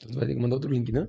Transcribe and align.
Tu 0.00 0.14
vai 0.14 0.26
ter 0.26 0.34
que 0.34 0.40
mandar 0.40 0.56
outro 0.56 0.72
link, 0.72 0.90
né? 0.90 1.06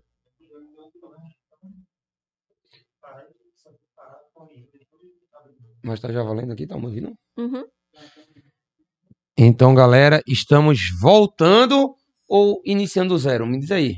Mas 5.83 5.99
tá 5.99 6.11
já 6.11 6.21
valendo 6.21 6.51
aqui, 6.51 6.67
tá 6.67 6.77
me 6.77 6.85
ouvindo? 6.85 7.13
Uhum. 7.37 7.63
Então, 9.37 9.73
galera, 9.73 10.21
estamos 10.27 10.91
voltando 10.99 11.95
ou 12.27 12.61
iniciando 12.65 13.13
do 13.13 13.17
zero? 13.17 13.47
Me 13.47 13.59
diz 13.59 13.71
aí. 13.71 13.95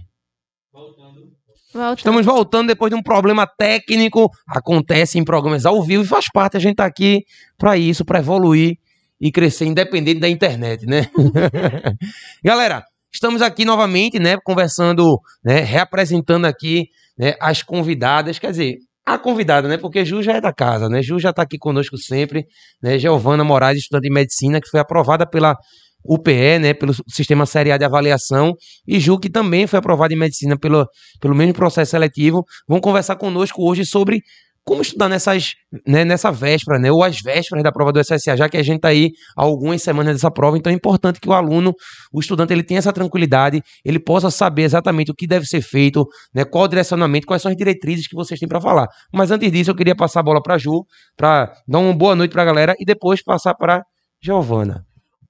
Volta. 0.71 1.97
Estamos 1.97 2.25
voltando 2.25 2.67
depois 2.67 2.91
de 2.91 2.95
um 2.95 3.01
problema 3.01 3.47
técnico. 3.47 4.29
Acontece 4.47 5.17
em 5.17 5.25
programas 5.25 5.65
ao 5.65 5.83
vivo 5.83 6.03
e 6.03 6.07
faz 6.07 6.25
parte. 6.31 6.55
A 6.55 6.59
gente 6.59 6.75
tá 6.75 6.85
aqui 6.85 7.25
para 7.57 7.75
isso, 7.75 8.05
para 8.05 8.19
evoluir 8.19 8.77
e 9.19 9.31
crescer 9.31 9.65
independente 9.65 10.19
da 10.19 10.29
internet, 10.29 10.85
né? 10.85 11.07
Galera, 12.43 12.85
estamos 13.13 13.41
aqui 13.41 13.63
novamente, 13.63 14.19
né, 14.19 14.37
conversando, 14.43 15.19
né, 15.43 15.59
reapresentando 15.59 16.45
aqui, 16.45 16.87
né, 17.17 17.35
as 17.39 17.61
convidadas, 17.61 18.39
quer 18.39 18.51
dizer, 18.51 18.77
a 19.05 19.17
convidada, 19.17 19.67
né, 19.67 19.77
porque 19.77 20.03
Ju 20.03 20.23
já 20.23 20.33
é 20.33 20.41
da 20.41 20.53
casa, 20.53 20.87
né? 20.87 21.01
Ju 21.01 21.19
já 21.19 21.33
tá 21.33 21.41
aqui 21.41 21.57
conosco 21.57 21.97
sempre, 21.97 22.45
né? 22.81 22.97
Giovana 22.97 23.43
Moraes, 23.43 23.79
estudante 23.79 24.03
de 24.03 24.13
medicina, 24.13 24.61
que 24.61 24.69
foi 24.69 24.79
aprovada 24.79 25.29
pela 25.29 25.57
UPE, 26.05 26.59
né, 26.59 26.73
pelo 26.73 26.93
Sistema 27.09 27.45
Série 27.45 27.71
A 27.71 27.77
de 27.77 27.85
Avaliação, 27.85 28.53
e 28.87 28.99
Ju, 28.99 29.19
que 29.19 29.29
também 29.29 29.67
foi 29.67 29.79
aprovada 29.79 30.13
em 30.13 30.17
medicina 30.17 30.57
pelo, 30.57 30.85
pelo 31.19 31.35
mesmo 31.35 31.53
processo 31.53 31.91
seletivo, 31.91 32.45
vão 32.67 32.79
conversar 32.79 33.15
conosco 33.17 33.61
hoje 33.69 33.85
sobre 33.85 34.21
como 34.65 34.81
estudar 34.81 35.09
nessas, 35.09 35.53
né, 35.85 36.05
nessa 36.05 36.31
véspera, 36.31 36.79
né, 36.79 36.91
ou 36.91 37.03
as 37.03 37.21
vésperas 37.21 37.63
da 37.63 37.71
prova 37.71 37.91
do 37.91 37.99
SSA, 37.99 38.37
já 38.37 38.47
que 38.47 38.57
a 38.57 38.63
gente 38.63 38.77
está 38.77 38.89
aí 38.89 39.11
há 39.35 39.43
algumas 39.43 39.81
semanas 39.81 40.15
dessa 40.15 40.31
prova, 40.31 40.57
então 40.57 40.71
é 40.71 40.75
importante 40.75 41.19
que 41.19 41.27
o 41.27 41.33
aluno, 41.33 41.73
o 42.11 42.19
estudante, 42.19 42.53
ele 42.53 42.63
tenha 42.63 42.77
essa 42.77 42.93
tranquilidade, 42.93 43.61
ele 43.83 43.99
possa 43.99 44.31
saber 44.31 44.63
exatamente 44.63 45.11
o 45.11 45.13
que 45.15 45.27
deve 45.27 45.45
ser 45.45 45.61
feito, 45.61 46.07
né, 46.33 46.45
qual 46.45 46.63
o 46.63 46.67
direcionamento, 46.67 47.27
quais 47.27 47.41
são 47.41 47.51
as 47.51 47.57
diretrizes 47.57 48.07
que 48.07 48.15
vocês 48.15 48.39
têm 48.39 48.47
para 48.47 48.61
falar. 48.61 48.87
Mas 49.11 49.31
antes 49.31 49.51
disso, 49.51 49.71
eu 49.71 49.75
queria 49.75 49.95
passar 49.95 50.21
a 50.21 50.23
bola 50.23 50.41
para 50.41 50.57
Ju, 50.57 50.85
para 51.17 51.53
dar 51.67 51.79
uma 51.79 51.93
boa 51.93 52.15
noite 52.15 52.31
para 52.31 52.43
a 52.43 52.45
galera 52.45 52.75
e 52.79 52.85
depois 52.85 53.21
passar 53.21 53.55
para 53.55 53.83
Giovana. 54.21 54.85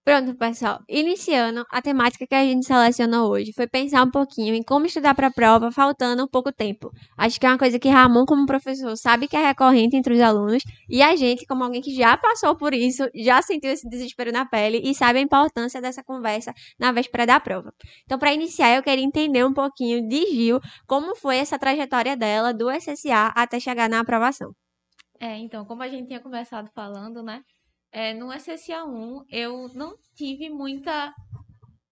Pronto, 0.06 0.36
pessoal. 0.36 0.82
Iniciando, 0.90 1.66
a 1.72 1.82
temática 1.82 2.28
que 2.28 2.36
a 2.36 2.44
gente 2.44 2.66
selecionou 2.66 3.32
hoje 3.32 3.54
foi 3.54 3.66
pensar 3.68 4.04
um 4.04 4.12
pouquinho 4.12 4.54
em 4.54 4.62
como 4.62 4.86
estudar 4.86 5.16
para 5.16 5.28
a 5.28 5.32
prova 5.32 5.72
faltando 5.72 6.28
pouco 6.28 6.52
tempo. 6.52 6.92
Acho 7.18 7.40
que 7.40 7.46
é 7.46 7.50
uma 7.50 7.58
coisa 7.58 7.80
que 7.80 7.88
Ramon, 7.88 8.26
como 8.26 8.46
professor, 8.46 8.98
sabe 8.98 9.30
que 9.30 9.38
é 9.38 9.48
recorrente 9.48 9.96
entre 9.96 10.14
os 10.14 10.20
alunos 10.20 10.62
e 10.90 11.02
a 11.02 11.16
gente, 11.16 11.46
como 11.46 11.64
alguém 11.64 11.82
que 11.82 11.96
já 11.96 12.18
passou 12.18 12.54
por 12.54 12.74
isso, 12.74 13.10
já 13.16 13.42
sentiu 13.42 13.72
esse 13.72 13.88
desespero 13.88 14.30
na 14.34 14.46
pele 14.46 14.82
e 14.84 14.94
sabe 14.94 15.20
a 15.20 15.22
importância 15.22 15.82
dessa 15.82 16.04
conversa 16.04 16.54
na 16.78 16.92
véspera 16.92 17.26
da 17.26 17.40
prova. 17.40 17.74
Então, 18.04 18.20
para 18.20 18.34
iniciar, 18.34 18.76
eu 18.76 18.84
queria 18.84 19.06
entender 19.06 19.46
um 19.46 19.54
pouquinho 19.54 20.06
de 20.06 20.26
Gil, 20.32 20.60
como 20.86 21.16
foi 21.16 21.38
essa 21.38 21.58
trajetória 21.58 22.18
dela 22.18 22.54
do 22.54 22.70
SSA 22.70 23.32
até 23.34 23.58
chegar 23.58 23.88
na 23.88 24.02
aprovação. 24.02 24.52
É, 25.18 25.38
então, 25.38 25.64
como 25.64 25.82
a 25.82 25.88
gente 25.88 26.08
tinha 26.08 26.20
começado 26.20 26.70
falando, 26.76 27.24
né? 27.24 27.42
É, 27.94 28.12
no 28.12 28.28
SSA1 28.30 29.24
eu 29.30 29.70
não 29.76 29.96
tive 30.16 30.50
muita. 30.50 31.14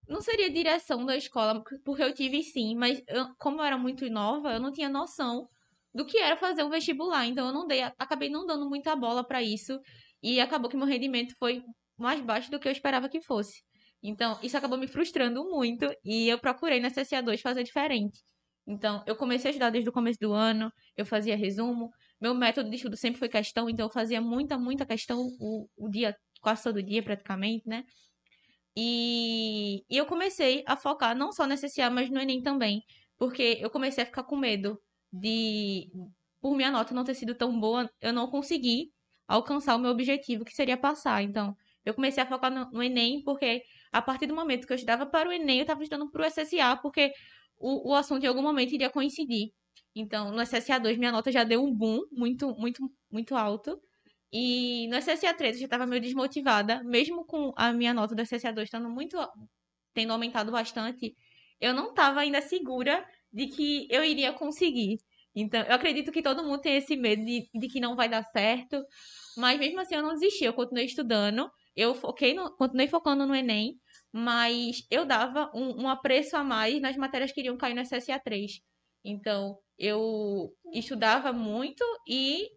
Não 0.07 0.19
seria 0.19 0.49
direção 0.49 1.05
da 1.05 1.15
escola, 1.15 1.63
porque 1.85 2.03
eu 2.03 2.13
tive 2.13 2.43
sim, 2.43 2.75
mas 2.75 3.01
eu, 3.07 3.27
como 3.37 3.61
eu 3.61 3.63
era 3.63 3.77
muito 3.77 4.09
nova, 4.09 4.53
eu 4.53 4.59
não 4.59 4.71
tinha 4.71 4.89
noção 4.89 5.47
do 5.93 6.05
que 6.05 6.17
era 6.17 6.35
fazer 6.35 6.63
um 6.63 6.69
vestibular. 6.69 7.25
Então 7.27 7.47
eu 7.47 7.53
não 7.53 7.67
dei, 7.67 7.81
acabei 7.83 8.29
não 8.29 8.45
dando 8.45 8.67
muita 8.67 8.95
bola 8.95 9.23
para 9.25 9.43
isso 9.43 9.79
e 10.23 10.39
acabou 10.41 10.69
que 10.69 10.75
meu 10.75 10.87
rendimento 10.87 11.35
foi 11.37 11.63
mais 11.97 12.19
baixo 12.21 12.49
do 12.49 12.59
que 12.59 12.67
eu 12.67 12.71
esperava 12.71 13.07
que 13.07 13.21
fosse. 13.21 13.61
Então 14.03 14.39
isso 14.41 14.57
acabou 14.57 14.77
me 14.79 14.87
frustrando 14.87 15.43
muito 15.45 15.87
e 16.03 16.27
eu 16.29 16.39
procurei 16.39 16.79
na 16.79 16.89
SSA2 16.89 17.39
fazer 17.41 17.63
diferente. 17.63 18.19
Então 18.67 19.03
eu 19.05 19.15
comecei 19.15 19.49
a 19.49 19.51
estudar 19.51 19.69
desde 19.69 19.89
o 19.89 19.93
começo 19.93 20.17
do 20.19 20.33
ano, 20.33 20.71
eu 20.97 21.05
fazia 21.05 21.37
resumo, 21.37 21.89
meu 22.21 22.35
método 22.35 22.69
de 22.69 22.75
estudo 22.75 22.95
sempre 22.95 23.19
foi 23.19 23.29
questão, 23.29 23.69
então 23.69 23.87
eu 23.87 23.91
fazia 23.91 24.21
muita, 24.21 24.57
muita 24.57 24.85
questão 24.85 25.27
o, 25.39 25.67
o 25.75 25.89
dia, 25.89 26.15
quase 26.41 26.63
todo 26.63 26.81
dia 26.83 27.01
praticamente, 27.03 27.67
né? 27.67 27.83
E, 28.75 29.83
e 29.89 29.97
eu 29.97 30.05
comecei 30.05 30.63
a 30.65 30.77
focar 30.77 31.15
não 31.15 31.31
só 31.31 31.45
no 31.47 31.53
SSA, 31.53 31.89
mas 31.89 32.09
no 32.09 32.19
Enem 32.19 32.41
também. 32.41 32.83
Porque 33.17 33.57
eu 33.59 33.69
comecei 33.69 34.03
a 34.03 34.05
ficar 34.05 34.23
com 34.23 34.35
medo 34.37 34.79
de, 35.11 35.91
por 36.39 36.55
minha 36.55 36.71
nota 36.71 36.93
não 36.93 37.03
ter 37.03 37.15
sido 37.15 37.35
tão 37.35 37.59
boa, 37.59 37.89
eu 37.99 38.13
não 38.13 38.27
consegui 38.27 38.91
alcançar 39.27 39.75
o 39.75 39.79
meu 39.79 39.91
objetivo, 39.91 40.45
que 40.45 40.53
seria 40.53 40.77
passar. 40.77 41.23
Então, 41.23 41.55
eu 41.85 41.93
comecei 41.93 42.23
a 42.23 42.25
focar 42.25 42.51
no, 42.51 42.69
no 42.71 42.83
Enem, 42.83 43.23
porque 43.23 43.63
a 43.91 44.01
partir 44.01 44.27
do 44.27 44.35
momento 44.35 44.65
que 44.65 44.73
eu 44.73 44.75
estudava 44.75 45.05
para 45.05 45.29
o 45.29 45.31
Enem, 45.31 45.57
eu 45.57 45.63
estava 45.63 45.83
estudando 45.83 46.09
para 46.09 46.23
o 46.23 46.25
SSA, 46.25 46.77
porque 46.81 47.11
o, 47.57 47.91
o 47.91 47.95
assunto 47.95 48.23
em 48.23 48.27
algum 48.27 48.41
momento 48.41 48.73
iria 48.73 48.89
coincidir. 48.89 49.51
Então, 49.95 50.31
no 50.31 50.41
SSA2 50.41 50.97
minha 50.97 51.11
nota 51.11 51.31
já 51.31 51.43
deu 51.43 51.63
um 51.63 51.73
boom 51.73 52.01
muito, 52.11 52.53
muito, 52.55 52.89
muito 53.11 53.35
alto. 53.35 53.81
E 54.33 54.87
no 54.87 54.97
SSA3 54.97 55.53
eu 55.53 55.59
já 55.59 55.65
estava 55.65 55.85
meio 55.85 56.01
desmotivada, 56.01 56.81
mesmo 56.83 57.25
com 57.25 57.51
a 57.57 57.73
minha 57.73 57.93
nota 57.93 58.15
do 58.15 58.21
SSA2 58.21 58.63
estando 58.63 58.89
muito 58.89 59.17
tendo 59.93 60.13
aumentado 60.13 60.51
bastante, 60.51 61.15
eu 61.59 61.73
não 61.73 61.89
estava 61.89 62.21
ainda 62.21 62.41
segura 62.41 63.05
de 63.31 63.47
que 63.47 63.87
eu 63.89 64.03
iria 64.03 64.33
conseguir. 64.33 64.97
Então, 65.35 65.61
eu 65.61 65.73
acredito 65.73 66.11
que 66.11 66.21
todo 66.21 66.43
mundo 66.43 66.61
tem 66.61 66.75
esse 66.77 66.95
medo 66.95 67.23
de, 67.23 67.49
de 67.53 67.67
que 67.67 67.79
não 67.79 67.95
vai 67.95 68.09
dar 68.09 68.23
certo, 68.23 68.83
mas 69.37 69.57
mesmo 69.59 69.79
assim 69.79 69.95
eu 69.95 70.01
não 70.01 70.13
desisti, 70.13 70.43
eu 70.43 70.53
continuei 70.53 70.85
estudando, 70.85 71.49
eu 71.75 71.95
foquei 71.95 72.33
no, 72.33 72.55
continuei 72.57 72.87
focando 72.87 73.25
no 73.25 73.35
Enem, 73.35 73.79
mas 74.11 74.85
eu 74.89 75.05
dava 75.05 75.49
um, 75.55 75.83
um 75.83 75.89
apreço 75.89 76.35
a 76.35 76.43
mais 76.43 76.81
nas 76.81 76.97
matérias 76.97 77.31
que 77.31 77.39
iriam 77.39 77.57
cair 77.57 77.73
no 77.73 77.81
SSA3. 77.81 78.61
Então, 79.05 79.57
eu 79.81 80.55
estudava 80.71 81.33
muito 81.33 81.83
e, 82.07 82.47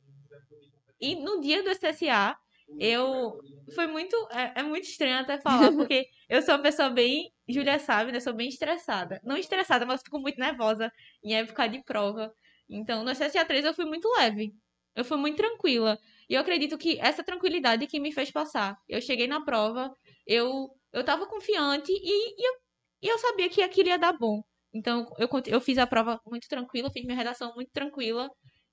e 1.01 1.17
no 1.17 1.41
dia 1.41 1.63
do 1.63 1.71
SSA 1.71 2.37
eu 2.79 3.41
foi 3.75 3.87
muito 3.87 4.15
é, 4.31 4.61
é, 4.61 4.63
muito 4.63 4.85
estranho 4.85 5.21
até 5.21 5.39
falar 5.41 5.73
porque 5.73 6.07
eu 6.29 6.43
sou 6.43 6.55
uma 6.55 6.63
pessoa 6.63 6.91
bem 6.91 7.33
Júlia 7.49 7.79
sabe 7.79 8.13
né 8.13 8.21
sou 8.21 8.35
bem 8.35 8.49
estressada. 8.49 9.23
Não 9.25 9.39
estressada 9.39 9.87
mas 9.87 10.03
fico 10.03 10.19
muito 10.21 10.39
nervosa 10.39 10.93
em 11.25 11.35
época 11.35 11.67
de 11.67 11.83
prova. 11.83 12.31
Então 12.69 13.03
no 13.03 13.11
SSA 13.11 13.45
3 13.47 13.65
eu 13.65 13.75
fui 13.75 13.87
muito 13.87 14.07
leve 14.19 14.53
eu 14.95 15.05
fui 15.05 15.17
muito 15.17 15.39
tranquila. 15.39 15.99
E 16.29 16.35
eu 16.35 16.43
acredito 16.43 16.77
que 16.79 17.01
essa 17.01 17.25
tranquilidade 17.25 17.87
que 17.87 17.99
me 17.99 18.13
fez 18.13 18.31
passar 18.31 18.77
eu 18.87 19.01
cheguei 19.01 19.27
na 19.27 19.43
prova 19.43 19.91
eu 20.27 20.69
eu 20.93 21.03
tava 21.03 21.27
confiante 21.27 21.91
e, 21.91 22.41
e 22.41 22.49
eu, 22.49 22.55
e 23.03 23.09
eu 23.09 23.19
sabia 23.19 23.49
que 23.49 23.63
aquilo 23.63 23.89
ia 23.89 23.99
dar 23.99 24.13
bom 24.13 24.43
então, 24.75 25.07
eu, 25.19 25.29
eu 25.47 25.61
fiz 25.61 25.79
a 25.79 25.87
prova 25.87 26.21
muito 26.27 26.49
tranquila, 26.49 26.91
fiz 26.91 27.05
minha 27.05 27.17
redação 27.17 27.55
muito 27.55 27.71
tranquila. 27.73 28.29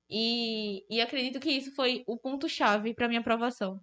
E, 0.09 0.83
e 0.93 0.99
acredito 0.99 1.39
que 1.39 1.51
isso 1.51 1.73
foi 1.73 2.03
o 2.05 2.17
ponto-chave 2.17 2.93
para 2.93 3.07
minha 3.07 3.21
aprovação. 3.21 3.79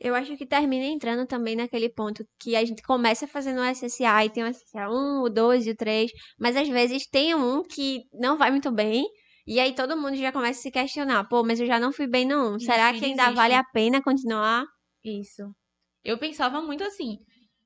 Eu 0.00 0.14
acho 0.14 0.34
que 0.36 0.46
termina 0.46 0.86
entrando 0.86 1.26
também 1.26 1.54
naquele 1.54 1.90
ponto 1.90 2.24
que 2.40 2.56
a 2.56 2.64
gente 2.64 2.82
começa 2.82 3.28
fazendo 3.28 3.60
o 3.60 3.64
SSA 3.64 4.24
e 4.24 4.30
tem 4.30 4.42
o 4.42 4.46
SSA 4.48 4.88
1, 4.88 5.22
o 5.22 5.28
2 5.28 5.66
e 5.66 5.70
o 5.72 5.76
3, 5.76 6.10
mas 6.38 6.56
às 6.56 6.66
vezes 6.66 7.06
tem 7.06 7.34
um 7.34 7.62
que 7.62 8.00
não 8.14 8.38
vai 8.38 8.50
muito 8.50 8.72
bem, 8.72 9.04
e 9.46 9.60
aí 9.60 9.74
todo 9.74 9.98
mundo 9.98 10.16
já 10.16 10.32
começa 10.32 10.58
a 10.58 10.62
se 10.62 10.70
questionar, 10.70 11.28
pô, 11.28 11.44
mas 11.44 11.60
eu 11.60 11.66
já 11.66 11.78
não 11.78 11.92
fui 11.92 12.06
bem 12.06 12.26
no 12.26 12.54
1, 12.54 12.60
será 12.60 12.94
que 12.94 13.04
ainda 13.04 13.30
vale 13.30 13.54
a 13.54 13.62
pena 13.62 14.02
continuar? 14.02 14.64
Isso. 15.04 15.54
Eu 16.02 16.16
pensava 16.18 16.62
muito 16.62 16.82
assim. 16.82 17.18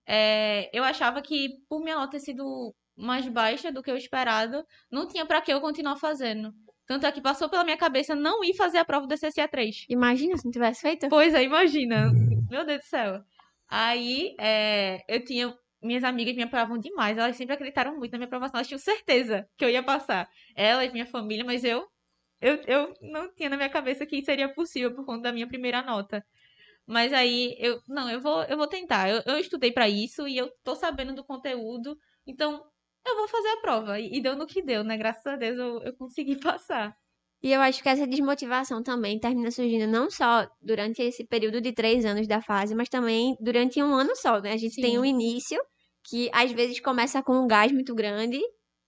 É, 0.07 0.69
eu 0.77 0.83
achava 0.83 1.23
que 1.23 1.51
por 1.69 1.81
minha 1.83 1.97
nota 1.97 2.13
ter 2.13 2.21
sido 2.21 2.75
mais 2.97 3.27
baixa 3.29 3.73
do 3.73 3.83
que 3.83 3.91
o 3.91 3.97
esperado, 3.97 4.65
não 4.91 5.07
tinha 5.07 5.27
para 5.27 5.41
que 5.41 5.53
eu 5.53 5.61
continuar 5.61 5.97
fazendo. 5.97 6.53
Tanto 6.87 7.07
é 7.07 7.13
que 7.13 7.21
passou 7.21 7.49
pela 7.49 7.65
minha 7.65 7.77
cabeça 7.77 8.15
não 8.15 8.45
ir 8.45 8.55
fazer 8.55 8.79
a 8.79 8.85
prova 8.85 9.07
do 9.07 9.15
SSA 9.15 9.49
3. 9.49 9.87
Imagina 9.89 10.37
se 10.37 10.45
não 10.45 10.53
tivesse 10.53 10.83
feito. 10.83 11.09
Pois 11.09 11.33
é, 11.35 11.43
imagina. 11.43 12.13
Meu 12.51 12.65
Deus 12.65 12.81
do 12.81 12.85
céu. 12.85 13.23
Aí, 13.69 14.35
é, 14.39 15.03
eu 15.09 15.25
tinha. 15.25 15.57
Minhas 15.83 16.05
amigas 16.05 16.35
me 16.35 16.43
aprovavam 16.43 16.79
demais. 16.79 17.19
Elas 17.19 17.37
sempre 17.37 17.55
acreditaram 17.55 17.97
muito 17.97 18.13
na 18.13 18.19
minha 18.19 18.27
aprovação. 18.27 18.59
Elas 18.59 18.69
tinham 18.69 18.79
certeza 18.79 19.49
que 19.57 19.65
eu 19.65 19.71
ia 19.71 19.83
passar. 19.83 20.29
Elas, 20.55 20.93
minha 20.93 21.07
família, 21.07 21.45
mas 21.45 21.65
eu. 21.65 21.87
Eu, 22.41 22.57
eu 22.67 22.95
não 23.01 23.33
tinha 23.35 23.49
na 23.49 23.57
minha 23.57 23.71
cabeça 23.71 24.05
que 24.05 24.23
seria 24.23 24.53
possível 24.53 24.95
por 24.95 25.07
conta 25.07 25.23
da 25.23 25.33
minha 25.33 25.47
primeira 25.47 25.83
nota. 25.83 26.25
Mas 26.87 27.13
aí, 27.13 27.57
eu. 27.59 27.81
Não, 27.89 28.11
eu 28.11 28.21
vou, 28.21 28.43
eu 28.45 28.57
vou 28.59 28.67
tentar. 28.67 29.09
Eu, 29.09 29.23
eu 29.27 29.39
estudei 29.39 29.73
para 29.73 29.89
isso 29.89 30.29
e 30.29 30.37
eu 30.37 30.51
tô 30.63 30.75
sabendo 30.75 31.15
do 31.15 31.25
conteúdo. 31.25 31.99
Então, 32.27 32.63
eu 33.07 33.17
vou 33.17 33.29
fazer 33.29 33.49
a 33.49 33.57
prova. 33.59 34.01
E, 34.01 34.21
deu 34.21 34.37
no 34.37 34.47
que 34.47 34.63
deu, 34.63 34.83
né? 34.85 34.97
Graças 34.97 35.27
a 35.27 35.37
Deus 35.37 35.59
eu, 35.59 35.83
eu 35.83 35.97
consegui 35.97 36.37
passar. 36.41 36.97
E 37.43 37.53
eu 37.53 37.61
acho 37.61 37.83
que 37.83 37.89
essa 37.89 38.07
desmotivação 38.07 38.83
também 38.83 39.21
termina 39.21 39.51
surgindo 39.51 39.87
não 39.87 40.11
só 40.11 40.49
durante 40.63 41.03
esse 41.03 41.27
período 41.27 41.61
de 41.61 41.73
três 41.73 42.05
anos 42.05 42.27
da 42.27 42.41
fase, 42.41 42.75
mas 42.75 42.89
também 42.89 43.37
durante 43.39 43.83
um 43.83 43.95
ano 43.95 44.17
só, 44.17 44.41
né? 44.41 44.53
A 44.53 44.57
gente 44.57 44.77
Sim. 44.77 44.81
tem 44.81 44.99
um 44.99 45.05
início 45.05 45.61
que 46.09 46.31
às 46.33 46.51
vezes 46.53 46.81
começa 46.81 47.23
com 47.23 47.35
um 47.35 47.47
gás 47.47 47.71
muito 47.71 47.95
grande, 47.95 48.41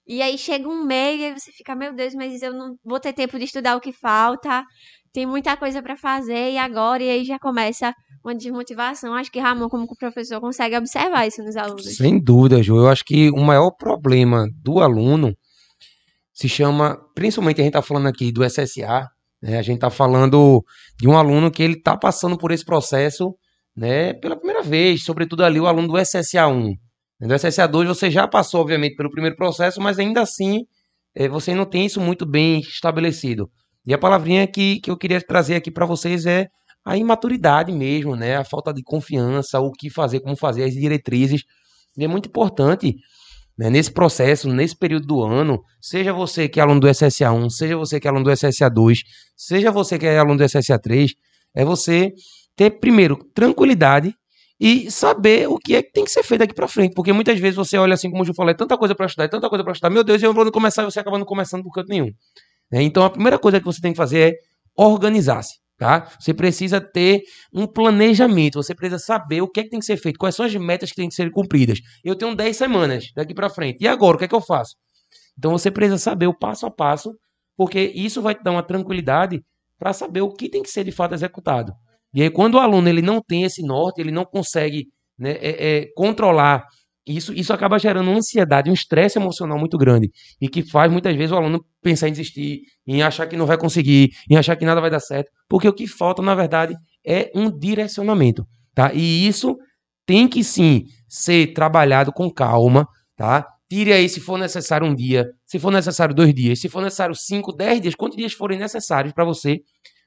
e 0.07 0.23
aí 0.23 0.39
chega 0.39 0.69
um 0.69 0.85
meio 0.85 1.23
e 1.23 1.39
você 1.39 1.51
fica, 1.53 1.75
meu 1.75 1.93
Deus, 1.93 2.15
mas 2.15 2.43
eu 2.43 2.55
não 2.55 2.77
vou 2.85 3.01
ter 3.01 3.13
tempo 3.13 3.39
de 3.39 3.45
estudar 3.45 3.77
o 3.77 3.81
que 3.81 3.93
falta, 3.93 4.65
tem 5.13 5.27
muita 5.27 5.57
coisa 5.57 5.83
para 5.83 5.97
fazer 5.97 6.53
e 6.53 6.59
agora, 6.59 7.03
e 7.03 7.11
aí 7.11 7.25
já 7.25 7.39
começa 7.39 7.93
uma 8.27 8.35
desmotivação. 8.35 9.15
Acho 9.15 9.31
que 9.31 9.39
Ramon, 9.39 9.69
como 9.69 9.87
professor, 9.97 10.41
consegue 10.41 10.77
observar 10.77 11.27
isso 11.27 11.43
nos 11.43 11.57
alunos. 11.57 11.97
Sem 11.97 12.19
dúvida, 12.19 12.63
Ju. 12.63 12.77
Eu 12.77 12.89
acho 12.89 13.05
que 13.05 13.31
o 13.31 13.41
maior 13.41 13.71
problema 13.71 14.47
do 14.63 14.81
aluno 14.81 15.35
se 16.33 16.49
chama, 16.49 16.99
principalmente 17.15 17.61
a 17.61 17.65
gente 17.65 17.71
está 17.71 17.83
falando 17.83 18.09
aqui 18.09 18.31
do 18.31 18.45
SSA, 18.45 19.09
né? 19.41 19.59
A 19.59 19.63
gente 19.63 19.77
está 19.77 19.91
falando 19.91 20.63
de 20.99 21.09
um 21.09 21.17
aluno 21.17 21.51
que 21.51 21.63
ele 21.63 21.75
está 21.75 21.97
passando 21.97 22.37
por 22.37 22.51
esse 22.51 22.65
processo 22.65 23.35
né, 23.77 24.15
pela 24.15 24.37
primeira 24.37 24.63
vez, 24.63 25.05
sobretudo 25.05 25.45
ali 25.45 25.61
o 25.61 25.67
aluno 25.67 25.89
do 25.89 25.95
SSA1. 25.95 26.75
Do 27.21 27.35
SSA2 27.35 27.87
você 27.87 28.11
já 28.11 28.27
passou, 28.27 28.61
obviamente, 28.63 28.97
pelo 28.97 29.11
primeiro 29.11 29.37
processo, 29.37 29.81
mas 29.81 29.99
ainda 29.99 30.23
assim 30.23 30.61
é, 31.15 31.29
você 31.29 31.55
não 31.55 31.65
tem 31.65 31.85
isso 31.87 32.01
muito 32.01 32.27
bem 32.27 32.61
estabelecido. 32.61 33.51
E 33.87 33.95
a 33.95 33.99
palavrinha 33.99 34.47
que, 34.47 34.81
que 34.81 34.91
eu 34.91 34.97
queria 34.97 35.21
trazer 35.21 35.57
aqui 35.57 35.71
para 35.71 35.87
vocês 35.87 36.27
é 36.27 36.49
a 36.87 36.97
imaturidade 36.97 37.73
mesmo, 37.73 38.15
né? 38.15 38.37
A 38.37 38.45
falta 38.45 38.73
de 38.73 38.81
confiança, 38.81 39.59
o 39.59 39.73
que 39.73 39.91
fazer, 39.91 40.21
como 40.21 40.37
fazer, 40.37 40.63
as 40.63 40.73
diretrizes. 40.73 41.43
E 41.99 42.05
é 42.05 42.07
muito 42.07 42.29
importante 42.29 42.95
né, 43.59 43.69
nesse 43.69 43.91
processo, 43.91 44.49
nesse 44.49 44.77
período 44.77 45.05
do 45.05 45.21
ano, 45.21 45.61
seja 45.81 46.13
você 46.13 46.49
que 46.49 46.61
é 46.61 46.63
aluno 46.63 46.79
do 46.79 46.87
SSA1, 46.87 47.51
seja 47.51 47.77
você 47.77 47.99
que 47.99 48.07
é 48.07 48.11
aluno 48.11 48.25
do 48.25 48.31
SSA2, 48.31 48.99
seja 49.37 49.73
você 49.73 49.99
que 49.99 50.07
é 50.07 50.17
aluno 50.17 50.39
do 50.39 50.45
SSA3, 50.45 51.11
é 51.57 51.65
você 51.65 52.13
ter, 52.55 52.71
primeiro, 52.71 53.17
tranquilidade 53.35 54.15
e 54.61 54.89
saber 54.89 55.49
o 55.49 55.59
que 55.59 55.75
é 55.75 55.83
que 55.83 55.91
tem 55.91 56.05
que 56.05 56.11
ser 56.11 56.23
feito 56.23 56.41
daqui 56.41 56.55
para 56.55 56.69
frente. 56.69 56.95
Porque 56.95 57.13
muitas 57.13 57.41
vezes 57.41 57.57
você 57.57 57.77
olha 57.77 57.95
assim, 57.95 58.09
como 58.11 58.23
o 58.23 58.25
Ju 58.25 58.33
falou, 58.33 58.53
é 58.53 58.55
tanta 58.55 58.79
coisa 58.79 58.95
para 58.95 59.07
estudar, 59.07 59.25
é 59.25 59.29
tanta 59.29 59.49
coisa 59.49 59.65
para 59.65 59.73
estudar, 59.73 59.91
meu 59.91 60.05
Deus, 60.05 60.23
eu 60.23 60.33
vou 60.33 60.53
começar 60.53 60.83
e 60.83 60.85
você 60.85 61.01
acaba 61.01 61.19
não 61.19 61.27
começando 61.27 61.65
por 61.65 61.73
canto 61.73 61.89
nenhum. 61.89 62.13
É, 62.73 62.81
então 62.81 63.05
a 63.05 63.11
primeira 63.11 63.41
coisa 63.41 63.59
que 63.59 63.67
você 63.67 63.81
tem 63.81 63.91
que 63.91 63.97
fazer 63.97 64.21
é 64.21 64.35
organizar-se. 64.77 65.66
Tá? 65.79 66.11
Você 66.19 66.33
precisa 66.33 66.81
ter 66.81 67.23
um 67.53 67.67
planejamento, 67.67 68.55
você 68.55 68.75
precisa 68.75 68.99
saber 68.99 69.43
o 69.43 69.49
que 69.49 69.61
é 69.61 69.63
que 69.63 69.69
tem 69.69 69.79
que 69.79 69.85
ser 69.85 69.99
feito, 69.99 70.19
quais 70.19 70.35
são 70.35 70.47
as 70.47 70.55
metas 70.55 70.89
que 70.91 70.97
têm 70.97 71.09
que 71.09 71.15
ser 71.15 71.31
cumpridas. 71.31 71.81
Eu 72.03 72.17
tenho 72.17 72.35
10 72.35 72.57
semanas 72.57 73.11
daqui 73.15 73.35
para 73.35 73.51
frente. 73.51 73.79
E 73.83 73.87
agora, 73.87 74.17
o 74.17 74.19
que 74.19 74.25
é 74.25 74.29
que 74.29 74.35
eu 74.35 74.41
faço? 74.41 74.75
Então 75.39 75.51
você 75.51 75.71
precisa 75.71 75.99
saber 75.99 76.27
o 76.27 76.35
passo 76.37 76.65
a 76.65 76.71
passo, 76.71 77.15
porque 77.57 77.93
isso 77.95 78.23
vai 78.23 78.35
te 78.35 78.43
dar 78.43 78.53
uma 78.53 78.63
tranquilidade 78.63 79.43
para 79.79 79.93
saber 79.93 80.23
o 80.23 80.33
que 80.33 80.49
tem 80.49 80.63
que 80.63 80.71
ser 80.71 80.85
de 80.85 80.93
fato 80.93 81.15
executado. 81.15 81.73
E 82.15 82.23
aí, 82.23 82.31
quando 82.31 82.55
o 82.55 82.59
aluno 82.59 82.89
ele 82.89 83.03
não 83.03 83.21
tem 83.21 83.43
esse 83.43 83.63
norte, 83.63 84.01
ele 84.01 84.11
não 84.11 84.25
consegue 84.25 84.87
né, 85.19 85.33
é, 85.33 85.79
é, 85.79 85.87
controlar 85.95 86.65
isso, 87.07 87.33
isso 87.33 87.53
acaba 87.53 87.79
gerando 87.79 88.11
uma 88.11 88.19
ansiedade, 88.19 88.69
um 88.69 88.75
estresse 88.75 89.19
emocional 89.19 89.59
muito 89.59 89.79
grande. 89.79 90.11
E 90.41 90.49
que 90.49 90.63
faz 90.63 90.91
muitas 90.91 91.15
vezes 91.15 91.31
o 91.31 91.37
aluno 91.37 91.65
pensar 91.81 92.09
em 92.09 92.13
desistir, 92.13 92.63
em 92.87 93.03
achar 93.03 93.27
que 93.27 93.37
não 93.37 93.47
vai 93.47 93.57
conseguir, 93.57 94.11
em 94.29 94.37
achar 94.37 94.57
que 94.57 94.65
nada 94.65 94.81
vai 94.81 94.91
dar 94.91 94.99
certo. 94.99 95.31
Porque 95.49 95.69
o 95.69 95.73
que 95.73 95.87
falta, 95.87 96.21
na 96.21 96.35
verdade, 96.35 96.75
é 97.07 97.31
um 97.35 97.51
direcionamento. 97.51 98.45
Tá? 98.75 98.93
E 98.93 99.27
isso 99.27 99.57
tem 100.05 100.27
que 100.27 100.43
sim 100.43 100.85
ser 101.09 101.53
trabalhado 101.53 102.13
com 102.13 102.31
calma, 102.31 102.87
tá? 103.17 103.47
Tire 103.69 103.93
aí 103.93 104.09
se 104.09 104.21
for 104.21 104.39
necessário 104.39 104.87
um 104.87 104.95
dia, 104.95 105.27
se 105.45 105.59
for 105.59 105.73
necessário 105.73 106.15
dois 106.15 106.33
dias, 106.35 106.61
se 106.61 106.69
for 106.69 106.83
necessário 106.83 107.15
cinco, 107.15 107.53
dez 107.53 107.81
dias, 107.81 107.95
quantos 107.95 108.17
dias 108.17 108.33
forem 108.33 108.59
necessários 108.59 109.13
para 109.13 109.25
você, 109.25 109.61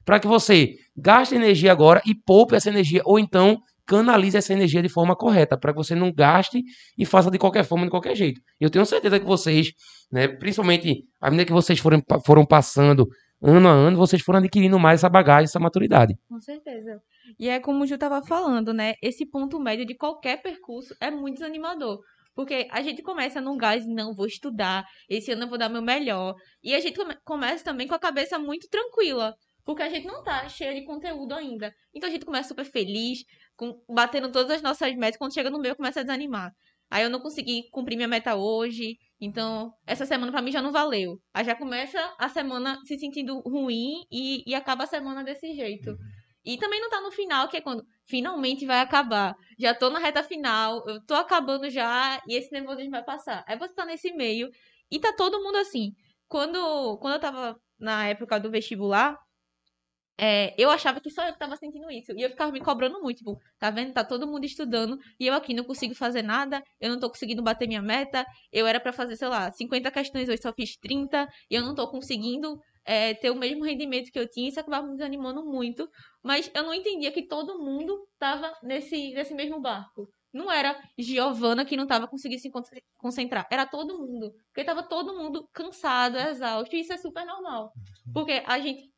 para 0.04 0.18
que 0.18 0.26
você 0.26 0.74
gaste 0.96 1.34
energia 1.34 1.70
agora 1.70 2.00
e 2.06 2.14
poupe 2.14 2.54
essa 2.54 2.70
energia, 2.70 3.02
ou 3.04 3.18
então 3.18 3.58
canalize 3.90 4.36
essa 4.36 4.52
energia 4.52 4.80
de 4.80 4.88
forma 4.88 5.16
correta, 5.16 5.58
para 5.58 5.72
que 5.72 5.78
você 5.78 5.96
não 5.96 6.12
gaste 6.12 6.62
e 6.96 7.04
faça 7.04 7.28
de 7.28 7.38
qualquer 7.38 7.64
forma, 7.64 7.84
de 7.84 7.90
qualquer 7.90 8.14
jeito. 8.14 8.40
Eu 8.60 8.70
tenho 8.70 8.86
certeza 8.86 9.18
que 9.18 9.26
vocês, 9.26 9.72
né, 10.12 10.28
principalmente 10.28 11.02
à 11.20 11.28
medida 11.28 11.44
que 11.44 11.52
vocês 11.52 11.80
foram, 11.80 12.00
foram 12.24 12.46
passando 12.46 13.08
ano 13.42 13.68
a 13.68 13.72
ano, 13.72 13.96
vocês 13.96 14.22
foram 14.22 14.38
adquirindo 14.38 14.78
mais 14.78 15.00
essa 15.00 15.08
bagagem, 15.08 15.44
essa 15.44 15.58
maturidade. 15.58 16.14
Com 16.28 16.40
certeza. 16.40 17.00
E 17.36 17.48
é 17.48 17.58
como 17.58 17.82
o 17.82 17.86
Ju 17.86 17.94
estava 17.94 18.22
falando, 18.22 18.72
né? 18.72 18.94
Esse 19.02 19.26
ponto 19.26 19.58
médio 19.58 19.84
de 19.84 19.96
qualquer 19.96 20.40
percurso 20.40 20.94
é 21.00 21.10
muito 21.10 21.38
desanimador. 21.38 21.98
Porque 22.32 22.68
a 22.70 22.80
gente 22.80 23.02
começa 23.02 23.40
num 23.40 23.56
gás, 23.56 23.84
não, 23.86 24.14
vou 24.14 24.26
estudar, 24.26 24.84
esse 25.08 25.32
ano 25.32 25.44
eu 25.44 25.48
vou 25.48 25.58
dar 25.58 25.68
meu 25.68 25.82
melhor. 25.82 26.36
E 26.62 26.74
a 26.74 26.80
gente 26.80 26.96
começa 27.24 27.64
também 27.64 27.88
com 27.88 27.94
a 27.94 27.98
cabeça 27.98 28.38
muito 28.38 28.68
tranquila. 28.68 29.34
Porque 29.64 29.82
a 29.82 29.88
gente 29.88 30.06
não 30.06 30.22
tá 30.22 30.48
cheio 30.48 30.74
de 30.74 30.84
conteúdo 30.84 31.34
ainda. 31.34 31.72
Então 31.94 32.08
a 32.08 32.12
gente 32.12 32.24
começa 32.24 32.48
super 32.48 32.64
feliz, 32.64 33.24
com, 33.56 33.82
batendo 33.88 34.30
todas 34.30 34.50
as 34.50 34.62
nossas 34.62 34.94
metas. 34.96 35.18
Quando 35.18 35.34
chega 35.34 35.50
no 35.50 35.58
meio, 35.58 35.76
começa 35.76 36.00
a 36.00 36.02
desanimar. 36.02 36.52
Aí 36.90 37.04
eu 37.04 37.10
não 37.10 37.20
consegui 37.20 37.70
cumprir 37.70 37.96
minha 37.96 38.08
meta 38.08 38.34
hoje. 38.34 38.96
Então, 39.20 39.72
essa 39.86 40.04
semana 40.04 40.32
para 40.32 40.42
mim 40.42 40.50
já 40.50 40.60
não 40.60 40.72
valeu. 40.72 41.20
Aí 41.32 41.44
já 41.44 41.54
começa 41.54 41.98
a 42.18 42.28
semana 42.28 42.78
se 42.84 42.98
sentindo 42.98 43.38
ruim 43.40 44.02
e, 44.10 44.42
e 44.46 44.54
acaba 44.54 44.84
a 44.84 44.88
semana 44.88 45.22
desse 45.22 45.54
jeito. 45.54 45.96
E 46.44 46.56
também 46.56 46.80
não 46.80 46.88
tá 46.88 47.00
no 47.00 47.10
final, 47.10 47.48
que 47.48 47.56
é 47.56 47.60
quando 47.60 47.84
finalmente 48.08 48.64
vai 48.66 48.80
acabar. 48.80 49.34
Já 49.58 49.74
tô 49.74 49.90
na 49.90 49.98
reta 49.98 50.22
final, 50.22 50.82
eu 50.88 51.04
tô 51.04 51.14
acabando 51.14 51.68
já 51.68 52.20
e 52.26 52.34
esse 52.34 52.50
nervosismo 52.50 52.92
vai 52.92 53.04
passar. 53.04 53.44
Aí 53.46 53.58
você 53.58 53.74
tá 53.74 53.84
nesse 53.84 54.12
meio 54.14 54.48
e 54.90 54.98
tá 54.98 55.12
todo 55.12 55.42
mundo 55.42 55.56
assim. 55.56 55.92
Quando, 56.26 56.98
quando 56.98 57.14
eu 57.14 57.20
tava 57.20 57.56
na 57.78 58.08
época 58.08 58.40
do 58.40 58.50
vestibular, 58.50 59.16
é, 60.22 60.54
eu 60.58 60.68
achava 60.70 61.00
que 61.00 61.08
só 61.08 61.26
eu 61.26 61.32
que 61.32 61.38
tava 61.38 61.56
sentindo 61.56 61.90
isso. 61.90 62.12
E 62.12 62.20
eu 62.20 62.28
ficava 62.28 62.52
me 62.52 62.60
cobrando 62.60 63.00
muito, 63.00 63.18
tipo, 63.18 63.40
tá 63.58 63.70
vendo? 63.70 63.94
Tá 63.94 64.04
todo 64.04 64.26
mundo 64.26 64.44
estudando 64.44 64.98
e 65.18 65.26
eu 65.26 65.32
aqui 65.32 65.54
não 65.54 65.64
consigo 65.64 65.94
fazer 65.94 66.20
nada, 66.20 66.62
eu 66.78 66.90
não 66.90 67.00
tô 67.00 67.08
conseguindo 67.08 67.42
bater 67.42 67.66
minha 67.66 67.80
meta. 67.80 68.26
Eu 68.52 68.66
era 68.66 68.78
para 68.78 68.92
fazer, 68.92 69.16
sei 69.16 69.28
lá, 69.28 69.50
50 69.50 69.90
questões, 69.90 70.28
hoje 70.28 70.42
só 70.42 70.52
fiz 70.52 70.76
30, 70.76 71.26
e 71.50 71.54
eu 71.54 71.62
não 71.62 71.74
tô 71.74 71.88
conseguindo 71.90 72.60
é, 72.84 73.14
ter 73.14 73.30
o 73.30 73.34
mesmo 73.34 73.64
rendimento 73.64 74.12
que 74.12 74.18
eu 74.18 74.28
tinha, 74.28 74.50
isso 74.50 74.60
acabava 74.60 74.86
me 74.86 74.92
desanimando 74.92 75.42
muito. 75.42 75.88
Mas 76.22 76.50
eu 76.54 76.64
não 76.64 76.74
entendia 76.74 77.10
que 77.12 77.26
todo 77.26 77.58
mundo 77.58 78.06
tava 78.18 78.52
nesse, 78.62 79.14
nesse 79.14 79.32
mesmo 79.32 79.58
barco. 79.58 80.06
Não 80.32 80.52
era 80.52 80.78
Giovana 80.98 81.64
que 81.64 81.76
não 81.76 81.86
tava 81.86 82.06
conseguindo 82.06 82.42
se 82.42 82.50
concentrar, 82.98 83.48
era 83.50 83.66
todo 83.66 83.98
mundo. 83.98 84.32
Porque 84.46 84.64
tava 84.64 84.82
todo 84.82 85.16
mundo 85.16 85.48
cansado, 85.52 86.18
exausto, 86.18 86.76
e 86.76 86.80
isso 86.80 86.92
é 86.92 86.98
super 86.98 87.24
normal. 87.24 87.72
Porque 88.12 88.42
a 88.46 88.58
gente 88.60 88.89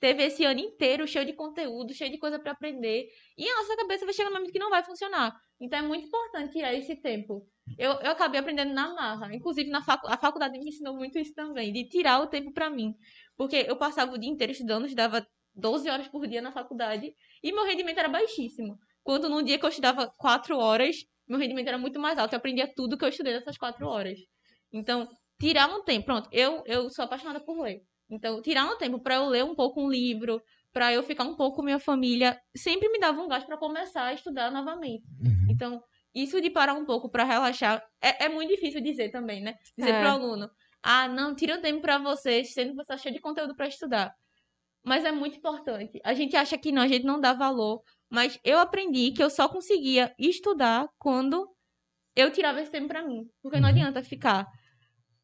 teve 0.00 0.24
esse 0.24 0.44
ano 0.44 0.58
inteiro 0.58 1.06
cheio 1.06 1.26
de 1.26 1.34
conteúdo, 1.34 1.92
cheio 1.92 2.10
de 2.10 2.18
coisa 2.18 2.38
para 2.38 2.52
aprender, 2.52 3.08
e 3.36 3.48
a 3.48 3.54
nossa 3.56 3.76
cabeça 3.76 4.04
vai 4.04 4.14
chegar 4.14 4.30
no 4.30 4.36
momento 4.36 4.52
que 4.52 4.58
não 4.58 4.70
vai 4.70 4.82
funcionar. 4.82 5.38
Então 5.60 5.78
é 5.78 5.82
muito 5.82 6.06
importante 6.06 6.52
tirar 6.52 6.72
esse 6.74 6.96
tempo. 6.96 7.46
Eu, 7.78 7.92
eu 7.92 8.10
acabei 8.10 8.40
aprendendo 8.40 8.72
na 8.72 8.94
marra, 8.94 9.34
inclusive 9.34 9.68
na 9.70 9.82
facu 9.82 10.08
a 10.08 10.16
faculdade 10.16 10.58
me 10.58 10.68
ensinou 10.68 10.96
muito 10.96 11.18
isso 11.18 11.34
também, 11.34 11.72
de 11.72 11.84
tirar 11.84 12.20
o 12.20 12.26
tempo 12.26 12.52
para 12.52 12.70
mim. 12.70 12.94
Porque 13.36 13.64
eu 13.68 13.76
passava 13.76 14.12
o 14.12 14.18
dia 14.18 14.30
inteiro 14.30 14.52
estudando, 14.52 14.86
estudava 14.86 15.24
12 15.54 15.88
horas 15.88 16.08
por 16.08 16.26
dia 16.26 16.40
na 16.40 16.50
faculdade, 16.50 17.14
e 17.42 17.52
meu 17.52 17.64
rendimento 17.64 17.98
era 17.98 18.08
baixíssimo. 18.08 18.78
Quando 19.02 19.28
num 19.28 19.42
dia 19.42 19.58
que 19.58 19.64
eu 19.64 19.68
estudava 19.68 20.10
4 20.16 20.56
horas, 20.56 20.96
meu 21.28 21.38
rendimento 21.38 21.68
era 21.68 21.78
muito 21.78 22.00
mais 22.00 22.18
alto, 22.18 22.32
eu 22.32 22.38
aprendia 22.38 22.72
tudo 22.74 22.96
que 22.96 23.04
eu 23.04 23.08
estudei 23.08 23.34
nessas 23.34 23.58
4 23.58 23.86
horas. 23.86 24.18
Então, 24.72 25.08
tirar 25.38 25.68
um 25.68 25.82
tempo, 25.82 26.06
pronto, 26.06 26.28
eu, 26.32 26.62
eu 26.66 26.90
sou 26.90 27.04
apaixonada 27.04 27.40
por 27.40 27.60
ler. 27.62 27.82
Então, 28.10 28.42
tirar 28.42 28.66
um 28.66 28.76
tempo 28.76 28.98
para 28.98 29.16
eu 29.16 29.26
ler 29.26 29.44
um 29.44 29.54
pouco 29.54 29.80
um 29.80 29.88
livro, 29.88 30.42
para 30.72 30.92
eu 30.92 31.02
ficar 31.02 31.24
um 31.24 31.36
pouco 31.36 31.56
com 31.56 31.62
minha 31.62 31.78
família, 31.78 32.40
sempre 32.56 32.88
me 32.88 32.98
dava 32.98 33.20
um 33.20 33.28
gás 33.28 33.44
para 33.44 33.56
começar 33.56 34.04
a 34.04 34.14
estudar 34.14 34.50
novamente. 34.50 35.04
Uhum. 35.20 35.46
Então, 35.50 35.82
isso 36.14 36.40
de 36.40 36.50
parar 36.50 36.74
um 36.74 36.84
pouco 36.84 37.08
para 37.08 37.24
relaxar 37.24 37.82
é, 38.00 38.24
é, 38.24 38.28
muito 38.28 38.50
difícil 38.50 38.80
dizer 38.80 39.10
também, 39.10 39.40
né? 39.42 39.56
Dizer 39.76 39.92
é. 39.92 40.00
para 40.00 40.10
o 40.10 40.12
aluno: 40.12 40.50
ah, 40.82 41.06
não, 41.06 41.34
tira 41.34 41.56
um 41.56 41.60
tempo 41.60 41.80
para 41.80 41.98
você, 41.98 42.44
sendo 42.44 42.70
que 42.70 42.76
você 42.76 42.82
está 42.82 42.96
cheio 42.96 43.14
de 43.14 43.20
conteúdo 43.20 43.54
para 43.54 43.68
estudar. 43.68 44.12
Mas 44.82 45.04
é 45.04 45.12
muito 45.12 45.36
importante. 45.36 46.00
A 46.02 46.14
gente 46.14 46.34
acha 46.36 46.56
que 46.56 46.72
não, 46.72 46.82
a 46.82 46.88
gente 46.88 47.04
não 47.04 47.20
dá 47.20 47.32
valor. 47.32 47.82
Mas 48.08 48.40
eu 48.42 48.58
aprendi 48.58 49.12
que 49.12 49.22
eu 49.22 49.30
só 49.30 49.48
conseguia 49.48 50.12
estudar 50.18 50.88
quando 50.98 51.48
eu 52.16 52.32
tirava 52.32 52.60
esse 52.60 52.70
tempo 52.70 52.88
para 52.88 53.06
mim. 53.06 53.28
Porque 53.42 53.60
não 53.60 53.68
uhum. 53.68 53.74
adianta 53.74 54.02
ficar 54.02 54.48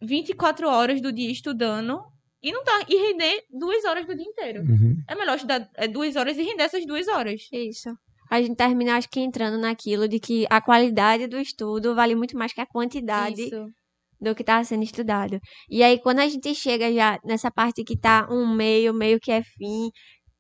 24 0.01 0.69
horas 0.69 1.01
do 1.01 1.11
dia 1.11 1.33
estudando 1.33 2.05
e 2.43 2.53
não 2.53 2.63
tá. 2.65 2.85
E 2.89 2.97
render 2.97 3.45
duas 3.51 3.85
horas 3.85 4.07
do 4.07 4.15
dia 4.15 4.27
inteiro. 4.27 4.61
Uhum. 4.63 4.97
É 5.09 5.15
melhor 5.15 5.37
estudar 5.37 5.69
é, 5.75 5.89
duas 5.89 6.17
horas 6.17 6.37
e 6.37 6.43
render 6.43 6.65
essas 6.65 6.87
duas 6.87 7.09
horas. 7.09 7.43
Isso. 7.53 7.91
A 8.31 8.43
gente 8.43 8.57
termina, 8.57 8.97
acho 8.97 9.09
que, 9.09 9.21
entrando 9.21 9.59
naquilo 9.59 10.09
de 10.09 10.19
que 10.19 10.47
a 10.51 10.61
qualidade 10.61 11.27
do 11.27 11.39
estudo 11.39 11.95
vale 11.95 12.15
muito 12.15 12.37
mais 12.37 12.53
que 12.53 12.61
a 12.61 12.67
quantidade 12.67 13.43
Isso. 13.43 13.67
do 14.21 14.35
que 14.35 14.43
está 14.43 14.63
sendo 14.65 14.83
estudado. 14.83 15.39
E 15.71 15.83
aí, 15.83 16.01
quando 16.01 16.19
a 16.19 16.29
gente 16.29 16.55
chega 16.55 16.93
já 16.93 17.19
nessa 17.25 17.51
parte 17.51 17.85
que 17.85 17.97
tá 17.97 18.27
um 18.31 18.53
meio, 18.53 18.93
meio 18.93 19.21
que 19.21 19.31
é 19.31 19.43
fim, 19.43 19.91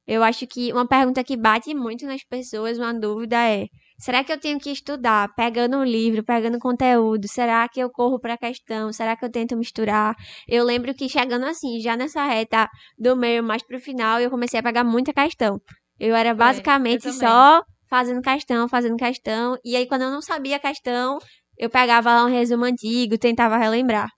eu 0.07 0.23
acho 0.23 0.47
que 0.47 0.73
uma 0.73 0.87
pergunta 0.87 1.23
que 1.25 1.37
bate 1.37 1.75
muito 1.75 2.07
nas 2.07 2.25
pessoas, 2.25 2.79
uma 2.79 2.93
dúvida 2.93 3.37
é: 3.37 3.67
Será 3.99 4.23
que 4.23 4.33
eu 4.33 4.38
tenho 4.38 4.59
que 4.59 4.71
estudar 4.71 5.35
pegando 5.35 5.79
um 5.79 5.85
livro, 5.85 6.23
pegando 6.23 6.59
conteúdo? 6.59 7.26
Será 7.29 7.67
que 7.69 7.81
eu 7.81 7.91
corro 7.91 8.21
para 8.21 8.35
a 8.35 8.38
questão? 8.38 8.93
Será 8.93 9.17
que 9.17 9.25
eu 9.25 9.31
tento 9.31 9.57
misturar? 9.57 10.15
Eu 10.47 10.65
lembro 10.65 10.95
que 10.95 11.09
chegando 11.09 11.47
assim, 11.47 11.81
já 11.81 11.97
nessa 11.97 12.25
reta 12.25 12.69
do 12.99 13.17
meio 13.17 13.43
mais 13.43 13.62
pro 13.62 13.81
final, 13.81 14.21
eu 14.21 14.31
comecei 14.31 14.61
a 14.61 14.62
pegar 14.62 14.85
muita 14.85 15.12
questão. 15.12 15.59
Eu 15.99 16.15
era 16.15 16.35
basicamente 16.35 17.07
eu 17.07 17.12
só 17.12 17.62
fazendo 17.88 18.21
questão, 18.21 18.69
fazendo 18.69 18.97
questão. 18.97 19.57
E 19.65 19.75
aí, 19.76 19.87
quando 19.87 20.03
eu 20.03 20.11
não 20.11 20.21
sabia 20.21 20.57
a 20.57 20.61
questão, 20.61 21.19
eu 21.57 21.71
pegava 21.71 22.15
lá 22.15 22.25
um 22.25 22.31
resumo 22.31 22.65
antigo, 22.65 23.17
tentava 23.17 23.57
relembrar. 23.57 24.11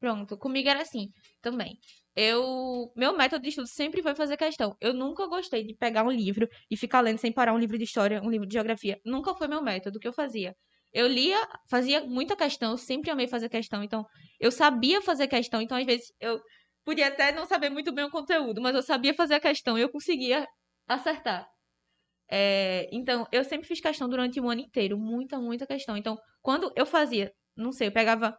Pronto, 0.00 0.38
comigo 0.38 0.68
era 0.68 0.82
assim 0.82 1.08
também. 1.42 1.76
Eu. 2.18 2.92
Meu 2.96 3.16
método 3.16 3.42
de 3.42 3.50
estudo 3.50 3.68
sempre 3.68 4.02
foi 4.02 4.14
fazer 4.14 4.36
questão. 4.36 4.76
Eu 4.80 4.92
nunca 4.92 5.26
gostei 5.28 5.64
de 5.64 5.74
pegar 5.74 6.02
um 6.04 6.10
livro 6.10 6.48
e 6.70 6.76
ficar 6.76 7.00
lendo 7.00 7.18
sem 7.18 7.32
parar 7.32 7.54
um 7.54 7.58
livro 7.58 7.78
de 7.78 7.84
história, 7.84 8.20
um 8.22 8.30
livro 8.30 8.46
de 8.46 8.54
geografia. 8.54 9.00
Nunca 9.04 9.34
foi 9.34 9.46
meu 9.46 9.62
método 9.62 10.00
que 10.00 10.08
eu 10.08 10.12
fazia. 10.12 10.54
Eu 10.92 11.06
lia, 11.06 11.38
fazia 11.70 12.04
muita 12.04 12.34
questão, 12.34 12.76
sempre 12.76 13.10
amei 13.10 13.28
fazer 13.28 13.48
questão. 13.48 13.84
Então, 13.84 14.04
eu 14.40 14.50
sabia 14.50 15.00
fazer 15.00 15.28
questão. 15.28 15.62
Então, 15.62 15.76
às 15.78 15.86
vezes, 15.86 16.12
eu 16.20 16.40
podia 16.84 17.06
até 17.08 17.30
não 17.30 17.46
saber 17.46 17.70
muito 17.70 17.92
bem 17.92 18.04
o 18.06 18.10
conteúdo, 18.10 18.60
mas 18.60 18.74
eu 18.74 18.82
sabia 18.82 19.14
fazer 19.14 19.34
a 19.34 19.40
questão 19.40 19.78
e 19.78 19.82
eu 19.82 19.90
conseguia 19.90 20.46
acertar. 20.88 21.48
É, 22.30 22.88
então, 22.92 23.26
eu 23.30 23.44
sempre 23.44 23.68
fiz 23.68 23.80
questão 23.80 24.08
durante 24.08 24.40
o 24.40 24.48
ano 24.48 24.62
inteiro, 24.62 24.98
muita, 24.98 25.38
muita 25.38 25.66
questão. 25.66 25.96
Então, 25.96 26.18
quando 26.42 26.72
eu 26.74 26.84
fazia, 26.86 27.32
não 27.56 27.70
sei, 27.72 27.88
eu 27.88 27.92
pegava 27.92 28.36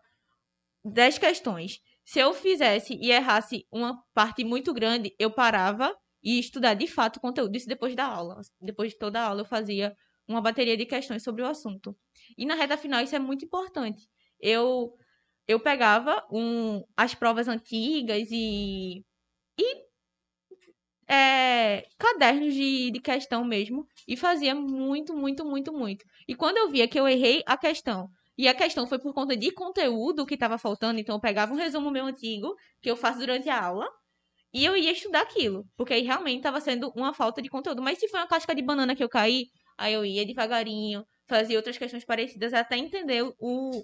10 0.84 1.18
questões. 1.18 1.80
Se 2.10 2.18
eu 2.18 2.34
fizesse 2.34 2.98
e 3.00 3.12
errasse 3.12 3.68
uma 3.72 4.04
parte 4.16 4.44
muito 4.44 4.74
grande, 4.74 5.14
eu 5.20 5.30
parava 5.30 5.96
e 6.24 6.40
estudar 6.40 6.74
de 6.74 6.88
fato 6.88 7.18
o 7.18 7.20
conteúdo. 7.20 7.56
Isso 7.56 7.68
depois 7.68 7.96
da 7.96 8.04
aula. 8.04 8.42
Depois 8.60 8.94
de 8.94 8.98
toda 8.98 9.22
a 9.22 9.28
aula, 9.28 9.42
eu 9.42 9.46
fazia 9.46 9.96
uma 10.28 10.42
bateria 10.42 10.76
de 10.76 10.88
questões 10.88 11.22
sobre 11.22 11.44
o 11.44 11.46
assunto. 11.46 11.96
E 12.36 12.48
na 12.48 12.56
reta 12.56 12.76
final, 12.78 13.04
isso 13.04 13.16
é 13.16 13.20
muito 13.20 13.46
importante. 13.46 14.10
Eu, 14.40 14.92
eu 15.48 15.60
pegava 15.60 16.26
um, 16.32 16.84
as 16.98 17.14
provas 17.14 17.48
antigas 17.48 18.28
e, 18.32 19.06
e 19.60 19.86
é, 21.08 21.88
cadernos 21.96 22.56
de, 22.56 22.90
de 22.90 23.00
questão 23.00 23.46
mesmo 23.46 23.86
e 24.08 24.18
fazia 24.18 24.56
muito, 24.56 25.16
muito, 25.16 25.46
muito, 25.46 25.72
muito. 25.72 26.04
E 26.28 26.34
quando 26.34 26.58
eu 26.58 26.72
via 26.72 26.88
que 26.88 27.00
eu 27.00 27.08
errei 27.08 27.44
a 27.46 27.56
questão 27.56 28.10
e 28.40 28.48
a 28.48 28.54
questão 28.54 28.88
foi 28.88 28.98
por 28.98 29.14
conta 29.14 29.36
de 29.36 29.52
conteúdo 29.52 30.26
que 30.26 30.36
estava 30.36 30.58
faltando, 30.58 30.98
então 30.98 31.18
eu 31.18 31.20
pegava 31.20 31.52
um 31.52 31.58
resumo 31.58 31.92
meu 31.92 32.06
antigo 32.06 32.56
que 32.82 32.90
eu 32.90 32.96
faço 32.96 33.20
durante 33.20 33.50
a 33.50 33.62
aula 33.62 33.86
e 34.54 34.64
eu 34.64 34.78
ia 34.78 34.94
estudar 34.94 35.24
aquilo, 35.24 35.68
porque 35.76 35.94
aí 35.94 36.04
realmente 36.04 36.38
estava 36.38 36.62
sendo 36.62 36.90
uma 36.96 37.14
falta 37.14 37.42
de 37.42 37.50
conteúdo. 37.50 37.82
Mas 37.82 38.00
se 38.00 38.08
foi 38.08 38.18
uma 38.18 38.30
casca 38.30 38.56
de 38.56 38.62
banana 38.62 38.96
que 38.96 39.04
eu 39.04 39.10
caí, 39.10 39.48
aí 39.78 39.94
eu 39.94 40.06
ia 40.06 40.26
devagarinho, 40.26 41.06
fazia 41.28 41.58
outras 41.58 41.78
questões 41.78 42.06
parecidas 42.06 42.54
até 42.54 42.78
entender 42.78 43.24
o, 43.38 43.84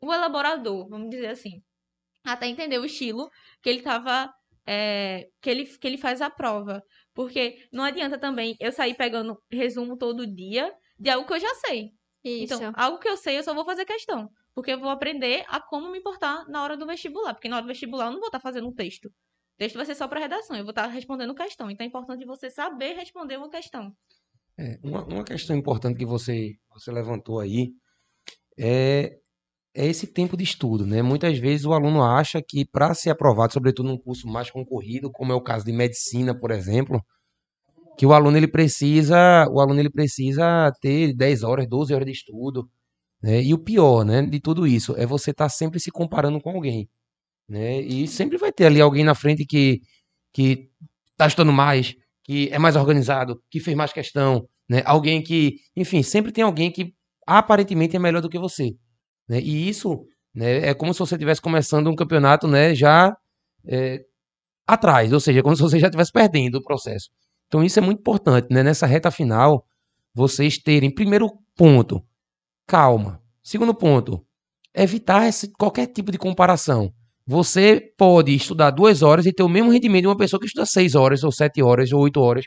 o 0.00 0.10
elaborador, 0.14 0.88
vamos 0.88 1.10
dizer 1.10 1.26
assim. 1.26 1.62
Até 2.24 2.46
entender 2.46 2.78
o 2.78 2.86
estilo 2.86 3.28
que 3.60 3.68
ele 3.68 3.80
estava 3.80 4.32
é, 4.66 5.28
que, 5.42 5.50
ele, 5.50 5.66
que 5.66 5.86
ele 5.86 5.98
faz 5.98 6.22
a 6.22 6.30
prova. 6.30 6.82
Porque 7.12 7.58
não 7.70 7.84
adianta 7.84 8.18
também 8.18 8.56
eu 8.58 8.72
sair 8.72 8.94
pegando 8.94 9.38
resumo 9.52 9.98
todo 9.98 10.26
dia 10.26 10.74
de 10.98 11.10
algo 11.10 11.26
que 11.26 11.34
eu 11.34 11.40
já 11.40 11.54
sei. 11.56 11.90
Isso. 12.24 12.54
Então, 12.54 12.72
algo 12.74 12.98
que 12.98 13.08
eu 13.08 13.16
sei, 13.16 13.38
eu 13.38 13.42
só 13.42 13.54
vou 13.54 13.64
fazer 13.64 13.84
questão. 13.84 14.30
Porque 14.54 14.72
eu 14.72 14.80
vou 14.80 14.88
aprender 14.88 15.44
a 15.48 15.60
como 15.60 15.90
me 15.90 15.98
importar 15.98 16.48
na 16.48 16.62
hora 16.62 16.76
do 16.76 16.86
vestibular. 16.86 17.34
Porque 17.34 17.48
na 17.48 17.56
hora 17.56 17.64
do 17.64 17.68
vestibular 17.68 18.06
eu 18.06 18.12
não 18.12 18.20
vou 18.20 18.28
estar 18.28 18.40
fazendo 18.40 18.68
um 18.68 18.74
texto. 18.74 19.06
O 19.06 19.58
texto 19.58 19.76
vai 19.76 19.84
ser 19.84 19.94
só 19.94 20.08
para 20.08 20.20
redação, 20.20 20.56
eu 20.56 20.64
vou 20.64 20.70
estar 20.70 20.86
respondendo 20.86 21.34
questão. 21.34 21.70
Então 21.70 21.84
é 21.84 21.88
importante 21.88 22.24
você 22.24 22.50
saber 22.50 22.94
responder 22.94 23.36
uma 23.36 23.50
questão. 23.50 23.92
É, 24.58 24.78
uma, 24.82 25.04
uma 25.04 25.24
questão 25.24 25.54
importante 25.54 25.98
que 25.98 26.06
você, 26.06 26.54
você 26.72 26.90
levantou 26.90 27.40
aí 27.40 27.72
é 28.58 29.18
é 29.74 29.86
esse 29.86 30.06
tempo 30.06 30.36
de 30.36 30.44
estudo, 30.44 30.86
né? 30.86 31.02
Muitas 31.02 31.36
vezes 31.36 31.66
o 31.66 31.72
aluno 31.72 32.02
acha 32.02 32.40
que 32.40 32.64
para 32.64 32.94
ser 32.94 33.10
aprovado, 33.10 33.52
sobretudo 33.52 33.88
num 33.88 33.98
curso 33.98 34.28
mais 34.28 34.48
concorrido, 34.48 35.10
como 35.10 35.32
é 35.32 35.34
o 35.34 35.42
caso 35.42 35.64
de 35.64 35.72
medicina, 35.72 36.38
por 36.38 36.52
exemplo, 36.52 37.04
que 37.96 38.06
o 38.06 38.12
aluno 38.12 38.36
ele 38.36 38.48
precisa, 38.48 39.46
o 39.50 39.60
aluno 39.60 39.80
ele 39.80 39.90
precisa 39.90 40.72
ter 40.80 41.14
10 41.14 41.42
horas, 41.42 41.68
12 41.68 41.94
horas 41.94 42.06
de 42.06 42.12
estudo, 42.12 42.68
né? 43.22 43.42
E 43.42 43.54
o 43.54 43.58
pior, 43.58 44.04
né, 44.04 44.22
de 44.22 44.40
tudo 44.40 44.66
isso 44.66 44.94
é 44.96 45.06
você 45.06 45.30
estar 45.30 45.46
tá 45.46 45.48
sempre 45.48 45.80
se 45.80 45.90
comparando 45.90 46.40
com 46.40 46.50
alguém, 46.50 46.88
né? 47.48 47.80
E 47.80 48.06
sempre 48.08 48.38
vai 48.38 48.52
ter 48.52 48.66
ali 48.66 48.80
alguém 48.80 49.04
na 49.04 49.14
frente 49.14 49.44
que 49.46 49.80
que 50.32 50.70
tá 51.16 51.26
estudando 51.28 51.52
mais, 51.52 51.94
que 52.24 52.48
é 52.52 52.58
mais 52.58 52.76
organizado, 52.76 53.40
que 53.50 53.60
fez 53.60 53.76
mais 53.76 53.92
questão, 53.92 54.48
né? 54.68 54.82
Alguém 54.84 55.22
que, 55.22 55.58
enfim, 55.76 56.02
sempre 56.02 56.32
tem 56.32 56.44
alguém 56.44 56.70
que 56.72 56.94
aparentemente 57.26 57.96
é 57.96 57.98
melhor 57.98 58.22
do 58.22 58.28
que 58.28 58.38
você. 58.38 58.72
Né? 59.28 59.40
E 59.40 59.68
isso 59.68 60.04
né, 60.34 60.68
é 60.68 60.74
como 60.74 60.92
se 60.92 61.00
você 61.00 61.14
estivesse 61.14 61.40
começando 61.40 61.88
um 61.88 61.96
campeonato 61.96 62.46
né, 62.48 62.74
já 62.74 63.16
é, 63.66 64.00
atrás, 64.66 65.12
ou 65.12 65.20
seja, 65.20 65.42
como 65.42 65.56
se 65.56 65.62
você 65.62 65.78
já 65.78 65.88
estivesse 65.88 66.12
perdendo 66.12 66.56
o 66.56 66.62
processo. 66.62 67.10
Então 67.54 67.62
isso 67.62 67.78
é 67.78 67.82
muito 67.82 68.00
importante, 68.00 68.48
né? 68.50 68.64
Nessa 68.64 68.84
reta 68.84 69.12
final, 69.12 69.64
vocês 70.12 70.58
terem, 70.58 70.92
primeiro 70.92 71.30
ponto, 71.54 72.02
calma. 72.66 73.22
Segundo 73.44 73.72
ponto, 73.72 74.26
evitar 74.74 75.28
esse, 75.28 75.52
qualquer 75.52 75.86
tipo 75.86 76.10
de 76.10 76.18
comparação. 76.18 76.92
Você 77.24 77.80
pode 77.96 78.34
estudar 78.34 78.72
duas 78.72 79.02
horas 79.02 79.24
e 79.24 79.32
ter 79.32 79.44
o 79.44 79.48
mesmo 79.48 79.70
rendimento 79.70 80.02
de 80.02 80.08
uma 80.08 80.16
pessoa 80.16 80.40
que 80.40 80.46
estuda 80.46 80.66
seis 80.66 80.96
horas, 80.96 81.22
ou 81.22 81.30
sete 81.30 81.62
horas, 81.62 81.92
ou 81.92 82.00
oito 82.00 82.20
horas. 82.20 82.44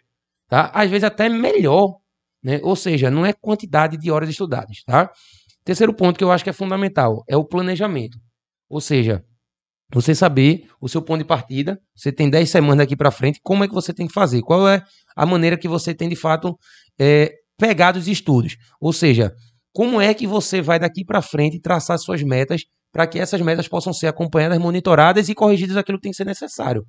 Tá? 0.49 0.71
Às 0.73 0.89
vezes 0.89 1.05
até 1.05 1.29
melhor. 1.29 1.99
Né? 2.43 2.59
Ou 2.61 2.75
seja, 2.75 3.09
não 3.09 3.25
é 3.25 3.31
quantidade 3.31 3.95
de 3.95 4.11
horas 4.11 4.27
estudadas. 4.29 4.83
Tá? 4.83 5.09
Terceiro 5.63 5.93
ponto 5.93 6.17
que 6.17 6.23
eu 6.25 6.33
acho 6.33 6.43
que 6.43 6.49
é 6.49 6.53
fundamental 6.53 7.23
é 7.29 7.37
o 7.37 7.45
planejamento. 7.45 8.17
Ou 8.67 8.81
seja, 8.81 9.23
você 9.93 10.13
saber 10.13 10.65
o 10.81 10.89
seu 10.89 11.01
ponto 11.01 11.19
de 11.19 11.25
partida, 11.25 11.79
você 11.95 12.11
tem 12.11 12.29
10 12.29 12.49
semanas 12.49 12.79
daqui 12.79 12.95
para 12.95 13.09
frente, 13.11 13.39
como 13.41 13.63
é 13.63 13.67
que 13.67 13.73
você 13.73 13.93
tem 13.93 14.07
que 14.07 14.13
fazer? 14.13 14.41
Qual 14.41 14.67
é 14.67 14.83
a 15.15 15.25
maneira 15.25 15.57
que 15.57 15.67
você 15.67 15.93
tem 15.93 16.09
de 16.09 16.15
fato 16.15 16.57
é, 16.99 17.33
pegar 17.57 17.93
dos 17.93 18.07
estudos? 18.07 18.57
Ou 18.81 18.91
seja, 18.91 19.33
como 19.73 20.01
é 20.01 20.13
que 20.13 20.27
você 20.27 20.61
vai 20.61 20.79
daqui 20.79 21.05
para 21.05 21.21
frente 21.21 21.59
traçar 21.59 21.97
suas 21.99 22.21
metas 22.21 22.63
para 22.91 23.07
que 23.07 23.19
essas 23.19 23.39
metas 23.41 23.67
possam 23.67 23.93
ser 23.93 24.07
acompanhadas, 24.07 24.57
monitoradas 24.57 25.29
e 25.29 25.35
corrigidas 25.35 25.77
aquilo 25.77 25.97
que 25.97 26.03
tem 26.03 26.11
que 26.11 26.17
ser 26.17 26.25
necessário? 26.25 26.83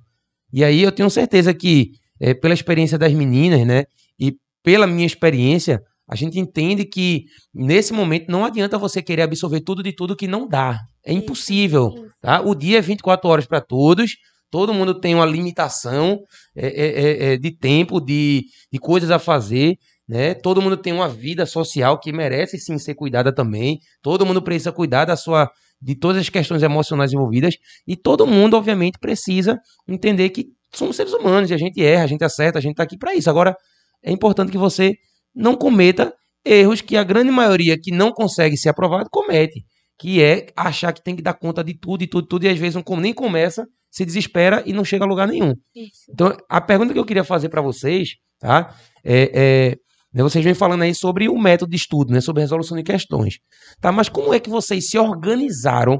E 0.51 0.63
aí 0.63 0.81
eu 0.81 0.91
tenho 0.91 1.09
certeza 1.09 1.53
que, 1.53 1.91
é, 2.19 2.33
pela 2.33 2.53
experiência 2.53 2.97
das 2.97 3.13
meninas, 3.13 3.65
né, 3.65 3.83
e 4.19 4.35
pela 4.63 4.87
minha 4.87 5.05
experiência, 5.05 5.81
a 6.09 6.15
gente 6.15 6.39
entende 6.39 6.85
que 6.85 7.25
nesse 7.53 7.93
momento 7.93 8.31
não 8.31 8.43
adianta 8.43 8.79
você 8.79 8.99
querer 8.99 9.21
absorver 9.21 9.61
tudo 9.61 9.83
de 9.83 9.93
tudo 9.93 10.15
que 10.15 10.27
não 10.27 10.47
dá. 10.47 10.79
É 11.05 11.13
impossível. 11.13 11.93
Tá? 12.19 12.41
O 12.41 12.55
dia 12.55 12.79
é 12.79 12.81
24 12.81 13.29
horas 13.29 13.45
para 13.45 13.61
todos. 13.61 14.15
Todo 14.49 14.73
mundo 14.73 14.99
tem 14.99 15.13
uma 15.13 15.25
limitação 15.25 16.19
é, 16.55 16.67
é, 16.67 16.87
é, 16.87 17.33
é, 17.33 17.37
de 17.37 17.51
tempo, 17.51 18.01
de, 18.01 18.45
de 18.73 18.79
coisas 18.79 19.11
a 19.11 19.19
fazer. 19.19 19.77
Né? 20.07 20.33
Todo 20.33 20.63
mundo 20.63 20.75
tem 20.75 20.91
uma 20.91 21.07
vida 21.07 21.45
social 21.45 21.99
que 21.99 22.11
merece 22.11 22.57
sim 22.57 22.79
ser 22.79 22.95
cuidada 22.95 23.31
também. 23.31 23.77
Todo 24.01 24.25
mundo 24.25 24.41
precisa 24.41 24.71
cuidar 24.71 25.05
da 25.05 25.15
sua 25.15 25.47
de 25.81 25.95
todas 25.95 26.21
as 26.21 26.27
questões 26.27 26.61
emocionais 26.61 27.13
envolvidas 27.13 27.55
e 27.87 27.95
todo 27.95 28.27
mundo 28.27 28.57
obviamente 28.57 28.99
precisa 28.99 29.57
entender 29.87 30.29
que 30.29 30.47
somos 30.73 30.97
seres 30.97 31.13
humanos 31.13 31.49
e 31.49 31.53
a 31.53 31.57
gente 31.57 31.81
erra, 31.81 32.03
a 32.03 32.07
gente 32.07 32.21
acerta, 32.21 32.59
a 32.59 32.61
gente 32.61 32.71
está 32.71 32.83
aqui 32.83 32.97
para 32.97 33.15
isso. 33.15 33.29
Agora 33.29 33.55
é 34.03 34.11
importante 34.11 34.51
que 34.51 34.57
você 34.57 34.97
não 35.35 35.55
cometa 35.55 36.13
erros 36.45 36.81
que 36.81 36.97
a 36.97 37.03
grande 37.03 37.31
maioria 37.31 37.77
que 37.79 37.91
não 37.91 38.11
consegue 38.11 38.57
ser 38.57 38.69
aprovado 38.69 39.09
comete, 39.11 39.63
que 39.99 40.23
é 40.23 40.47
achar 40.55 40.93
que 40.93 41.03
tem 41.03 41.15
que 41.15 41.21
dar 41.21 41.33
conta 41.33 41.63
de 41.63 41.77
tudo 41.77 42.03
e 42.03 42.07
tudo, 42.07 42.27
tudo, 42.27 42.45
e 42.45 42.49
às 42.49 42.57
vezes 42.57 42.75
não, 42.75 42.97
nem 42.97 43.13
começa, 43.13 43.67
se 43.91 44.05
desespera 44.05 44.63
e 44.65 44.73
não 44.73 44.85
chega 44.85 45.03
a 45.03 45.07
lugar 45.07 45.27
nenhum. 45.27 45.53
Isso. 45.75 46.09
Então, 46.09 46.35
a 46.49 46.61
pergunta 46.61 46.93
que 46.93 46.99
eu 46.99 47.05
queria 47.05 47.23
fazer 47.23 47.49
para 47.49 47.61
vocês, 47.61 48.09
tá? 48.39 48.73
É, 49.03 49.31
é, 49.33 49.75
né, 50.13 50.23
vocês 50.23 50.43
vêm 50.43 50.53
falando 50.53 50.83
aí 50.83 50.95
sobre 50.95 51.27
o 51.27 51.37
método 51.37 51.71
de 51.71 51.77
estudo, 51.77 52.13
né, 52.13 52.21
sobre 52.21 52.41
resolução 52.41 52.77
de 52.77 52.83
questões, 52.83 53.39
tá? 53.81 53.91
Mas 53.91 54.09
como 54.09 54.33
é 54.33 54.39
que 54.39 54.49
vocês 54.49 54.89
se 54.89 54.97
organizaram? 54.97 55.99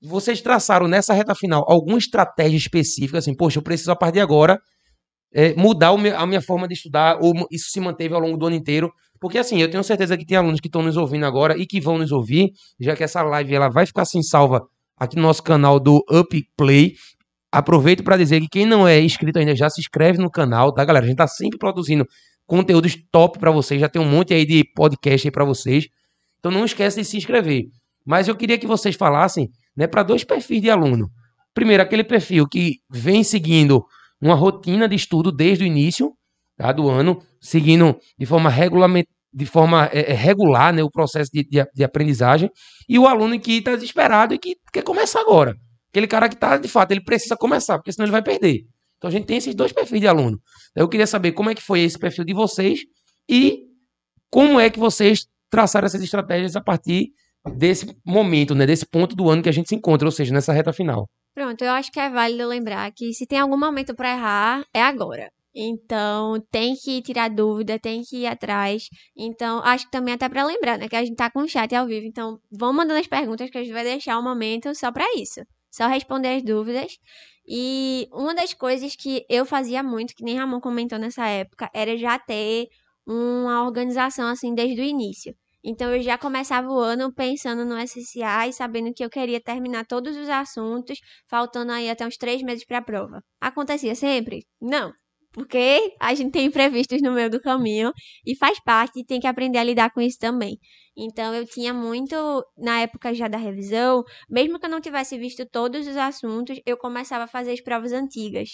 Vocês 0.00 0.40
traçaram 0.40 0.86
nessa 0.86 1.12
reta 1.12 1.34
final 1.34 1.64
alguma 1.66 1.98
estratégia 1.98 2.56
específica, 2.56 3.18
assim, 3.18 3.34
poxa, 3.34 3.58
eu 3.58 3.62
preciso 3.62 3.90
a 3.90 3.96
partir 3.96 4.14
de 4.14 4.20
agora 4.20 4.60
é, 5.34 5.52
mudar 5.54 5.96
meu, 5.98 6.16
a 6.16 6.26
minha 6.26 6.40
forma 6.40 6.68
de 6.68 6.74
estudar, 6.74 7.18
ou 7.20 7.34
isso 7.50 7.70
se 7.70 7.80
manteve 7.80 8.14
ao 8.14 8.20
longo 8.20 8.36
do 8.36 8.46
ano 8.46 8.56
inteiro. 8.56 8.92
Porque 9.20 9.38
assim, 9.38 9.60
eu 9.60 9.70
tenho 9.70 9.82
certeza 9.82 10.16
que 10.16 10.24
tem 10.24 10.36
alunos 10.36 10.60
que 10.60 10.68
estão 10.68 10.82
nos 10.82 10.96
ouvindo 10.96 11.26
agora 11.26 11.58
e 11.58 11.66
que 11.66 11.80
vão 11.80 11.98
nos 11.98 12.12
ouvir, 12.12 12.52
já 12.78 12.94
que 12.94 13.02
essa 13.02 13.22
live 13.22 13.54
ela 13.54 13.68
vai 13.68 13.84
ficar 13.84 14.02
assim 14.02 14.22
salva 14.22 14.62
aqui 14.96 15.16
no 15.16 15.22
nosso 15.22 15.42
canal 15.42 15.80
do 15.80 16.04
Up 16.10 16.48
Play. 16.56 16.94
Aproveito 17.50 18.04
para 18.04 18.16
dizer 18.16 18.40
que 18.40 18.48
quem 18.48 18.66
não 18.66 18.86
é 18.86 19.00
inscrito 19.00 19.38
ainda 19.38 19.54
já 19.56 19.68
se 19.68 19.80
inscreve 19.80 20.18
no 20.18 20.30
canal, 20.30 20.72
tá, 20.72 20.84
galera? 20.84 21.04
A 21.04 21.08
gente 21.08 21.18
tá 21.18 21.26
sempre 21.26 21.58
produzindo 21.58 22.06
conteúdos 22.46 22.96
top 23.10 23.38
para 23.38 23.50
vocês, 23.50 23.80
já 23.80 23.88
tem 23.88 24.00
um 24.00 24.08
monte 24.08 24.34
aí 24.34 24.44
de 24.44 24.64
podcast 24.74 25.26
aí 25.26 25.32
para 25.32 25.44
vocês. 25.44 25.88
Então 26.38 26.52
não 26.52 26.64
esquece 26.64 27.00
de 27.00 27.04
se 27.04 27.16
inscrever. 27.16 27.64
Mas 28.04 28.28
eu 28.28 28.36
queria 28.36 28.58
que 28.58 28.66
vocês 28.66 28.94
falassem, 28.94 29.48
né, 29.74 29.86
para 29.86 30.02
dois 30.02 30.22
perfis 30.22 30.60
de 30.60 30.70
aluno. 30.70 31.08
Primeiro, 31.54 31.82
aquele 31.82 32.04
perfil 32.04 32.46
que 32.46 32.80
vem 32.90 33.24
seguindo 33.24 33.84
uma 34.24 34.34
rotina 34.34 34.88
de 34.88 34.96
estudo 34.96 35.30
desde 35.30 35.64
o 35.64 35.66
início 35.66 36.12
tá, 36.56 36.72
do 36.72 36.88
ano, 36.88 37.22
seguindo 37.40 37.98
de 38.18 38.24
forma 38.24 38.50
de 39.32 39.46
forma 39.46 39.90
é, 39.92 40.12
é, 40.12 40.14
regular 40.14 40.72
né, 40.72 40.82
o 40.82 40.90
processo 40.90 41.30
de, 41.32 41.42
de, 41.42 41.64
de, 41.74 41.84
aprendizagem, 41.84 42.48
e 42.88 42.98
o 42.98 43.06
aluno 43.06 43.38
que 43.38 43.58
está 43.58 43.74
desesperado 43.74 44.32
e 44.32 44.38
que 44.38 44.56
quer 44.72 44.82
começar 44.82 45.20
agora. 45.20 45.56
Aquele 45.90 46.06
cara 46.06 46.28
que 46.28 46.36
está, 46.36 46.56
de 46.56 46.68
fato, 46.68 46.92
ele 46.92 47.02
precisa 47.02 47.36
começar, 47.36 47.76
porque 47.78 47.92
senão 47.92 48.04
ele 48.04 48.12
vai 48.12 48.22
perder. 48.22 48.64
Então 48.96 49.08
a 49.08 49.10
gente 49.10 49.26
tem 49.26 49.36
esses 49.36 49.54
dois 49.54 49.72
perfis 49.72 50.00
de 50.00 50.06
aluno. 50.06 50.40
Eu 50.74 50.88
queria 50.88 51.06
saber 51.06 51.32
como 51.32 51.50
é 51.50 51.54
que 51.54 51.62
foi 51.62 51.80
esse 51.80 51.98
perfil 51.98 52.24
de 52.24 52.32
vocês 52.32 52.80
e 53.28 53.64
como 54.30 54.58
é 54.58 54.70
que 54.70 54.78
vocês 54.78 55.26
traçaram 55.50 55.86
essas 55.86 56.02
estratégias 56.02 56.56
a 56.56 56.60
partir 56.60 57.10
desse 57.56 57.94
momento, 58.04 58.54
né, 58.54 58.64
desse 58.66 58.86
ponto 58.86 59.14
do 59.14 59.28
ano 59.28 59.42
que 59.42 59.48
a 59.48 59.52
gente 59.52 59.68
se 59.68 59.74
encontra, 59.74 60.06
ou 60.06 60.12
seja, 60.12 60.32
nessa 60.32 60.52
reta 60.52 60.72
final. 60.72 61.08
Pronto, 61.34 61.62
eu 61.62 61.72
acho 61.72 61.90
que 61.90 61.98
é 62.00 62.08
válido 62.08 62.46
lembrar 62.46 62.90
que 62.92 63.12
se 63.12 63.26
tem 63.26 63.38
algum 63.40 63.56
momento 63.58 63.94
para 63.94 64.12
errar, 64.12 64.64
é 64.72 64.80
agora. 64.80 65.30
Então, 65.54 66.40
tem 66.50 66.74
que 66.76 67.00
tirar 67.02 67.28
dúvida, 67.28 67.78
tem 67.78 68.02
que 68.02 68.18
ir 68.18 68.26
atrás. 68.26 68.88
Então, 69.16 69.60
acho 69.64 69.84
que 69.86 69.90
também 69.90 70.14
até 70.14 70.28
para 70.28 70.44
lembrar, 70.44 70.78
né, 70.78 70.88
que 70.88 70.96
a 70.96 71.04
gente 71.04 71.16
tá 71.16 71.30
com 71.30 71.40
o 71.40 71.48
chat 71.48 71.74
ao 71.74 71.86
vivo. 71.86 72.06
Então, 72.06 72.38
vão 72.50 72.72
mandando 72.72 73.00
as 73.00 73.06
perguntas 73.06 73.50
que 73.50 73.58
a 73.58 73.62
gente 73.62 73.72
vai 73.72 73.84
deixar 73.84 74.18
um 74.18 74.22
momento 74.22 74.74
só 74.74 74.90
para 74.92 75.04
isso. 75.16 75.40
Só 75.70 75.86
responder 75.88 76.36
as 76.36 76.42
dúvidas. 76.44 76.98
E 77.46 78.08
uma 78.12 78.34
das 78.34 78.54
coisas 78.54 78.96
que 78.96 79.24
eu 79.28 79.44
fazia 79.44 79.82
muito, 79.82 80.14
que 80.14 80.24
nem 80.24 80.36
Ramon 80.36 80.60
comentou 80.60 80.98
nessa 80.98 81.26
época, 81.26 81.70
era 81.74 81.96
já 81.96 82.18
ter 82.18 82.66
uma 83.06 83.64
organização 83.64 84.28
assim 84.28 84.54
desde 84.54 84.80
o 84.80 84.84
início. 84.84 85.34
Então 85.64 85.94
eu 85.94 86.02
já 86.02 86.18
começava 86.18 86.68
o 86.68 86.78
ano 86.78 87.12
pensando 87.14 87.64
no 87.64 87.76
SSA 87.78 88.48
e 88.48 88.52
sabendo 88.52 88.92
que 88.92 89.04
eu 89.04 89.08
queria 89.10 89.40
terminar 89.40 89.86
todos 89.86 90.16
os 90.16 90.28
assuntos, 90.28 90.98
faltando 91.28 91.72
aí 91.72 91.88
até 91.88 92.06
uns 92.06 92.16
três 92.18 92.42
meses 92.42 92.66
para 92.66 92.78
a 92.78 92.82
prova. 92.82 93.22
Acontecia 93.40 93.94
sempre? 93.94 94.46
Não. 94.60 94.92
Porque 95.32 95.94
a 96.00 96.14
gente 96.14 96.30
tem 96.32 96.46
imprevistos 96.46 97.02
no 97.02 97.12
meio 97.12 97.28
do 97.30 97.40
caminho 97.40 97.92
e 98.24 98.36
faz 98.36 98.60
parte 98.62 99.00
e 99.00 99.04
tem 99.04 99.18
que 99.18 99.26
aprender 99.26 99.58
a 99.58 99.64
lidar 99.64 99.90
com 99.90 100.00
isso 100.00 100.18
também. 100.18 100.58
Então 100.96 101.34
eu 101.34 101.44
tinha 101.46 101.74
muito, 101.74 102.14
na 102.56 102.80
época 102.82 103.12
já 103.14 103.26
da 103.26 103.38
revisão, 103.38 104.04
mesmo 104.30 104.60
que 104.60 104.66
eu 104.66 104.70
não 104.70 104.80
tivesse 104.80 105.18
visto 105.18 105.44
todos 105.50 105.88
os 105.88 105.96
assuntos, 105.96 106.60
eu 106.64 106.76
começava 106.76 107.24
a 107.24 107.28
fazer 107.28 107.52
as 107.52 107.60
provas 107.60 107.92
antigas. 107.92 108.50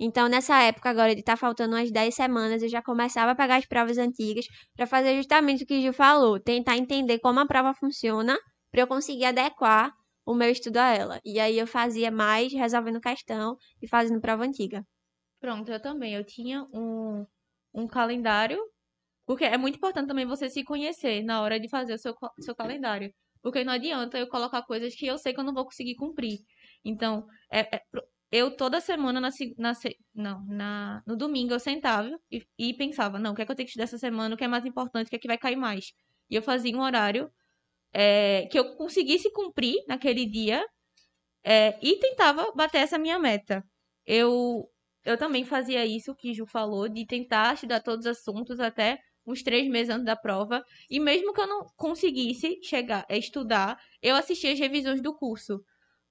Então, 0.00 0.28
nessa 0.28 0.62
época 0.62 0.88
agora 0.88 1.14
de 1.14 1.20
estar 1.20 1.32
tá 1.32 1.36
faltando 1.36 1.74
umas 1.74 1.90
10 1.90 2.14
semanas, 2.14 2.62
eu 2.62 2.68
já 2.68 2.80
começava 2.80 3.32
a 3.32 3.34
pegar 3.34 3.56
as 3.56 3.66
provas 3.66 3.98
antigas 3.98 4.46
para 4.76 4.86
fazer 4.86 5.16
justamente 5.16 5.64
o 5.64 5.66
que 5.66 5.78
o 5.78 5.80
Gil 5.80 5.92
falou, 5.92 6.38
tentar 6.38 6.76
entender 6.76 7.18
como 7.18 7.40
a 7.40 7.46
prova 7.46 7.74
funciona 7.74 8.38
para 8.70 8.82
eu 8.82 8.86
conseguir 8.86 9.24
adequar 9.24 9.92
o 10.24 10.34
meu 10.34 10.50
estudo 10.50 10.76
a 10.76 10.88
ela. 10.94 11.20
E 11.24 11.40
aí 11.40 11.58
eu 11.58 11.66
fazia 11.66 12.10
mais 12.10 12.52
resolvendo 12.52 13.00
questão 13.00 13.56
e 13.82 13.88
fazendo 13.88 14.20
prova 14.20 14.44
antiga. 14.44 14.84
Pronto, 15.40 15.70
eu 15.70 15.80
também. 15.80 16.14
Eu 16.14 16.24
tinha 16.24 16.64
um, 16.72 17.26
um 17.74 17.86
calendário, 17.86 18.60
porque 19.26 19.44
é 19.44 19.56
muito 19.56 19.76
importante 19.76 20.08
também 20.08 20.26
você 20.26 20.50
se 20.50 20.62
conhecer 20.64 21.22
na 21.22 21.40
hora 21.42 21.58
de 21.58 21.68
fazer 21.68 21.94
o 21.94 21.98
seu, 21.98 22.14
seu 22.40 22.54
calendário. 22.54 23.12
Porque 23.42 23.64
não 23.64 23.72
adianta 23.72 24.18
eu 24.18 24.28
colocar 24.28 24.62
coisas 24.62 24.94
que 24.94 25.06
eu 25.06 25.16
sei 25.16 25.32
que 25.32 25.40
eu 25.40 25.44
não 25.44 25.54
vou 25.54 25.64
conseguir 25.64 25.94
cumprir. 25.94 26.40
Então, 26.84 27.26
é, 27.50 27.76
é 27.76 27.82
eu 28.30 28.50
toda 28.56 28.80
semana 28.80 29.20
na, 29.20 29.30
na, 29.56 29.72
não, 30.14 30.44
na, 30.46 31.02
no 31.06 31.16
domingo 31.16 31.54
eu 31.54 31.60
sentava 31.60 32.10
e, 32.30 32.46
e, 32.58 32.74
pensava, 32.74 33.18
não, 33.18 33.32
o 33.32 33.34
que 33.34 33.42
é 33.42 33.46
que 33.46 33.52
eu 33.52 33.56
tenho 33.56 33.66
que 33.66 33.70
estudar 33.70 33.84
essa 33.84 33.98
semana, 33.98 34.34
o 34.34 34.38
que 34.38 34.44
é 34.44 34.48
mais 34.48 34.66
importante, 34.66 35.06
o 35.06 35.10
que 35.10 35.16
é 35.16 35.18
que 35.18 35.28
vai 35.28 35.38
cair 35.38 35.56
mais. 35.56 35.92
E 36.30 36.34
eu 36.34 36.42
fazia 36.42 36.76
um 36.76 36.82
horário 36.82 37.30
é, 37.92 38.46
que 38.50 38.58
eu 38.58 38.76
conseguisse 38.76 39.32
cumprir 39.32 39.76
naquele 39.88 40.26
dia 40.26 40.64
é, 41.44 41.78
e 41.82 41.96
tentava 41.96 42.52
bater 42.54 42.78
essa 42.78 42.98
minha 42.98 43.18
meta. 43.18 43.64
Eu, 44.06 44.68
eu 45.04 45.16
também 45.16 45.44
fazia 45.44 45.86
isso 45.86 46.14
que 46.14 46.34
Ju 46.34 46.46
falou, 46.46 46.88
de 46.88 47.06
tentar 47.06 47.54
estudar 47.54 47.80
todos 47.80 48.06
os 48.06 48.12
assuntos 48.18 48.60
até 48.60 48.98
uns 49.26 49.42
três 49.42 49.68
meses 49.68 49.90
antes 49.90 50.04
da 50.04 50.16
prova. 50.16 50.62
E 50.90 51.00
mesmo 51.00 51.32
que 51.32 51.40
eu 51.40 51.46
não 51.46 51.66
conseguisse 51.76 52.60
chegar 52.62 53.06
a 53.08 53.16
estudar, 53.16 53.78
eu 54.02 54.16
assistia 54.16 54.52
as 54.52 54.58
revisões 54.58 55.00
do 55.02 55.14
curso 55.14 55.62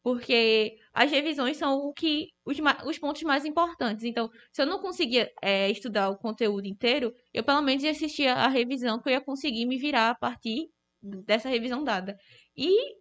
porque 0.07 0.79
as 0.93 1.11
revisões 1.11 1.57
são 1.57 1.79
o 1.79 1.91
que 1.91 2.29
os, 2.45 2.55
os 2.85 2.97
pontos 2.97 3.21
mais 3.23 3.43
importantes. 3.43 4.05
Então, 4.05 4.31
se 4.53 4.61
eu 4.61 4.65
não 4.65 4.79
conseguia 4.79 5.29
é, 5.41 5.69
estudar 5.69 6.09
o 6.09 6.17
conteúdo 6.17 6.65
inteiro, 6.65 7.13
eu 7.33 7.43
pelo 7.43 7.61
menos 7.61 7.83
ia 7.83 7.91
assistir 7.91 8.25
a 8.29 8.47
revisão 8.47 9.01
que 9.01 9.09
eu 9.09 9.13
ia 9.15 9.19
conseguir 9.19 9.65
me 9.65 9.77
virar 9.77 10.11
a 10.11 10.15
partir 10.15 10.69
dessa 11.01 11.49
revisão 11.49 11.83
dada. 11.83 12.17
E, 12.55 12.93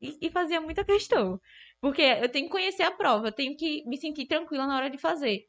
e, 0.00 0.16
e 0.22 0.30
fazia 0.30 0.60
muita 0.60 0.84
questão. 0.84 1.40
Porque 1.80 2.00
eu 2.02 2.28
tenho 2.28 2.46
que 2.46 2.52
conhecer 2.52 2.84
a 2.84 2.92
prova, 2.92 3.26
eu 3.26 3.32
tenho 3.32 3.56
que 3.56 3.82
me 3.84 3.98
sentir 3.98 4.26
tranquila 4.26 4.68
na 4.68 4.76
hora 4.76 4.88
de 4.88 4.98
fazer. 4.98 5.46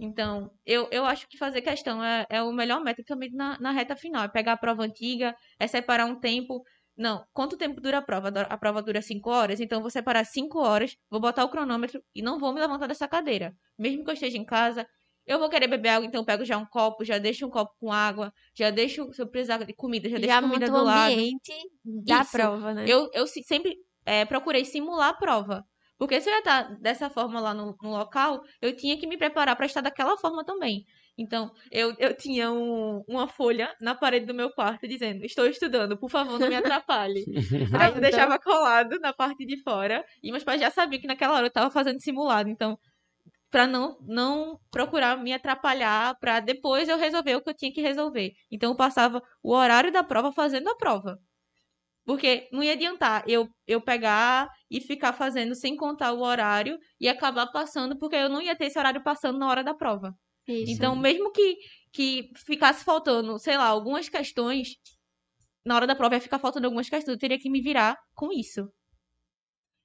Então, 0.00 0.50
eu, 0.66 0.88
eu 0.90 1.04
acho 1.04 1.28
que 1.28 1.38
fazer 1.38 1.62
questão 1.62 2.02
é, 2.02 2.26
é 2.28 2.42
o 2.42 2.50
melhor 2.52 2.82
método 2.82 3.06
também 3.06 3.30
na, 3.30 3.60
na 3.60 3.70
reta 3.70 3.94
final. 3.94 4.24
É 4.24 4.28
pegar 4.28 4.54
a 4.54 4.56
prova 4.56 4.82
antiga, 4.82 5.36
é 5.60 5.68
separar 5.68 6.06
um 6.06 6.18
tempo 6.18 6.64
não, 6.96 7.24
quanto 7.32 7.56
tempo 7.56 7.80
dura 7.80 7.98
a 7.98 8.02
prova? 8.02 8.28
A 8.28 8.56
prova 8.58 8.82
dura 8.82 9.00
5 9.00 9.30
horas, 9.30 9.60
então 9.60 9.80
vou 9.80 9.90
separar 9.90 10.24
5 10.24 10.58
horas, 10.58 10.96
vou 11.10 11.20
botar 11.20 11.44
o 11.44 11.48
cronômetro 11.48 12.02
e 12.14 12.22
não 12.22 12.38
vou 12.38 12.52
me 12.52 12.60
levantar 12.60 12.86
dessa 12.86 13.08
cadeira. 13.08 13.56
Mesmo 13.78 14.04
que 14.04 14.10
eu 14.10 14.14
esteja 14.14 14.36
em 14.36 14.44
casa, 14.44 14.86
eu 15.26 15.38
vou 15.38 15.48
querer 15.48 15.68
beber 15.68 15.90
água, 15.90 16.06
então 16.06 16.20
eu 16.20 16.24
pego 16.24 16.44
já 16.44 16.58
um 16.58 16.66
copo, 16.66 17.04
já 17.04 17.18
deixo 17.18 17.46
um 17.46 17.50
copo 17.50 17.72
com 17.78 17.92
água, 17.92 18.32
já 18.54 18.70
deixo, 18.70 19.12
se 19.12 19.22
eu 19.22 19.26
precisar 19.26 19.58
de 19.58 19.72
comida, 19.72 20.08
já, 20.08 20.16
já 20.16 20.26
deixo 20.26 20.40
comida 20.42 20.66
do 20.66 20.84
lado. 20.84 21.12
ambiente 21.12 21.52
da 21.84 22.20
Isso. 22.20 22.32
prova, 22.32 22.74
né? 22.74 22.84
Eu, 22.86 23.08
eu 23.12 23.26
sempre 23.26 23.76
é, 24.04 24.24
procurei 24.24 24.64
simular 24.64 25.10
a 25.10 25.14
prova. 25.14 25.64
Porque 25.96 26.20
se 26.20 26.28
eu 26.28 26.32
ia 26.32 26.38
estar 26.40 26.62
dessa 26.80 27.08
forma 27.08 27.40
lá 27.40 27.54
no, 27.54 27.76
no 27.80 27.90
local, 27.90 28.42
eu 28.60 28.74
tinha 28.74 28.98
que 28.98 29.06
me 29.06 29.16
preparar 29.16 29.54
para 29.54 29.66
estar 29.66 29.80
daquela 29.80 30.16
forma 30.16 30.44
também. 30.44 30.84
Então, 31.22 31.52
eu, 31.70 31.94
eu 31.98 32.16
tinha 32.16 32.50
um, 32.50 33.04
uma 33.06 33.28
folha 33.28 33.72
na 33.80 33.94
parede 33.94 34.26
do 34.26 34.34
meu 34.34 34.50
quarto 34.50 34.88
dizendo: 34.88 35.24
Estou 35.24 35.46
estudando, 35.46 35.96
por 35.96 36.10
favor, 36.10 36.38
não 36.38 36.48
me 36.48 36.56
atrapalhe. 36.56 37.24
Aí 37.78 37.94
eu 37.94 38.00
deixava 38.00 38.38
colado 38.40 38.98
na 38.98 39.12
parte 39.12 39.46
de 39.46 39.62
fora. 39.62 40.04
E 40.22 40.32
meus 40.32 40.42
pais 40.42 40.60
já 40.60 40.70
sabiam 40.70 41.00
que 41.00 41.06
naquela 41.06 41.34
hora 41.34 41.44
eu 41.44 41.48
estava 41.48 41.70
fazendo 41.70 42.00
simulado. 42.00 42.50
Então, 42.50 42.76
para 43.50 43.66
não, 43.68 43.96
não 44.00 44.58
procurar 44.70 45.16
me 45.16 45.32
atrapalhar, 45.32 46.16
para 46.18 46.40
depois 46.40 46.88
eu 46.88 46.98
resolver 46.98 47.36
o 47.36 47.42
que 47.42 47.50
eu 47.50 47.54
tinha 47.54 47.72
que 47.72 47.80
resolver. 47.80 48.32
Então, 48.50 48.72
eu 48.72 48.76
passava 48.76 49.22
o 49.42 49.54
horário 49.54 49.92
da 49.92 50.02
prova 50.02 50.32
fazendo 50.32 50.68
a 50.68 50.76
prova. 50.76 51.18
Porque 52.04 52.48
não 52.52 52.64
ia 52.64 52.72
adiantar 52.72 53.22
eu, 53.28 53.48
eu 53.64 53.80
pegar 53.80 54.48
e 54.68 54.80
ficar 54.80 55.12
fazendo 55.12 55.54
sem 55.54 55.76
contar 55.76 56.12
o 56.12 56.22
horário 56.22 56.76
e 57.00 57.08
acabar 57.08 57.46
passando, 57.52 57.96
porque 57.96 58.16
eu 58.16 58.28
não 58.28 58.42
ia 58.42 58.56
ter 58.56 58.66
esse 58.66 58.78
horário 58.78 59.04
passando 59.04 59.38
na 59.38 59.48
hora 59.48 59.62
da 59.62 59.72
prova. 59.72 60.12
Isso. 60.46 60.72
Então, 60.72 60.96
mesmo 60.96 61.30
que, 61.30 61.56
que 61.92 62.30
ficasse 62.46 62.84
faltando, 62.84 63.38
sei 63.38 63.56
lá, 63.56 63.66
algumas 63.66 64.08
questões, 64.08 64.76
na 65.64 65.76
hora 65.76 65.86
da 65.86 65.94
prova 65.94 66.14
ia 66.14 66.20
ficar 66.20 66.38
faltando 66.38 66.66
algumas 66.66 66.88
questões, 66.88 67.14
eu 67.14 67.18
teria 67.18 67.38
que 67.38 67.50
me 67.50 67.60
virar 67.60 67.96
com 68.14 68.32
isso. 68.32 68.68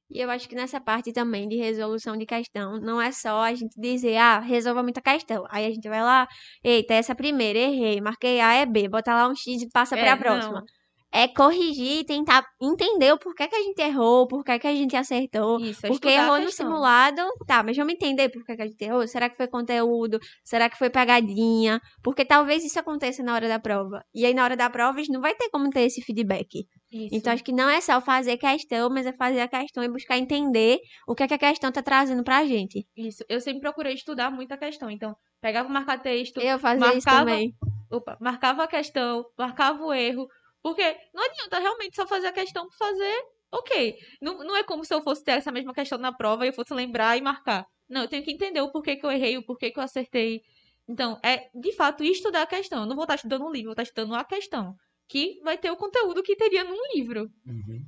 E 0.10 0.20
eu 0.22 0.30
acho 0.30 0.48
que 0.48 0.56
nessa 0.56 0.80
parte 0.80 1.12
também 1.12 1.50
de 1.50 1.58
resolução 1.58 2.16
de 2.16 2.26
questão, 2.26 2.80
não 2.80 3.02
é 3.02 3.12
só 3.12 3.42
a 3.42 3.54
gente 3.54 3.80
dizer, 3.80 4.16
ah, 4.16 4.40
resolva 4.40 4.82
muita 4.82 5.02
questão. 5.02 5.44
Aí 5.50 5.66
a 5.66 5.70
gente 5.70 5.88
vai 5.90 6.02
lá, 6.02 6.28
eita, 6.64 6.94
essa 6.94 7.14
primeira, 7.14 7.60
errei, 7.60 8.00
marquei 8.00 8.40
A 8.40 8.54
é 8.54 8.66
B, 8.66 8.88
bota 8.88 9.14
lá 9.14 9.28
um 9.28 9.36
X 9.36 9.62
e 9.62 9.70
passa 9.70 9.98
é, 9.98 10.02
para 10.02 10.14
a 10.14 10.18
próxima. 10.18 10.60
Não 10.62 10.78
é 11.12 11.28
corrigir 11.28 12.00
e 12.00 12.06
tentar 12.06 12.46
entender 12.62 13.12
o 13.14 13.18
porquê 13.18 13.48
que 13.48 13.56
a 13.56 13.62
gente 13.62 13.80
errou, 13.82 14.28
porquê 14.28 14.60
que 14.60 14.68
a 14.68 14.76
gente 14.76 14.96
acertou. 14.96 15.60
Isso, 15.60 15.86
é 15.86 15.90
porque 15.90 16.10
errou 16.10 16.40
no 16.40 16.52
simulado, 16.52 17.22
tá, 17.46 17.64
mas 17.64 17.78
vamos 17.78 17.94
entender 17.94 18.30
porquê 18.30 18.56
que 18.56 18.62
a 18.62 18.68
gente 18.68 18.84
errou. 18.84 19.08
Será 19.08 19.30
que 19.30 19.38
foi 19.38 19.48
conteúdo? 19.48 20.20
Será 20.44 20.70
que 20.70 20.78
foi 20.78 20.90
pegadinha? 20.90 21.80
Porque 22.04 22.26
talvez 22.26 22.64
isso 22.64 22.80
aconteça 22.80 23.24
na 23.24 23.34
hora 23.34 23.48
da 23.48 23.60
prova. 23.60 24.04
E 24.14 24.26
aí, 24.26 24.34
na 24.34 24.44
hora 24.44 24.58
da 24.58 24.70
prova, 24.70 25.00
a 25.00 25.02
gente 25.02 25.14
não 25.14 25.22
vai 25.22 25.34
ter 25.34 25.50
como 25.50 25.70
ter 25.70 25.82
esse 25.82 26.02
feedback. 26.02 26.66
Isso. 26.92 27.16
Então, 27.16 27.34
acho 27.34 27.44
que 27.44 27.54
não 27.54 27.70
é 27.70 27.82
só 27.82 28.00
fazer 28.02 28.38
questão, 28.38 28.90
mas 28.90 29.06
é 29.06 29.14
fazer 29.14 29.42
a 29.42 29.48
questão 29.48 29.84
e 29.84 29.90
buscar 29.90 30.18
entender 30.18 30.80
o 31.08 31.16
que, 31.16 31.24
é 31.24 31.28
que 31.28 31.34
a 31.34 31.38
questão 31.38 31.72
tá 31.72 31.82
trazendo 31.82 32.24
pra 32.24 32.46
gente. 32.46 32.86
Isso. 32.96 33.24
Eu 33.30 33.40
sempre 33.40 33.62
procurei 33.62 33.94
estudar 33.94 34.30
muito 34.30 34.52
a 34.52 34.58
questão. 34.58 34.90
Então, 34.90 35.16
pegava 35.42 35.68
o 35.68 35.72
marcar 35.72 36.02
texto. 36.02 36.40
Eu 36.40 36.60
fazia 36.60 36.80
marcava, 36.80 36.98
isso 36.98 37.08
também. 37.08 37.54
Opa, 37.90 38.18
marcava 38.20 38.64
a 38.64 38.68
questão, 38.68 39.26
marcava 39.38 39.84
o 39.84 39.94
erro 39.94 40.28
porque 40.68 40.98
não 41.14 41.24
adianta 41.24 41.60
realmente 41.60 41.96
só 41.96 42.06
fazer 42.06 42.28
a 42.28 42.34
questão 42.34 42.68
por 42.68 42.76
fazer, 42.76 43.24
ok. 43.50 43.96
Não, 44.22 44.40
não 44.40 44.54
é 44.58 44.64
como 44.64 44.84
se 44.84 44.94
eu 44.94 45.02
fosse 45.02 45.24
ter 45.24 45.32
essa 45.32 45.50
mesma 45.50 45.74
questão 45.74 45.98
na 45.98 46.12
prova 46.12 46.46
e 46.46 46.50
eu 46.50 46.54
fosse 46.54 46.74
lembrar 46.74 47.18
e 47.18 47.22
marcar. 47.22 47.66
Não, 47.90 48.02
eu 48.02 48.08
tenho 48.10 48.22
que 48.22 48.34
entender 48.34 48.60
o 48.60 48.70
porquê 48.70 48.98
que 48.98 49.06
eu 49.06 49.10
errei, 49.10 49.38
o 49.38 49.46
porquê 49.46 49.72
que 49.72 49.80
eu 49.80 49.84
acertei. 49.84 50.42
Então, 50.86 51.18
é 51.24 51.48
de 51.56 51.72
fato 51.72 52.04
estudar 52.04 52.42
a 52.42 52.46
questão. 52.46 52.82
Eu 52.82 52.86
não 52.86 52.98
vou 52.98 53.06
estar 53.06 53.16
estudando 53.16 53.46
um 53.46 53.50
livro, 53.50 53.68
vou 53.68 53.72
estar 53.72 53.84
estudando 53.84 54.14
a 54.16 54.26
questão. 54.26 54.76
Que 55.08 55.40
vai 55.42 55.58
ter 55.58 55.72
o 55.72 55.78
conteúdo 55.78 56.22
que 56.22 56.36
teria 56.36 56.66
num 56.66 56.76
livro. 56.94 57.30
Uhum. 57.46 57.86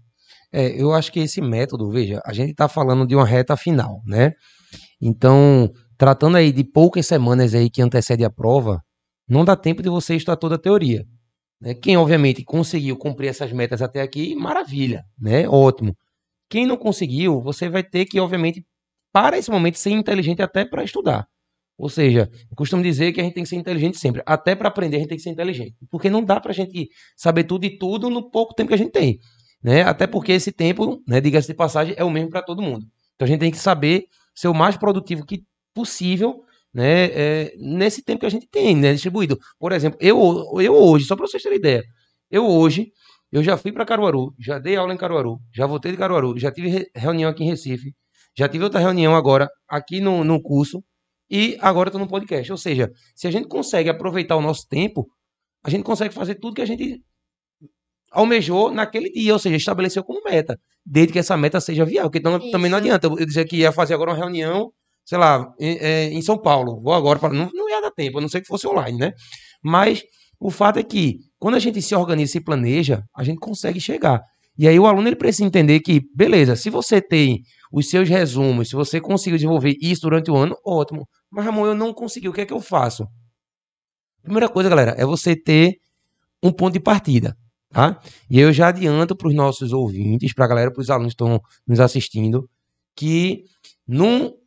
É, 0.53 0.81
eu 0.81 0.93
acho 0.93 1.11
que 1.11 1.19
esse 1.19 1.41
método, 1.41 1.91
veja, 1.91 2.21
a 2.25 2.31
gente 2.31 2.51
está 2.51 2.69
falando 2.69 3.05
de 3.05 3.13
uma 3.13 3.25
reta 3.25 3.57
final, 3.57 4.01
né? 4.05 4.31
Então, 5.01 5.69
tratando 5.97 6.37
aí 6.37 6.53
de 6.53 6.63
poucas 6.63 7.05
semanas 7.05 7.53
aí 7.53 7.69
que 7.69 7.81
antecede 7.81 8.23
a 8.23 8.29
prova, 8.29 8.79
não 9.27 9.43
dá 9.43 9.57
tempo 9.57 9.83
de 9.83 9.89
você 9.89 10.15
estudar 10.15 10.37
toda 10.37 10.55
a 10.55 10.59
teoria. 10.59 11.03
Né? 11.61 11.73
Quem, 11.73 11.97
obviamente, 11.97 12.43
conseguiu 12.43 12.97
cumprir 12.97 13.29
essas 13.29 13.51
metas 13.51 13.81
até 13.81 14.01
aqui, 14.01 14.35
maravilha, 14.35 15.03
né? 15.19 15.47
Ótimo. 15.47 15.95
Quem 16.49 16.65
não 16.65 16.77
conseguiu, 16.77 17.41
você 17.41 17.69
vai 17.69 17.83
ter 17.83 18.05
que, 18.05 18.19
obviamente, 18.19 18.65
para 19.11 19.37
esse 19.37 19.51
momento, 19.51 19.77
ser 19.77 19.91
inteligente 19.91 20.41
até 20.41 20.65
para 20.65 20.83
estudar. 20.83 21.27
Ou 21.77 21.89
seja, 21.89 22.29
eu 22.49 22.55
costumo 22.57 22.83
dizer 22.83 23.13
que 23.13 23.21
a 23.21 23.23
gente 23.23 23.33
tem 23.33 23.43
que 23.43 23.49
ser 23.49 23.55
inteligente 23.55 23.97
sempre. 23.97 24.21
Até 24.25 24.53
para 24.55 24.67
aprender, 24.67 24.97
a 24.97 24.99
gente 24.99 25.09
tem 25.09 25.17
que 25.17 25.23
ser 25.23 25.29
inteligente. 25.29 25.75
Porque 25.89 26.09
não 26.09 26.23
dá 26.23 26.39
para 26.39 26.51
a 26.51 26.53
gente 26.53 26.89
saber 27.15 27.45
tudo 27.45 27.65
e 27.65 27.77
tudo 27.77 28.09
no 28.09 28.29
pouco 28.29 28.53
tempo 28.53 28.67
que 28.67 28.73
a 28.73 28.77
gente 28.77 28.91
tem. 28.91 29.17
Né? 29.63 29.83
Até 29.83 30.05
porque 30.05 30.33
esse 30.33 30.51
tempo, 30.51 31.01
né, 31.07 31.21
diga-se 31.21 31.47
de 31.47 31.53
passagem, 31.53 31.93
é 31.97 32.03
o 32.03 32.09
mesmo 32.09 32.29
para 32.29 32.41
todo 32.41 32.61
mundo. 32.61 32.85
Então 33.15 33.25
a 33.25 33.29
gente 33.29 33.39
tem 33.39 33.51
que 33.51 33.57
saber 33.57 34.05
ser 34.35 34.49
o 34.49 34.53
mais 34.53 34.75
produtivo 34.75 35.25
que 35.25 35.43
possível 35.73 36.43
né, 36.73 37.05
é, 37.05 37.53
nesse 37.57 38.03
tempo 38.03 38.19
que 38.19 38.25
a 38.25 38.29
gente 38.29 38.47
tem, 38.47 38.75
né, 38.75 38.93
distribuído. 38.93 39.37
Por 39.57 39.71
exemplo, 39.71 39.97
eu, 40.01 40.59
eu 40.61 40.73
hoje, 40.73 41.05
só 41.05 41.15
para 41.15 41.27
vocês 41.27 41.41
terem 41.41 41.57
ideia, 41.57 41.83
eu 42.29 42.45
hoje, 42.45 42.91
eu 43.31 43.43
já 43.43 43.57
fui 43.57 43.71
para 43.71 43.85
Caruaru, 43.85 44.33
já 44.39 44.59
dei 44.59 44.75
aula 44.75 44.93
em 44.93 44.97
Caruaru, 44.97 45.39
já 45.53 45.65
voltei 45.65 45.91
de 45.91 45.97
Caruaru, 45.97 46.37
já 46.37 46.51
tive 46.51 46.89
reunião 46.95 47.29
aqui 47.29 47.43
em 47.43 47.49
Recife, 47.49 47.93
já 48.37 48.47
tive 48.47 48.63
outra 48.63 48.79
reunião 48.79 49.15
agora 49.15 49.47
aqui 49.67 49.99
no, 49.99 50.23
no 50.23 50.41
curso 50.41 50.83
e 51.29 51.57
agora 51.61 51.89
estou 51.89 51.99
no 51.99 52.07
podcast. 52.07 52.51
Ou 52.51 52.57
seja, 52.57 52.91
se 53.15 53.27
a 53.27 53.31
gente 53.31 53.47
consegue 53.47 53.89
aproveitar 53.89 54.35
o 54.35 54.41
nosso 54.41 54.67
tempo, 54.67 55.07
a 55.63 55.69
gente 55.69 55.83
consegue 55.83 56.13
fazer 56.13 56.35
tudo 56.35 56.55
que 56.55 56.61
a 56.61 56.65
gente 56.65 57.01
almejou 58.11 58.71
naquele 58.71 59.11
dia, 59.11 59.33
ou 59.33 59.39
seja, 59.39 59.55
estabeleceu 59.55 60.03
como 60.03 60.23
meta, 60.23 60.59
desde 60.85 61.13
que 61.13 61.19
essa 61.19 61.37
meta 61.37 61.61
seja 61.61 61.85
viável, 61.85 62.09
porque 62.09 62.19
então, 62.19 62.51
também 62.51 62.71
não 62.71 62.77
adianta 62.77 63.07
eu 63.07 63.25
dizer 63.25 63.45
que 63.45 63.57
ia 63.57 63.71
fazer 63.71 63.93
agora 63.93 64.11
uma 64.11 64.17
reunião, 64.17 64.71
sei 65.09 65.17
lá, 65.17 65.51
em, 65.59 65.75
é, 65.79 66.03
em 66.13 66.21
São 66.21 66.37
Paulo, 66.37 66.79
vou 66.83 66.93
agora 66.93 67.17
para 67.17 67.33
não, 67.33 67.49
não 67.51 67.67
ia 67.67 67.81
dar 67.81 67.89
tempo, 67.89 68.19
a 68.19 68.21
não 68.21 68.29
ser 68.29 68.41
que 68.41 68.47
fosse 68.47 68.67
online, 68.67 68.95
né? 68.95 69.11
Mas 69.63 70.03
o 70.39 70.51
fato 70.51 70.77
é 70.77 70.83
que 70.83 71.17
quando 71.39 71.55
a 71.55 71.59
gente 71.59 71.81
se 71.81 71.95
organiza 71.95 72.37
e 72.37 72.43
planeja, 72.43 73.03
a 73.15 73.23
gente 73.23 73.39
consegue 73.39 73.81
chegar. 73.81 74.21
E 74.55 74.67
aí 74.67 74.79
o 74.79 74.85
aluno 74.85 75.07
ele 75.07 75.15
precisa 75.15 75.45
entender 75.45 75.79
que, 75.79 75.99
beleza, 76.15 76.55
se 76.55 76.69
você 76.69 77.01
tem 77.01 77.41
os 77.73 77.89
seus 77.89 78.07
resumos, 78.07 78.69
se 78.69 78.75
você 78.75 79.01
conseguiu 79.01 79.37
desenvolver 79.37 79.75
isso 79.81 80.01
durante 80.01 80.29
o 80.29 80.37
ano, 80.37 80.55
ótimo. 80.63 81.07
Mas 81.27 81.43
Ramon, 81.43 81.65
eu 81.65 81.73
não 81.73 81.91
consegui, 81.91 82.29
o 82.29 82.33
que 82.33 82.41
é 82.41 82.45
que 82.45 82.53
eu 82.53 82.61
faço? 82.61 83.07
Primeira 84.21 84.47
coisa, 84.47 84.69
galera, 84.69 84.93
é 84.95 85.05
você 85.07 85.35
ter 85.35 85.77
um 86.43 86.51
ponto 86.51 86.73
de 86.73 86.79
partida. 86.79 87.35
Tá? 87.71 87.99
E 88.29 88.39
eu 88.39 88.53
já 88.53 88.67
adianto 88.67 89.15
para 89.15 89.27
os 89.27 89.33
nossos 89.33 89.73
ouvintes, 89.73 90.35
para 90.35 90.45
a 90.45 90.47
galera, 90.47 90.71
para 90.71 90.81
os 90.81 90.89
alunos 90.91 91.13
que 91.13 91.23
estão 91.23 91.41
nos 91.65 91.79
assistindo, 91.79 92.47
que 92.95 93.45
no 93.87 94.37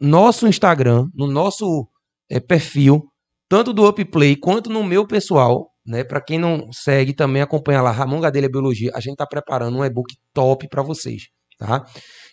nosso 0.00 0.46
Instagram, 0.46 1.06
no 1.14 1.26
nosso 1.26 1.88
é, 2.30 2.40
perfil, 2.40 3.04
tanto 3.48 3.72
do 3.72 3.86
Upplay 3.86 4.36
quanto 4.36 4.70
no 4.70 4.82
meu 4.82 5.06
pessoal, 5.06 5.70
né? 5.86 6.02
Para 6.02 6.20
quem 6.20 6.38
não 6.38 6.72
segue, 6.72 7.12
também 7.12 7.42
acompanha 7.42 7.82
lá 7.82 7.90
Ramon 7.90 8.20
Gadelha 8.20 8.48
Biologia. 8.48 8.90
A 8.94 9.00
gente 9.00 9.12
está 9.12 9.26
preparando 9.26 9.76
um 9.78 9.84
e-book 9.84 10.14
top 10.32 10.68
para 10.68 10.82
vocês, 10.82 11.24
tá? 11.58 11.84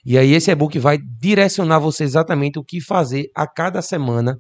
E 0.06 0.18
aí 0.18 0.34
esse 0.34 0.50
e-book 0.50 0.78
vai 0.80 0.98
direcionar 0.98 1.80
você 1.80 2.04
exatamente 2.04 2.58
o 2.58 2.64
que 2.64 2.82
fazer 2.82 3.30
a 3.36 3.48
cada 3.48 3.82
semana 3.82 4.38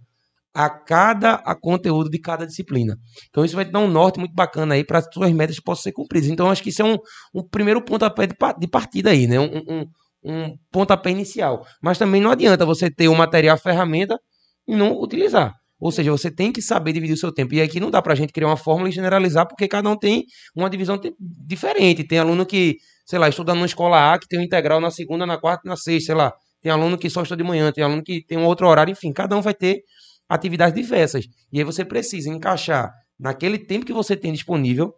a 0.53 0.69
cada 0.69 1.35
a 1.35 1.55
conteúdo 1.55 2.09
de 2.09 2.19
cada 2.19 2.45
disciplina. 2.45 2.97
Então 3.29 3.45
isso 3.45 3.55
vai 3.55 3.65
te 3.65 3.71
dar 3.71 3.79
um 3.79 3.87
norte 3.87 4.19
muito 4.19 4.33
bacana 4.33 4.75
aí 4.75 4.83
para 4.83 4.99
as 4.99 5.07
suas 5.13 5.31
metas 5.31 5.57
que 5.57 5.63
possam 5.63 5.83
ser 5.83 5.91
cumpridas. 5.93 6.29
Então 6.29 6.49
acho 6.49 6.61
que 6.61 6.69
isso 6.69 6.81
é 6.81 6.85
um, 6.85 6.97
um 7.33 7.47
primeiro 7.47 7.83
pontapé 7.83 8.27
de, 8.27 8.35
de 8.59 8.67
partida 8.67 9.11
aí, 9.11 9.27
né? 9.27 9.39
Um, 9.39 9.57
um, 9.67 9.85
um 10.23 10.55
pontapé 10.71 11.09
inicial. 11.11 11.65
Mas 11.81 11.97
também 11.97 12.21
não 12.21 12.31
adianta 12.31 12.65
você 12.65 12.89
ter 12.89 13.07
o 13.07 13.15
material, 13.15 13.55
a 13.55 13.57
ferramenta 13.57 14.19
e 14.67 14.75
não 14.75 14.99
utilizar. 14.99 15.55
Ou 15.79 15.91
seja, 15.91 16.11
você 16.11 16.29
tem 16.29 16.51
que 16.51 16.61
saber 16.61 16.93
dividir 16.93 17.15
o 17.15 17.17
seu 17.17 17.33
tempo. 17.33 17.55
E 17.55 17.61
aqui 17.61 17.79
não 17.79 17.89
dá 17.89 18.01
para 18.01 18.13
a 18.13 18.15
gente 18.15 18.31
criar 18.31 18.47
uma 18.47 18.57
fórmula 18.57 18.87
e 18.87 18.91
generalizar, 18.91 19.47
porque 19.47 19.67
cada 19.67 19.89
um 19.89 19.97
tem 19.97 20.25
uma 20.55 20.69
divisão 20.69 20.99
diferente. 21.19 22.03
Tem 22.03 22.19
aluno 22.19 22.45
que, 22.45 22.77
sei 23.03 23.17
lá, 23.17 23.27
estuda 23.27 23.55
numa 23.55 23.65
escola 23.65 24.13
A, 24.13 24.19
que 24.19 24.27
tem 24.27 24.39
um 24.39 24.43
integral 24.43 24.79
na 24.79 24.91
segunda, 24.91 25.25
na 25.25 25.39
quarta 25.39 25.63
e 25.65 25.69
na 25.69 25.75
sexta, 25.75 26.05
sei 26.05 26.15
lá. 26.15 26.31
Tem 26.61 26.71
aluno 26.71 26.99
que 26.99 27.09
só 27.09 27.23
estuda 27.23 27.41
de 27.41 27.47
manhã, 27.47 27.71
tem 27.71 27.83
aluno 27.83 28.03
que 28.03 28.23
tem 28.23 28.37
um 28.37 28.45
outro 28.45 28.67
horário, 28.67 28.91
enfim, 28.91 29.11
cada 29.11 29.35
um 29.35 29.41
vai 29.41 29.55
ter 29.55 29.81
atividades 30.29 30.75
diversas. 30.75 31.25
E 31.51 31.57
aí 31.57 31.63
você 31.63 31.83
precisa 31.83 32.29
encaixar 32.29 32.93
naquele 33.19 33.57
tempo 33.57 33.83
que 33.83 33.93
você 33.93 34.15
tem 34.15 34.31
disponível. 34.31 34.93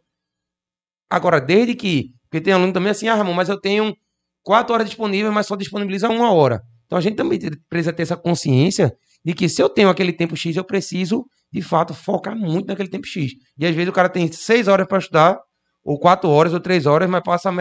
Agora, 1.10 1.40
desde 1.40 1.76
que. 1.76 2.10
Porque 2.30 2.42
tem 2.42 2.54
aluno 2.54 2.74
também 2.74 2.92
assim, 2.92 3.08
ah, 3.08 3.16
Ramon, 3.16 3.34
mas 3.34 3.48
eu 3.48 3.60
tenho 3.60 3.96
quatro 4.44 4.74
horas 4.74 4.88
disponíveis, 4.88 5.34
mas 5.34 5.48
só 5.48 5.56
disponibiliza 5.56 6.10
uma 6.10 6.32
hora. 6.32 6.62
Então 6.86 6.98
a 6.98 7.02
gente 7.02 7.16
também 7.16 7.40
precisa 7.70 7.94
ter 7.94 8.04
essa 8.04 8.18
consciência 8.18 8.96
de 9.24 9.34
que 9.34 9.48
se 9.48 9.62
eu 9.62 9.70
tenho 9.70 9.90
aquele 9.90 10.12
tempo 10.14 10.36
X, 10.36 10.56
eu 10.56 10.64
preciso, 10.64 11.26
de 11.52 11.62
fato, 11.62 11.94
focar 11.94 12.36
muito 12.36 12.68
naquele 12.68 12.90
tempo 12.90 13.08
X. 13.08 13.32
E 13.58 13.66
às 13.66 13.74
vezes 13.74 13.90
o 13.90 13.94
cara 13.94 14.10
tem 14.10 14.32
seis 14.32 14.68
horas 14.68 14.86
para 14.86 14.98
estudar, 14.98 15.40
ou 15.84 16.00
quatro 16.00 16.30
horas, 16.30 16.54
ou 16.54 16.60
três 16.60 16.86
horas, 16.86 17.10
mas 17.10 17.24
passa 17.24 17.52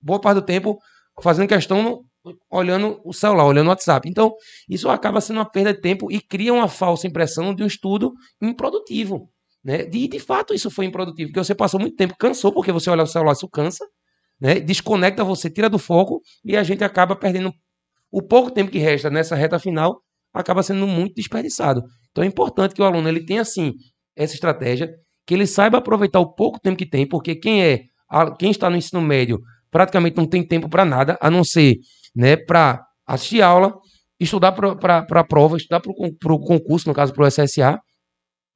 boa 0.00 0.20
parte 0.20 0.36
do 0.40 0.42
tempo 0.42 0.78
fazendo 1.22 1.48
questão 1.48 2.02
olhando 2.50 3.00
o 3.04 3.12
celular, 3.12 3.46
olhando 3.46 3.66
o 3.68 3.70
WhatsApp. 3.70 4.08
Então, 4.08 4.34
isso 4.68 4.88
acaba 4.88 5.20
sendo 5.20 5.38
uma 5.38 5.50
perda 5.50 5.72
de 5.72 5.80
tempo 5.80 6.12
e 6.12 6.20
cria 6.20 6.52
uma 6.52 6.68
falsa 6.68 7.06
impressão 7.06 7.54
de 7.54 7.62
um 7.62 7.66
estudo 7.66 8.12
improdutivo. 8.42 9.30
Né? 9.64 9.84
De, 9.84 10.08
de 10.08 10.18
fato, 10.18 10.54
isso 10.54 10.70
foi 10.70 10.86
improdutivo, 10.86 11.30
porque 11.30 11.42
você 11.42 11.54
passou 11.54 11.80
muito 11.80 11.96
tempo, 11.96 12.14
cansou, 12.18 12.52
porque 12.52 12.72
você 12.72 12.90
olha 12.90 13.04
o 13.04 13.06
celular, 13.06 13.32
isso 13.32 13.48
cansa, 13.48 13.86
né? 14.40 14.60
desconecta 14.60 15.22
você, 15.22 15.50
tira 15.50 15.68
do 15.68 15.78
foco 15.78 16.20
e 16.44 16.56
a 16.56 16.62
gente 16.62 16.82
acaba 16.82 17.14
perdendo 17.14 17.52
o 18.10 18.22
pouco 18.22 18.50
tempo 18.50 18.70
que 18.70 18.78
resta 18.78 19.10
nessa 19.10 19.36
reta 19.36 19.58
final, 19.58 20.00
acaba 20.32 20.62
sendo 20.62 20.86
muito 20.86 21.14
desperdiçado. 21.14 21.82
Então 22.10 22.24
é 22.24 22.26
importante 22.26 22.74
que 22.74 22.82
o 22.82 22.84
aluno 22.84 23.08
ele 23.08 23.24
tenha, 23.24 23.42
assim, 23.42 23.72
essa 24.16 24.34
estratégia, 24.34 24.90
que 25.26 25.34
ele 25.34 25.46
saiba 25.46 25.78
aproveitar 25.78 26.18
o 26.20 26.34
pouco 26.34 26.58
tempo 26.58 26.76
que 26.76 26.88
tem, 26.88 27.06
porque 27.06 27.36
quem 27.36 27.62
é 27.62 27.80
quem 28.38 28.50
está 28.50 28.68
no 28.68 28.76
ensino 28.76 29.00
médio 29.00 29.40
praticamente 29.70 30.16
não 30.16 30.26
tem 30.26 30.44
tempo 30.44 30.68
para 30.68 30.84
nada, 30.84 31.16
a 31.20 31.30
não 31.30 31.44
ser 31.44 31.76
né, 32.14 32.36
para 32.36 32.84
assistir 33.06 33.40
aula, 33.40 33.72
estudar 34.18 34.50
para 34.50 35.06
a 35.08 35.24
prova, 35.24 35.56
estudar 35.56 35.80
para 35.80 35.92
o 36.32 36.40
concurso, 36.40 36.88
no 36.88 36.94
caso 36.94 37.12
para 37.12 37.24
o 37.24 37.30
SSA. 37.30 37.78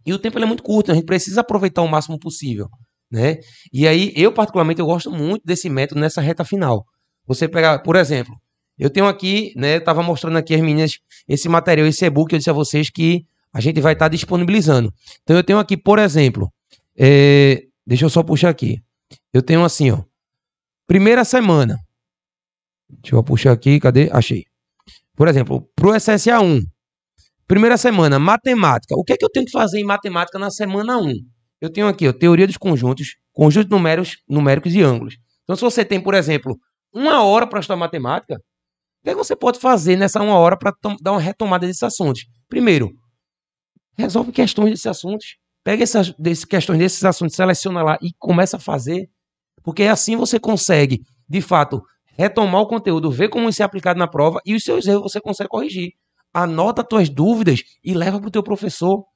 E 0.04 0.12
o 0.12 0.18
tempo 0.18 0.38
é 0.38 0.44
muito 0.44 0.62
curto, 0.62 0.90
a 0.90 0.94
gente 0.94 1.06
precisa 1.06 1.40
aproveitar 1.40 1.82
o 1.82 1.88
máximo 1.88 2.18
possível. 2.18 2.66
Né? 3.14 3.38
E 3.72 3.86
aí, 3.86 4.12
eu 4.16 4.32
particularmente, 4.32 4.80
eu 4.80 4.86
gosto 4.86 5.10
muito 5.10 5.44
desse 5.44 5.68
método 5.68 6.00
nessa 6.00 6.20
reta 6.20 6.44
final. 6.44 6.84
Você 7.26 7.46
pegar, 7.46 7.78
por 7.78 7.94
exemplo, 7.94 8.34
eu 8.76 8.90
tenho 8.90 9.06
aqui, 9.06 9.52
né, 9.54 9.76
estava 9.76 10.02
mostrando 10.02 10.36
aqui 10.36 10.52
as 10.52 10.60
meninas 10.60 10.98
esse 11.28 11.48
material, 11.48 11.86
esse 11.86 12.04
e-book, 12.04 12.32
eu 12.32 12.38
disse 12.38 12.50
a 12.50 12.52
vocês 12.52 12.90
que 12.90 13.24
a 13.52 13.60
gente 13.60 13.80
vai 13.80 13.92
estar 13.92 14.06
tá 14.06 14.08
disponibilizando. 14.08 14.92
Então 15.22 15.36
eu 15.36 15.44
tenho 15.44 15.60
aqui, 15.60 15.76
por 15.76 16.00
exemplo, 16.00 16.52
é, 16.98 17.62
deixa 17.86 18.04
eu 18.04 18.10
só 18.10 18.22
puxar 18.24 18.48
aqui. 18.48 18.82
Eu 19.32 19.42
tenho 19.42 19.64
assim, 19.64 19.92
ó, 19.92 20.02
primeira 20.88 21.24
semana, 21.24 21.78
Deixa 23.02 23.16
eu 23.16 23.22
puxar 23.22 23.52
aqui, 23.52 23.80
cadê? 23.80 24.08
Achei. 24.12 24.44
Por 25.16 25.28
exemplo, 25.28 25.68
para 25.74 25.88
o 25.88 25.94
SSA 25.94 26.40
1, 26.40 26.60
primeira 27.46 27.76
semana, 27.76 28.18
matemática. 28.18 28.94
O 28.96 29.04
que 29.04 29.12
é 29.12 29.16
que 29.16 29.24
eu 29.24 29.30
tenho 29.30 29.46
que 29.46 29.52
fazer 29.52 29.80
em 29.80 29.84
matemática 29.84 30.38
na 30.38 30.50
semana 30.50 30.98
1? 30.98 31.12
Eu 31.64 31.70
tenho 31.70 31.88
aqui, 31.88 32.06
ó, 32.06 32.12
teoria 32.12 32.46
dos 32.46 32.58
conjuntos, 32.58 33.16
conjuntos 33.32 33.70
numéricos, 33.70 34.18
numéricos 34.28 34.74
e 34.74 34.82
ângulos. 34.82 35.16
Então, 35.44 35.56
se 35.56 35.62
você 35.62 35.82
tem, 35.82 35.98
por 35.98 36.12
exemplo, 36.12 36.58
uma 36.92 37.22
hora 37.24 37.46
para 37.46 37.58
estudar 37.58 37.76
matemática, 37.76 38.34
o 38.34 38.38
que, 39.02 39.08
é 39.08 39.12
que 39.12 39.16
você 39.16 39.34
pode 39.34 39.58
fazer 39.58 39.96
nessa 39.96 40.22
uma 40.22 40.36
hora 40.36 40.58
para 40.58 40.74
dar 41.00 41.12
uma 41.12 41.20
retomada 41.20 41.66
desses 41.66 41.82
assuntos? 41.82 42.26
Primeiro, 42.50 42.90
resolve 43.96 44.30
questões 44.30 44.72
desses 44.72 44.84
assuntos. 44.84 45.38
Pega 45.64 45.82
essas 45.82 46.12
desse, 46.18 46.46
questões 46.46 46.78
desses 46.78 47.02
assuntos, 47.02 47.34
seleciona 47.34 47.82
lá 47.82 47.98
e 48.02 48.10
começa 48.18 48.58
a 48.58 48.60
fazer. 48.60 49.08
Porque 49.62 49.84
assim 49.84 50.16
você 50.16 50.38
consegue, 50.38 51.00
de 51.26 51.40
fato, 51.40 51.82
retomar 52.04 52.60
o 52.60 52.66
conteúdo, 52.66 53.10
ver 53.10 53.30
como 53.30 53.48
isso 53.48 53.62
é 53.62 53.64
aplicado 53.64 53.98
na 53.98 54.06
prova 54.06 54.38
e 54.44 54.54
os 54.54 54.62
seus 54.62 54.86
erros 54.86 55.10
você 55.10 55.18
consegue 55.18 55.48
corrigir. 55.48 55.92
Anota 56.30 56.82
as 56.82 56.88
tuas 56.88 57.08
dúvidas 57.08 57.62
e 57.82 57.94
leva 57.94 58.20
para 58.20 58.28
o 58.28 58.30
teu 58.30 58.42
professor. 58.42 59.06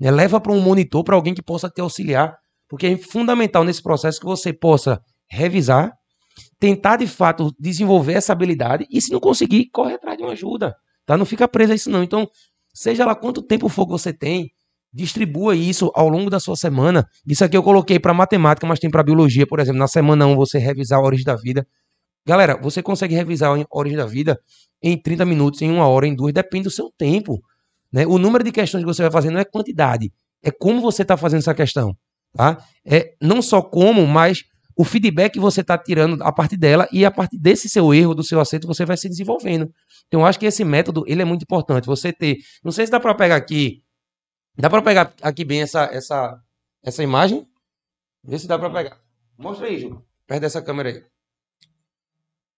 Né? 0.00 0.10
Leva 0.10 0.40
para 0.40 0.52
um 0.52 0.60
monitor, 0.60 1.04
para 1.04 1.14
alguém 1.14 1.34
que 1.34 1.42
possa 1.42 1.68
te 1.68 1.80
auxiliar. 1.80 2.36
Porque 2.68 2.86
é 2.86 2.96
fundamental 2.96 3.64
nesse 3.64 3.82
processo 3.82 4.18
que 4.18 4.26
você 4.26 4.52
possa 4.52 5.00
revisar, 5.28 5.92
tentar 6.58 6.96
de 6.96 7.06
fato 7.06 7.52
desenvolver 7.58 8.14
essa 8.14 8.32
habilidade 8.32 8.86
e 8.90 9.00
se 9.00 9.12
não 9.12 9.20
conseguir, 9.20 9.68
corre 9.70 9.94
atrás 9.94 10.16
de 10.16 10.24
uma 10.24 10.32
ajuda. 10.32 10.74
Tá? 11.06 11.16
Não 11.16 11.26
fica 11.26 11.46
preso 11.46 11.72
a 11.72 11.74
isso 11.74 11.90
não. 11.90 12.02
Então, 12.02 12.28
seja 12.72 13.04
lá 13.04 13.14
quanto 13.14 13.42
tempo 13.42 13.68
for 13.68 13.86
que 13.86 13.92
você 13.92 14.12
tem, 14.12 14.50
distribua 14.92 15.54
isso 15.56 15.90
ao 15.94 16.08
longo 16.08 16.30
da 16.30 16.40
sua 16.40 16.56
semana. 16.56 17.06
Isso 17.26 17.44
aqui 17.44 17.56
eu 17.56 17.62
coloquei 17.62 17.98
para 17.98 18.14
matemática, 18.14 18.66
mas 18.66 18.78
tem 18.78 18.90
para 18.90 19.02
biologia, 19.02 19.46
por 19.46 19.60
exemplo. 19.60 19.78
Na 19.78 19.88
semana 19.88 20.26
1 20.26 20.36
você 20.36 20.58
revisar 20.58 21.00
a 21.00 21.02
origem 21.02 21.24
da 21.24 21.36
vida. 21.36 21.66
Galera, 22.26 22.58
você 22.60 22.82
consegue 22.82 23.14
revisar 23.14 23.54
a 23.54 23.64
origem 23.70 23.98
da 23.98 24.06
vida 24.06 24.40
em 24.82 25.00
30 25.00 25.24
minutos, 25.24 25.60
em 25.60 25.70
uma 25.70 25.86
hora, 25.86 26.06
em 26.06 26.14
duas, 26.14 26.32
depende 26.32 26.64
do 26.64 26.70
seu 26.70 26.90
tempo. 26.96 27.42
Né? 27.94 28.04
O 28.08 28.18
número 28.18 28.42
de 28.42 28.50
questões 28.50 28.82
que 28.82 28.86
você 28.86 29.02
vai 29.02 29.10
fazer 29.12 29.30
não 29.30 29.38
é 29.38 29.44
quantidade, 29.44 30.12
é 30.42 30.50
como 30.50 30.80
você 30.80 31.02
está 31.02 31.16
fazendo 31.16 31.38
essa 31.38 31.54
questão. 31.54 31.96
Tá? 32.32 32.58
É 32.84 33.14
não 33.22 33.40
só 33.40 33.62
como, 33.62 34.04
mas 34.04 34.42
o 34.76 34.82
feedback 34.82 35.34
que 35.34 35.38
você 35.38 35.60
está 35.60 35.78
tirando 35.78 36.20
a 36.20 36.32
partir 36.32 36.56
dela 36.56 36.88
e 36.90 37.04
a 37.04 37.10
partir 37.12 37.38
desse 37.38 37.68
seu 37.68 37.94
erro, 37.94 38.12
do 38.12 38.24
seu 38.24 38.40
acerto, 38.40 38.66
você 38.66 38.84
vai 38.84 38.96
se 38.96 39.08
desenvolvendo. 39.08 39.72
Então, 40.08 40.22
eu 40.22 40.26
acho 40.26 40.40
que 40.40 40.46
esse 40.46 40.64
método 40.64 41.04
ele 41.06 41.22
é 41.22 41.24
muito 41.24 41.42
importante. 41.42 41.86
Você 41.86 42.12
ter. 42.12 42.38
Não 42.64 42.72
sei 42.72 42.84
se 42.84 42.90
dá 42.90 42.98
para 42.98 43.14
pegar 43.14 43.36
aqui. 43.36 43.84
Dá 44.58 44.68
para 44.68 44.82
pegar 44.82 45.14
aqui 45.22 45.44
bem 45.44 45.62
essa, 45.62 45.84
essa, 45.84 46.36
essa 46.82 47.00
imagem? 47.00 47.46
Vê 48.24 48.36
se 48.36 48.48
dá 48.48 48.58
para 48.58 48.70
pegar. 48.70 49.00
Mostra 49.38 49.68
aí, 49.68 49.78
Ju. 49.78 50.02
Perto 50.26 50.40
dessa 50.40 50.60
câmera 50.60 50.88
aí. 50.88 51.04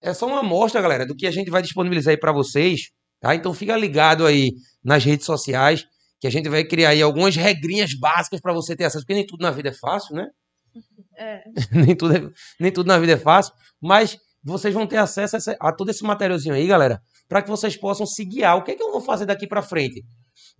É 0.00 0.14
só 0.14 0.26
uma 0.26 0.40
amostra, 0.40 0.80
galera, 0.80 1.04
do 1.04 1.14
que 1.14 1.26
a 1.26 1.30
gente 1.30 1.50
vai 1.50 1.60
disponibilizar 1.60 2.12
aí 2.12 2.18
para 2.18 2.32
vocês, 2.32 2.90
tá? 3.20 3.34
Então 3.34 3.52
fica 3.54 3.76
ligado 3.76 4.26
aí 4.26 4.52
nas 4.84 5.04
redes 5.04 5.26
sociais, 5.26 5.86
que 6.20 6.26
a 6.26 6.30
gente 6.30 6.48
vai 6.48 6.64
criar 6.64 6.90
aí 6.90 7.02
algumas 7.02 7.36
regrinhas 7.36 7.92
básicas 7.94 8.40
para 8.40 8.52
você 8.52 8.76
ter 8.76 8.84
acesso, 8.84 9.04
porque 9.04 9.14
nem 9.14 9.26
tudo 9.26 9.42
na 9.42 9.50
vida 9.50 9.68
é 9.68 9.72
fácil, 9.72 10.16
né? 10.16 10.28
É. 11.18 11.42
nem, 11.72 11.96
tudo 11.96 12.14
é, 12.14 12.30
nem 12.60 12.70
tudo 12.70 12.88
na 12.88 12.98
vida 12.98 13.14
é 13.14 13.16
fácil, 13.16 13.54
mas 13.80 14.18
vocês 14.44 14.74
vão 14.74 14.86
ter 14.86 14.98
acesso 14.98 15.34
a, 15.34 15.38
essa, 15.38 15.56
a 15.58 15.72
todo 15.72 15.88
esse 15.90 16.04
materialzinho 16.04 16.54
aí, 16.54 16.66
galera, 16.66 17.00
para 17.26 17.40
que 17.40 17.48
vocês 17.48 17.74
possam 17.74 18.04
se 18.04 18.22
guiar. 18.22 18.58
O 18.58 18.62
que 18.62 18.72
é 18.72 18.74
que 18.74 18.82
eu 18.82 18.92
vou 18.92 19.00
fazer 19.00 19.24
daqui 19.24 19.46
para 19.46 19.62
frente? 19.62 20.04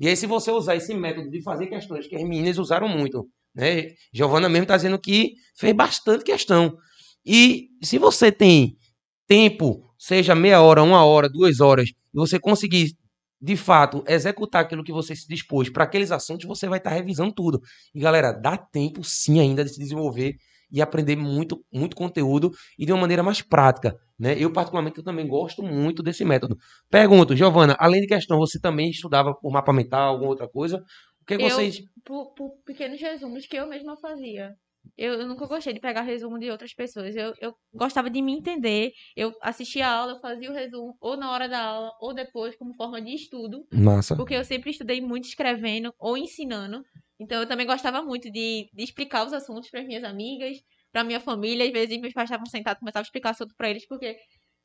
E 0.01 0.09
aí, 0.09 0.17
se 0.17 0.27
você 0.27 0.51
usar 0.51 0.75
esse 0.75 0.95
método 0.95 1.31
de 1.31 1.43
fazer 1.43 1.67
questões, 1.67 2.07
que 2.07 2.17
as 2.17 2.23
meninas 2.23 2.57
usaram 2.57 2.89
muito, 2.89 3.29
né? 3.55 3.89
Giovana 4.11 4.49
mesmo 4.49 4.65
está 4.65 4.77
dizendo 4.77 4.99
que 4.99 5.35
fez 5.59 5.75
bastante 5.75 6.25
questão. 6.25 6.75
E 7.23 7.69
se 7.83 7.99
você 7.99 8.33
tem 8.33 8.79
tempo 9.27 9.87
seja 9.99 10.35
meia 10.35 10.61
hora, 10.61 10.83
uma 10.83 11.05
hora, 11.05 11.29
duas 11.29 11.61
horas, 11.61 11.91
você 12.21 12.39
conseguir 12.39 12.97
de 13.41 13.57
fato 13.57 14.03
executar 14.09 14.63
aquilo 14.63 14.83
que 14.83 14.93
você 14.93 15.15
se 15.15 15.29
dispôs 15.29 15.69
para 15.69 15.85
aqueles 15.85 16.11
assuntos, 16.11 16.47
você 16.47 16.69
vai 16.69 16.79
estar 16.79 16.91
tá 16.91 16.97
revisando 16.97 17.33
tudo. 17.33 17.61
E 17.95 18.01
galera, 18.01 18.33
dá 18.33 18.57
tempo 18.57 19.05
sim 19.05 19.41
ainda 19.41 19.65
de 19.65 19.71
se 19.71 19.79
desenvolver 19.79 20.37
e 20.71 20.83
aprender 20.83 21.17
muito, 21.17 21.65
muito 21.73 21.95
conteúdo 21.95 22.51
e 22.79 22.85
de 22.85 22.93
uma 22.93 23.03
maneira 23.03 23.23
mais 23.23 23.43
prática. 23.43 23.97
Né? 24.19 24.35
Eu, 24.39 24.53
particularmente, 24.53 24.99
eu 24.99 25.05
também 25.05 25.29
gosto 25.29 25.63
muito 25.63 26.03
desse 26.03 26.25
método. 26.25 26.57
Pergunto, 26.91 27.37
Giovana, 27.37 27.77
além 27.79 28.01
de 28.01 28.07
questão, 28.07 28.39
você 28.39 28.59
também 28.59 28.91
estudava 28.91 29.35
por 29.35 29.53
mapa 29.53 29.73
mental, 29.73 30.15
alguma 30.15 30.31
outra 30.31 30.49
coisa? 30.49 30.83
O 31.21 31.25
que, 31.27 31.35
eu, 31.35 31.41
vocês. 31.41 31.81
Por, 32.05 32.33
por 32.35 32.51
pequenos 32.65 33.01
resumos 33.01 33.47
que 33.47 33.57
eu 33.57 33.69
mesma 33.69 33.97
fazia. 33.97 34.55
Eu, 34.97 35.15
eu, 35.15 35.27
nunca 35.27 35.47
gostei 35.47 35.73
de 35.73 35.81
pegar 35.81 36.03
resumo 36.03 36.39
de 36.39 36.51
outras 36.51 36.75
pessoas. 36.75 37.15
Eu, 37.15 37.35
eu 37.41 37.55
gostava 37.73 38.11
de 38.11 38.21
me 38.23 38.33
entender. 38.33 38.93
Eu 39.17 39.33
assistia 39.41 39.87
a 39.87 39.93
aula, 39.93 40.13
eu 40.13 40.21
fazia 40.21 40.51
o 40.51 40.55
resumo 40.55 40.97
ou 41.01 41.17
na 41.17 41.31
hora 41.31 41.49
da 41.49 41.61
aula 41.61 41.93
ou 42.01 42.15
depois 42.15 42.57
como 42.57 42.75
forma 42.75 43.01
de 43.01 43.15
estudo. 43.15 43.67
Massa. 43.73 44.17
Porque 44.17 44.35
eu 44.35 44.45
sempre 44.45 44.71
estudei 44.71 45.01
muito 45.01 45.25
escrevendo 45.25 45.95
ou 45.99 46.17
ensinando. 46.17 46.83
Então 47.19 47.41
eu 47.41 47.49
também 47.49 47.67
gostava 47.67 48.03
muito 48.03 48.31
de, 48.31 48.69
de 48.73 48.85
explicar 48.85 49.27
os 49.27 49.33
assuntos 49.33 49.71
para 49.71 49.83
minhas 49.83 50.05
amigas, 50.05 50.57
para 50.93 51.05
minha 51.05 51.21
família. 51.21 51.65
Às 51.67 51.73
vezes 51.73 52.01
meus 52.01 52.13
pais 52.13 52.29
estavam 52.29 52.47
sentados 52.47 52.79
e 52.79 52.81
começava 52.81 53.03
a 53.03 53.07
explicar 53.07 53.31
assunto 53.31 53.55
para 53.57 53.71
eles, 53.71 53.87
porque 53.87 54.17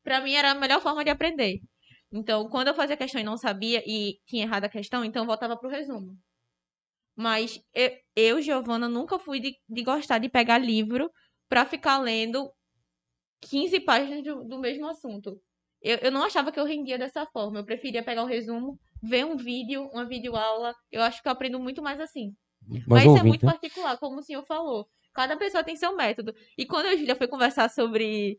para 0.04 0.22
mim 0.22 0.34
era 0.34 0.52
a 0.52 0.56
melhor 0.56 0.82
forma 0.82 1.04
de 1.04 1.10
aprender. 1.10 1.60
Então, 2.14 2.50
quando 2.50 2.68
eu 2.68 2.74
fazia 2.74 2.96
a 2.96 2.98
questão 2.98 3.22
e 3.22 3.24
não 3.24 3.38
sabia 3.38 3.82
e 3.86 4.20
tinha 4.26 4.44
errado 4.44 4.66
a 4.66 4.70
questão, 4.70 5.06
então 5.06 5.26
voltava 5.26 5.58
pro 5.58 5.70
resumo. 5.70 6.18
Mas 7.16 7.62
eu, 7.74 7.92
eu 8.16 8.42
Giovana, 8.42 8.88
nunca 8.88 9.20
fui 9.20 9.40
de, 9.40 9.56
de 9.68 9.84
gostar 9.84 10.18
de 10.18 10.30
pegar 10.30 10.58
livro 10.58 11.12
para 11.50 11.66
ficar 11.66 11.98
lendo 12.00 12.52
15 13.42 13.80
páginas 13.82 14.24
do, 14.24 14.44
do 14.44 14.60
mesmo 14.60 14.88
assunto. 14.88 15.40
Eu, 15.82 15.98
eu 15.98 16.12
não 16.12 16.24
achava 16.24 16.52
que 16.52 16.60
eu 16.60 16.66
rendia 16.66 16.98
dessa 16.98 17.26
forma. 17.26 17.60
Eu 17.60 17.66
preferia 17.66 18.04
pegar 18.04 18.24
o 18.24 18.28
resumo, 18.28 18.80
ver 19.02 19.26
um 19.26 19.36
vídeo, 19.36 19.90
uma 19.92 20.06
videoaula. 20.06 20.74
Eu 20.92 21.02
acho 21.02 21.22
que 21.22 21.28
eu 21.28 21.32
aprendo 21.32 21.60
muito 21.60 21.82
mais 21.82 22.00
assim. 22.00 22.34
Mas, 22.68 22.84
Mas 22.88 23.06
isso 23.06 23.18
é 23.18 23.24
muito 23.24 23.46
né? 23.46 23.52
particular, 23.52 23.98
como 23.98 24.20
o 24.20 24.24
senhor 24.24 24.46
falou. 24.46 24.88
Cada 25.14 25.36
pessoa 25.36 25.64
tem 25.64 25.76
seu 25.76 25.96
método. 25.96 26.34
E 26.58 26.66
quando 26.66 26.86
a 26.86 26.96
Julia 26.96 27.16
foi 27.16 27.28
conversar 27.28 27.70
sobre, 27.70 28.38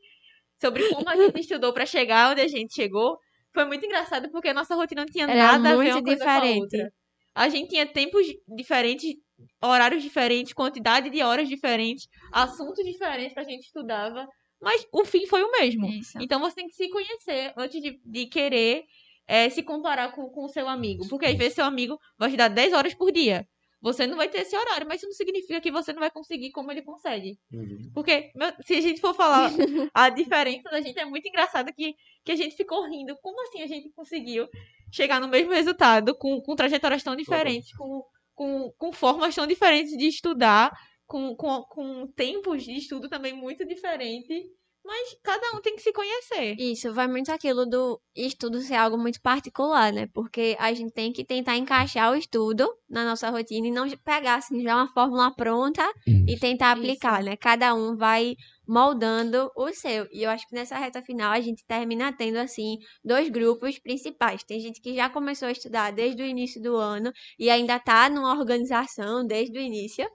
sobre 0.61 0.88
como 0.88 1.08
a 1.08 1.16
gente 1.16 1.40
estudou 1.40 1.72
para 1.72 1.85
chegar 1.85 2.30
onde 2.30 2.40
a 2.40 2.48
gente 2.48 2.74
chegou, 2.74 3.18
foi 3.52 3.64
muito 3.66 3.85
engraçado 3.85 4.30
porque 4.30 4.48
a 4.48 4.54
nossa 4.54 4.74
rotina 4.74 5.02
não 5.02 5.12
tinha 5.12 5.26
Era 5.26 5.58
nada 5.58 5.74
a 5.74 5.76
ver 5.76 5.92
uma 5.92 6.02
coisa 6.02 6.24
diferente. 6.24 6.40
com 6.40 6.46
a 6.46 6.61
outra. 6.62 6.92
A 7.35 7.49
gente 7.49 7.71
tinha 7.71 7.87
tempos 7.87 8.27
diferentes, 8.49 9.14
horários 9.62 10.03
diferentes, 10.03 10.53
quantidade 10.53 11.11
de 11.11 11.23
horas 11.23 11.49
diferentes, 11.49 12.09
assuntos 12.31 12.85
diferentes 12.85 13.33
que 13.33 13.40
a 13.40 13.45
gente 13.45 13.64
estudava, 13.64 14.29
mas 14.61 14.87
o 14.92 15.05
fim 15.05 15.27
foi 15.27 15.42
o 15.42 15.51
mesmo. 15.51 15.87
Isso. 15.87 16.18
Então 16.21 16.38
você 16.38 16.57
tem 16.57 16.68
que 16.68 16.77
se 16.77 16.88
conhecer 16.88 17.53
antes 17.57 17.81
de, 17.83 18.01
de 18.05 18.27
querer 18.27 18.85
é, 19.27 19.49
se 19.49 19.62
comparar 19.62 20.12
com, 20.12 20.29
com 20.29 20.45
o 20.45 20.49
seu 20.49 20.68
amigo. 20.68 21.09
Porque 21.09 21.27
às 21.27 21.37
vezes 21.37 21.55
seu 21.55 21.64
amigo 21.64 21.99
vai 22.18 22.31
te 22.31 22.37
dar 22.37 22.49
10 22.49 22.73
horas 22.73 22.95
por 22.95 23.11
dia. 23.11 23.47
Você 23.83 24.07
não 24.07 24.16
vai 24.16 24.29
ter 24.29 24.42
esse 24.42 24.57
horário, 24.57 24.87
mas 24.87 24.99
isso 24.99 25.07
não 25.07 25.12
significa 25.12 25.61
que 25.61 25.73
você 25.73 25.92
não 25.92 25.99
vai 25.99 26.11
conseguir 26.11 26.53
como 26.53 26.71
ele 26.71 26.83
consegue. 26.83 27.37
Uhum. 27.53 27.90
Porque, 27.92 28.31
se 28.64 28.75
a 28.75 28.81
gente 28.81 29.01
for 29.01 29.12
falar 29.12 29.51
a 29.92 30.09
diferença 30.09 30.71
da 30.71 30.81
gente, 30.81 30.99
é 31.01 31.05
muito 31.05 31.27
engraçado 31.27 31.73
que, 31.75 31.97
que 32.25 32.31
a 32.31 32.37
gente 32.37 32.55
ficou 32.55 32.88
rindo. 32.88 33.16
Como 33.21 33.42
assim 33.42 33.61
a 33.61 33.66
gente 33.66 33.90
conseguiu 33.90 34.49
chegar 34.90 35.21
no 35.21 35.27
mesmo 35.27 35.53
resultado 35.53 36.14
com, 36.14 36.40
com 36.40 36.55
trajetórias 36.55 37.03
tão 37.03 37.16
diferentes, 37.16 37.77
com, 37.77 38.05
com, 38.35 38.73
com 38.79 38.92
formas 38.92 39.35
tão 39.35 39.49
diferentes 39.49 39.97
de 39.99 40.07
estudar, 40.07 40.71
com, 41.05 41.35
com, 41.35 41.62
com 41.64 42.07
tempos 42.07 42.62
de 42.62 42.77
estudo 42.77 43.09
também 43.09 43.33
muito 43.33 43.66
diferentes? 43.66 44.45
Mas 44.85 45.16
cada 45.23 45.57
um 45.57 45.61
tem 45.61 45.77
que 45.77 45.83
se 45.83 45.92
conhecer. 45.92 46.57
Isso, 46.59 46.92
vai 46.92 47.07
muito 47.07 47.31
aquilo 47.31 47.64
do 47.64 48.01
estudo 48.16 48.61
ser 48.61 48.75
algo 48.75 48.99
muito 48.99 49.21
particular, 49.21 49.92
né? 49.92 50.09
Porque 50.12 50.57
a 50.59 50.73
gente 50.73 50.92
tem 50.92 51.12
que 51.12 51.25
tentar 51.25 51.57
encaixar 51.57 52.11
o 52.11 52.16
estudo 52.16 52.68
na 52.90 53.05
nossa 53.05 53.31
rotina 53.31 53.68
e 53.68 53.71
não 53.71 53.88
pegar 54.05 54.37
assim 54.37 54.61
já 54.61 54.75
uma 54.75 54.92
fórmula 54.92 55.31
pronta 55.35 55.83
Isso. 56.05 56.25
e 56.29 56.38
tentar 56.38 56.73
aplicar, 56.73 57.21
Isso. 57.21 57.31
né? 57.31 57.37
Cada 57.37 57.75
um 57.75 57.97
vai 57.97 58.35
moldando 58.66 59.51
o 59.57 59.73
seu. 59.73 60.09
E 60.11 60.25
eu 60.25 60.31
acho 60.31 60.49
que 60.49 60.55
nessa 60.55 60.77
reta 60.77 61.01
final 61.01 61.31
a 61.31 61.40
gente 61.40 61.64
termina 61.64 62.12
tendo 62.12 62.38
assim 62.38 62.79
dois 63.05 63.29
grupos 63.29 63.79
principais. 63.79 64.42
Tem 64.42 64.59
gente 64.59 64.81
que 64.81 64.95
já 64.97 65.09
começou 65.09 65.47
a 65.47 65.53
estudar 65.53 65.92
desde 65.92 66.23
o 66.23 66.27
início 66.27 66.61
do 66.61 66.77
ano 66.77 67.12
e 67.38 67.49
ainda 67.49 67.79
tá 67.79 68.09
numa 68.11 68.37
organização 68.37 69.25
desde 69.25 69.57
o 69.57 69.62
início. 69.62 70.09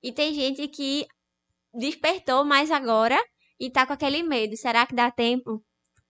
E 0.00 0.12
tem 0.12 0.32
gente 0.32 0.68
que 0.68 1.06
despertou 1.74 2.44
mais 2.44 2.70
agora 2.70 3.18
e 3.62 3.70
tá 3.70 3.86
com 3.86 3.92
aquele 3.92 4.24
medo. 4.24 4.56
Será 4.56 4.84
que 4.84 4.94
dá 4.94 5.08
tempo? 5.08 5.62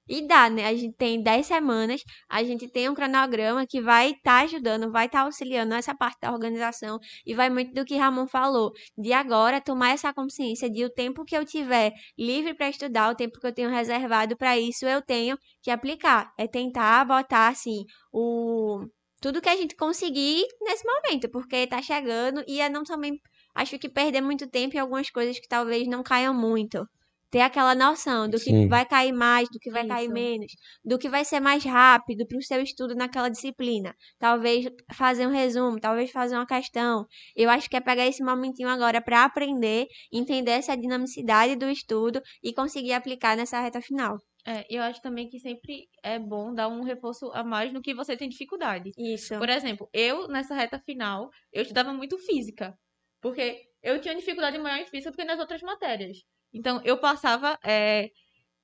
E 0.08 0.26
dá, 0.26 0.48
né? 0.50 0.66
A 0.66 0.74
gente 0.74 0.96
tem 0.96 1.22
10 1.22 1.46
semanas, 1.46 2.02
a 2.28 2.42
gente 2.42 2.66
tem 2.66 2.88
um 2.88 2.94
cronograma 2.94 3.66
que 3.66 3.80
vai 3.80 4.12
estar 4.12 4.40
tá 4.40 4.44
ajudando, 4.44 4.90
vai 4.90 5.06
estar 5.06 5.20
tá 5.20 5.24
auxiliando 5.26 5.74
nessa 5.74 5.94
parte 5.94 6.18
da 6.20 6.32
organização 6.32 6.98
e 7.26 7.34
vai 7.34 7.50
muito 7.50 7.72
do 7.74 7.84
que 7.84 7.96
Ramon 7.96 8.26
falou, 8.26 8.72
de 8.96 9.12
agora 9.12 9.60
tomar 9.60 9.90
essa 9.90 10.12
consciência 10.14 10.68
de 10.70 10.84
o 10.84 10.90
tempo 10.90 11.24
que 11.24 11.36
eu 11.36 11.44
tiver 11.44 11.92
livre 12.18 12.54
para 12.54 12.70
estudar, 12.70 13.10
o 13.10 13.14
tempo 13.14 13.38
que 13.38 13.46
eu 13.46 13.54
tenho 13.54 13.70
reservado 13.70 14.36
para 14.36 14.58
isso, 14.58 14.86
eu 14.86 15.02
tenho 15.02 15.36
que 15.62 15.70
aplicar. 15.70 16.32
É 16.38 16.48
tentar 16.48 17.04
botar 17.04 17.48
assim 17.48 17.84
o 18.12 18.80
tudo 19.20 19.42
que 19.42 19.48
a 19.48 19.56
gente 19.56 19.76
conseguir 19.76 20.44
nesse 20.62 20.84
momento, 20.84 21.30
porque 21.30 21.66
tá 21.66 21.80
chegando 21.82 22.42
e 22.48 22.60
é 22.60 22.68
não 22.68 22.82
também 22.82 23.20
acho 23.54 23.78
que 23.78 23.88
perder 23.88 24.22
muito 24.22 24.48
tempo 24.50 24.74
em 24.76 24.80
algumas 24.80 25.10
coisas 25.10 25.38
que 25.38 25.48
talvez 25.48 25.86
não 25.86 26.02
caiam 26.02 26.34
muito 26.34 26.84
ter 27.32 27.40
aquela 27.40 27.74
noção 27.74 28.28
do 28.28 28.36
que 28.36 28.50
Sim. 28.50 28.68
vai 28.68 28.84
cair 28.84 29.10
mais, 29.10 29.48
do 29.48 29.58
que 29.58 29.70
vai 29.70 29.82
Isso. 29.82 29.88
cair 29.88 30.08
menos, 30.08 30.52
do 30.84 30.98
que 30.98 31.08
vai 31.08 31.24
ser 31.24 31.40
mais 31.40 31.64
rápido 31.64 32.26
para 32.28 32.36
o 32.36 32.42
seu 32.42 32.60
estudo 32.60 32.94
naquela 32.94 33.30
disciplina. 33.30 33.96
Talvez 34.18 34.66
fazer 34.92 35.26
um 35.26 35.30
resumo, 35.32 35.80
talvez 35.80 36.10
fazer 36.10 36.36
uma 36.36 36.46
questão. 36.46 37.06
Eu 37.34 37.48
acho 37.48 37.70
que 37.70 37.76
é 37.76 37.80
pegar 37.80 38.06
esse 38.06 38.22
momentinho 38.22 38.68
agora 38.68 39.00
para 39.00 39.24
aprender, 39.24 39.86
entender 40.12 40.50
essa 40.50 40.76
dinamicidade 40.76 41.56
do 41.56 41.70
estudo 41.70 42.20
e 42.42 42.52
conseguir 42.52 42.92
aplicar 42.92 43.34
nessa 43.34 43.58
reta 43.58 43.80
final. 43.80 44.18
É, 44.46 44.66
eu 44.68 44.82
acho 44.82 45.00
também 45.00 45.26
que 45.26 45.38
sempre 45.38 45.88
é 46.02 46.18
bom 46.18 46.52
dar 46.52 46.68
um 46.68 46.82
reforço 46.82 47.30
a 47.32 47.42
mais 47.42 47.72
no 47.72 47.80
que 47.80 47.94
você 47.94 48.14
tem 48.14 48.28
dificuldade. 48.28 48.90
Isso. 48.98 49.38
Por 49.38 49.48
exemplo, 49.48 49.88
eu, 49.90 50.28
nessa 50.28 50.54
reta 50.54 50.78
final, 50.80 51.30
eu 51.50 51.62
estudava 51.62 51.94
muito 51.94 52.18
física. 52.18 52.76
Porque 53.22 53.62
eu 53.82 54.00
tinha 54.00 54.16
dificuldade 54.16 54.58
maior 54.58 54.82
em 54.82 54.86
física 54.86 55.12
do 55.12 55.16
que 55.16 55.24
nas 55.24 55.38
outras 55.38 55.62
matérias. 55.62 56.18
Então, 56.52 56.80
eu 56.84 56.98
passava 56.98 57.58
é, 57.64 58.10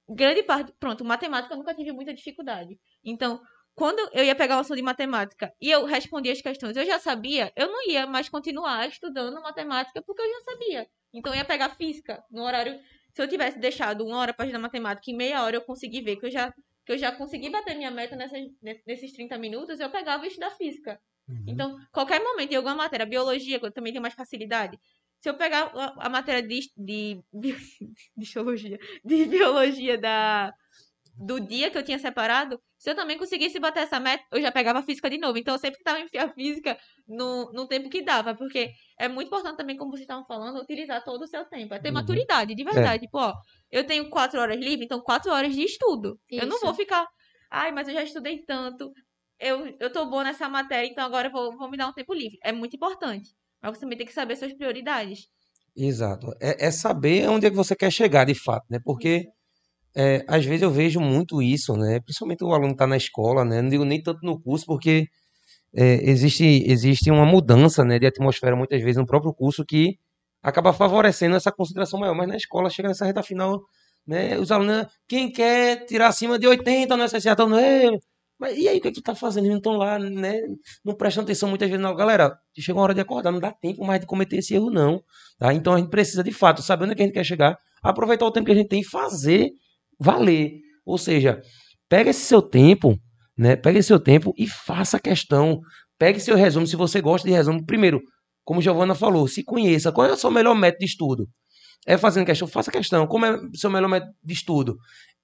grande 0.08 0.42
parte. 0.42 0.72
Pronto, 0.78 1.04
matemática 1.04 1.54
eu 1.54 1.58
nunca 1.58 1.74
tive 1.74 1.92
muita 1.92 2.14
dificuldade. 2.14 2.78
Então, 3.04 3.40
quando 3.74 4.00
eu 4.12 4.24
ia 4.24 4.34
pegar 4.34 4.56
uma 4.56 4.62
ação 4.62 4.76
de 4.76 4.82
matemática 4.82 5.52
e 5.60 5.70
eu 5.70 5.84
respondia 5.84 6.32
as 6.32 6.40
questões, 6.40 6.76
eu 6.76 6.84
já 6.84 6.98
sabia, 6.98 7.52
eu 7.54 7.70
não 7.70 7.88
ia 7.88 8.06
mais 8.06 8.28
continuar 8.28 8.88
estudando 8.88 9.40
matemática 9.40 10.02
porque 10.02 10.20
eu 10.20 10.28
já 10.28 10.40
sabia. 10.40 10.88
Então, 11.14 11.32
eu 11.32 11.38
ia 11.38 11.44
pegar 11.44 11.70
física 11.70 12.22
no 12.30 12.42
horário. 12.42 12.78
Se 13.14 13.22
eu 13.22 13.28
tivesse 13.28 13.58
deixado 13.58 14.04
uma 14.04 14.18
hora 14.18 14.34
para 14.34 14.46
estudar 14.46 14.60
matemática 14.60 15.10
e 15.10 15.14
meia 15.14 15.42
hora 15.42 15.56
eu 15.56 15.62
consegui 15.62 16.00
ver 16.02 16.16
que 16.16 16.26
eu 16.26 16.30
já, 16.30 16.52
que 16.84 16.92
eu 16.92 16.98
já 16.98 17.12
consegui 17.12 17.50
bater 17.50 17.76
minha 17.76 17.90
meta 17.90 18.16
nessas, 18.16 18.42
nesses 18.86 19.12
30 19.12 19.38
minutos, 19.38 19.80
eu 19.80 19.90
pegava 19.90 20.24
e 20.24 20.28
estudar 20.28 20.50
física. 20.50 21.00
Uhum. 21.28 21.44
Então, 21.46 21.78
qualquer 21.92 22.22
momento, 22.22 22.52
em 22.52 22.56
alguma 22.56 22.74
matéria, 22.74 23.06
biologia, 23.06 23.58
que 23.60 23.66
eu 23.66 23.72
também 23.72 23.92
tenho 23.92 24.02
mais 24.02 24.14
facilidade, 24.14 24.78
se 25.20 25.28
eu 25.28 25.34
pegar 25.34 25.72
a, 25.74 26.06
a 26.06 26.08
matéria 26.08 26.42
de, 26.42 26.60
de, 26.76 27.22
de, 27.32 27.56
de, 28.16 28.78
de 29.04 29.24
biologia 29.26 29.98
da, 29.98 30.52
do 31.18 31.40
dia 31.40 31.70
que 31.70 31.76
eu 31.76 31.82
tinha 31.82 31.98
separado, 31.98 32.60
se 32.78 32.90
eu 32.90 32.94
também 32.94 33.18
conseguisse 33.18 33.58
bater 33.58 33.82
essa 33.82 33.98
meta, 33.98 34.24
eu 34.30 34.40
já 34.40 34.52
pegava 34.52 34.78
a 34.78 34.82
física 34.82 35.10
de 35.10 35.18
novo. 35.18 35.36
Então 35.36 35.54
eu 35.54 35.58
sempre 35.58 35.78
tentava 35.78 35.98
enfiar 35.98 36.26
a 36.26 36.32
física 36.32 36.78
no, 37.08 37.52
no 37.52 37.66
tempo 37.66 37.90
que 37.90 38.02
dava, 38.02 38.36
porque 38.36 38.70
é 38.98 39.08
muito 39.08 39.26
importante 39.26 39.56
também, 39.56 39.76
como 39.76 39.90
vocês 39.90 40.02
estavam 40.02 40.24
falando, 40.24 40.60
utilizar 40.60 41.02
todo 41.04 41.22
o 41.22 41.26
seu 41.26 41.44
tempo. 41.44 41.74
É 41.74 41.80
ter 41.80 41.88
uhum. 41.88 41.94
maturidade, 41.94 42.54
de 42.54 42.64
verdade. 42.64 42.96
É. 43.04 43.06
Tipo, 43.06 43.18
ó, 43.18 43.34
eu 43.70 43.84
tenho 43.84 44.08
quatro 44.08 44.40
horas 44.40 44.58
livre, 44.58 44.84
então 44.84 45.00
quatro 45.00 45.32
horas 45.32 45.52
de 45.52 45.62
estudo. 45.62 46.20
Isso. 46.30 46.44
Eu 46.44 46.48
não 46.48 46.60
vou 46.60 46.72
ficar, 46.72 47.04
ai, 47.50 47.72
mas 47.72 47.88
eu 47.88 47.94
já 47.94 48.02
estudei 48.04 48.44
tanto, 48.44 48.92
eu, 49.40 49.76
eu 49.80 49.92
tô 49.92 50.06
boa 50.06 50.22
nessa 50.22 50.48
matéria, 50.48 50.86
então 50.86 51.04
agora 51.04 51.26
eu 51.28 51.32
vou, 51.32 51.56
vou 51.56 51.68
me 51.68 51.76
dar 51.76 51.88
um 51.88 51.92
tempo 51.92 52.14
livre. 52.14 52.38
É 52.44 52.52
muito 52.52 52.76
importante. 52.76 53.30
Mas 53.62 53.76
você 53.76 53.80
também 53.80 53.98
tem 53.98 54.06
que 54.06 54.12
saber 54.12 54.36
suas 54.36 54.52
prioridades. 54.54 55.28
Exato. 55.76 56.32
É, 56.40 56.66
é 56.66 56.70
saber 56.70 57.28
onde 57.28 57.46
é 57.46 57.50
que 57.50 57.56
você 57.56 57.74
quer 57.76 57.90
chegar 57.90 58.24
de 58.24 58.34
fato, 58.34 58.64
né? 58.70 58.78
Porque 58.84 59.26
é, 59.96 60.24
às 60.28 60.44
vezes 60.44 60.62
eu 60.62 60.70
vejo 60.70 61.00
muito 61.00 61.42
isso, 61.42 61.74
né? 61.76 62.00
Principalmente 62.00 62.44
o 62.44 62.52
aluno 62.52 62.72
está 62.72 62.86
na 62.86 62.96
escola, 62.96 63.44
né? 63.44 63.62
Não 63.62 63.68
digo 63.68 63.84
nem 63.84 64.02
tanto 64.02 64.20
no 64.24 64.40
curso, 64.40 64.66
porque 64.66 65.06
é, 65.74 66.10
existe, 66.10 66.44
existe 66.66 67.10
uma 67.10 67.26
mudança 67.26 67.84
né, 67.84 67.98
de 67.98 68.06
atmosfera 68.06 68.56
muitas 68.56 68.80
vezes 68.82 68.96
no 68.96 69.06
próprio 69.06 69.34
curso 69.34 69.64
que 69.64 69.98
acaba 70.42 70.72
favorecendo 70.72 71.36
essa 71.36 71.52
concentração 71.52 72.00
maior. 72.00 72.14
Mas 72.14 72.28
na 72.28 72.36
escola 72.36 72.70
chega 72.70 72.88
nessa 72.88 73.04
reta 73.06 73.22
final, 73.22 73.60
né? 74.06 74.38
Os 74.38 74.50
alunos, 74.52 74.86
quem 75.08 75.30
quer 75.32 75.84
tirar 75.86 76.08
acima 76.08 76.38
de 76.38 76.46
80 76.46 76.96
no 76.96 77.04
SSA, 77.04 77.32
estão, 77.32 77.48
mas 78.38 78.56
e 78.56 78.68
aí, 78.68 78.78
o 78.78 78.80
que, 78.80 78.88
é 78.88 78.92
que 78.92 79.02
tá 79.02 79.14
fazendo? 79.14 79.46
Eles 79.46 79.60
não 79.64 79.72
lá, 79.72 79.98
né? 79.98 80.40
Não 80.84 80.94
prestam 80.94 81.24
atenção 81.24 81.48
muitas 81.48 81.68
vezes. 81.68 81.82
Não. 81.82 81.94
Galera, 81.94 82.38
chega 82.56 82.78
uma 82.78 82.84
hora 82.84 82.94
de 82.94 83.00
acordar, 83.00 83.32
não 83.32 83.40
dá 83.40 83.50
tempo 83.50 83.84
mais 83.84 84.00
de 84.00 84.06
cometer 84.06 84.36
esse 84.36 84.54
erro, 84.54 84.70
não. 84.70 85.02
Tá? 85.38 85.52
Então 85.52 85.74
a 85.74 85.78
gente 85.78 85.90
precisa, 85.90 86.22
de 86.22 86.32
fato, 86.32 86.62
sabendo 86.62 86.94
que 86.94 87.02
a 87.02 87.04
gente 87.04 87.14
quer 87.14 87.24
chegar, 87.24 87.58
aproveitar 87.82 88.24
o 88.26 88.30
tempo 88.30 88.46
que 88.46 88.52
a 88.52 88.54
gente 88.54 88.68
tem 88.68 88.80
e 88.80 88.84
fazer 88.84 89.50
valer. 89.98 90.60
Ou 90.86 90.96
seja, 90.96 91.40
pega 91.88 92.10
esse 92.10 92.20
seu 92.20 92.40
tempo, 92.40 92.96
né? 93.36 93.56
Pega 93.56 93.78
esse 93.78 93.88
seu 93.88 93.98
tempo 93.98 94.32
e 94.38 94.46
faça 94.46 94.98
a 94.98 95.00
questão. 95.00 95.60
Pegue 95.98 96.20
seu 96.20 96.36
resumo, 96.36 96.66
se 96.66 96.76
você 96.76 97.00
gosta 97.00 97.26
de 97.26 97.34
resumo. 97.34 97.66
Primeiro, 97.66 98.00
como 98.44 98.62
Giovana 98.62 98.94
falou, 98.94 99.26
se 99.26 99.42
conheça. 99.42 99.90
Qual 99.90 100.06
é 100.06 100.12
o 100.12 100.16
seu 100.16 100.30
melhor 100.30 100.54
método 100.54 100.78
de 100.80 100.86
estudo? 100.86 101.28
É 101.86 101.98
fazendo 101.98 102.26
questão? 102.26 102.46
Faça 102.46 102.70
questão. 102.70 103.06
Como 103.06 103.26
é 103.26 103.36
o 103.36 103.56
seu 103.56 103.70
melhor 103.70 103.88
método 103.88 104.12
de 104.22 104.32
estudo? 104.34 104.76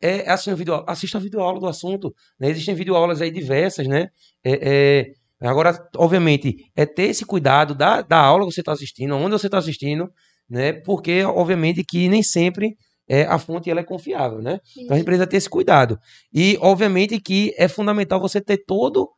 É 0.06 0.30
assistindo 0.30 0.56
vídeo, 0.56 0.84
assista 0.86 1.16
a 1.16 1.20
videoaula 1.20 1.58
do 1.58 1.66
assunto. 1.66 2.14
Né? 2.38 2.50
Existem 2.50 2.74
videoaulas 2.74 3.22
aí 3.22 3.30
diversas, 3.30 3.86
né? 3.86 4.08
É, 4.44 5.12
é, 5.40 5.48
agora, 5.48 5.88
obviamente, 5.96 6.56
é 6.76 6.84
ter 6.84 7.04
esse 7.04 7.24
cuidado 7.24 7.74
da, 7.74 8.02
da 8.02 8.18
aula 8.18 8.46
que 8.46 8.52
você 8.52 8.60
está 8.60 8.72
assistindo, 8.72 9.16
onde 9.16 9.30
você 9.30 9.46
está 9.46 9.56
assistindo, 9.56 10.10
né? 10.48 10.74
Porque, 10.74 11.24
obviamente, 11.24 11.82
que 11.82 12.06
nem 12.08 12.22
sempre 12.22 12.76
é, 13.08 13.22
a 13.22 13.38
fonte 13.38 13.70
ela 13.70 13.80
é 13.80 13.84
confiável, 13.84 14.42
né? 14.42 14.58
Então 14.76 14.94
a 14.94 14.98
gente 14.98 15.06
precisa 15.06 15.26
ter 15.26 15.38
esse 15.38 15.48
cuidado. 15.48 15.98
E, 16.32 16.58
obviamente, 16.60 17.18
que 17.18 17.54
é 17.56 17.66
fundamental 17.66 18.20
você 18.20 18.42
ter 18.42 18.58
todo 18.66 19.08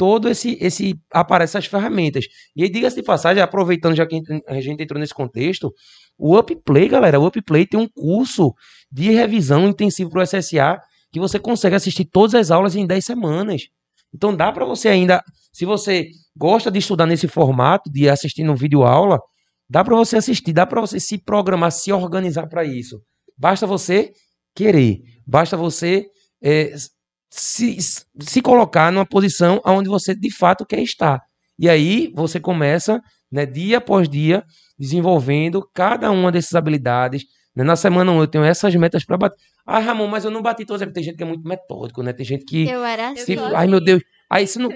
todo 0.00 0.30
esse 0.30 0.56
esse 0.62 0.94
aparece 1.12 1.58
essas 1.58 1.66
ferramentas. 1.68 2.24
E 2.56 2.62
aí, 2.62 2.70
diga-se 2.70 2.96
de 2.96 3.02
passagem, 3.02 3.42
aproveitando 3.42 3.94
já 3.94 4.06
que 4.06 4.22
a 4.48 4.58
gente 4.58 4.82
entrou 4.82 4.98
nesse 4.98 5.12
contexto, 5.12 5.70
o 6.20 6.38
Upplay, 6.38 6.88
galera, 6.88 7.18
o 7.18 7.26
Upplay 7.26 7.66
tem 7.66 7.80
um 7.80 7.88
curso 7.88 8.54
de 8.92 9.10
revisão 9.10 9.68
intensivo 9.68 10.10
para 10.10 10.20
o 10.20 10.26
SSA 10.26 10.78
que 11.10 11.18
você 11.18 11.38
consegue 11.38 11.74
assistir 11.74 12.04
todas 12.04 12.34
as 12.34 12.50
aulas 12.50 12.76
em 12.76 12.86
10 12.86 13.04
semanas. 13.04 13.62
Então 14.14 14.36
dá 14.36 14.52
para 14.52 14.64
você 14.64 14.88
ainda, 14.88 15.22
se 15.52 15.64
você 15.64 16.08
gosta 16.36 16.70
de 16.70 16.78
estudar 16.78 17.06
nesse 17.06 17.26
formato, 17.26 17.90
de 17.90 18.08
assistir 18.08 18.44
no 18.44 18.54
vídeo 18.54 18.82
aula, 18.82 19.18
dá 19.68 19.82
para 19.82 19.96
você 19.96 20.18
assistir, 20.18 20.52
dá 20.52 20.66
para 20.66 20.80
você 20.80 21.00
se 21.00 21.16
programar, 21.18 21.72
se 21.72 21.92
organizar 21.92 22.46
para 22.48 22.64
isso. 22.64 23.00
Basta 23.36 23.66
você 23.66 24.12
querer, 24.54 25.00
basta 25.26 25.56
você 25.56 26.06
é, 26.42 26.74
se, 27.30 27.78
se 28.20 28.42
colocar 28.42 28.92
numa 28.92 29.06
posição 29.06 29.60
onde 29.64 29.88
você 29.88 30.14
de 30.14 30.30
fato 30.30 30.66
quer 30.66 30.82
estar. 30.82 31.20
E 31.58 31.68
aí 31.68 32.12
você 32.14 32.40
começa, 32.40 33.00
né, 33.30 33.46
dia 33.46 33.78
após 33.78 34.08
dia, 34.08 34.44
desenvolvendo 34.78 35.66
cada 35.72 36.10
uma 36.10 36.32
dessas 36.32 36.54
habilidades. 36.54 37.24
Né? 37.54 37.64
Na 37.64 37.76
semana 37.76 38.10
1 38.12 38.20
eu 38.20 38.26
tenho 38.26 38.44
essas 38.44 38.74
metas 38.74 39.04
para 39.04 39.16
bater. 39.16 39.38
Ah, 39.66 39.78
Ramon, 39.78 40.08
mas 40.08 40.24
eu 40.24 40.30
não 40.30 40.42
bati 40.42 40.64
todas. 40.64 40.90
Tem 40.92 41.02
gente 41.02 41.16
que 41.16 41.22
é 41.22 41.26
muito 41.26 41.46
metódico, 41.46 42.02
né? 42.02 42.12
Tem 42.12 42.24
gente 42.24 42.44
que. 42.44 42.68
Eu 42.68 42.84
era 42.84 43.10
assim. 43.10 43.36
Se... 43.36 43.38
Ai, 43.38 43.66
meu 43.66 43.80
Deus. 43.80 44.02
Aí 44.28 44.46
se 44.46 44.58
não. 44.58 44.70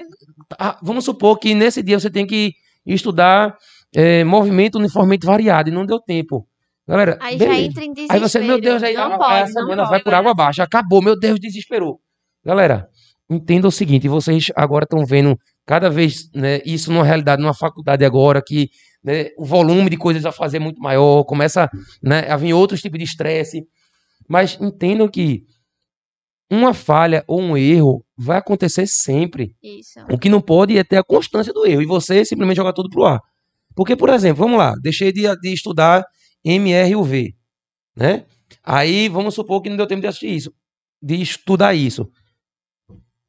Ah, 0.59 0.79
vamos 0.83 1.05
supor 1.05 1.39
que 1.39 1.55
nesse 1.55 1.83
dia 1.83 1.99
você 1.99 2.11
tem 2.11 2.27
que 2.27 2.53
estudar 2.87 3.57
é, 3.95 4.23
movimento 4.25 4.79
uniformemente 4.79 5.27
variado 5.27 5.69
e 5.69 5.73
não 5.73 5.87
deu 5.87 5.99
tempo. 6.01 6.47
Galera, 6.87 7.19
aí 7.21 7.39
beleza. 7.39 7.57
já 7.57 7.67
entra 7.67 7.85
em 7.85 7.93
desespero. 7.93 8.23
Aí 8.23 8.29
você, 8.29 8.39
meu 8.41 8.61
Deus, 8.61 8.83
aí 8.83 8.95
não 8.95 9.15
a, 9.15 9.19
pode, 9.19 9.43
a 9.43 9.47
semana 9.47 9.85
vai 9.85 10.03
por 10.03 10.13
água 10.13 10.33
abaixo. 10.33 10.63
Acabou, 10.63 11.03
meu 11.03 11.19
Deus, 11.19 11.41
desesperou. 11.41 11.99
Galera, 12.45 12.89
entenda 13.31 13.67
o 13.67 13.73
seguinte, 13.73 14.07
vocês 14.07 14.53
agora 14.55 14.85
estão 14.85 15.07
vendo 15.07 15.39
cada 15.67 15.89
vez 15.89 16.31
né, 16.35 16.61
isso 16.65 16.93
numa 16.93 17.05
realidade, 17.05 17.43
numa 17.43 17.55
faculdade 17.55 18.05
agora, 18.05 18.43
que 18.43 18.71
né, 19.03 19.31
o 19.37 19.45
volume 19.45 19.91
de 19.91 19.97
coisas 19.97 20.25
a 20.25 20.33
fazer 20.33 20.59
é 20.59 20.61
muito 20.61 20.81
maior, 20.81 21.25
começa 21.25 21.69
né, 22.03 22.31
a 22.31 22.37
vir 22.37 22.53
outros 22.53 22.81
tipos 22.81 22.99
de 22.99 23.05
estresse. 23.05 23.67
Mas 24.29 24.59
entendam 24.61 25.09
que 25.09 25.45
uma 26.51 26.73
falha 26.73 27.25
ou 27.27 27.41
um 27.41 27.57
erro 27.57 28.05
vai 28.17 28.39
acontecer 28.39 28.87
sempre. 28.87 29.55
Isso. 29.63 30.01
O 30.11 30.19
que 30.19 30.29
não 30.29 30.41
pode 30.41 30.79
é 30.79 30.85
ter 30.85 30.97
a 30.97 31.05
constância 31.05 31.53
do 31.53 31.67
erro 31.67 31.83
e 31.83 31.87
você 31.87 32.25
simplesmente 32.25 32.57
jogar 32.57 32.73
tudo 32.73 32.89
pro 32.89 33.05
ar. 33.05 33.21
Porque, 33.75 33.97
por 33.97 34.09
exemplo, 34.09 34.45
vamos 34.45 34.59
lá, 34.59 34.75
deixei 34.81 35.13
de, 35.13 35.23
de 35.41 35.53
estudar 35.53 36.05
MRUV, 36.45 37.35
né? 37.97 38.25
Aí 38.63 39.09
vamos 39.09 39.35
supor 39.35 39.61
que 39.61 39.69
não 39.69 39.77
deu 39.77 39.87
tempo 39.87 40.01
de 40.01 40.07
assistir 40.07 40.35
isso, 40.35 40.53
de 41.03 41.21
estudar 41.21 41.75
isso 41.75 42.09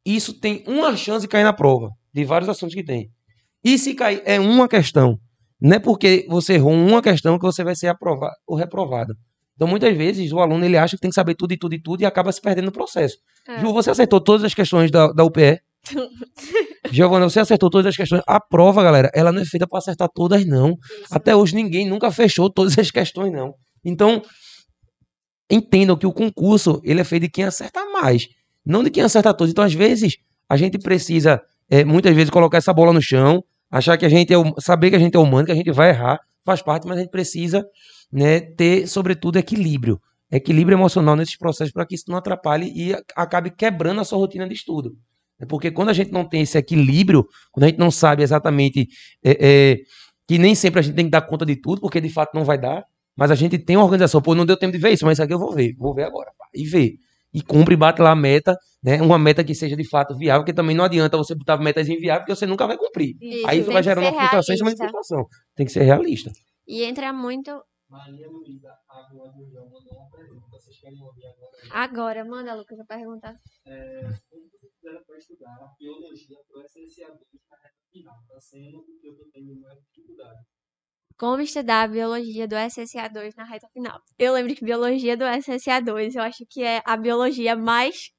isso 0.05 0.33
tem 0.33 0.63
uma 0.67 0.95
chance 0.95 1.21
de 1.21 1.27
cair 1.27 1.43
na 1.43 1.51
prova, 1.51 1.89
de 2.15 2.23
vários 2.23 2.49
assuntos 2.49 2.73
que 2.73 2.83
tem. 2.83 3.11
E 3.61 3.77
se 3.77 3.93
cair, 3.93 4.21
é 4.25 4.39
uma 4.39 4.69
questão. 4.69 5.19
Não 5.61 5.75
é 5.75 5.79
porque 5.79 6.25
você 6.29 6.53
errou 6.53 6.73
uma 6.73 7.01
questão 7.01 7.37
que 7.37 7.45
você 7.45 7.63
vai 7.63 7.75
ser 7.75 7.87
aprovado 7.87 8.33
ou 8.47 8.55
reprovado. 8.55 9.13
Então, 9.55 9.67
muitas 9.67 9.95
vezes, 9.95 10.31
o 10.31 10.39
aluno 10.39 10.63
ele 10.65 10.77
acha 10.77 10.95
que 10.95 11.01
tem 11.01 11.09
que 11.09 11.15
saber 11.15 11.35
tudo 11.35 11.53
e 11.53 11.57
tudo 11.57 11.75
e 11.75 11.81
tudo 11.81 12.01
e 12.01 12.05
acaba 12.05 12.31
se 12.31 12.41
perdendo 12.41 12.65
no 12.65 12.71
processo. 12.71 13.17
É. 13.47 13.59
Ju, 13.59 13.73
você 13.73 13.91
acertou 13.91 14.21
todas 14.21 14.45
as 14.45 14.53
questões 14.53 14.89
da, 14.89 15.11
da 15.11 15.23
UPE? 15.25 15.59
Giovana, 16.91 17.29
você 17.29 17.39
acertou 17.39 17.69
todas 17.69 17.87
as 17.87 17.95
questões. 17.95 18.21
A 18.27 18.39
prova, 18.39 18.81
galera, 18.81 19.09
ela 19.13 19.31
não 19.31 19.41
é 19.41 19.45
feita 19.45 19.67
para 19.67 19.79
acertar 19.79 20.09
todas, 20.13 20.45
não. 20.45 20.77
Isso. 20.81 21.05
Até 21.11 21.35
hoje, 21.35 21.55
ninguém 21.55 21.87
nunca 21.87 22.11
fechou 22.11 22.49
todas 22.49 22.77
as 22.77 22.91
questões, 22.91 23.31
não. 23.31 23.53
Então, 23.83 24.21
entendam 25.49 25.95
que 25.95 26.07
o 26.07 26.13
concurso 26.13 26.81
ele 26.83 27.01
é 27.01 27.03
feito 27.03 27.23
de 27.23 27.29
quem 27.29 27.43
acerta 27.45 27.85
mais 27.91 28.27
não 28.65 28.83
de 28.83 28.89
quem 28.89 29.03
acerta 29.03 29.33
todos. 29.33 29.51
Então, 29.51 29.63
às 29.63 29.73
vezes, 29.73 30.17
a 30.49 30.57
gente 30.57 30.79
precisa, 30.79 31.41
é, 31.69 31.83
muitas 31.83 32.15
vezes, 32.15 32.29
colocar 32.29 32.57
essa 32.57 32.73
bola 32.73 32.93
no 32.93 33.01
chão, 33.01 33.43
achar 33.69 33.97
que 33.97 34.05
a 34.05 34.09
gente 34.09 34.33
é, 34.33 34.37
saber 34.59 34.89
que 34.89 34.95
a 34.95 34.99
gente 34.99 35.15
é 35.15 35.19
humano, 35.19 35.45
que 35.45 35.51
a 35.51 35.55
gente 35.55 35.71
vai 35.71 35.89
errar, 35.89 36.19
faz 36.45 36.61
parte, 36.61 36.87
mas 36.87 36.97
a 36.97 37.01
gente 37.01 37.11
precisa 37.11 37.65
né, 38.11 38.39
ter, 38.39 38.87
sobretudo, 38.87 39.37
equilíbrio. 39.37 39.99
Equilíbrio 40.31 40.75
emocional 40.75 41.15
nesses 41.15 41.37
processos 41.37 41.71
para 41.71 41.85
que 41.85 41.95
isso 41.95 42.05
não 42.07 42.17
atrapalhe 42.17 42.71
e 42.75 42.93
acabe 43.15 43.51
quebrando 43.51 44.01
a 44.01 44.03
sua 44.03 44.17
rotina 44.17 44.47
de 44.47 44.53
estudo. 44.53 44.95
É 45.39 45.45
porque 45.45 45.69
quando 45.69 45.89
a 45.89 45.93
gente 45.93 46.11
não 46.11 46.27
tem 46.27 46.41
esse 46.41 46.57
equilíbrio, 46.57 47.27
quando 47.51 47.65
a 47.65 47.67
gente 47.67 47.77
não 47.77 47.91
sabe 47.91 48.23
exatamente 48.23 48.87
é, 49.23 49.37
é, 49.39 49.77
que 50.27 50.37
nem 50.37 50.55
sempre 50.55 50.79
a 50.79 50.83
gente 50.83 50.95
tem 50.95 51.05
que 51.05 51.11
dar 51.11 51.21
conta 51.21 51.45
de 51.45 51.55
tudo, 51.55 51.81
porque 51.81 51.99
de 51.99 52.09
fato 52.09 52.33
não 52.33 52.45
vai 52.45 52.57
dar, 52.57 52.83
mas 53.15 53.31
a 53.31 53.35
gente 53.35 53.57
tem 53.57 53.75
uma 53.75 53.83
organização, 53.83 54.21
pô, 54.21 54.33
não 54.33 54.45
deu 54.45 54.57
tempo 54.57 54.71
de 54.71 54.77
ver 54.77 54.93
isso, 54.93 55.05
mas 55.05 55.17
isso 55.17 55.23
aqui 55.23 55.33
eu 55.33 55.39
vou 55.39 55.53
ver, 55.53 55.75
vou 55.77 55.93
ver 55.93 56.03
agora, 56.03 56.31
pá, 56.37 56.45
e 56.53 56.65
ver 56.65 56.95
e 57.35 57.41
cumpre 57.43 57.73
e 57.73 57.77
bate 57.77 58.01
lá 58.01 58.11
a 58.11 58.15
meta, 58.15 58.57
né? 58.81 59.01
Uma 59.01 59.19
meta 59.19 59.43
que 59.43 59.53
seja 59.53 59.75
de 59.75 59.87
fato 59.89 60.15
viável, 60.15 60.41
porque 60.41 60.53
também 60.53 60.73
não 60.73 60.85
adianta 60.85 61.17
você 61.17 61.35
botar 61.35 61.57
metas 61.57 61.89
inviáveis, 61.89 62.21
porque 62.21 62.35
você 62.35 62.45
nunca 62.45 62.65
vai 62.65 62.77
cumprir. 62.77 63.13
Isso, 63.19 63.45
Aí 63.45 63.59
isso 63.59 63.71
vai 63.73 63.83
gerando 63.83 64.05
uma 64.05 64.17
frustração 64.17 64.55
cima 64.55 64.71
de 64.71 64.77
frustração. 64.77 65.25
Tem 65.53 65.65
que 65.65 65.71
ser 65.73 65.83
realista. 65.83 66.31
E 66.65 66.85
entra 66.85 67.11
muito. 67.11 67.51
Maria 67.89 68.29
Luísa 68.29 68.71
Água 68.89 69.27
do 69.33 69.45
João 69.51 69.69
mandou 69.69 69.99
uma 69.99 70.09
pergunta. 70.09 70.47
Vocês 70.49 70.79
querem 70.79 71.01
ouvir 71.03 71.25
agora? 71.25 71.51
Agora, 71.71 72.25
manda, 72.25 72.55
Lucas, 72.55 72.79
a 72.79 72.85
pergunta. 72.85 73.35
É, 73.67 74.01
como 74.29 74.47
você 74.49 74.69
fizeram 74.69 75.03
para 75.05 75.17
estudar 75.17 75.55
a 75.59 75.75
biologia 75.77 76.37
para 76.47 76.61
o 76.61 76.63
SSA2 76.63 77.19
na 77.51 77.57
reta 77.57 77.83
final? 77.91 78.15
Está 78.21 78.39
sendo 78.39 78.79
o 78.79 78.85
que 78.85 79.07
eu 79.07 79.11
estou 79.11 79.27
tendo 79.33 79.59
mais 79.59 79.77
dificuldade 79.83 80.39
como 81.17 81.41
estudar 81.41 81.83
a 81.83 81.87
biologia 81.87 82.47
do 82.47 82.55
SSA2 82.55 83.35
na 83.35 83.43
reta 83.45 83.67
final. 83.73 83.99
Eu 84.19 84.33
lembro 84.33 84.55
que 84.55 84.65
biologia 84.65 85.15
do 85.17 85.23
SSA2, 85.23 86.15
eu 86.15 86.23
acho 86.23 86.45
que 86.49 86.63
é 86.63 86.81
a 86.85 86.97
biologia 86.97 87.55
mais 87.55 88.09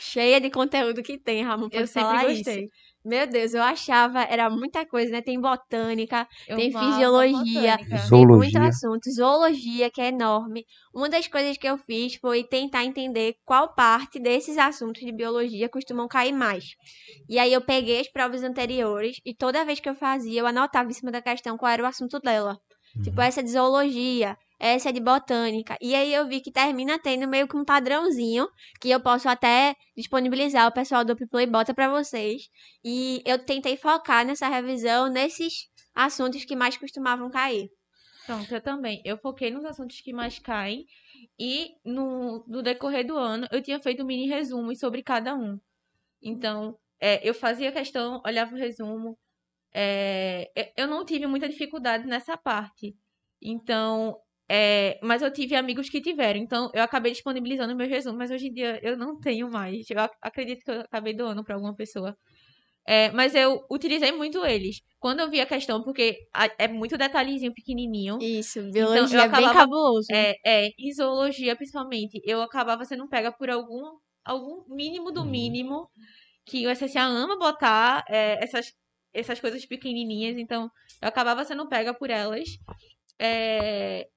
cheia 0.00 0.40
de 0.40 0.50
conteúdo 0.50 1.02
que 1.02 1.18
tem, 1.18 1.42
Ramon, 1.42 1.68
pode 1.68 1.82
eu 1.82 1.88
falar 1.88 2.24
gostei. 2.26 2.64
isso. 2.64 2.72
Meu 3.04 3.26
Deus, 3.26 3.52
eu 3.52 3.62
achava, 3.62 4.22
era 4.22 4.48
muita 4.48 4.86
coisa, 4.86 5.10
né? 5.10 5.20
Tem 5.20 5.40
botânica, 5.40 6.26
eu 6.46 6.56
tem 6.56 6.70
fisiologia, 6.70 7.76
tem 8.08 8.26
muito 8.26 8.58
assunto, 8.58 9.10
zoologia, 9.10 9.90
que 9.90 10.00
é 10.00 10.08
enorme. 10.08 10.64
Uma 10.94 11.08
das 11.08 11.26
coisas 11.26 11.56
que 11.56 11.66
eu 11.66 11.76
fiz 11.78 12.14
foi 12.14 12.44
tentar 12.44 12.84
entender 12.84 13.34
qual 13.44 13.74
parte 13.74 14.20
desses 14.20 14.56
assuntos 14.56 15.02
de 15.02 15.10
biologia 15.10 15.68
costumam 15.68 16.06
cair 16.06 16.32
mais. 16.32 16.76
E 17.28 17.40
aí 17.40 17.52
eu 17.52 17.60
peguei 17.60 18.00
as 18.00 18.08
provas 18.08 18.44
anteriores 18.44 19.20
e 19.24 19.34
toda 19.34 19.64
vez 19.64 19.80
que 19.80 19.88
eu 19.88 19.94
fazia, 19.96 20.40
eu 20.40 20.46
anotava 20.46 20.88
em 20.88 20.94
cima 20.94 21.10
da 21.10 21.20
questão 21.20 21.58
qual 21.58 21.72
era 21.72 21.82
o 21.82 21.86
assunto 21.86 22.20
dela. 22.20 22.56
Tipo, 23.02 23.20
uhum. 23.20 23.26
essa 23.26 23.40
é 23.40 23.42
de 23.42 23.50
zoologia, 23.50 24.36
essa 24.62 24.90
é 24.90 24.92
de 24.92 25.00
botânica. 25.00 25.76
E 25.80 25.92
aí 25.92 26.14
eu 26.14 26.28
vi 26.28 26.40
que 26.40 26.52
termina 26.52 26.96
tendo 26.96 27.26
meio 27.26 27.48
que 27.48 27.56
um 27.56 27.64
padrãozinho 27.64 28.48
que 28.80 28.88
eu 28.88 29.00
posso 29.00 29.28
até 29.28 29.74
disponibilizar 29.96 30.68
o 30.68 30.72
pessoal 30.72 31.04
do 31.04 31.16
Play 31.16 31.46
bota 31.46 31.74
para 31.74 31.90
vocês. 31.90 32.48
E 32.84 33.20
eu 33.26 33.44
tentei 33.44 33.76
focar 33.76 34.24
nessa 34.24 34.46
revisão 34.46 35.08
nesses 35.10 35.68
assuntos 35.92 36.44
que 36.44 36.54
mais 36.54 36.76
costumavam 36.76 37.28
cair. 37.28 37.68
Pronto, 38.24 38.54
eu 38.54 38.60
também. 38.60 39.02
Eu 39.04 39.18
foquei 39.18 39.50
nos 39.50 39.64
assuntos 39.64 40.00
que 40.00 40.12
mais 40.12 40.38
caem 40.38 40.86
e 41.36 41.72
no, 41.84 42.44
no 42.46 42.62
decorrer 42.62 43.04
do 43.04 43.16
ano 43.16 43.48
eu 43.50 43.60
tinha 43.60 43.80
feito 43.80 44.04
um 44.04 44.06
mini 44.06 44.28
resumo 44.28 44.76
sobre 44.76 45.02
cada 45.02 45.34
um. 45.34 45.58
Então, 46.22 46.78
é, 47.00 47.28
eu 47.28 47.34
fazia 47.34 47.72
questão, 47.72 48.22
olhava 48.24 48.54
o 48.54 48.58
resumo. 48.58 49.18
É, 49.74 50.52
eu 50.76 50.86
não 50.86 51.04
tive 51.04 51.26
muita 51.26 51.48
dificuldade 51.48 52.06
nessa 52.06 52.36
parte. 52.36 52.96
Então, 53.42 54.16
é, 54.48 54.98
mas 55.02 55.22
eu 55.22 55.32
tive 55.32 55.54
amigos 55.54 55.88
que 55.88 56.00
tiveram, 56.00 56.38
então 56.40 56.70
eu 56.74 56.82
acabei 56.82 57.12
disponibilizando 57.12 57.74
meus 57.74 57.88
resumos, 57.88 58.18
mas 58.18 58.30
hoje 58.30 58.48
em 58.48 58.52
dia 58.52 58.78
eu 58.82 58.96
não 58.96 59.18
tenho 59.18 59.50
mais. 59.50 59.88
Eu 59.88 59.96
acredito 60.20 60.64
que 60.64 60.70
eu 60.70 60.80
acabei 60.80 61.14
doando 61.14 61.44
para 61.44 61.54
alguma 61.54 61.74
pessoa. 61.74 62.16
É, 62.84 63.12
mas 63.12 63.34
eu 63.34 63.64
utilizei 63.70 64.10
muito 64.10 64.44
eles. 64.44 64.82
Quando 64.98 65.20
eu 65.20 65.30
vi 65.30 65.40
a 65.40 65.46
questão, 65.46 65.82
porque 65.82 66.18
é 66.58 66.66
muito 66.66 66.98
detalhezinho 66.98 67.54
pequenininho. 67.54 68.18
Isso, 68.20 68.58
então, 68.58 68.72
biologia 68.72 69.18
então, 69.18 69.20
acabava, 69.20 69.42
é 69.42 69.46
bem 69.46 69.54
cabuloso. 69.54 70.06
É, 70.12 70.34
é, 70.44 70.70
em 70.78 70.92
zoologia, 70.92 71.56
principalmente, 71.56 72.20
eu 72.24 72.42
acabava 72.42 72.84
sendo 72.84 73.08
pega 73.08 73.30
por 73.30 73.48
algum, 73.48 73.98
algum 74.24 74.64
mínimo 74.74 75.12
do 75.12 75.20
uhum. 75.20 75.30
mínimo 75.30 75.88
que 76.44 76.66
o 76.66 76.70
SSA 76.70 77.02
ama 77.04 77.38
botar 77.38 78.04
é, 78.08 78.42
essas, 78.42 78.72
essas 79.14 79.40
coisas 79.40 79.64
pequenininhas, 79.64 80.36
então 80.36 80.68
eu 81.00 81.08
acabava 81.08 81.44
sendo 81.44 81.68
pega 81.68 81.94
por 81.94 82.10
elas. 82.10 82.48
É, 83.16 84.08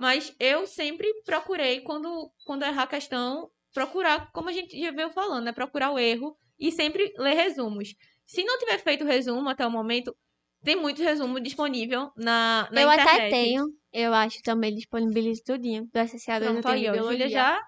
mas 0.00 0.34
eu 0.40 0.66
sempre 0.66 1.06
procurei, 1.26 1.82
quando, 1.82 2.32
quando 2.46 2.64
errar 2.64 2.84
a 2.84 2.86
questão, 2.86 3.50
procurar, 3.74 4.32
como 4.32 4.48
a 4.48 4.52
gente 4.52 4.80
já 4.80 4.90
veio 4.90 5.10
falando, 5.10 5.44
né? 5.44 5.52
Procurar 5.52 5.90
o 5.90 5.98
erro 5.98 6.34
e 6.58 6.72
sempre 6.72 7.12
ler 7.18 7.34
resumos. 7.34 7.94
Se 8.24 8.42
não 8.42 8.58
tiver 8.58 8.78
feito 8.78 9.04
resumo 9.04 9.46
até 9.50 9.66
o 9.66 9.70
momento, 9.70 10.16
tem 10.64 10.74
muito 10.74 11.02
resumo 11.02 11.38
disponível 11.38 12.10
na, 12.16 12.66
na 12.72 12.80
eu 12.80 12.90
internet. 12.90 13.10
até 13.10 13.28
tenho, 13.28 13.66
eu 13.92 14.14
acho 14.14 14.42
também 14.42 14.74
disponibilizo 14.74 15.42
tudinho 15.44 15.82
do 15.82 16.00
SCA2 16.00 16.40
Pronto, 16.40 16.68
eu 16.68 16.72
aí, 16.72 16.90
tenho. 16.90 17.04
Júlia 17.04 17.28
já, 17.28 17.62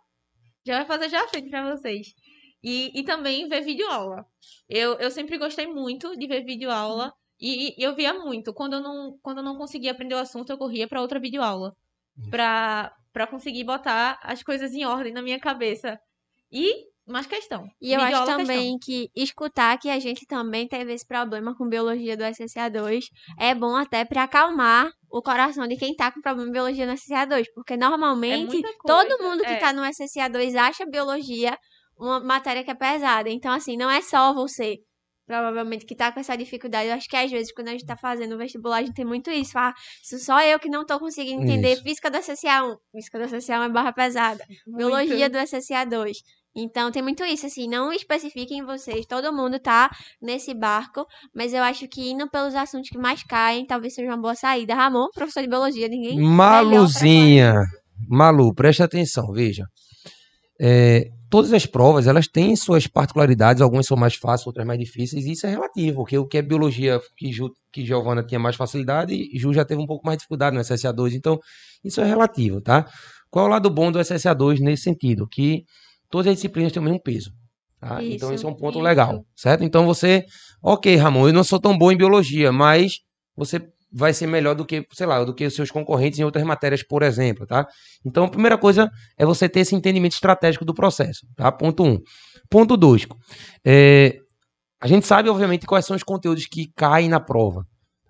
já 0.64 0.78
vai 0.78 0.86
fazer 0.86 1.10
já 1.10 1.28
feito 1.28 1.50
pra 1.50 1.76
vocês. 1.76 2.14
E, 2.64 2.98
e 2.98 3.04
também 3.04 3.46
ver 3.46 3.60
vídeo 3.60 3.86
aula. 3.90 4.24
Eu, 4.66 4.94
eu 4.94 5.10
sempre 5.10 5.36
gostei 5.36 5.66
muito 5.66 6.16
de 6.16 6.26
ver 6.26 6.46
vídeo 6.46 6.70
aula. 6.70 7.12
E, 7.38 7.78
e 7.78 7.82
eu 7.84 7.94
via 7.94 8.14
muito. 8.14 8.54
Quando 8.54 8.74
eu 8.74 8.80
não, 8.80 9.18
quando 9.20 9.38
eu 9.38 9.44
não 9.44 9.58
conseguia 9.58 9.90
aprender 9.90 10.14
o 10.14 10.18
assunto, 10.18 10.50
eu 10.50 10.56
corria 10.56 10.88
pra 10.88 11.02
outra 11.02 11.20
vídeo 11.20 11.42
aula. 11.42 11.76
Pra, 12.30 12.92
pra 13.12 13.26
conseguir 13.26 13.64
botar 13.64 14.18
as 14.22 14.42
coisas 14.42 14.72
em 14.72 14.84
ordem 14.84 15.12
na 15.12 15.22
minha 15.22 15.40
cabeça. 15.40 15.98
E 16.50 16.84
mais 17.06 17.26
questão. 17.26 17.68
E 17.80 17.92
eu 17.92 18.00
acho 18.00 18.16
aula, 18.16 18.36
questão. 18.36 18.46
também 18.46 18.78
que 18.78 19.10
escutar 19.14 19.78
que 19.78 19.90
a 19.90 19.98
gente 19.98 20.24
também 20.26 20.68
teve 20.68 20.92
esse 20.92 21.06
problema 21.06 21.54
com 21.56 21.68
biologia 21.68 22.16
do 22.16 22.22
SCA2 22.22 23.04
é 23.38 23.54
bom 23.54 23.74
até 23.74 24.04
pra 24.04 24.24
acalmar 24.24 24.90
o 25.10 25.20
coração 25.20 25.66
de 25.66 25.76
quem 25.76 25.94
tá 25.96 26.12
com 26.12 26.20
problema 26.20 26.48
em 26.48 26.52
biologia 26.52 26.86
no 26.86 26.92
SCA2, 26.92 27.46
porque 27.54 27.74
É 27.74 27.76
normalmente 27.76 28.46
muita 28.46 28.68
todo 28.84 29.22
mundo 29.22 29.42
que 29.42 29.52
é. 29.52 29.56
tá 29.56 29.72
no 29.72 29.82
SCA2 29.82 30.54
acha 30.54 30.86
biologia 30.86 31.58
uma 31.96 32.20
matéria 32.20 32.62
que 32.64 32.70
é 32.70 32.74
pesada. 32.74 33.28
Então 33.28 33.52
assim, 33.52 33.76
não 33.76 33.90
é 33.90 34.00
só 34.00 34.32
você 34.32 34.78
provavelmente 35.26 35.86
que 35.86 35.94
tá 35.94 36.12
com 36.12 36.20
essa 36.20 36.36
dificuldade. 36.36 36.88
Eu 36.88 36.94
acho 36.94 37.08
que 37.08 37.16
às 37.16 37.30
vezes 37.30 37.52
quando 37.52 37.68
a 37.68 37.72
gente 37.72 37.86
tá 37.86 37.96
fazendo 37.96 38.34
o 38.34 38.38
vestibular, 38.38 38.78
a 38.78 38.82
gente 38.82 38.94
tem 38.94 39.04
muito 39.04 39.30
isso, 39.30 39.58
ah, 39.58 39.72
isso 40.02 40.18
só 40.18 40.40
eu 40.42 40.58
que 40.58 40.68
não 40.68 40.84
tô 40.84 40.98
conseguindo 40.98 41.42
entender 41.42 41.74
Isso. 41.74 41.82
física 41.82 42.10
do 42.10 42.18
SCA1. 42.18 42.76
Física 42.92 43.18
do 43.18 43.24
SCA1 43.24 43.66
é 43.66 43.68
barra 43.68 43.92
pesada. 43.92 44.44
Biologia 44.66 45.28
do 45.28 45.38
SSA2. 45.38 46.18
Então 46.54 46.90
tem 46.90 47.02
muito 47.02 47.24
isso, 47.24 47.46
assim, 47.46 47.66
não 47.66 47.90
especifiquem 47.90 48.62
vocês, 48.62 49.06
todo 49.06 49.32
mundo 49.32 49.58
tá 49.58 49.90
nesse 50.20 50.52
barco, 50.52 51.06
mas 51.34 51.54
eu 51.54 51.62
acho 51.62 51.88
que 51.88 52.10
indo 52.10 52.28
pelos 52.28 52.54
assuntos 52.54 52.90
que 52.90 52.98
mais 52.98 53.22
caem, 53.22 53.66
talvez 53.66 53.94
seja 53.94 54.08
uma 54.10 54.20
boa 54.20 54.34
saída. 54.34 54.74
Ramon, 54.74 55.08
professor 55.14 55.40
de 55.42 55.48
biologia, 55.48 55.88
ninguém. 55.88 56.20
Maluzinha. 56.20 57.54
Malu, 58.08 58.54
presta 58.54 58.84
atenção, 58.84 59.32
veja. 59.32 59.64
É, 60.64 61.10
todas 61.28 61.52
as 61.52 61.66
provas, 61.66 62.06
elas 62.06 62.28
têm 62.28 62.54
suas 62.54 62.86
particularidades, 62.86 63.60
algumas 63.60 63.84
são 63.84 63.96
mais 63.96 64.14
fáceis, 64.14 64.46
outras 64.46 64.64
mais 64.64 64.78
difíceis, 64.78 65.26
e 65.26 65.32
isso 65.32 65.44
é 65.44 65.50
relativo, 65.50 65.96
porque 65.96 66.16
o 66.16 66.24
que 66.24 66.38
é 66.38 66.42
biologia 66.42 67.00
que, 67.16 67.32
Ju, 67.32 67.50
que 67.72 67.84
Giovana 67.84 68.22
tinha 68.22 68.38
mais 68.38 68.54
facilidade, 68.54 69.28
Ju 69.36 69.52
já 69.52 69.64
teve 69.64 69.80
um 69.80 69.86
pouco 69.86 70.06
mais 70.06 70.18
de 70.18 70.20
dificuldade 70.20 70.54
no 70.54 70.62
SSA2, 70.62 71.14
então 71.14 71.40
isso 71.82 72.00
é 72.00 72.04
relativo, 72.04 72.60
tá? 72.60 72.86
Qual 73.28 73.46
é 73.46 73.48
o 73.48 73.50
lado 73.50 73.68
bom 73.70 73.90
do 73.90 73.98
SSA2 73.98 74.60
nesse 74.60 74.84
sentido? 74.84 75.26
Que 75.26 75.64
todas 76.08 76.28
as 76.28 76.34
disciplinas 76.34 76.70
têm 76.70 76.80
o 76.80 76.84
mesmo 76.84 77.02
peso. 77.02 77.32
Tá? 77.80 78.00
então 78.04 78.28
Isso, 78.28 78.34
esse 78.34 78.44
é 78.44 78.48
um 78.48 78.54
ponto 78.54 78.78
isso. 78.78 78.84
legal, 78.84 79.24
certo? 79.34 79.64
Então 79.64 79.84
você, 79.84 80.24
ok, 80.62 80.94
Ramon, 80.94 81.26
eu 81.26 81.32
não 81.34 81.42
sou 81.42 81.58
tão 81.58 81.76
bom 81.76 81.90
em 81.90 81.96
biologia, 81.96 82.52
mas 82.52 83.00
você 83.34 83.58
vai 83.92 84.14
ser 84.14 84.26
melhor 84.26 84.54
do 84.54 84.64
que, 84.64 84.86
sei 84.92 85.06
lá, 85.06 85.22
do 85.24 85.34
que 85.34 85.44
os 85.44 85.54
seus 85.54 85.70
concorrentes 85.70 86.18
em 86.18 86.24
outras 86.24 86.44
matérias, 86.44 86.82
por 86.82 87.02
exemplo, 87.02 87.46
tá? 87.46 87.66
Então, 88.04 88.24
a 88.24 88.28
primeira 88.28 88.56
coisa 88.56 88.90
é 89.18 89.24
você 89.24 89.48
ter 89.48 89.60
esse 89.60 89.74
entendimento 89.74 90.12
estratégico 90.12 90.64
do 90.64 90.74
processo, 90.74 91.26
tá? 91.36 91.52
Ponto 91.52 91.84
um. 91.84 91.98
Ponto 92.50 92.76
dois. 92.76 93.06
É, 93.64 94.16
a 94.80 94.86
gente 94.86 95.06
sabe, 95.06 95.28
obviamente, 95.28 95.66
quais 95.66 95.84
são 95.84 95.94
os 95.94 96.02
conteúdos 96.02 96.46
que 96.46 96.70
caem 96.74 97.08
na 97.08 97.20
prova. 97.20 97.64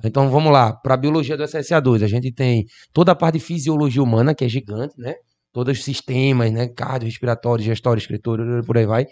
Então, 0.05 0.30
vamos 0.30 0.53
lá, 0.53 0.72
para 0.72 0.95
a 0.95 0.97
biologia 0.97 1.37
do 1.37 1.45
SSA2, 1.45 2.03
a 2.03 2.09
gente 2.09 2.33
tem 2.33 2.64
toda 2.93 3.12
a 3.12 3.14
parte 3.14 3.39
de 3.39 3.45
fisiologia 3.45 4.03
humana, 4.03 4.35
que 4.35 4.45
é 4.45 4.49
gigante, 4.49 4.95
né? 4.99 5.14
Todos 5.53 5.78
os 5.78 5.85
sistemas, 5.85 6.51
né? 6.51 6.68
Cardio, 6.68 7.07
respiratório, 7.07 7.64
gestório, 7.64 8.01
escritor, 8.01 8.41
por 8.64 8.78
aí 8.78 8.87
vai. 8.87 9.07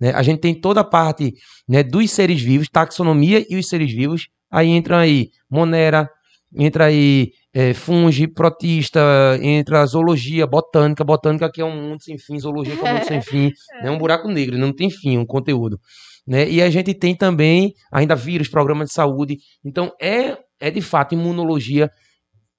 Né? 0.00 0.12
A 0.12 0.22
gente 0.22 0.40
tem 0.40 0.54
toda 0.54 0.80
a 0.80 0.84
parte 0.84 1.32
né, 1.68 1.82
dos 1.82 2.10
seres 2.10 2.40
vivos, 2.40 2.68
taxonomia 2.68 3.44
e 3.48 3.56
os 3.56 3.68
seres 3.68 3.92
vivos. 3.92 4.28
Aí 4.50 4.68
entra 4.68 4.98
aí 4.98 5.30
Monera, 5.50 6.08
entra 6.56 6.86
aí 6.86 7.32
é, 7.52 7.74
fungi, 7.74 8.26
protista, 8.26 9.00
entra 9.42 9.84
zoologia, 9.86 10.46
botânica, 10.46 11.04
botânica 11.04 11.50
que 11.50 11.60
é 11.60 11.64
um 11.64 11.90
mundo 11.90 12.02
sem 12.02 12.18
fim, 12.18 12.38
zoologia 12.38 12.76
que 12.76 12.86
é 12.86 12.90
um 12.90 12.94
mundo 12.94 13.06
sem 13.06 13.20
fim, 13.22 13.50
é 13.82 13.90
um 13.90 13.98
buraco 13.98 14.28
negro, 14.28 14.58
não 14.58 14.72
tem 14.72 14.90
fim 14.90 15.18
um 15.18 15.26
conteúdo. 15.26 15.78
Né? 16.26 16.48
E 16.48 16.62
a 16.62 16.68
gente 16.68 16.92
tem 16.94 17.14
também 17.14 17.72
ainda 17.90 18.14
vírus, 18.14 18.48
programa 18.48 18.84
de 18.84 18.92
saúde. 18.92 19.38
Então 19.64 19.90
é, 20.00 20.36
é 20.60 20.70
de 20.70 20.82
fato 20.82 21.14
imunologia 21.14 21.90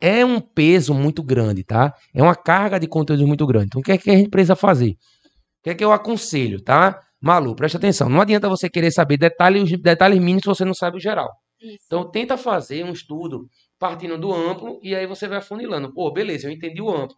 é 0.02 0.26
um 0.26 0.40
peso 0.40 0.94
muito 0.94 1.22
grande, 1.22 1.64
tá? 1.64 1.94
É 2.16 2.24
uma 2.24 2.36
carga 2.36 2.80
de 2.80 2.88
conteúdo 2.88 3.28
muito 3.28 3.46
grande. 3.46 3.68
Então 3.68 3.82
o 3.82 3.84
que 3.84 3.92
é 3.92 3.98
que 3.98 4.10
a 4.10 4.16
gente 4.16 4.30
precisa 4.30 4.56
fazer? 4.56 4.92
O 4.92 5.64
que 5.64 5.70
é 5.72 5.76
que 5.76 5.84
eu 5.84 5.92
aconselho, 5.92 6.62
tá? 6.64 7.00
Malu, 7.22 7.54
presta 7.54 7.78
atenção. 7.78 8.08
Não 8.08 8.22
adianta 8.22 8.48
você 8.48 8.70
querer 8.70 8.92
saber 8.92 9.18
detalhes, 9.18 9.70
detalhes 9.82 10.20
mínimos 10.20 10.44
se 10.44 10.48
você 10.48 10.64
não 10.64 10.74
sabe 10.74 10.98
o 10.98 11.02
geral. 11.02 11.30
Isso. 11.62 11.84
Então 11.86 12.10
tenta 12.10 12.38
fazer 12.38 12.84
um 12.84 12.92
estudo 12.92 13.48
partindo 13.78 14.18
do 14.18 14.34
amplo 14.34 14.80
e 14.84 14.96
aí 14.96 15.06
você 15.06 15.28
vai 15.28 15.40
afunilando. 15.40 15.94
Pô, 15.94 16.12
beleza, 16.12 16.48
eu 16.48 16.52
entendi 16.52 16.82
o 16.82 16.90
amplo. 16.90 17.18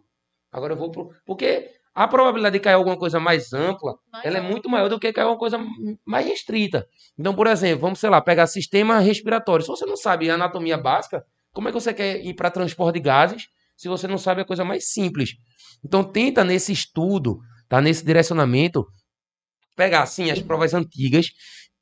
Agora 0.52 0.74
eu 0.74 0.78
vou 0.78 0.92
pro. 0.92 1.10
Porque 1.26 1.70
a 1.94 2.08
probabilidade 2.08 2.54
de 2.54 2.60
cair 2.60 2.76
alguma 2.76 2.98
coisa 2.98 3.20
mais 3.20 3.52
ampla, 3.52 3.96
ela 4.24 4.38
é 4.38 4.42
muito 4.42 4.70
maior 4.70 4.88
do 4.90 5.00
que 5.00 5.12
cair 5.12 5.24
alguma 5.24 5.40
coisa 5.40 5.60
mais 6.06 6.26
restrita. 6.26 6.88
Então, 7.18 7.36
por 7.36 7.48
exemplo, 7.48 7.82
vamos, 7.82 8.00
sei 8.00 8.10
lá, 8.10 8.22
pegar 8.22 8.48
sistema 8.48 9.00
respiratório. 9.00 9.66
Se 9.66 9.70
você 9.70 9.86
não 9.86 9.98
sabe 9.98 10.30
anatomia 10.30 10.78
básica, 10.78 11.24
como 11.52 11.68
é 11.68 11.72
que 11.72 11.80
você 11.80 11.94
quer 11.94 12.24
ir 12.24 12.34
para 12.34 12.50
transporte 12.50 12.96
de 12.96 13.02
gases 13.02 13.48
se 13.76 13.90
você 13.90 14.08
não 14.08 14.18
sabe 14.18 14.42
a 14.42 14.46
coisa 14.46 14.64
mais 14.64 14.90
simples? 14.90 15.32
Então, 15.84 16.04
tenta 16.04 16.46
nesse 16.46 16.72
estudo, 16.72 17.40
tá? 17.68 17.82
Nesse 17.82 18.06
direcionamento, 18.06 18.86
pegar 19.76 20.04
assim 20.04 20.32
as 20.32 20.42
provas 20.42 20.74
antigas, 20.74 21.28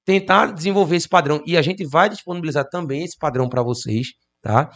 tentar 0.09 0.53
desenvolver 0.53 0.95
esse 0.95 1.07
padrão 1.07 1.39
e 1.45 1.55
a 1.55 1.61
gente 1.61 1.85
vai 1.85 2.09
disponibilizar 2.09 2.67
também 2.67 3.03
esse 3.03 3.15
padrão 3.15 3.47
para 3.47 3.61
vocês, 3.61 4.07
tá? 4.41 4.71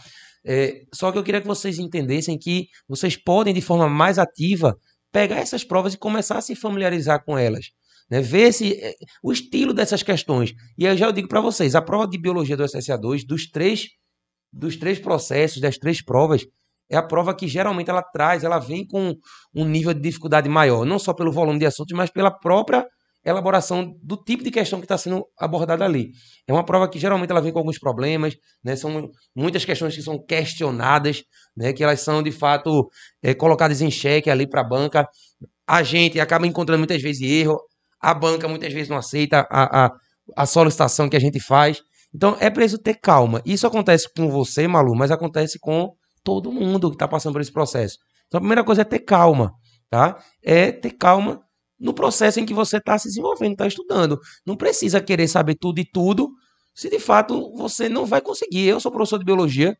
É, 0.46 0.84
só 0.94 1.10
que 1.10 1.18
eu 1.18 1.24
queria 1.24 1.40
que 1.40 1.46
vocês 1.48 1.80
entendessem 1.80 2.38
que 2.38 2.68
vocês 2.86 3.16
podem 3.16 3.52
de 3.52 3.60
forma 3.60 3.88
mais 3.88 4.16
ativa 4.16 4.78
pegar 5.10 5.38
essas 5.38 5.64
provas 5.64 5.94
e 5.94 5.98
começar 5.98 6.38
a 6.38 6.40
se 6.40 6.54
familiarizar 6.54 7.24
com 7.24 7.36
elas, 7.36 7.70
né? 8.08 8.20
Ver 8.20 8.42
esse, 8.42 8.74
é, 8.74 8.94
o 9.24 9.32
estilo 9.32 9.74
dessas 9.74 10.04
questões. 10.04 10.54
E 10.78 10.86
aí 10.86 10.96
já 10.96 11.06
eu 11.06 11.12
digo 11.12 11.26
para 11.26 11.40
vocês, 11.40 11.74
a 11.74 11.82
prova 11.82 12.06
de 12.06 12.16
biologia 12.16 12.56
do 12.56 12.62
SSA2 12.62 13.26
dos 13.26 13.50
três 13.50 13.88
dos 14.52 14.76
três 14.76 15.00
processos, 15.00 15.60
das 15.60 15.76
três 15.76 16.00
provas, 16.00 16.46
é 16.88 16.96
a 16.96 17.02
prova 17.02 17.34
que 17.34 17.48
geralmente 17.48 17.90
ela 17.90 18.04
traz, 18.04 18.44
ela 18.44 18.60
vem 18.60 18.86
com 18.86 19.16
um 19.52 19.64
nível 19.64 19.92
de 19.92 20.00
dificuldade 20.00 20.48
maior, 20.48 20.86
não 20.86 21.00
só 21.00 21.12
pelo 21.12 21.32
volume 21.32 21.58
de 21.58 21.66
assuntos, 21.66 21.96
mas 21.96 22.08
pela 22.08 22.30
própria 22.30 22.86
elaboração 23.24 23.96
do 24.02 24.16
tipo 24.16 24.44
de 24.44 24.50
questão 24.50 24.78
que 24.78 24.84
está 24.84 24.98
sendo 24.98 25.24
abordada 25.38 25.84
ali. 25.84 26.10
É 26.46 26.52
uma 26.52 26.64
prova 26.64 26.88
que 26.88 26.98
geralmente 26.98 27.30
ela 27.30 27.40
vem 27.40 27.52
com 27.52 27.58
alguns 27.58 27.78
problemas, 27.78 28.34
né? 28.62 28.76
São 28.76 29.10
muitas 29.34 29.64
questões 29.64 29.94
que 29.94 30.02
são 30.02 30.18
questionadas, 30.18 31.22
né? 31.56 31.72
Que 31.72 31.82
elas 31.82 32.00
são 32.00 32.22
de 32.22 32.30
fato 32.30 32.88
é, 33.22 33.34
colocadas 33.34 33.80
em 33.80 33.90
xeque 33.90 34.28
ali 34.28 34.46
para 34.46 34.60
a 34.60 34.68
banca. 34.68 35.08
A 35.66 35.82
gente 35.82 36.20
acaba 36.20 36.46
encontrando 36.46 36.78
muitas 36.78 37.00
vezes 37.00 37.22
erro, 37.22 37.58
a 38.00 38.12
banca 38.12 38.46
muitas 38.46 38.72
vezes 38.72 38.88
não 38.88 38.98
aceita 38.98 39.46
a, 39.50 39.86
a, 39.86 39.90
a 40.36 40.46
solicitação 40.46 41.08
que 41.08 41.16
a 41.16 41.20
gente 41.20 41.40
faz. 41.40 41.82
Então 42.14 42.36
é 42.38 42.50
preciso 42.50 42.80
ter 42.80 42.94
calma. 42.94 43.40
Isso 43.46 43.66
acontece 43.66 44.08
com 44.14 44.28
você, 44.30 44.68
Malu, 44.68 44.94
mas 44.94 45.10
acontece 45.10 45.58
com 45.58 45.94
todo 46.22 46.52
mundo 46.52 46.90
que 46.90 46.96
está 46.96 47.08
passando 47.08 47.32
por 47.32 47.40
esse 47.40 47.52
processo. 47.52 47.98
Então 48.26 48.38
a 48.38 48.40
primeira 48.40 48.62
coisa 48.62 48.82
é 48.82 48.84
ter 48.84 49.00
calma, 49.00 49.52
tá? 49.90 50.18
É 50.42 50.70
ter 50.70 50.90
calma 50.92 51.40
no 51.78 51.94
processo 51.94 52.40
em 52.40 52.46
que 52.46 52.54
você 52.54 52.78
está 52.78 52.98
se 52.98 53.08
desenvolvendo, 53.08 53.52
está 53.52 53.66
estudando. 53.66 54.18
Não 54.46 54.56
precisa 54.56 55.00
querer 55.00 55.28
saber 55.28 55.56
tudo 55.56 55.80
e 55.80 55.84
tudo, 55.84 56.30
se 56.74 56.88
de 56.88 56.98
fato 56.98 57.52
você 57.56 57.88
não 57.88 58.06
vai 58.06 58.20
conseguir. 58.20 58.66
Eu 58.66 58.80
sou 58.80 58.92
professor 58.92 59.18
de 59.18 59.24
biologia 59.24 59.76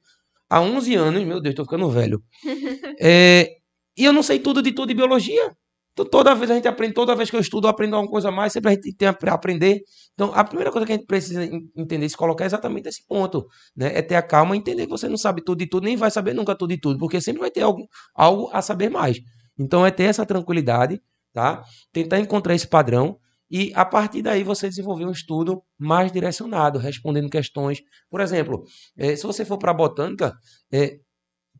há 0.49 0.61
11 0.61 0.95
anos, 0.95 1.24
meu 1.24 1.40
Deus, 1.40 1.53
estou 1.53 1.64
ficando 1.64 1.88
velho. 1.90 2.22
É, 3.01 3.49
e 3.97 4.05
eu 4.05 4.12
não 4.12 4.22
sei 4.22 4.38
tudo 4.38 4.62
de 4.62 4.72
tudo 4.72 4.88
de 4.88 4.95
biologia. 4.95 5.53
Então, 5.95 6.05
toda 6.05 6.34
vez 6.34 6.51
a 6.51 6.55
gente 6.55 6.66
aprende, 6.66 6.92
toda 6.92 7.14
vez 7.14 7.30
que 7.30 7.36
eu 7.36 7.40
estudo, 7.40 7.66
eu 7.66 7.70
aprendo 7.70 7.95
alguma 7.95 8.11
coisa 8.11 8.28
a 8.28 8.32
mais, 8.32 8.53
sempre 8.53 8.72
a 8.72 8.74
gente 8.74 8.92
tem 8.97 9.07
a 9.07 9.16
aprender. 9.32 9.80
Então, 10.12 10.32
a 10.34 10.42
primeira 10.42 10.72
coisa 10.72 10.84
que 10.84 10.92
a 10.92 10.97
gente 10.97 11.07
precisa 11.07 11.45
entender, 11.76 12.09
se 12.09 12.16
colocar 12.16 12.45
é 12.45 12.47
exatamente 12.49 12.88
esse 12.88 13.07
ponto, 13.07 13.47
né? 13.76 13.97
É 13.97 14.03
ter 14.03 14.16
a 14.16 14.22
calma 14.22 14.57
e 14.57 14.59
entender 14.59 14.86
que 14.86 14.90
você 14.90 15.09
não 15.09 15.16
sabe 15.16 15.42
tudo 15.45 15.59
de 15.59 15.68
tudo, 15.68 15.84
nem 15.84 15.97
vai 15.97 16.11
saber 16.11 16.34
nunca 16.34 16.57
tudo 16.57 16.70
de 16.70 16.80
tudo, 16.80 16.99
porque 16.99 17.20
sempre 17.20 17.40
vai 17.40 17.51
ter 17.51 17.62
algo, 17.62 17.86
algo 18.12 18.51
a 18.53 18.61
saber 18.61 18.90
mais. 18.90 19.18
Então, 19.57 19.86
é 19.86 19.90
ter 19.92 20.05
essa 20.05 20.26
tranquilidade, 20.26 21.01
tá? 21.35 21.64
Tentar 21.93 22.20
encontrar 22.20 22.55
esse 22.55 22.68
padrão 22.68 23.18
e, 23.51 23.72
a 23.74 23.85
partir 23.85 24.22
daí, 24.22 24.45
você 24.45 24.68
desenvolver 24.70 25.07
um 25.07 25.12
estudo 25.12 25.62
mais 25.78 26.12
direcionado, 26.12 26.78
respondendo 26.78 27.30
questões. 27.30 27.82
Por 28.11 28.22
exemplo, 28.22 28.64
eh, 28.97 29.16
se 29.16 29.24
você 29.26 29.45
for 29.45 29.59
para 29.59 29.72
a 29.72 29.74
botânica, 29.74 30.35
eh, 30.72 30.99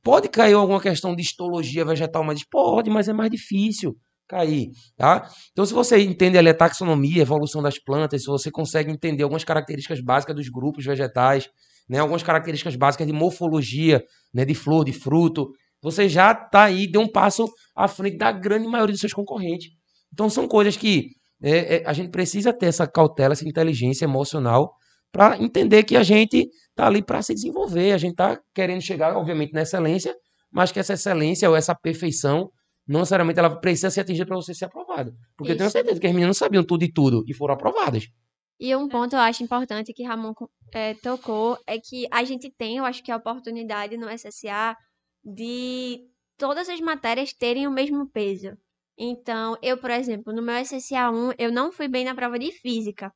pode 0.03 0.29
cair 0.29 0.55
alguma 0.55 0.81
questão 0.81 1.15
de 1.15 1.23
histologia 1.23 1.85
vegetal, 1.85 2.25
mas 2.25 2.45
pode, 2.49 2.91
mas 2.91 3.09
é 3.09 3.13
mais 3.13 3.31
difícil 3.31 3.97
cair, 4.29 4.71
tá? 4.97 5.29
Então, 5.53 5.67
se 5.67 5.75
você 5.75 5.99
entende 6.03 6.39
ali 6.39 6.49
a 6.49 6.55
taxonomia, 6.55 7.23
a 7.23 7.27
evolução 7.27 7.63
das 7.63 7.79
plantas, 7.79 8.23
se 8.23 8.29
você 8.29 8.51
consegue 8.51 8.91
entender 8.91 9.23
algumas 9.23 9.45
características 9.45 10.01
básicas 10.01 10.35
dos 10.37 10.49
grupos 10.49 10.85
vegetais, 10.85 11.49
né, 11.89 11.99
algumas 11.99 12.23
características 12.23 12.77
básicas 12.77 13.07
de 13.07 13.13
morfologia, 13.13 14.03
né, 14.33 14.45
de 14.45 14.55
flor, 14.55 14.85
de 14.85 14.93
fruto, 14.93 15.51
você 15.85 16.09
já 16.09 16.33
está 16.33 16.65
aí, 16.65 16.91
deu 16.91 17.03
um 17.03 17.07
passo 17.07 17.47
à 17.77 17.87
frente 17.87 18.17
da 18.17 18.33
grande 18.33 18.67
maioria 18.67 18.95
dos 18.95 19.01
seus 19.01 19.13
concorrentes. 19.13 19.69
Então 20.11 20.31
são 20.31 20.49
coisas 20.49 20.79
que 20.79 21.11
é, 21.43 21.77
é, 21.77 21.87
a 21.87 21.93
gente 21.93 22.09
precisa 22.09 22.55
ter 22.55 22.67
essa 22.67 22.87
cautela, 22.87 23.35
essa 23.35 23.47
inteligência 23.47 24.07
emocional 24.07 24.73
para 25.13 25.37
entender 25.39 25.83
que 25.83 25.95
a 25.95 26.03
gente 26.03 26.49
está 26.71 26.87
ali 26.87 27.03
para 27.03 27.21
se 27.21 27.35
desenvolver, 27.35 27.93
a 27.93 27.99
gente 27.99 28.13
está 28.13 28.41
querendo 28.55 28.81
chegar, 28.81 29.15
obviamente, 29.15 29.53
na 29.53 29.61
excelência, 29.61 30.17
mas 30.51 30.73
que 30.73 30.81
essa 30.81 30.95
excelência 30.95 31.51
ou 31.51 31.55
essa 31.55 31.75
perfeição 31.75 32.51
não 32.89 33.01
necessariamente 33.01 33.39
ela 33.39 33.61
precisa 33.61 33.91
ser 33.91 34.01
atingida 34.01 34.25
para 34.25 34.37
você 34.37 34.55
ser 34.55 34.65
aprovado. 34.65 35.13
Porque 35.37 35.53
eu 35.53 35.57
tenho 35.57 35.67
Isso. 35.67 35.73
certeza 35.73 36.01
que 36.01 36.07
as 36.07 36.13
meninas 36.15 36.39
não 36.39 36.47
sabiam 36.47 36.65
tudo 36.65 36.83
e 36.83 36.91
tudo 36.91 37.23
e 37.29 37.35
foram 37.35 37.53
aprovadas. 37.53 38.09
E 38.59 38.75
um 38.75 38.89
ponto 38.89 39.17
eu 39.17 39.21
acho 39.21 39.43
importante 39.43 39.93
que 39.93 40.03
Ramon 40.03 40.33
eh, 40.73 40.95
tocou 40.95 41.59
é 41.67 41.79
que 41.79 42.07
a 42.11 42.25
gente 42.25 42.51
tem, 42.51 42.79
eu 42.79 42.85
acho 42.87 43.03
que 43.03 43.13
a 43.13 43.17
oportunidade 43.17 43.99
no 43.99 44.09
SSA 44.09 44.75
de 45.25 46.09
todas 46.37 46.69
as 46.69 46.81
matérias 46.81 47.33
terem 47.33 47.67
o 47.67 47.71
mesmo 47.71 48.09
peso. 48.11 48.57
Então, 48.99 49.57
eu, 49.63 49.79
por 49.79 49.91
exemplo, 49.91 50.33
no 50.33 50.43
meu 50.43 50.55
SSA 50.57 51.11
1, 51.11 51.33
eu 51.39 51.51
não 51.53 51.73
fui 51.73 51.89
bem 51.89 52.05
na 52.05 52.15
prova 52.15 52.39
de 52.39 52.53
física. 52.53 53.13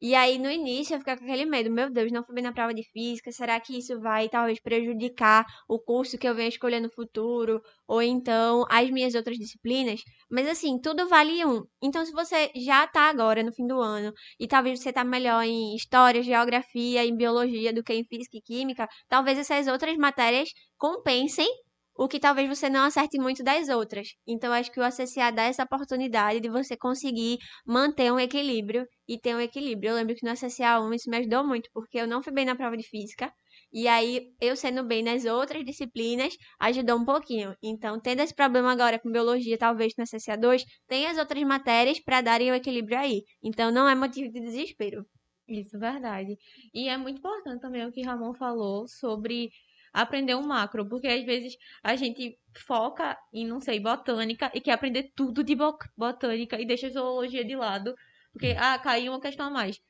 E 0.00 0.14
aí, 0.14 0.38
no 0.38 0.50
início, 0.50 0.94
eu 0.94 0.98
ficava 0.98 1.18
com 1.18 1.24
aquele 1.26 1.46
medo. 1.46 1.70
Meu 1.70 1.90
Deus, 1.90 2.12
não 2.12 2.22
fui 2.24 2.34
bem 2.34 2.44
na 2.44 2.52
prova 2.52 2.74
de 2.74 2.82
física. 2.90 3.32
Será 3.32 3.58
que 3.58 3.78
isso 3.78 3.98
vai, 4.00 4.28
talvez, 4.28 4.60
prejudicar 4.60 5.44
o 5.68 5.78
curso 5.78 6.18
que 6.18 6.28
eu 6.28 6.34
venho 6.34 6.48
escolher 6.48 6.80
no 6.80 6.90
futuro? 6.90 7.60
Ou 7.88 8.02
então, 8.02 8.64
as 8.70 8.90
minhas 8.90 9.14
outras 9.14 9.38
disciplinas? 9.38 10.00
Mas, 10.30 10.46
assim, 10.48 10.78
tudo 10.80 11.08
vale 11.08 11.44
um. 11.46 11.62
Então, 11.82 12.04
se 12.04 12.12
você 12.12 12.50
já 12.54 12.86
tá 12.86 13.08
agora, 13.08 13.42
no 13.42 13.52
fim 13.52 13.66
do 13.66 13.80
ano, 13.80 14.12
e 14.38 14.46
talvez 14.46 14.80
você 14.80 14.92
tá 14.92 15.04
melhor 15.04 15.42
em 15.42 15.74
história, 15.74 16.22
geografia, 16.22 17.04
em 17.04 17.16
biologia 17.16 17.72
do 17.72 17.82
que 17.82 17.94
em 17.94 18.04
física 18.04 18.36
e 18.36 18.42
química, 18.42 18.86
talvez 19.08 19.38
essas 19.38 19.66
outras 19.68 19.96
matérias 19.96 20.50
compensem 20.76 21.48
o 21.96 22.08
que 22.08 22.18
talvez 22.20 22.48
você 22.48 22.68
não 22.68 22.84
acerte 22.84 23.18
muito 23.18 23.42
das 23.42 23.68
outras. 23.68 24.08
Então, 24.26 24.52
acho 24.52 24.70
que 24.72 24.80
o 24.80 24.82
ACCA 24.82 25.30
dá 25.32 25.44
essa 25.44 25.62
oportunidade 25.64 26.40
de 26.40 26.48
você 26.48 26.76
conseguir 26.76 27.38
manter 27.66 28.12
um 28.12 28.18
equilíbrio 28.18 28.86
e 29.08 29.18
ter 29.18 29.34
um 29.34 29.40
equilíbrio. 29.40 29.90
Eu 29.90 29.96
lembro 29.96 30.14
que 30.14 30.24
no 30.24 30.32
ACCA 30.32 30.80
1 30.80 30.94
isso 30.94 31.10
me 31.10 31.18
ajudou 31.18 31.46
muito, 31.46 31.68
porque 31.72 31.98
eu 31.98 32.06
não 32.06 32.22
fui 32.22 32.32
bem 32.32 32.44
na 32.44 32.56
prova 32.56 32.76
de 32.76 32.82
física, 32.88 33.32
e 33.72 33.88
aí 33.88 34.32
eu 34.40 34.56
sendo 34.56 34.84
bem 34.84 35.02
nas 35.02 35.24
outras 35.24 35.64
disciplinas 35.64 36.34
ajudou 36.60 36.96
um 36.98 37.04
pouquinho. 37.04 37.54
Então, 37.62 38.00
tendo 38.00 38.20
esse 38.20 38.34
problema 38.34 38.72
agora 38.72 38.98
com 38.98 39.10
biologia, 39.10 39.58
talvez 39.58 39.92
no 39.96 40.04
ACCA 40.04 40.36
2, 40.36 40.64
tem 40.88 41.06
as 41.06 41.18
outras 41.18 41.42
matérias 41.44 42.00
para 42.00 42.20
darem 42.20 42.50
o 42.50 42.54
equilíbrio 42.54 42.98
aí. 42.98 43.22
Então, 43.42 43.70
não 43.70 43.88
é 43.88 43.94
motivo 43.94 44.32
de 44.32 44.40
desespero. 44.40 45.04
Isso, 45.46 45.78
verdade. 45.78 46.38
E 46.72 46.88
é 46.88 46.96
muito 46.96 47.18
importante 47.18 47.60
também 47.60 47.86
o 47.86 47.92
que 47.92 48.02
Ramon 48.02 48.32
falou 48.34 48.88
sobre 48.88 49.50
aprender 49.94 50.34
um 50.34 50.46
macro, 50.46 50.88
porque 50.88 51.06
às 51.06 51.24
vezes 51.24 51.56
a 51.82 51.96
gente 51.96 52.38
foca 52.66 53.16
em, 53.32 53.46
não 53.46 53.60
sei, 53.60 53.80
botânica 53.80 54.50
e 54.54 54.60
quer 54.60 54.72
aprender 54.72 55.12
tudo 55.16 55.44
de 55.44 55.54
bo- 55.54 55.78
botânica 55.96 56.60
e 56.60 56.66
deixa 56.66 56.88
a 56.88 56.90
zoologia 56.90 57.44
de 57.44 57.56
lado, 57.56 57.94
porque, 58.32 58.56
ah, 58.58 58.78
caiu 58.78 59.12
uma 59.12 59.20
questão 59.20 59.46
a 59.46 59.50
mais. 59.50 59.80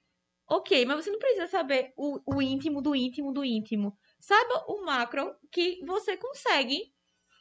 Ok, 0.48 0.84
mas 0.84 1.04
você 1.04 1.10
não 1.10 1.18
precisa 1.18 1.46
saber 1.48 1.92
o, 1.96 2.20
o 2.36 2.42
íntimo 2.42 2.82
do 2.82 2.94
íntimo 2.94 3.32
do 3.32 3.44
íntimo. 3.44 3.96
Saiba 4.20 4.64
o 4.68 4.84
macro 4.84 5.34
que 5.50 5.80
você 5.86 6.16
consegue 6.16 6.92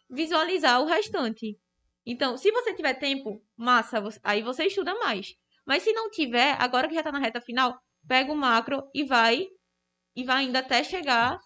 visualizar 0.10 0.82
o 0.82 0.86
restante. 0.86 1.58
Então, 2.06 2.38
se 2.38 2.52
você 2.52 2.74
tiver 2.74 2.94
tempo, 2.96 3.42
massa, 3.58 4.00
você- 4.02 4.20
aí 4.24 4.42
você 4.42 4.66
estuda 4.66 4.94
mais. 4.96 5.36
Mas 5.66 5.84
se 5.84 5.94
não 5.94 6.10
tiver, 6.10 6.56
agora 6.60 6.88
que 6.88 6.96
já 6.96 7.04
tá 7.04 7.12
na 7.12 7.20
reta 7.20 7.42
final, 7.42 7.80
pega 8.08 8.32
o 8.32 8.36
macro 8.36 8.90
e 8.94 9.04
vai 9.04 9.48
e 10.16 10.24
vai 10.24 10.46
ainda 10.46 10.60
até 10.60 10.84
chegar 10.84 11.40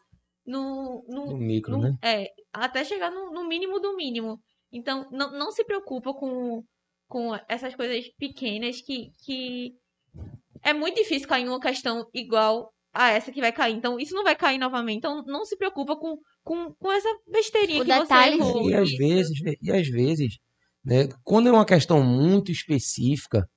no, 0.47 1.03
no, 1.07 1.25
No 1.33 1.37
micro, 1.37 1.73
no- 1.77 1.83
né? 1.83 1.97
é, 2.01 2.31
até 2.53 2.83
chegar 2.83 3.11
no, 3.11 3.31
no 3.31 3.47
mínimo 3.47 3.79
do 3.79 3.95
mínimo. 3.95 4.39
Então, 4.71 5.07
não, 5.11 5.31
não 5.37 5.51
se 5.51 5.63
preocupa 5.65 6.13
com, 6.13 6.63
com 7.07 7.35
essas 7.49 7.75
coisas 7.75 8.07
pequenas 8.17 8.81
que, 8.81 9.11
que 9.23 9.73
é 10.63 10.73
muito 10.73 10.95
difícil 10.95 11.27
cair 11.27 11.43
em 11.45 11.49
uma 11.49 11.59
questão 11.59 12.05
igual 12.13 12.71
a 12.93 13.09
essa 13.11 13.31
que 13.31 13.41
vai 13.41 13.51
cair. 13.51 13.75
Então, 13.75 13.99
isso 13.99 14.15
não 14.15 14.23
vai 14.23 14.35
cair 14.35 14.57
novamente. 14.57 14.97
Então, 14.97 15.23
não 15.25 15.45
se 15.45 15.55
preocupa 15.57 15.95
com, 15.95 16.17
com, 16.43 16.73
com 16.79 16.91
essa 16.91 17.09
besteirinha 17.31 17.81
O 17.81 17.85
que 17.85 17.91
você 17.91 18.01
detalhezinho. 18.01 18.47
errou. 18.47 18.69
E 18.69 18.73
às 18.73 18.91
vezes, 18.91 19.39
e 19.61 19.71
às 19.71 19.87
vezes, 19.87 20.37
né, 20.83 21.07
quando 21.23 21.47
é 21.49 21.51
uma 21.51 21.65
questão 21.65 22.03
muito 22.03 22.51
específica, 22.51 23.47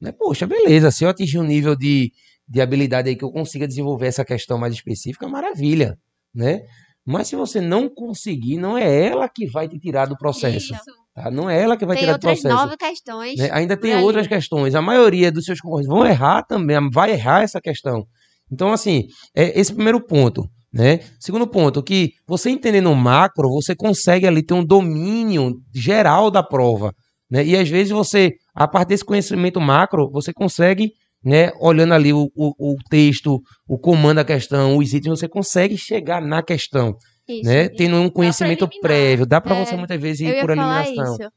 né, 0.00 0.12
poxa, 0.12 0.46
beleza, 0.46 0.90
se 0.90 1.04
eu 1.04 1.08
atingir 1.08 1.38
um 1.38 1.44
nível 1.44 1.76
de, 1.76 2.10
de 2.48 2.60
habilidade 2.60 3.08
aí 3.08 3.16
que 3.16 3.24
eu 3.24 3.30
consiga 3.30 3.66
desenvolver 3.68 4.06
essa 4.06 4.24
questão 4.24 4.58
mais 4.58 4.74
específica, 4.74 5.28
maravilha, 5.28 5.96
né? 6.34 6.60
Mas 7.04 7.28
se 7.28 7.36
você 7.36 7.60
não 7.60 7.88
conseguir, 7.88 8.58
não 8.58 8.76
é 8.76 9.06
ela 9.06 9.28
que 9.28 9.46
vai 9.46 9.66
te 9.66 9.78
tirar 9.78 10.06
do 10.06 10.16
processo, 10.16 10.74
tá? 11.14 11.30
Não 11.30 11.48
é 11.48 11.60
ela 11.60 11.76
que 11.76 11.86
vai 11.86 11.96
tem 11.96 12.04
tirar 12.04 12.18
do 12.18 12.26
outras 12.26 12.42
processo. 12.42 12.62
nove 12.62 12.76
questões. 12.76 13.38
né? 13.38 13.48
Ainda 13.52 13.76
tem 13.76 13.94
ali. 13.94 14.02
outras 14.02 14.26
questões. 14.26 14.74
A 14.74 14.82
maioria 14.82 15.32
dos 15.32 15.44
seus 15.44 15.60
concorrentes 15.60 15.88
vão 15.88 16.06
errar 16.06 16.42
também, 16.42 16.76
vai 16.92 17.12
errar 17.12 17.42
essa 17.42 17.60
questão. 17.60 18.04
Então, 18.52 18.72
assim, 18.72 19.06
é 19.34 19.58
esse 19.58 19.72
primeiro 19.72 20.04
ponto. 20.04 20.44
Né? 20.72 21.00
Segundo 21.18 21.46
ponto, 21.46 21.82
que 21.82 22.10
você 22.26 22.50
entendendo 22.50 22.90
o 22.90 22.94
macro, 22.94 23.48
você 23.48 23.74
consegue 23.74 24.26
ali 24.26 24.44
ter 24.44 24.52
um 24.52 24.64
domínio 24.64 25.54
geral 25.74 26.30
da 26.30 26.42
prova. 26.42 26.92
Né? 27.30 27.44
E 27.44 27.56
às 27.56 27.68
vezes 27.68 27.90
você, 27.90 28.32
a 28.54 28.68
partir 28.68 28.90
desse 28.90 29.04
conhecimento 29.04 29.60
macro, 29.60 30.10
você 30.10 30.32
consegue, 30.32 30.92
né, 31.24 31.50
olhando 31.60 31.94
ali 31.94 32.12
o, 32.12 32.30
o, 32.34 32.72
o 32.72 32.76
texto, 32.88 33.40
o 33.68 33.78
comando 33.78 34.16
da 34.16 34.24
questão, 34.24 34.76
os 34.76 34.92
itens, 34.92 35.18
você 35.18 35.28
consegue 35.28 35.76
chegar 35.76 36.20
na 36.22 36.42
questão, 36.42 36.94
Isso. 37.28 37.48
né? 37.48 37.68
Tendo 37.68 37.96
um 37.96 38.08
conhecimento 38.10 38.68
prévio. 38.80 39.26
Dá 39.26 39.40
para 39.40 39.56
É, 39.56 39.64
você 39.64 39.76
muitas 39.76 40.00
vezes 40.00 40.20
Eu 40.20 40.34
ir 40.36 40.40
por 40.40 40.50
eliminação. 40.50 41.14
isso. 41.14 41.30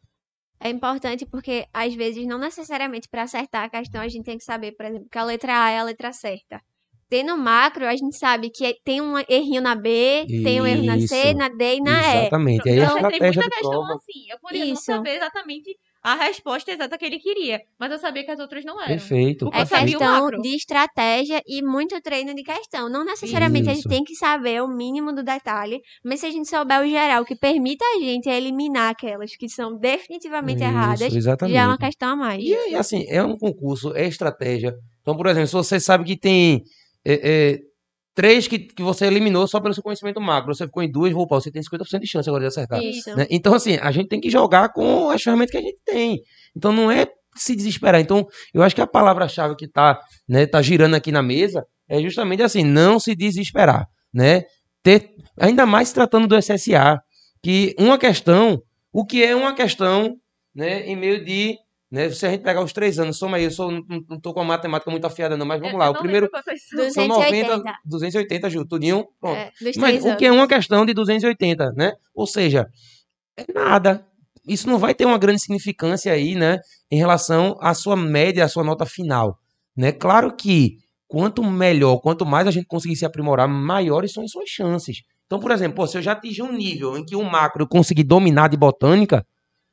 É 0.64 0.70
importante 0.70 1.26
porque, 1.26 1.66
às 1.74 1.94
vezes, 1.96 2.28
não 2.28 2.38
necessariamente 2.38 3.08
para 3.10 3.24
acertar 3.24 3.64
a 3.64 3.70
questão, 3.70 4.00
a 4.02 4.08
gente 4.08 4.24
tem 4.26 4.38
que 4.38 4.44
saber, 4.44 4.74
por 4.74 4.86
exemplo, 4.86 5.08
que 5.12 5.18
a 5.18 5.24
letra 5.24 5.64
A 5.66 5.72
é 5.72 5.80
a 5.80 5.84
letra 5.84 6.14
certa. 6.14 6.62
Tendo 7.10 7.36
macro, 7.36 7.86
a 7.88 7.96
gente 7.96 8.16
sabe 8.16 8.50
que 8.52 8.64
é- 8.64 8.76
tem 8.86 9.02
um 9.02 9.18
errinho 9.28 9.62
na 9.62 9.76
B, 9.76 10.26
tem 10.44 10.62
um 10.62 10.66
erro 10.68 10.84
na 10.84 11.00
C, 11.00 11.30
Isso. 11.30 11.34
na 11.38 11.50
D 11.50 11.76
e 11.78 11.82
na 11.82 11.92
E. 11.92 12.20
Exatamente. 12.22 12.66
E 12.68 12.70
aí 12.70 12.80
a 12.80 12.84
Então, 12.84 12.96
tem 12.96 13.06
estratégia 13.08 13.42
muita 13.42 13.56
questão 13.58 13.72
prova. 13.72 13.94
assim. 13.96 14.32
Eu 14.32 14.40
poderia 14.40 14.66
não 14.68 14.74
Isso. 14.74 14.84
saber 14.84 15.16
exatamente 15.16 15.78
a 16.04 16.16
resposta 16.16 16.72
exata 16.72 16.98
que 16.98 17.06
ele 17.06 17.20
queria, 17.20 17.62
mas 17.80 17.92
eu 17.92 18.00
sabia 18.00 18.24
que 18.24 18.32
as 18.32 18.40
outras 18.40 18.66
não 18.66 18.80
eram. 18.80 18.88
Perfeito. 18.88 19.50
É 19.54 19.66
questão 19.66 20.30
de 20.42 20.56
estratégia 20.56 21.42
e 21.46 21.62
muito 21.62 22.00
treino 22.02 22.34
de 22.34 22.44
questão. 22.44 22.90
Não 22.90 23.06
necessariamente 23.06 23.70
a 23.70 23.74
Isso. 23.74 23.84
gente 23.84 23.92
tem 23.92 24.04
que 24.04 24.16
saber 24.16 24.64
o 24.64 24.68
mínimo 24.68 25.14
do 25.14 25.24
detalhe, 25.24 25.80
mas 26.04 26.20
se 26.20 26.26
a 26.26 26.32
gente 26.32 26.50
souber 26.50 26.82
o 26.82 26.90
geral 26.90 27.24
que 27.24 27.36
permita 27.36 27.86
a 27.86 28.00
gente 28.00 28.28
eliminar 28.30 28.90
aquelas 28.92 29.36
que 29.36 29.48
são 29.48 29.78
definitivamente 29.78 30.62
Isso, 30.62 30.66
erradas, 30.66 31.14
exatamente. 31.14 31.56
já 31.56 31.62
é 31.62 31.68
uma 31.68 31.78
questão 31.78 32.10
a 32.10 32.16
mais. 32.16 32.44
E, 32.44 32.72
e, 32.72 32.76
assim, 32.76 33.06
é 33.08 33.24
um 33.24 33.38
concurso, 33.38 33.96
é 33.96 34.08
estratégia. 34.08 34.76
Então, 35.02 35.16
por 35.16 35.28
exemplo, 35.28 35.48
se 35.48 35.54
você 35.54 35.80
sabe 35.80 36.04
que 36.04 36.18
tem 36.18 36.64
é, 37.06 37.14
é, 37.14 37.60
três 38.14 38.48
que, 38.48 38.60
que 38.60 38.84
você 38.84 39.06
eliminou 39.06 39.48
só 39.48 39.60
pelo 39.60 39.74
seu 39.74 39.84
conhecimento 39.84 40.20
macro, 40.20 40.54
você 40.54 40.66
ficou 40.66 40.84
em 40.84 40.92
duas, 40.92 41.14
opa, 41.14 41.36
você 41.36 41.52
tem 41.52 41.62
50% 41.62 42.00
de 42.00 42.08
chance 42.08 42.30
agora 42.30 42.44
de 42.44 42.48
acertar. 42.48 42.82
Isso. 42.82 43.16
né? 43.16 43.26
Então, 43.30 43.54
assim, 43.54 43.78
a 43.82 43.92
gente 43.92 44.08
tem 44.08 44.20
que 44.20 44.30
jogar 44.30 44.70
com 44.70 45.10
as 45.10 45.22
ferramentas 45.22 45.52
que 45.52 45.58
a 45.58 45.62
gente 45.62 45.80
tem. 45.86 46.22
Então, 46.56 46.72
não 46.72 46.92
é 46.92 47.08
se 47.36 47.56
desesperar. 47.56 48.02
Então, 48.02 48.28
eu 48.54 48.62
acho 48.62 48.76
que 48.76 48.82
a 48.82 48.88
palavra-chave 48.88 49.56
que 49.56 49.68
tá, 49.68 50.00
né, 50.28 50.46
tá 50.46 50.62
girando 50.62 50.96
aqui 50.96 51.12
na 51.12 51.22
mesa 51.22 51.66
é 51.88 52.02
justamente 52.02 52.44
assim, 52.44 52.64
não 52.64 53.00
se 53.00 53.16
desesperar, 53.16 53.88
né? 54.14 54.44
Ter, 54.84 55.12
ainda 55.40 55.66
mais 55.66 55.94
tratando 55.94 56.28
do 56.28 56.42
SSA, 56.42 57.00
que 57.44 57.76
uma 57.78 57.98
questão, 57.98 58.62
o 58.92 59.06
que 59.06 59.24
é 59.24 59.36
uma 59.36 59.54
questão, 59.54 60.16
né, 60.54 60.86
em 60.88 60.96
meio 60.96 61.24
de, 61.24 61.58
né, 61.92 62.10
se 62.10 62.26
a 62.26 62.30
gente 62.32 62.42
pegar 62.42 62.64
os 62.64 62.72
três 62.72 62.98
anos, 62.98 63.18
soma 63.18 63.36
aí, 63.38 63.44
eu 63.44 63.52
sou, 63.52 63.70
não, 63.70 63.84
não 64.10 64.20
tô 64.20 64.34
com 64.34 64.40
a 64.40 64.46
matemática 64.46 64.90
muito 64.90 65.06
afiada 65.06 65.36
não, 65.36 65.46
mas 65.46 65.60
vamos 65.60 65.74
Eu- 65.74 65.80
lá, 65.80 65.88
eu 65.88 65.92
o 65.92 65.98
primeiro 66.00 66.30
são. 66.32 66.42
Dos- 66.86 66.94
são 66.94 67.08
280. 67.08 67.58
90, 67.58 67.80
280, 67.86 68.50
Ju, 68.50 68.66
tudinho, 68.66 69.06
pronto. 69.20 69.36
É, 69.38 69.52
Mas 69.78 70.06
o 70.06 70.16
que 70.16 70.26
é 70.26 70.32
uma 70.32 70.48
questão 70.48 70.86
de 70.86 70.94
280, 70.94 71.72
né? 71.74 71.92
Ou 72.16 72.26
seja, 72.26 72.68
é 73.38 73.46
nada. 73.54 74.06
Isso 74.48 74.68
não 74.70 74.80
vai 74.80 74.96
ter 74.96 75.06
uma 75.06 75.18
grande 75.18 75.40
significância 75.42 76.12
aí, 76.14 76.34
né? 76.34 76.60
Em 76.90 76.98
relação 76.98 77.58
à 77.62 77.74
sua 77.74 77.96
média, 77.96 78.44
à 78.44 78.48
sua 78.48 78.64
nota 78.64 78.86
final. 78.86 79.38
Né? 79.78 79.92
Claro 79.92 80.36
que 80.36 80.78
quanto 81.08 81.44
melhor, 81.44 81.98
quanto 82.00 82.26
mais 82.26 82.48
a 82.48 82.52
gente 82.52 82.66
conseguir 82.66 82.96
se 82.96 83.06
aprimorar, 83.06 83.48
maiores 83.48 84.14
são 84.14 84.24
as 84.24 84.32
suas 84.32 84.50
chances. 84.50 85.02
Então, 85.26 85.40
por 85.40 85.52
exemplo, 85.52 85.76
pô, 85.76 85.88
se 85.88 85.98
eu 85.98 86.02
já 86.02 86.14
atingir 86.14 86.42
um 86.42 86.52
nível 86.52 86.98
em 86.98 87.06
que 87.06 87.16
o 87.16 87.24
macro 87.24 87.64
eu 87.64 87.68
consegui 87.68 88.04
dominar 88.04 88.48
de 88.50 88.58
botânica, 88.58 89.26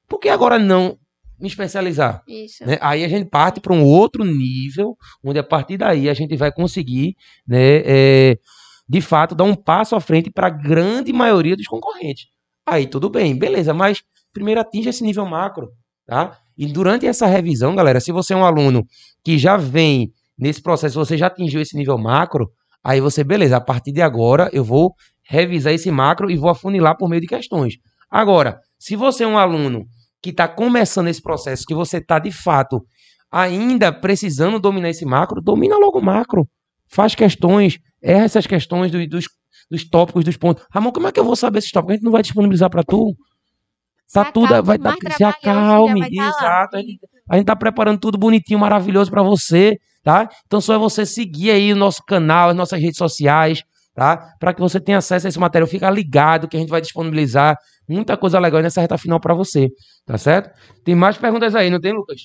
por 0.09 0.19
que 0.19 0.29
agora 0.29 0.59
não 0.59 0.97
me 1.39 1.47
especializar? 1.47 2.23
Isso. 2.27 2.65
né? 2.67 2.79
Aí 2.81 3.05
a 3.05 3.09
gente 3.09 3.29
parte 3.29 3.61
para 3.61 3.73
um 3.73 3.85
outro 3.85 4.25
nível, 4.25 4.97
onde 5.23 5.39
a 5.39 5.45
partir 5.45 5.77
daí 5.77 6.09
a 6.09 6.15
gente 6.15 6.37
vai 6.37 6.51
conseguir, 6.51 7.17
né, 7.47 7.83
é, 7.85 8.39
de 8.89 9.01
fato, 9.01 9.35
dar 9.35 9.45
um 9.45 9.55
passo 9.55 9.95
à 9.95 10.01
frente 10.01 10.31
para 10.31 10.49
a 10.49 10.51
grande 10.51 11.13
maioria 11.13 11.57
dos 11.57 11.67
concorrentes. 11.67 12.27
Aí 12.67 12.87
tudo 12.87 13.09
bem, 13.09 13.37
beleza, 13.37 13.73
mas 13.73 14.03
primeiro 14.33 14.61
atinja 14.61 14.91
esse 14.91 15.03
nível 15.03 15.27
macro, 15.27 15.71
tá? 16.07 16.39
E 16.57 16.67
durante 16.67 17.07
essa 17.07 17.27
revisão, 17.27 17.75
galera, 17.75 18.01
se 18.01 18.11
você 18.11 18.35
é 18.35 18.37
um 18.37 18.45
aluno 18.45 18.85
que 19.23 19.39
já 19.39 19.57
vem 19.57 20.13
nesse 20.37 20.61
processo, 20.61 20.99
você 20.99 21.17
já 21.17 21.29
atingiu 21.29 21.61
esse 21.61 21.77
nível 21.77 21.97
macro, 21.97 22.51
aí 22.83 23.01
você, 23.01 23.23
beleza, 23.23 23.57
a 23.57 23.61
partir 23.61 23.93
de 23.93 24.03
agora 24.03 24.51
eu 24.53 24.65
vou 24.65 24.95
revisar 25.23 25.73
esse 25.73 25.91
macro 25.91 26.31
e 26.31 26.37
vou 26.37 26.51
afunilar 26.51 26.97
por 26.97 27.09
meio 27.09 27.21
de 27.21 27.29
questões. 27.29 27.79
Agora, 28.11 28.61
se 28.79 28.97
você 28.97 29.25
é 29.25 29.27
um 29.27 29.39
aluno 29.39 29.87
que 30.23 30.31
está 30.31 30.49
começando 30.49 31.09
esse 31.09 31.23
processo, 31.23 31.65
que 31.67 31.75
você 31.75 31.99
está 31.99 32.19
de 32.19 32.33
fato 32.33 32.85
ainda 33.31 33.93
precisando 33.93 34.59
dominar 34.59 34.91
esse 34.91 35.05
macro, 35.05 35.41
domina 35.41 35.77
logo 35.77 35.99
o 35.99 36.05
macro. 36.05 36.49
Faz 36.91 37.15
questões, 37.15 37.79
erra 38.03 38.25
essas 38.25 38.47
questões 38.47 38.91
do, 38.91 39.07
dos, 39.07 39.27
dos 39.71 39.89
tópicos, 39.89 40.25
dos 40.25 40.37
pontos. 40.37 40.65
Ramon, 40.73 40.93
como 40.93 41.09
é 41.09 41.13
que 41.13 41.21
eu 41.21 41.25
vou 41.25 41.37
saber 41.37 41.59
esses 41.59 41.71
tópicos? 41.71 41.93
A 41.93 41.95
gente 41.97 42.05
não 42.05 42.13
vai 42.13 42.23
disponibilizar 42.23 42.71
para 42.71 42.83
tu. 42.83 43.15
Tá 44.13 44.25
Se 44.25 44.33
tudo, 44.33 44.47
acalme, 44.47 44.63
vai 44.67 44.79
tá, 44.79 44.93
se 44.93 44.99
trabalhoso 44.99 45.19
já 45.21 45.29
acalme, 45.29 46.01
vai 46.01 46.11
tá 46.11 46.23
lá. 46.23 46.29
exato. 46.29 46.77
A 46.77 46.81
gente, 46.81 47.01
a 47.29 47.37
gente 47.37 47.47
tá 47.47 47.57
preparando 47.57 48.01
tudo 48.01 48.17
bonitinho, 48.17 48.59
maravilhoso 48.59 49.11
para 49.11 49.23
você, 49.23 49.77
tá? 50.03 50.29
Então 50.47 50.63
só 50.63 50.75
é 50.75 50.79
você 50.79 51.05
seguir 51.05 51.51
aí 51.51 51.73
o 51.73 51.77
nosso 51.77 52.03
canal, 52.07 52.49
as 52.49 52.57
nossas 52.57 52.81
redes 52.81 52.97
sociais, 52.97 53.63
tá? 53.95 54.33
Para 54.41 54.55
que 54.55 54.61
você 54.63 54.81
tenha 54.81 54.97
acesso 54.97 55.27
a 55.27 55.29
esse 55.29 55.39
material, 55.39 55.69
fica 55.69 55.91
ligado 55.91 56.49
que 56.49 56.57
a 56.57 56.61
gente 56.61 56.71
vai 56.71 56.81
disponibilizar 56.81 57.59
muita 57.89 58.17
coisa 58.17 58.39
legal 58.39 58.63
nessa 58.63 58.81
reta 58.81 58.99
final 58.99 59.21
para 59.21 59.35
você, 59.35 59.69
tá 60.05 60.19
certo? 60.19 60.51
Tem 60.85 60.95
mais 60.95 61.17
perguntas 61.17 61.55
aí, 61.55 61.71
não 61.71 61.81
tem, 61.81 61.93
Lucas? 61.93 62.21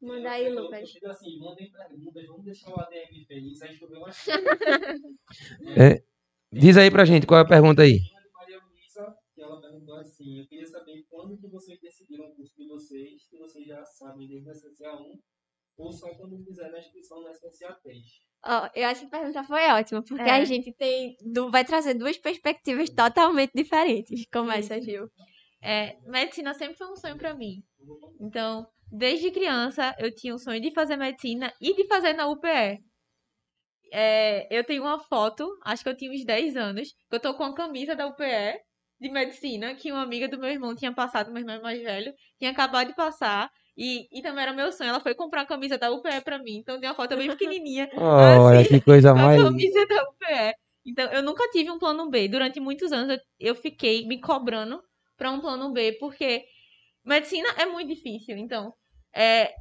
Manda 0.00 0.30
aí, 0.30 0.52
Lucas. 0.52 0.90
Tipo 0.90 1.08
assim, 1.08 1.38
mandem 1.38 1.70
perguntas, 1.70 2.26
vamos 2.26 2.44
deixar 2.44 2.70
o 2.70 2.78
ADM 2.78 3.24
feliz. 3.26 3.62
Aí 3.62 3.74
choveu 3.74 4.00
uma 4.00 4.10
Diz 6.52 6.76
aí 6.76 6.90
pra 6.90 7.04
gente 7.04 7.26
qual 7.26 7.40
é 7.40 7.42
a 7.42 7.48
pergunta 7.48 7.82
aí. 7.82 7.98
de 7.98 8.10
Maria 8.32 8.60
Luísa, 8.62 9.16
que 9.34 9.42
ela 9.42 9.60
perguntou 9.60 9.96
assim: 9.96 10.40
Eu 10.40 10.46
queria 10.46 10.66
saber 10.66 11.04
quando 11.08 11.36
que 11.38 11.48
vocês 11.48 11.80
decidiram 11.80 12.26
o 12.26 12.34
curso 12.34 12.54
de 12.56 12.68
vocês, 12.68 13.26
que 13.28 13.38
vocês 13.38 13.66
já 13.66 13.84
sabem 13.84 14.28
desde 14.28 14.50
a 14.50 14.52
SSA 14.52 14.94
1, 14.94 15.18
ou 15.78 15.92
só 15.92 16.14
quando 16.14 16.38
fizeram 16.44 16.76
a 16.76 16.80
inscrição 16.80 17.22
na 17.22 17.32
SSA 17.32 17.72
3. 17.82 18.02
Ó, 18.46 18.68
eu 18.74 18.86
acho 18.88 19.00
que 19.00 19.06
a 19.06 19.18
pergunta 19.18 19.44
foi 19.44 19.66
ótima, 19.70 20.02
porque 20.02 20.22
É. 20.28 20.32
a 20.32 20.44
gente 20.44 20.72
tem, 20.74 21.16
vai 21.50 21.64
trazer 21.64 21.94
duas 21.94 22.18
perspectivas 22.18 22.90
totalmente 22.90 23.52
diferentes. 23.54 24.26
Começa, 24.30 24.80
Gil. 24.80 25.08
É, 25.62 25.96
medicina 26.06 26.52
sempre 26.52 26.76
foi 26.76 26.88
um 26.92 26.96
sonho 26.96 27.16
pra 27.16 27.34
mim. 27.34 27.62
Então, 28.20 28.66
desde 28.92 29.30
criança, 29.30 29.94
eu 29.98 30.14
tinha 30.14 30.34
o 30.34 30.38
sonho 30.38 30.60
de 30.60 30.70
fazer 30.74 30.96
medicina 30.96 31.52
e 31.58 31.74
de 31.74 31.86
fazer 31.86 32.12
na 32.12 32.26
UPE. 32.28 32.82
É, 33.90 34.46
eu 34.50 34.64
tenho 34.64 34.82
uma 34.82 34.98
foto, 34.98 35.48
acho 35.64 35.82
que 35.82 35.88
eu 35.88 35.96
tinha 35.96 36.10
uns 36.10 36.24
10 36.24 36.56
anos, 36.56 36.88
que 37.08 37.16
eu 37.16 37.20
tô 37.20 37.32
com 37.34 37.44
a 37.44 37.54
camisa 37.54 37.94
da 37.94 38.06
UPE 38.06 38.60
de 39.00 39.10
medicina, 39.10 39.74
que 39.74 39.90
uma 39.90 40.02
amiga 40.02 40.28
do 40.28 40.38
meu 40.38 40.50
irmão 40.50 40.74
tinha 40.74 40.92
passado, 40.92 41.30
meu 41.32 41.40
irmão 41.40 41.56
é 41.56 41.60
mais 41.62 41.80
velho, 41.82 42.12
tinha 42.38 42.50
acabado 42.50 42.88
de 42.88 42.94
passar. 42.94 43.50
E, 43.76 44.06
e 44.12 44.22
também 44.22 44.42
era 44.42 44.52
meu 44.52 44.70
sonho. 44.70 44.90
Ela 44.90 45.00
foi 45.00 45.14
comprar 45.14 45.42
a 45.42 45.46
camisa 45.46 45.76
da 45.76 45.90
UPE 45.90 46.20
pra 46.22 46.38
mim. 46.38 46.58
Então, 46.58 46.78
tem 46.78 46.88
uma 46.88 46.94
foto 46.94 47.16
bem 47.16 47.28
pequenininha 47.28 47.90
Olha 47.96 48.60
Assim, 48.60 48.68
que 48.68 48.80
coisa 48.80 49.12
com 49.12 49.18
a 49.18 49.22
mais. 49.22 49.42
camisa 49.42 49.86
da 49.86 50.02
UPE. 50.02 50.54
Então, 50.86 51.10
eu 51.12 51.22
nunca 51.22 51.48
tive 51.50 51.70
um 51.70 51.78
plano 51.78 52.08
B. 52.08 52.28
Durante 52.28 52.60
muitos 52.60 52.92
anos, 52.92 53.16
eu, 53.40 53.48
eu 53.48 53.54
fiquei 53.54 54.06
me 54.06 54.20
cobrando 54.20 54.80
pra 55.16 55.30
um 55.30 55.40
plano 55.40 55.72
B, 55.72 55.92
porque 55.98 56.44
medicina 57.04 57.48
é 57.58 57.66
muito 57.66 57.88
difícil. 57.88 58.36
Então, 58.36 58.72
é, 59.14 59.52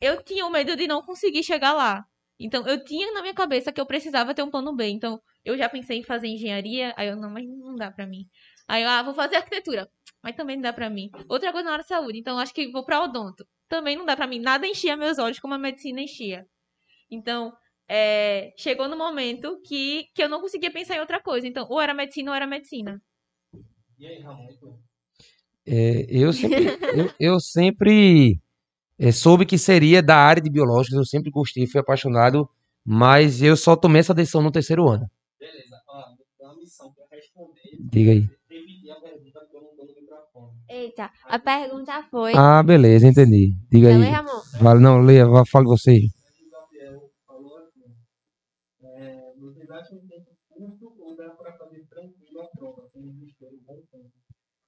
eu 0.00 0.22
tinha 0.22 0.46
o 0.46 0.50
medo 0.50 0.76
de 0.76 0.86
não 0.86 1.02
conseguir 1.02 1.42
chegar 1.42 1.72
lá. 1.72 2.04
Então, 2.40 2.66
eu 2.66 2.82
tinha 2.84 3.12
na 3.12 3.20
minha 3.20 3.34
cabeça 3.34 3.72
que 3.72 3.80
eu 3.80 3.86
precisava 3.86 4.32
ter 4.32 4.42
um 4.42 4.50
plano 4.50 4.74
B. 4.74 4.88
Então, 4.88 5.20
eu 5.44 5.58
já 5.58 5.68
pensei 5.68 5.98
em 5.98 6.04
fazer 6.04 6.28
engenharia. 6.28 6.94
Aí 6.96 7.08
eu, 7.08 7.16
não, 7.16 7.28
mas 7.30 7.44
não 7.46 7.74
dá 7.74 7.90
pra 7.90 8.06
mim. 8.06 8.24
Aí 8.66 8.82
eu, 8.82 8.88
ah, 8.88 9.02
vou 9.02 9.14
fazer 9.14 9.36
arquitetura. 9.36 9.90
Mas 10.22 10.36
também 10.36 10.56
não 10.56 10.62
dá 10.62 10.72
pra 10.72 10.88
mim. 10.88 11.10
Outra 11.28 11.52
coisa 11.52 11.66
na 11.66 11.72
área 11.72 11.82
de 11.82 11.88
saúde. 11.88 12.18
Então, 12.18 12.38
acho 12.38 12.54
que 12.54 12.70
vou 12.70 12.84
pra 12.84 13.02
odonto. 13.02 13.44
Também 13.68 13.96
não 13.96 14.04
dá 14.06 14.16
pra 14.16 14.26
mim. 14.26 14.40
Nada 14.40 14.66
enchia 14.66 14.96
meus 14.96 15.18
olhos 15.18 15.38
como 15.38 15.54
a 15.54 15.58
medicina 15.58 16.00
enchia. 16.00 16.46
Então, 17.10 17.52
é, 17.88 18.52
chegou 18.56 18.88
no 18.88 18.96
momento 18.96 19.60
que, 19.66 20.06
que 20.14 20.22
eu 20.22 20.28
não 20.28 20.40
conseguia 20.40 20.72
pensar 20.72 20.96
em 20.96 21.00
outra 21.00 21.20
coisa. 21.22 21.46
Então, 21.46 21.66
ou 21.68 21.80
era 21.80 21.94
medicina 21.94 22.30
ou 22.30 22.36
era 22.36 22.46
medicina. 22.46 23.00
E 23.98 24.06
aí, 24.06 24.20
Ramon? 24.20 24.48
É, 25.66 26.06
eu 26.08 26.32
sempre, 26.32 26.64
eu, 26.96 27.10
eu 27.20 27.40
sempre 27.40 28.40
é, 28.98 29.12
soube 29.12 29.44
que 29.44 29.58
seria 29.58 30.02
da 30.02 30.16
área 30.16 30.42
de 30.42 30.48
biológicos, 30.50 30.96
eu 30.96 31.04
sempre 31.04 31.30
gostei, 31.30 31.66
fui 31.66 31.78
apaixonado, 31.78 32.48
mas 32.84 33.42
eu 33.42 33.54
só 33.54 33.76
tomei 33.76 34.00
essa 34.00 34.14
decisão 34.14 34.40
no 34.42 34.50
terceiro 34.50 34.88
ano. 34.88 35.10
Beleza, 35.38 35.78
ó, 35.88 36.04
uma 36.40 36.56
missão 36.56 36.90
pra 36.94 37.04
responder. 37.10 37.60
Diga 37.78 38.12
aí. 38.12 38.37
Eita, 40.68 41.10
a 41.24 41.38
pergunta 41.38 42.02
foi. 42.10 42.32
Ah, 42.34 42.62
beleza, 42.62 43.06
entendi. 43.06 43.54
Diga 43.70 43.88
Ela 43.90 44.04
aí. 44.04 44.10
é 44.10 44.12
Ramon. 44.12 44.42
Vale, 44.60 44.80
não, 44.80 44.98
leia, 45.00 45.26
fale 45.50 45.66
você. 45.66 45.98
Vocês 49.40 49.70
acham 49.70 49.98
um 49.98 50.06
tempo 50.06 50.36
curto 50.78 51.02
ou 51.02 51.16
dá 51.16 51.30
pra 51.30 51.52
fazer 51.52 51.86
tranquilo 51.88 52.40
a 52.42 52.46
prova? 52.56 52.88
Sem 52.92 53.02
desespero, 53.02 53.56
bom 53.66 53.80
tempo. 53.90 54.10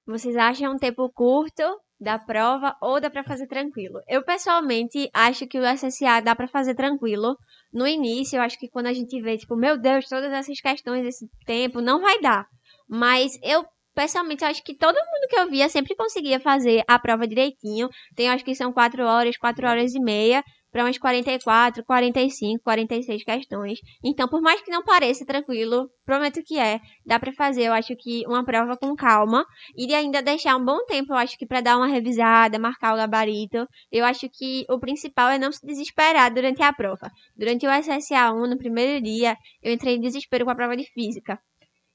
Vocês 0.07 0.35
acham 0.35 0.73
um 0.73 0.77
tempo 0.77 1.09
curto 1.11 1.63
da 1.99 2.17
prova 2.17 2.75
ou 2.81 2.99
dá 2.99 3.09
pra 3.09 3.23
fazer 3.23 3.45
tranquilo? 3.47 4.01
Eu 4.07 4.23
pessoalmente 4.23 5.07
acho 5.13 5.45
que 5.45 5.59
o 5.59 5.63
SSA 5.65 6.19
dá 6.21 6.35
pra 6.35 6.47
fazer 6.47 6.73
tranquilo. 6.73 7.37
No 7.71 7.87
início, 7.87 8.37
eu 8.37 8.41
acho 8.41 8.57
que 8.57 8.69
quando 8.69 8.87
a 8.87 8.93
gente 8.93 9.21
vê, 9.21 9.37
tipo, 9.37 9.55
meu 9.55 9.77
Deus, 9.79 10.07
todas 10.07 10.31
essas 10.31 10.59
questões, 10.59 11.05
esse 11.05 11.27
tempo, 11.45 11.79
não 11.79 12.01
vai 12.01 12.19
dar. 12.19 12.47
Mas 12.89 13.37
eu 13.43 13.63
pessoalmente 13.93 14.43
acho 14.45 14.63
que 14.63 14.75
todo 14.75 14.95
mundo 14.95 15.27
que 15.29 15.39
eu 15.39 15.49
via 15.49 15.69
sempre 15.69 15.95
conseguia 15.95 16.39
fazer 16.39 16.83
a 16.87 16.99
prova 16.99 17.27
direitinho. 17.27 17.89
Tem, 18.15 18.29
acho 18.29 18.45
que 18.45 18.55
são 18.55 18.71
4 18.71 19.03
horas, 19.03 19.37
4 19.37 19.67
horas 19.67 19.93
e 19.93 19.99
meia, 19.99 20.43
para 20.71 20.85
umas 20.85 20.97
44, 20.97 21.83
45, 21.83 22.63
46 22.63 23.23
questões. 23.23 23.79
Então, 24.03 24.27
por 24.27 24.41
mais 24.41 24.61
que 24.61 24.71
não 24.71 24.83
pareça 24.83 25.25
tranquilo, 25.25 25.89
prometo 26.05 26.41
que 26.43 26.57
é. 26.57 26.79
Dá 27.05 27.19
pra 27.19 27.33
fazer, 27.33 27.63
eu 27.63 27.73
acho 27.73 27.93
que 27.97 28.23
uma 28.25 28.43
prova 28.45 28.77
com 28.77 28.95
calma 28.95 29.45
e 29.75 29.93
ainda 29.93 30.21
deixar 30.21 30.55
um 30.55 30.63
bom 30.63 30.83
tempo, 30.85 31.13
eu 31.13 31.17
acho 31.17 31.37
que 31.37 31.45
para 31.45 31.61
dar 31.61 31.77
uma 31.77 31.87
revisada, 31.87 32.57
marcar 32.57 32.93
o 32.93 32.97
gabarito. 32.97 33.67
Eu 33.91 34.05
acho 34.05 34.29
que 34.29 34.65
o 34.69 34.79
principal 34.79 35.29
é 35.29 35.37
não 35.37 35.51
se 35.51 35.65
desesperar 35.65 36.33
durante 36.33 36.63
a 36.63 36.71
prova. 36.71 37.11
Durante 37.35 37.67
o 37.67 37.69
SSA1, 37.69 38.49
no 38.49 38.57
primeiro 38.57 39.03
dia, 39.03 39.35
eu 39.61 39.73
entrei 39.73 39.95
em 39.95 40.01
desespero 40.01 40.45
com 40.45 40.51
a 40.51 40.55
prova 40.55 40.77
de 40.77 40.85
física. 40.93 41.37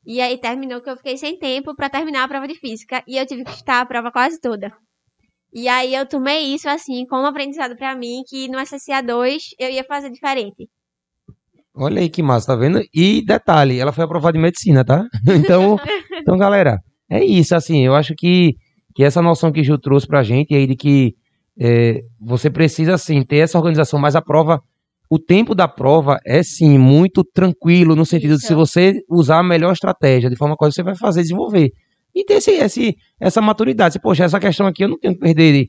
E 0.06 0.20
aí 0.20 0.38
terminou 0.38 0.80
que 0.80 0.88
eu 0.88 0.96
fiquei 0.96 1.16
sem 1.16 1.36
tempo 1.38 1.74
para 1.74 1.90
terminar 1.90 2.24
a 2.24 2.28
prova 2.28 2.46
de 2.46 2.54
física 2.54 3.02
e 3.08 3.18
eu 3.18 3.26
tive 3.26 3.44
que 3.44 3.50
estar 3.50 3.80
a 3.80 3.86
prova 3.86 4.12
quase 4.12 4.40
toda. 4.40 4.72
E 5.52 5.68
aí 5.68 5.94
eu 5.94 6.06
tomei 6.06 6.54
isso 6.54 6.68
assim 6.68 7.04
como 7.06 7.26
aprendizado 7.26 7.76
para 7.76 7.96
mim 7.96 8.22
que 8.28 8.48
no 8.48 8.58
SSA2 8.58 9.38
eu 9.58 9.70
ia 9.70 9.82
fazer 9.84 10.10
diferente. 10.10 10.68
Olha 11.74 12.00
aí 12.00 12.08
que 12.08 12.22
massa, 12.22 12.46
tá 12.46 12.56
vendo? 12.56 12.80
E 12.94 13.22
detalhe, 13.24 13.78
ela 13.78 13.92
foi 13.92 14.04
aprovada 14.04 14.38
em 14.38 14.40
medicina, 14.40 14.84
tá? 14.84 15.04
Então, 15.28 15.76
então 16.18 16.38
galera, 16.38 16.78
é 17.10 17.24
isso, 17.24 17.54
assim, 17.54 17.84
eu 17.84 17.94
acho 17.94 18.14
que, 18.16 18.54
que 18.94 19.04
essa 19.04 19.20
noção 19.20 19.52
que 19.52 19.60
o 19.60 19.64
Gil 19.64 19.78
trouxe 19.78 20.06
pra 20.06 20.22
gente 20.22 20.54
aí 20.54 20.66
de 20.66 20.76
que 20.76 21.14
é, 21.58 22.02
você 22.20 22.48
precisa, 22.50 22.94
assim, 22.94 23.22
ter 23.22 23.38
essa 23.38 23.58
organização, 23.58 23.98
mas 23.98 24.16
a 24.16 24.22
prova, 24.22 24.60
o 25.08 25.18
tempo 25.18 25.54
da 25.54 25.68
prova 25.68 26.18
é, 26.24 26.42
sim, 26.42 26.78
muito 26.78 27.22
tranquilo, 27.22 27.94
no 27.94 28.04
sentido 28.04 28.30
de 28.34 28.38
Isso. 28.38 28.48
se 28.48 28.54
você 28.54 29.00
usar 29.08 29.38
a 29.38 29.42
melhor 29.42 29.72
estratégia, 29.72 30.28
de 30.28 30.36
forma 30.36 30.56
que 30.58 30.64
você 30.64 30.82
vai 30.82 30.96
fazer, 30.96 31.22
desenvolver. 31.22 31.70
E 32.14 32.24
ter 32.24 32.34
esse, 32.34 32.52
esse, 32.52 32.96
essa 33.20 33.40
maturidade. 33.40 33.92
Se, 33.92 34.00
poxa, 34.00 34.24
essa 34.24 34.40
questão 34.40 34.66
aqui 34.66 34.82
eu 34.82 34.88
não 34.88 34.98
tenho 34.98 35.14
que 35.14 35.20
perder 35.20 35.66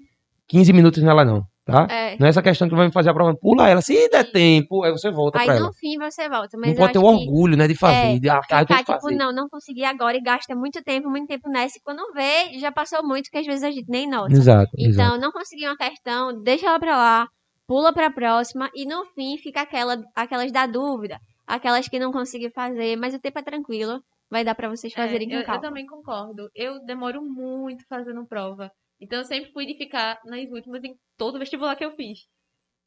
15 0.47 0.71
minutos 0.73 1.03
nela, 1.03 1.25
não, 1.25 1.43
tá? 1.65 1.85
É. 1.89 2.17
Não 2.17 2.25
é 2.25 2.29
essa 2.29 2.41
questão 2.41 2.69
que 2.69 2.75
vai 2.75 2.87
me 2.87 2.91
fazer 2.93 3.09
a 3.09 3.13
prova, 3.13 3.35
pula 3.35 3.69
ela, 3.69 3.81
se 3.81 4.09
der 4.09 4.31
tempo, 4.31 4.81
aí 4.83 4.91
você 4.91 5.11
volta 5.11 5.39
Aí 5.39 5.45
pra 5.45 5.55
ela. 5.55 5.67
no 5.67 5.73
fim 5.73 5.97
você 5.97 6.29
volta, 6.29 6.57
mas 6.57 6.69
Não 6.69 6.77
pode 6.77 6.93
ter 6.93 6.99
o 6.99 7.01
que 7.01 7.07
orgulho, 7.07 7.57
né, 7.57 7.67
de 7.67 7.75
fazer. 7.75 8.15
É, 8.15 8.19
de, 8.19 8.29
ah, 8.29 8.39
que 8.65 8.75
tipo, 8.75 8.93
fazer. 8.93 9.15
não, 9.15 9.33
não 9.33 9.49
consegui 9.49 9.83
agora 9.83 10.15
e 10.17 10.21
gasta 10.21 10.55
muito 10.55 10.81
tempo, 10.81 11.09
muito 11.09 11.27
tempo 11.27 11.49
nessa. 11.49 11.77
E 11.77 11.81
quando 11.81 12.13
vê, 12.13 12.57
já 12.59 12.71
passou 12.71 13.05
muito, 13.05 13.29
que 13.29 13.37
às 13.37 13.45
vezes 13.45 13.63
a 13.63 13.69
gente 13.69 13.89
nem 13.89 14.09
nota. 14.09 14.31
Exato, 14.31 14.71
exato. 14.77 15.09
Então, 15.09 15.19
não 15.19 15.31
consegui 15.33 15.67
uma 15.67 15.77
questão, 15.77 16.41
deixa 16.41 16.67
ela 16.67 16.79
pra 16.79 16.95
lá, 16.95 17.27
pula 17.67 17.93
pra 17.93 18.11
próxima 18.11 18.71
e 18.75 18.85
no 18.85 19.05
fim 19.05 19.37
fica 19.37 19.61
aquela, 19.61 20.03
aquelas 20.15 20.51
da 20.51 20.65
dúvida, 20.65 21.19
aquelas 21.45 21.87
que 21.87 21.99
não 21.99 22.11
consegui 22.11 22.49
fazer, 22.49 22.95
mas 22.97 23.13
o 23.13 23.19
tempo 23.19 23.39
é 23.39 23.43
tranquilo, 23.43 24.03
vai 24.29 24.43
dar 24.43 24.55
pra 24.55 24.69
vocês 24.69 24.93
fazerem 24.93 25.29
É, 25.29 25.35
com 25.35 25.41
eu, 25.41 25.47
eu 25.51 25.59
calma. 25.59 25.61
também 25.61 25.85
concordo. 25.85 26.49
Eu 26.55 26.83
demoro 26.85 27.21
muito 27.23 27.85
fazendo 27.87 28.25
prova. 28.27 28.71
Então 28.99 29.19
eu 29.19 29.25
sempre 29.25 29.51
fui 29.51 29.65
de 29.65 29.77
ficar 29.77 30.19
nas 30.25 30.49
últimas 30.51 30.83
em 30.83 30.95
todo 31.17 31.39
vestibular 31.39 31.75
que 31.75 31.85
eu 31.85 31.95
fiz. 31.95 32.19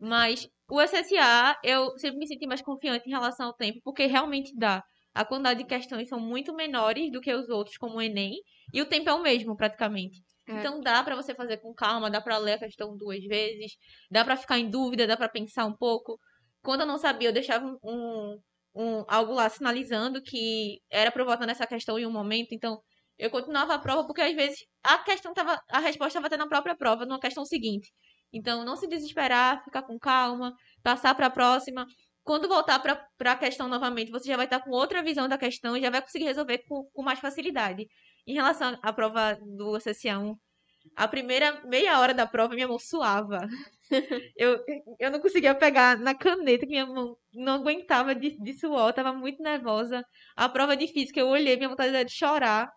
Mas 0.00 0.48
o 0.70 0.80
SSA, 0.80 1.58
eu 1.64 1.98
sempre 1.98 2.18
me 2.18 2.26
senti 2.28 2.46
mais 2.46 2.62
confiante 2.62 3.06
em 3.08 3.12
relação 3.12 3.48
ao 3.48 3.54
tempo, 3.56 3.80
porque 3.84 4.06
realmente 4.06 4.56
dá. 4.56 4.84
A 5.14 5.24
quantidade 5.24 5.60
de 5.62 5.66
questões 5.68 6.08
são 6.08 6.20
muito 6.20 6.54
menores 6.54 7.10
do 7.12 7.20
que 7.20 7.32
os 7.34 7.48
outros, 7.50 7.76
como 7.78 7.96
o 7.98 8.02
Enem, 8.02 8.34
e 8.74 8.82
o 8.82 8.86
tempo 8.88 9.10
é 9.10 9.14
o 9.14 9.22
mesmo, 9.22 9.56
praticamente. 9.56 10.22
É. 10.50 10.58
Então 10.58 10.80
dá 10.80 11.02
pra 11.02 11.14
você 11.16 11.34
fazer 11.34 11.58
com 11.58 11.72
calma, 11.74 12.10
dá 12.10 12.20
pra 12.20 12.38
ler 12.38 12.54
a 12.54 12.58
questão 12.58 12.96
duas 12.96 13.24
vezes, 13.24 13.72
dá 14.10 14.24
pra 14.24 14.36
ficar 14.36 14.58
em 14.58 14.68
dúvida, 14.70 15.06
dá 15.06 15.16
pra 15.16 15.28
pensar 15.28 15.66
um 15.66 15.76
pouco. 15.76 16.18
Quando 16.62 16.82
eu 16.82 16.86
não 16.86 16.98
sabia, 16.98 17.28
eu 17.28 17.32
deixava 17.32 17.66
um, 17.82 18.38
um, 18.74 19.04
algo 19.08 19.32
lá 19.34 19.48
sinalizando 19.48 20.22
que 20.22 20.80
era 20.90 21.12
eu 21.14 21.24
votar 21.24 21.46
nessa 21.46 21.66
questão 21.66 21.98
em 21.98 22.06
um 22.06 22.12
momento, 22.12 22.48
então 22.52 22.80
eu 23.18 23.30
continuava 23.30 23.74
a 23.74 23.78
prova 23.78 24.06
porque 24.06 24.22
às 24.22 24.34
vezes 24.34 24.58
a 24.82 24.98
questão 24.98 25.32
tava, 25.34 25.58
a 25.70 25.78
resposta 25.78 26.08
estava 26.08 26.26
até 26.26 26.36
na 26.36 26.48
própria 26.48 26.76
prova, 26.76 27.04
numa 27.06 27.20
questão 27.20 27.44
seguinte. 27.44 27.92
Então 28.32 28.64
não 28.64 28.76
se 28.76 28.86
desesperar, 28.86 29.62
ficar 29.64 29.82
com 29.82 29.98
calma, 29.98 30.54
passar 30.82 31.14
para 31.14 31.26
a 31.26 31.30
próxima. 31.30 31.86
Quando 32.22 32.48
voltar 32.48 32.78
para 32.78 33.32
a 33.32 33.36
questão 33.36 33.68
novamente, 33.68 34.10
você 34.10 34.28
já 34.28 34.36
vai 34.36 34.46
estar 34.46 34.60
com 34.60 34.70
outra 34.70 35.02
visão 35.02 35.28
da 35.28 35.38
questão 35.38 35.76
e 35.76 35.80
já 35.80 35.90
vai 35.90 36.02
conseguir 36.02 36.26
resolver 36.26 36.58
com, 36.68 36.84
com 36.92 37.02
mais 37.02 37.18
facilidade. 37.18 37.86
Em 38.26 38.34
relação 38.34 38.78
à 38.82 38.92
prova 38.92 39.38
do 39.42 39.76
SSA1, 39.76 40.38
A 40.96 41.08
primeira 41.08 41.62
meia 41.66 41.98
hora 42.00 42.14
da 42.14 42.26
prova, 42.26 42.54
minha 42.54 42.68
mão 42.68 42.78
suava. 42.78 43.46
Eu, 44.36 44.58
eu 45.00 45.10
não 45.10 45.20
conseguia 45.20 45.54
pegar 45.54 45.98
na 45.98 46.14
caneta, 46.14 46.64
que 46.66 46.70
minha 46.70 46.86
mão 46.86 47.16
não 47.34 47.54
aguentava 47.54 48.14
de, 48.14 48.36
de 48.42 48.52
suor, 48.54 48.88
eu 48.88 48.92
tava 48.94 49.12
muito 49.12 49.42
nervosa. 49.42 50.04
A 50.36 50.48
prova 50.48 50.76
de 50.76 50.86
física, 50.88 51.20
eu 51.20 51.28
olhei, 51.28 51.56
minha 51.56 51.68
vontade 51.68 51.90
era 51.94 52.04
de 52.04 52.12
chorar. 52.12 52.70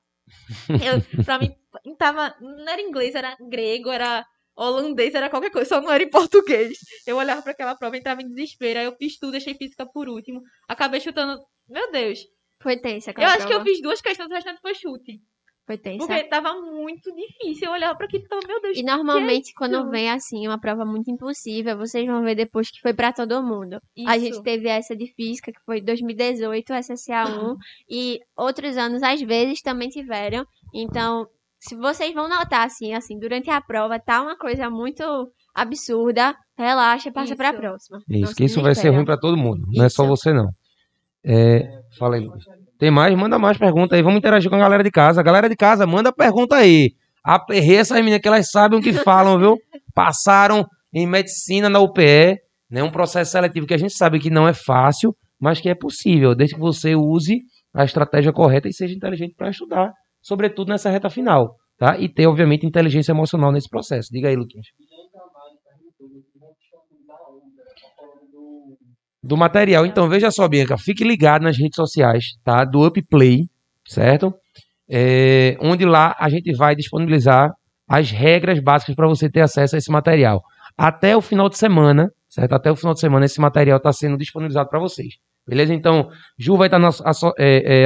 Eu, 0.82 1.02
pra 1.24 1.40
mim, 1.40 1.56
tava, 1.98 2.36
não 2.42 2.68
era 2.72 2.82
inglês, 2.82 3.16
era 3.16 3.36
grego, 3.50 3.90
era 3.92 4.26
holandês, 4.56 5.16
era 5.16 5.30
qualquer 5.30 5.52
coisa, 5.52 5.70
só 5.70 5.82
não 5.82 5.92
era 5.92 6.04
em 6.04 6.10
português. 6.10 6.78
Eu 7.08 7.18
olhava 7.18 7.42
para 7.42 7.52
aquela 7.54 7.76
prova, 7.76 7.98
entrava 7.98 8.22
em 8.22 8.30
desespero, 8.30 8.80
aí 8.80 8.86
eu 8.86 8.96
fiz 8.98 9.18
tudo, 9.20 9.32
deixei 9.34 9.56
física 9.56 9.86
por 9.86 10.10
último. 10.10 10.42
Acabei 10.68 11.00
chutando, 11.02 11.42
meu 11.68 11.92
Deus. 11.92 12.20
Foi 12.64 12.76
tensa 12.86 13.12
Eu 13.18 13.28
aquela 13.28 13.34
acho 13.34 13.46
que 13.48 13.54
eu 13.54 13.62
prova. 13.62 13.64
fiz 13.64 13.82
duas 13.82 14.02
questões, 14.02 14.30
o 14.30 14.34
restante 14.34 14.62
foi 14.62 14.76
chute. 14.76 15.22
Foi 15.66 15.78
tensa. 15.78 16.06
Porque 16.06 16.24
tava 16.26 16.54
muito 16.62 17.10
difícil. 17.16 17.68
Eu 17.68 17.72
olhava 17.72 17.96
pra 17.96 18.06
aquilo 18.06 18.26
e 18.26 18.28
falava, 18.28 18.48
meu 18.48 18.62
Deus. 18.62 18.78
E 18.78 18.84
normalmente, 18.84 19.54
quando 19.54 19.78
isso? 19.78 19.90
vem 19.90 20.12
assim, 20.12 20.46
uma 20.46 20.60
prova 20.60 20.84
muito 20.84 21.10
impossível, 21.10 21.78
vocês 21.78 22.06
vão 22.06 22.22
ver 22.22 22.36
depois 22.36 22.70
que 22.70 22.82
foi 22.82 22.94
pra 22.94 23.14
todo 23.14 23.42
mundo. 23.42 23.80
A 24.06 24.18
Isso. 24.18 24.26
gente 24.26 24.44
teve 24.44 24.68
essa 24.68 24.96
de 24.96 25.08
física, 25.14 25.52
que 25.54 25.60
foi 25.66 25.82
2018, 25.82 26.74
SSA1, 26.74 27.56
e 27.90 28.20
outros 28.36 28.76
anos, 28.78 29.02
às 29.02 29.22
vezes, 29.22 29.62
também 29.62 29.88
tiveram. 29.88 30.46
Então, 30.74 31.28
se 31.60 31.78
vocês 31.78 32.14
vão 32.14 32.28
notar, 32.28 32.66
assim, 32.66 32.94
assim, 32.94 33.18
durante 33.18 33.50
a 33.50 33.62
prova, 33.62 33.98
tá 33.98 34.22
uma 34.22 34.38
coisa 34.38 34.70
muito 34.70 35.32
absurda, 35.56 36.36
relaxa, 36.58 37.10
passa 37.10 37.38
pra 37.38 37.52
Isso. 37.52 37.58
próxima. 37.60 38.02
Não 38.06 38.20
Isso, 38.20 38.28
se 38.32 38.36
que 38.36 38.44
isso 38.44 38.62
vai 38.62 38.76
ser 38.76 38.90
ruim 38.90 39.06
pra 39.06 39.18
todo 39.18 39.38
mundo. 39.38 39.66
Não 39.72 39.86
é 39.86 39.90
só 39.90 40.06
você, 40.06 40.34
não. 40.34 40.50
É, 41.24 41.82
fala 41.98 42.18
aí, 42.18 42.22
Lucas. 42.26 42.44
Tem 42.80 42.92
mais? 42.92 43.16
Manda 43.18 43.40
mais 43.40 43.58
pergunta 43.58 43.96
aí. 43.96 44.02
Vamos 44.02 44.18
interagir 44.18 44.50
com 44.50 44.56
a 44.56 44.60
galera 44.60 44.84
de 44.84 44.92
casa. 44.92 45.24
Galera 45.24 45.48
de 45.48 45.56
casa, 45.56 45.86
manda 45.86 46.12
pergunta 46.12 46.56
aí. 46.56 46.92
Aperrei 47.24 47.78
essas 47.78 47.98
meninas 47.98 48.20
que 48.20 48.28
elas 48.28 48.50
sabem 48.52 48.80
o 48.80 48.82
que 48.82 48.92
falam, 48.92 49.40
viu? 49.40 49.58
Passaram 49.94 50.66
em 50.94 51.08
medicina 51.08 51.70
na 51.70 51.80
UPE, 51.80 52.38
né? 52.70 52.84
Um 52.84 52.92
processo 52.92 53.32
seletivo 53.32 53.66
que 53.66 53.74
a 53.74 53.78
gente 53.78 53.94
sabe 53.94 54.20
que 54.20 54.30
não 54.30 54.48
é 54.48 54.54
fácil, 54.54 55.16
mas 55.40 55.62
que 55.62 55.70
é 55.70 55.76
possível, 55.76 56.36
desde 56.36 56.56
que 56.56 56.62
você 56.62 56.96
use 56.96 57.42
a 57.74 57.84
estratégia 57.84 58.32
correta 58.32 58.68
e 58.68 58.74
seja 58.74 58.94
inteligente 58.94 59.34
para 59.36 59.50
estudar, 59.50 59.92
sobretudo 60.22 60.70
nessa 60.70 60.90
reta 60.90 61.10
final, 61.10 61.56
tá? 61.78 61.98
E 61.98 62.08
ter, 62.08 62.28
obviamente, 62.28 62.66
inteligência 62.66 63.12
emocional 63.12 63.52
nesse 63.52 63.70
processo. 63.70 64.10
Diga 64.12 64.28
aí, 64.30 64.36
Luquinhas. 64.36 64.68
Guilherme 64.78 65.10
Camargo 65.12 65.60
perguntou 65.64 66.08
se 66.32 66.40
vão 66.40 66.54
disponibilizar 66.60 67.18
a 67.18 67.30
outra, 67.30 67.64
tá 67.82 67.90
falando 67.98 68.78
do 69.24 69.38
material. 69.38 69.86
Então, 69.86 70.10
veja 70.10 70.30
só, 70.30 70.48
Bianca, 70.48 70.78
fique 70.78 71.04
ligado 71.04 71.44
nas 71.44 71.58
redes 71.58 71.76
sociais, 71.78 72.36
tá? 72.44 72.66
Do 72.66 72.86
Upplay, 72.86 73.48
certo? 73.88 74.34
É, 74.90 75.56
onde 75.62 75.86
lá 75.86 76.16
a 76.20 76.30
gente 76.30 76.52
vai 76.56 76.76
disponibilizar 76.76 77.52
as 77.88 78.12
regras 78.12 78.60
básicas 78.60 78.96
para 78.96 79.08
você 79.08 79.30
ter 79.30 79.42
acesso 79.42 79.76
a 79.76 79.78
esse 79.78 79.90
material. 79.92 80.44
Até 80.78 81.16
o 81.16 81.22
final 81.22 81.48
de 81.48 81.58
semana, 81.58 82.10
certo? 82.28 82.54
Até 82.54 82.72
o 82.72 82.76
final 82.76 82.94
de 82.94 83.00
semana 83.00 83.26
esse 83.26 83.40
material 83.40 83.78
está 83.78 83.94
sendo 83.94 84.18
disponibilizado 84.18 84.70
para 84.70 84.80
vocês. 84.80 85.14
Beleza? 85.48 85.74
Então, 85.74 86.10
Ju 86.38 86.58
vai 86.58 86.68
estar 86.68 86.80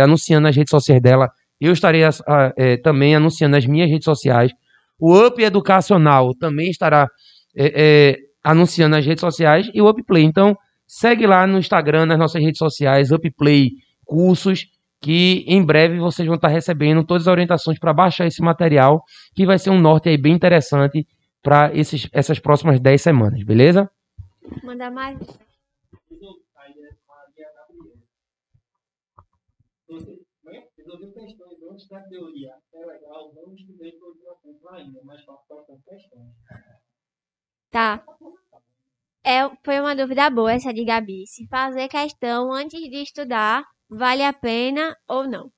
anunciando 0.03 0.43
nas 0.43 0.55
redes 0.55 0.69
sociais 0.71 1.01
dela. 1.01 1.29
Eu 1.59 1.73
estarei 1.73 2.03
a- 2.03 2.53
é, 2.55 2.77
também 2.77 3.15
anunciando 3.15 3.55
nas 3.55 3.65
minhas 3.65 3.89
redes 3.89 4.05
sociais. 4.05 4.51
O 4.99 5.15
Up 5.25 5.41
Educacional 5.41 6.33
também 6.35 6.69
estará 6.69 7.07
é, 7.55 7.73
é, 7.75 8.17
anunciando 8.43 8.95
nas 8.95 9.05
redes 9.05 9.21
sociais 9.21 9.69
e 9.73 9.81
o 9.81 9.89
Upplay. 9.89 10.23
Então, 10.23 10.55
segue 10.88 11.27
lá 11.27 11.45
no 11.45 11.59
Instagram, 11.59 12.05
nas 12.05 12.17
nossas 12.17 12.41
redes 12.41 12.57
sociais, 12.57 13.11
Upplay 13.11 13.71
Cursos, 14.05 14.65
que 15.01 15.43
em 15.47 15.63
breve 15.63 15.99
vocês 15.99 16.25
vão 16.25 16.35
estar 16.35 16.47
recebendo 16.47 17.05
todas 17.05 17.27
as 17.27 17.31
orientações 17.31 17.77
para 17.77 17.93
baixar 17.93 18.25
esse 18.25 18.41
material, 18.41 19.03
que 19.35 19.45
vai 19.45 19.59
ser 19.59 19.69
um 19.69 19.79
norte 19.79 20.09
aí 20.09 20.17
bem 20.17 20.33
interessante 20.33 21.05
para 21.43 21.71
essas 22.11 22.39
próximas 22.39 22.79
10 22.79 23.01
semanas, 23.01 23.43
beleza? 23.43 23.89
Manda 24.63 24.89
mais. 24.89 25.19
Questões 31.17 31.63
antes 31.71 31.88
da 31.89 31.99
teoria. 32.01 32.53
É 32.73 32.85
legal, 32.85 33.33
não 33.33 33.53
ainda, 34.75 35.01
mas 35.03 35.21
questões. 35.85 36.33
Tá. 37.69 38.03
É, 39.30 39.41
foi 39.61 39.78
uma 39.82 39.93
dúvida 39.93 40.30
boa 40.30 40.53
essa 40.53 40.73
de 40.73 40.86
Gabi. 40.86 41.28
Se 41.28 41.45
fazer 41.49 41.89
questão 41.89 42.53
antes 42.53 42.80
de 42.80 43.01
estudar 43.03 43.61
vale 43.89 44.23
a 44.23 44.32
pena 44.32 44.95
ou 45.05 45.28
não? 45.28 45.51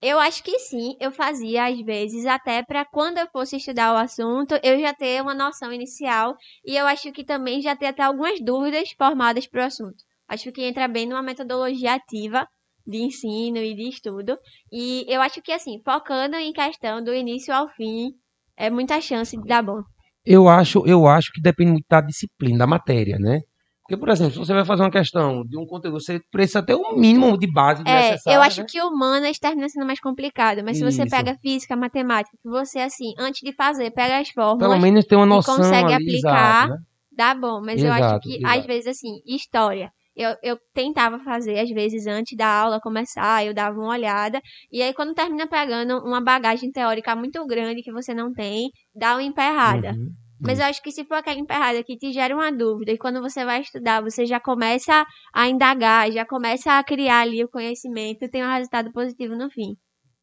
Eu 0.00 0.20
acho 0.20 0.44
que 0.44 0.60
sim, 0.60 0.96
eu 1.00 1.10
fazia 1.10 1.66
às 1.66 1.80
vezes, 1.80 2.24
até 2.24 2.62
para 2.62 2.84
quando 2.84 3.18
eu 3.18 3.26
fosse 3.32 3.56
estudar 3.56 3.92
o 3.92 3.96
assunto, 3.96 4.54
eu 4.62 4.78
já 4.78 4.94
ter 4.94 5.20
uma 5.20 5.34
noção 5.34 5.72
inicial 5.72 6.36
e 6.64 6.76
eu 6.76 6.86
acho 6.86 7.10
que 7.10 7.24
também 7.24 7.60
já 7.60 7.74
ter 7.74 7.86
até 7.86 8.04
algumas 8.04 8.40
dúvidas 8.40 8.92
formadas 8.96 9.44
para 9.48 9.64
o 9.64 9.66
assunto. 9.66 10.04
Acho 10.28 10.52
que 10.52 10.62
entra 10.62 10.86
bem 10.86 11.08
numa 11.08 11.20
metodologia 11.20 11.94
ativa 11.94 12.46
de 12.86 12.98
ensino 12.98 13.56
e 13.58 13.74
de 13.74 13.88
estudo. 13.88 14.38
E 14.70 15.04
eu 15.08 15.20
acho 15.20 15.42
que 15.42 15.50
assim, 15.50 15.82
focando 15.84 16.36
em 16.36 16.52
questão 16.52 17.02
do 17.02 17.12
início 17.12 17.52
ao 17.52 17.68
fim, 17.70 18.12
é 18.56 18.70
muita 18.70 19.00
chance 19.00 19.36
de 19.36 19.48
dar 19.48 19.64
bom. 19.64 19.82
Eu 20.26 20.48
acho, 20.48 20.82
eu 20.86 21.06
acho 21.06 21.32
que 21.32 21.40
depende 21.40 21.72
muito 21.72 21.86
da 21.88 22.00
disciplina, 22.00 22.58
da 22.58 22.66
matéria, 22.66 23.18
né? 23.18 23.40
Porque, 23.82 23.96
por 23.96 24.08
exemplo, 24.08 24.32
se 24.32 24.38
você 24.38 24.52
vai 24.52 24.64
fazer 24.64 24.82
uma 24.82 24.90
questão 24.90 25.44
de 25.44 25.56
um 25.56 25.64
conteúdo, 25.64 26.00
você 26.00 26.20
precisa 26.32 26.60
ter 26.60 26.74
um 26.74 26.96
mínimo 26.98 27.38
de 27.38 27.46
base 27.46 27.84
É, 27.86 28.16
eu 28.34 28.42
acho 28.42 28.62
né? 28.62 28.66
que 28.68 28.82
humanas 28.82 29.38
termina 29.38 29.68
sendo 29.68 29.86
mais 29.86 30.00
complicado, 30.00 30.62
mas 30.64 30.76
se 30.78 30.82
você 30.84 31.02
Isso. 31.02 31.10
pega 31.10 31.36
física, 31.40 31.76
matemática, 31.76 32.36
que 32.42 32.48
você, 32.48 32.80
assim, 32.80 33.14
antes 33.16 33.40
de 33.42 33.52
fazer, 33.54 33.92
pega 33.92 34.18
as 34.18 34.32
Pelo 34.32 34.48
fórmulas, 34.48 34.80
menos 34.80 35.04
ter 35.04 35.14
uma 35.14 35.24
e 35.24 35.28
noção 35.28 35.56
consegue 35.56 35.92
ali, 35.92 35.94
aplicar. 35.94 36.16
exato, 36.16 36.72
né? 36.72 36.78
dá 37.16 37.34
bom. 37.34 37.60
Mas 37.64 37.80
eu 37.80 37.92
acho 37.92 38.02
Exato, 38.02 38.28
que, 38.28 38.36
exato. 38.36 38.58
às 38.58 38.66
vezes, 38.66 38.86
assim, 38.88 39.20
história. 39.24 39.92
Eu, 40.16 40.34
eu 40.42 40.58
tentava 40.72 41.18
fazer, 41.20 41.58
às 41.58 41.68
vezes, 41.70 42.06
antes 42.06 42.36
da 42.36 42.48
aula 42.48 42.80
começar, 42.80 43.44
eu 43.44 43.52
dava 43.52 43.78
uma 43.78 43.90
olhada. 43.90 44.40
E 44.72 44.82
aí, 44.82 44.94
quando 44.94 45.14
termina 45.14 45.46
pegando 45.46 45.98
uma 45.98 46.20
bagagem 46.20 46.72
teórica 46.72 47.14
muito 47.14 47.44
grande 47.46 47.82
que 47.82 47.92
você 47.92 48.14
não 48.14 48.32
tem, 48.32 48.70
dá 48.94 49.12
uma 49.14 49.22
emperrada. 49.22 49.90
Uhum. 49.90 50.08
Mas 50.40 50.58
eu 50.58 50.66
acho 50.66 50.82
que 50.82 50.90
se 50.90 51.04
for 51.04 51.14
aquela 51.14 51.38
emperrada 51.38 51.82
que 51.82 51.96
te 51.96 52.12
gera 52.12 52.34
uma 52.34 52.52
dúvida, 52.52 52.92
e 52.92 52.98
quando 52.98 53.20
você 53.20 53.44
vai 53.44 53.60
estudar, 53.60 54.02
você 54.02 54.26
já 54.26 54.38
começa 54.38 55.04
a 55.34 55.48
indagar, 55.48 56.10
já 56.10 56.26
começa 56.26 56.78
a 56.78 56.84
criar 56.84 57.20
ali 57.20 57.42
o 57.42 57.48
conhecimento, 57.48 58.28
tem 58.30 58.44
um 58.44 58.52
resultado 58.52 58.92
positivo 58.92 59.34
no 59.34 59.50
fim. 59.50 59.76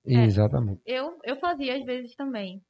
É. 0.06 0.26
Exatamente. 0.26 0.82
Eu, 0.86 1.18
eu 1.24 1.36
fazia 1.38 1.78
às 1.78 1.84
vezes 1.84 2.16
também. 2.16 2.62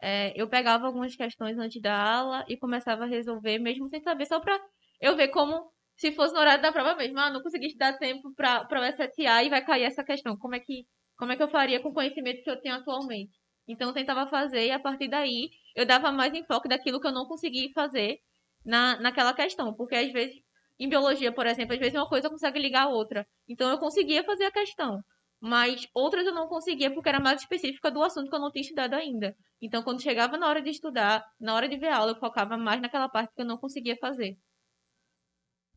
É, 0.00 0.32
eu 0.40 0.48
pegava 0.48 0.86
algumas 0.86 1.14
questões 1.14 1.58
antes 1.58 1.80
da 1.82 1.94
aula 1.94 2.44
e 2.48 2.56
começava 2.56 3.04
a 3.04 3.08
resolver, 3.08 3.58
mesmo 3.58 3.88
sem 3.88 4.00
saber, 4.00 4.26
só 4.26 4.40
pra 4.40 4.58
eu 5.00 5.16
ver 5.16 5.28
como, 5.28 5.70
se 5.98 6.12
fosse 6.12 6.32
no 6.32 6.40
horário 6.40 6.62
da 6.62 6.72
prova 6.72 6.94
mesmo, 6.94 7.18
ah, 7.18 7.28
não 7.28 7.42
consegui 7.42 7.76
dar 7.76 7.98
tempo 7.98 8.32
pra 8.34 8.64
o 8.70 8.84
STA 8.84 9.42
e 9.42 9.50
vai 9.50 9.64
cair 9.64 9.82
essa 9.82 10.04
questão. 10.04 10.36
Como 10.38 10.54
é, 10.54 10.60
que, 10.60 10.86
como 11.16 11.32
é 11.32 11.36
que 11.36 11.42
eu 11.42 11.50
faria 11.50 11.80
com 11.80 11.88
o 11.88 11.92
conhecimento 11.92 12.42
que 12.44 12.50
eu 12.50 12.60
tenho 12.60 12.76
atualmente? 12.76 13.32
Então 13.66 13.88
eu 13.88 13.94
tentava 13.94 14.30
fazer 14.30 14.66
e 14.66 14.70
a 14.70 14.78
partir 14.78 15.08
daí 15.08 15.50
eu 15.74 15.84
dava 15.84 16.12
mais 16.12 16.32
enfoque 16.32 16.68
daquilo 16.68 17.00
que 17.00 17.06
eu 17.08 17.12
não 17.12 17.26
consegui 17.26 17.72
fazer 17.74 18.18
na, 18.64 18.98
naquela 19.00 19.34
questão. 19.34 19.74
Porque 19.74 19.96
às 19.96 20.12
vezes, 20.12 20.36
em 20.78 20.88
biologia, 20.88 21.32
por 21.32 21.46
exemplo, 21.46 21.74
às 21.74 21.80
vezes 21.80 21.94
uma 21.94 22.08
coisa 22.08 22.30
consegue 22.30 22.60
ligar 22.60 22.84
a 22.84 22.88
outra. 22.88 23.26
Então 23.48 23.68
eu 23.68 23.78
conseguia 23.78 24.22
fazer 24.22 24.44
a 24.44 24.52
questão. 24.52 25.00
Mas 25.40 25.86
outras 25.92 26.26
eu 26.26 26.34
não 26.34 26.48
conseguia 26.48 26.92
porque 26.94 27.08
era 27.08 27.20
mais 27.20 27.40
específica 27.40 27.90
do 27.90 28.02
assunto 28.04 28.30
que 28.30 28.36
eu 28.36 28.40
não 28.40 28.52
tinha 28.52 28.62
estudado 28.62 28.94
ainda. 28.94 29.34
Então, 29.60 29.82
quando 29.82 30.02
chegava 30.02 30.36
na 30.36 30.48
hora 30.48 30.62
de 30.62 30.70
estudar, 30.70 31.24
na 31.40 31.54
hora 31.54 31.68
de 31.68 31.76
ver 31.76 31.90
aula, 31.90 32.12
eu 32.12 32.18
focava 32.18 32.56
mais 32.56 32.80
naquela 32.80 33.08
parte 33.08 33.34
que 33.34 33.42
eu 33.42 33.46
não 33.46 33.56
conseguia 33.56 33.96
fazer. 33.96 34.36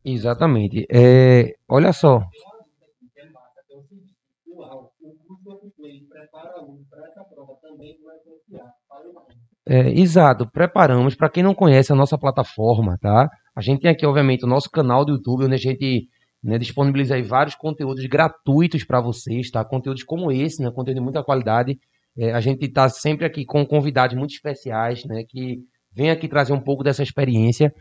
Exatamente. 0.04 0.86
É, 0.90 1.54
olha 1.68 1.92
só. 1.92 2.22
É, 9.66 9.90
exato, 9.90 10.50
preparamos. 10.50 11.14
Para 11.14 11.30
quem 11.30 11.42
não 11.42 11.54
conhece 11.54 11.92
a 11.92 11.96
nossa 11.96 12.18
plataforma, 12.18 12.98
tá? 13.00 13.30
A 13.54 13.60
gente 13.60 13.82
tem 13.82 13.90
aqui, 13.90 14.04
obviamente, 14.04 14.44
o 14.44 14.48
nosso 14.48 14.68
canal 14.70 15.04
do 15.04 15.12
YouTube, 15.12 15.44
onde 15.44 15.54
a 15.54 15.58
gente 15.58 16.08
né, 16.42 16.58
disponibiliza 16.58 17.14
aí 17.14 17.22
vários 17.22 17.54
conteúdos 17.54 18.04
gratuitos 18.06 18.84
para 18.84 19.00
vocês, 19.00 19.50
tá? 19.50 19.64
Conteúdos 19.64 20.02
como 20.02 20.32
esse, 20.32 20.60
né? 20.62 20.70
Conteúdo 20.70 20.96
de 20.96 21.02
muita 21.02 21.22
qualidade. 21.22 21.78
É, 22.18 22.32
a 22.32 22.40
gente 22.40 22.64
está 22.66 22.88
sempre 22.88 23.24
aqui 23.24 23.44
com 23.44 23.64
convidados 23.64 24.16
muito 24.16 24.34
especiais, 24.34 25.04
né? 25.04 25.22
Que 25.28 25.60
vem 25.94 26.10
aqui 26.10 26.28
trazer 26.28 26.52
um 26.52 26.60
pouco 26.60 26.82
dessa 26.82 27.02
experiência. 27.02 27.72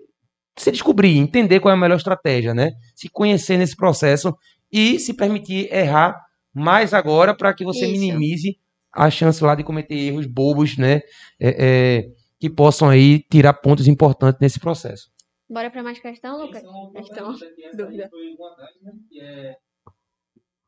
se 0.57 0.71
descobrir, 0.71 1.17
entender 1.17 1.61
qual 1.61 1.73
é 1.73 1.77
a 1.77 1.81
melhor 1.81 1.97
estratégia, 1.97 2.55
né? 2.55 2.73
Se 2.95 3.09
conhecer 3.09 3.57
nesse 3.57 3.77
processo 3.77 4.37
e 4.71 4.99
se 4.99 5.15
permitir 5.15 5.73
errar 5.73 6.17
mais 6.53 6.93
agora 6.93 7.35
para 7.35 7.55
que 7.55 7.65
você 7.65 7.87
Isso. 7.87 7.93
minimize 7.93 8.59
a 8.93 9.11
chance 9.11 9.43
lá 9.43 9.55
de 9.55 9.63
cometer 9.63 9.95
erros 9.95 10.27
bobos, 10.27 10.77
né? 10.77 11.01
É, 11.41 11.49
é, 11.59 12.11
que 12.39 12.51
possam 12.51 12.89
aí 12.89 13.21
tirar 13.31 13.55
pontos 13.55 13.87
importantes 13.87 14.41
nesse 14.41 14.59
processo. 14.59 15.11
Bora 15.49 15.71
pra 15.71 15.83
mais 15.83 15.99
questão, 15.99 16.43
Lucas? 16.43 16.63
Questão, 16.95 17.33
dúvida. 17.75 18.09
foi 18.11 18.37
né? 18.83 18.93
É. 19.21 19.57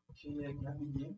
Deixa 0.09 0.27
eu 0.27 0.35
ver 0.35 0.45
aqui 0.47 0.65
rapidinho. 0.65 1.17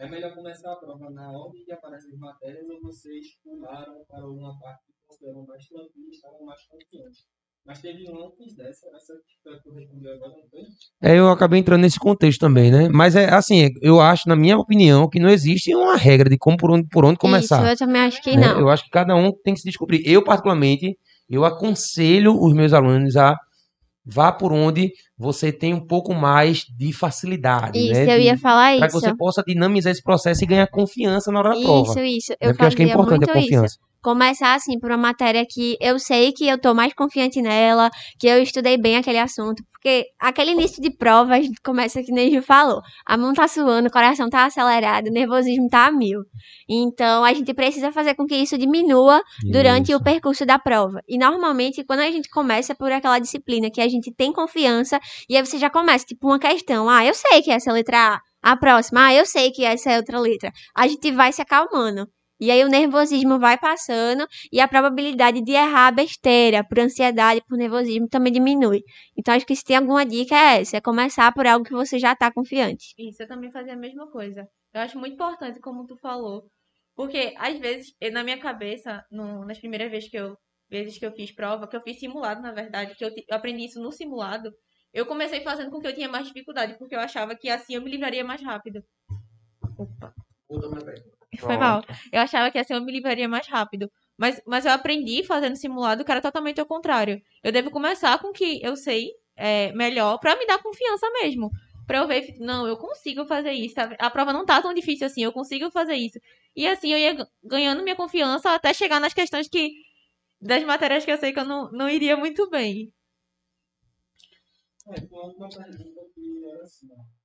É 0.00 0.08
melhor 0.08 0.34
começar 0.34 0.72
a 0.72 0.76
prova 0.76 1.10
na 1.10 1.30
ordem 1.30 1.62
que 1.62 1.70
aparecem 1.72 2.14
as 2.14 2.18
matérias 2.18 2.66
ou 2.70 2.80
vocês 2.80 3.36
pularam 3.44 4.02
para 4.08 4.26
uma 4.26 4.58
parte 4.58 4.86
que 4.86 4.94
consideram 5.06 5.44
mais 5.44 5.68
tranquila 5.68 6.08
e 6.08 6.10
estavam 6.10 6.46
mais 6.46 6.62
confiantes? 6.62 7.26
Mas 7.66 7.82
teve 7.82 8.08
um 8.08 8.24
antes 8.24 8.54
dessa, 8.54 8.86
essa 8.96 9.12
que 9.12 9.60
tu 9.62 9.74
respondeu 9.74 10.14
agora, 10.14 10.32
não 10.38 10.48
foi? 10.48 10.62
É, 11.02 11.18
eu 11.18 11.28
acabei 11.28 11.60
entrando 11.60 11.82
nesse 11.82 11.98
contexto 11.98 12.40
também, 12.40 12.70
né? 12.70 12.88
Mas 12.88 13.14
é 13.14 13.28
assim, 13.28 13.68
eu 13.82 14.00
acho, 14.00 14.26
na 14.26 14.34
minha 14.34 14.56
opinião, 14.56 15.06
que 15.06 15.20
não 15.20 15.28
existe 15.28 15.74
uma 15.74 15.96
regra 15.96 16.30
de 16.30 16.38
como 16.38 16.56
por 16.56 16.70
onde, 16.70 16.88
por 16.88 17.04
onde 17.04 17.18
começar. 17.18 17.58
Isso, 17.58 17.72
eu 17.72 17.86
também 17.86 18.00
acho 18.00 18.22
que 18.22 18.34
né? 18.34 18.46
não. 18.46 18.58
Eu 18.58 18.70
acho 18.70 18.84
que 18.84 18.90
cada 18.90 19.14
um 19.14 19.30
tem 19.30 19.52
que 19.52 19.60
se 19.60 19.68
descobrir. 19.68 20.02
Eu, 20.06 20.24
particularmente, 20.24 20.98
eu 21.28 21.44
aconselho 21.44 22.42
os 22.42 22.54
meus 22.54 22.72
alunos 22.72 23.18
a 23.18 23.38
vá 24.12 24.32
por 24.32 24.52
onde 24.52 24.92
você 25.16 25.52
tem 25.52 25.72
um 25.72 25.80
pouco 25.86 26.12
mais 26.14 26.64
de 26.76 26.92
facilidade, 26.92 27.78
Isso, 27.78 27.92
né? 27.92 28.16
eu 28.16 28.20
ia 28.20 28.36
falar 28.38 28.76
Para 28.78 28.88
que 28.88 28.96
isso. 28.96 29.00
você 29.00 29.16
possa 29.16 29.42
dinamizar 29.46 29.92
esse 29.92 30.02
processo 30.02 30.42
e 30.42 30.46
ganhar 30.46 30.66
confiança 30.66 31.30
na 31.30 31.38
hora 31.38 31.50
da 31.50 31.60
prova. 31.60 31.90
Isso, 31.90 32.00
isso. 32.00 32.32
né? 32.32 32.36
Eu 32.40 32.48
Porque 32.50 32.62
eu 32.62 32.66
acho 32.66 32.76
que 32.76 32.82
é 32.82 32.86
importante 32.86 33.30
a 33.30 33.32
confiança. 33.32 33.66
isso. 33.66 33.89
Começar, 34.02 34.54
assim, 34.54 34.78
por 34.78 34.90
uma 34.90 34.96
matéria 34.96 35.44
que 35.48 35.76
eu 35.80 35.98
sei 35.98 36.32
que 36.32 36.48
eu 36.48 36.58
tô 36.58 36.74
mais 36.74 36.94
confiante 36.94 37.42
nela, 37.42 37.90
que 38.18 38.26
eu 38.26 38.42
estudei 38.42 38.78
bem 38.78 38.96
aquele 38.96 39.18
assunto. 39.18 39.62
Porque 39.70 40.06
aquele 40.18 40.52
início 40.52 40.82
de 40.82 40.90
prova, 40.90 41.34
a 41.34 41.40
gente 41.40 41.60
começa 41.62 42.02
que 42.02 42.12
nem 42.12 42.30
Gil 42.30 42.42
falou. 42.42 42.80
A 43.06 43.16
mão 43.16 43.32
tá 43.32 43.48
suando, 43.48 43.88
o 43.88 43.92
coração 43.92 44.28
tá 44.28 44.44
acelerado, 44.44 45.08
o 45.08 45.12
nervosismo 45.12 45.68
tá 45.68 45.86
a 45.86 45.92
mil. 45.92 46.22
Então, 46.68 47.24
a 47.24 47.32
gente 47.32 47.52
precisa 47.54 47.90
fazer 47.90 48.14
com 48.14 48.26
que 48.26 48.36
isso 48.36 48.58
diminua 48.58 49.22
durante 49.50 49.90
Isso. 49.90 49.98
o 49.98 50.02
percurso 50.02 50.44
da 50.44 50.58
prova. 50.58 51.00
E 51.08 51.18
normalmente, 51.18 51.84
quando 51.84 52.00
a 52.00 52.10
gente 52.10 52.28
começa 52.28 52.74
por 52.74 52.92
aquela 52.92 53.18
disciplina 53.18 53.70
que 53.70 53.80
a 53.80 53.88
gente 53.88 54.12
tem 54.14 54.32
confiança, 54.32 55.00
e 55.28 55.36
aí 55.36 55.44
você 55.44 55.58
já 55.58 55.70
começa, 55.70 56.04
tipo, 56.04 56.26
uma 56.26 56.38
questão. 56.38 56.88
Ah, 56.88 57.04
eu 57.04 57.14
sei 57.14 57.42
que 57.42 57.50
essa 57.50 57.70
é 57.70 57.72
a 57.72 57.74
letra 57.74 58.14
A. 58.14 58.20
A 58.42 58.56
próxima, 58.56 59.06
ah, 59.06 59.14
eu 59.14 59.26
sei 59.26 59.50
que 59.50 59.64
essa 59.64 59.90
é 59.90 59.96
outra 59.98 60.18
letra. 60.18 60.50
A 60.74 60.88
gente 60.88 61.10
vai 61.10 61.32
se 61.32 61.42
acalmando. 61.42 62.06
E 62.40 62.50
aí 62.50 62.64
o 62.64 62.68
nervosismo 62.68 63.38
vai 63.38 63.58
passando 63.58 64.26
e 64.52 64.60
a 64.60 64.66
probabilidade 64.68 65.40
de 65.42 65.52
errar 65.52 65.92
besteira 65.92 66.64
por 66.64 66.78
ansiedade, 66.80 67.42
por 67.46 67.56
nervosismo 67.58 68.08
também 68.08 68.32
diminui. 68.32 68.82
Então 69.16 69.34
acho 69.34 69.46
que 69.46 69.54
se 69.54 69.64
tem 69.64 69.76
alguma 69.76 70.04
dica 70.06 70.34
é 70.34 70.60
essa, 70.60 70.76
é 70.78 70.80
começar 70.80 71.32
por 71.32 71.46
algo 71.46 71.64
que 71.64 71.72
você 71.72 71.98
já 71.98 72.14
tá 72.16 72.32
confiante. 72.32 72.94
Isso, 72.98 73.22
eu 73.22 73.28
também 73.28 73.50
fazia 73.52 73.74
a 73.74 73.76
mesma 73.76 74.10
coisa. 74.10 74.46
Eu 74.72 74.80
acho 74.80 74.98
muito 74.98 75.14
importante, 75.14 75.60
como 75.60 75.86
tu 75.86 75.96
falou. 75.98 76.44
Porque, 76.94 77.34
às 77.38 77.58
vezes, 77.58 77.92
na 78.12 78.22
minha 78.24 78.38
cabeça, 78.38 79.04
no- 79.10 79.44
nas 79.44 79.58
primeiras 79.58 79.90
vezes 79.90 80.08
que 80.10 80.16
eu, 80.18 80.36
vezes 80.68 80.98
que 80.98 81.06
eu 81.06 81.12
fiz 81.12 81.32
prova, 81.34 81.66
que 81.68 81.76
eu 81.76 81.82
fiz 81.82 81.98
simulado, 81.98 82.40
na 82.42 82.52
verdade, 82.52 82.94
que 82.94 83.04
eu, 83.04 83.10
eu 83.28 83.36
aprendi 83.36 83.64
isso 83.64 83.80
no 83.80 83.90
simulado, 83.92 84.52
eu 84.92 85.06
comecei 85.06 85.40
fazendo 85.42 85.70
com 85.70 85.80
que 85.80 85.86
eu 85.86 85.94
tinha 85.94 86.08
mais 86.08 86.26
dificuldade, 86.26 86.76
porque 86.78 86.94
eu 86.94 87.00
achava 87.00 87.34
que 87.36 87.48
assim 87.48 87.74
eu 87.74 87.82
me 87.82 87.90
livraria 87.90 88.24
mais 88.24 88.42
rápido. 88.42 88.82
Opa. 89.78 90.14
Foi 91.38 91.56
mal. 91.56 91.82
Eu 92.12 92.20
achava 92.20 92.50
que 92.50 92.58
assim 92.58 92.74
eu 92.74 92.84
me 92.84 92.92
livraria 92.92 93.28
mais 93.28 93.46
rápido. 93.46 93.90
Mas, 94.18 94.40
mas 94.46 94.66
eu 94.66 94.72
aprendi 94.72 95.22
fazendo 95.24 95.56
simulado 95.56 96.04
que 96.04 96.10
era 96.10 96.20
totalmente 96.20 96.60
ao 96.60 96.66
contrário. 96.66 97.22
Eu 97.42 97.52
devo 97.52 97.70
começar 97.70 98.18
com 98.18 98.28
o 98.28 98.32
que 98.32 98.60
eu 98.62 98.76
sei 98.76 99.10
é, 99.36 99.72
melhor 99.72 100.18
pra 100.18 100.36
me 100.36 100.46
dar 100.46 100.62
confiança 100.62 101.08
mesmo. 101.22 101.50
Pra 101.86 101.98
eu 101.98 102.06
ver, 102.06 102.36
não, 102.38 102.66
eu 102.66 102.76
consigo 102.76 103.24
fazer 103.24 103.52
isso. 103.52 103.74
sabe? 103.74 103.96
A 103.98 104.10
prova 104.10 104.32
não 104.32 104.44
tá 104.44 104.60
tão 104.60 104.74
difícil 104.74 105.06
assim, 105.06 105.22
eu 105.24 105.32
consigo 105.32 105.70
fazer 105.70 105.94
isso. 105.94 106.18
E 106.54 106.66
assim 106.66 106.92
eu 106.92 106.98
ia 106.98 107.28
ganhando 107.42 107.82
minha 107.82 107.96
confiança 107.96 108.52
até 108.54 108.74
chegar 108.74 109.00
nas 109.00 109.14
questões 109.14 109.48
que. 109.48 109.72
das 110.40 110.64
matérias 110.64 111.04
que 111.04 111.12
eu 111.12 111.18
sei 111.18 111.32
que 111.32 111.40
eu 111.40 111.44
não, 111.44 111.70
não 111.72 111.88
iria 111.88 112.16
muito 112.16 112.48
bem. 112.50 112.92
É, 114.86 114.90
uma 114.90 115.48
pergunta 115.48 116.00
que 116.14 116.44
era 116.52 116.62
assim, 116.62 116.88
ó. 116.92 117.19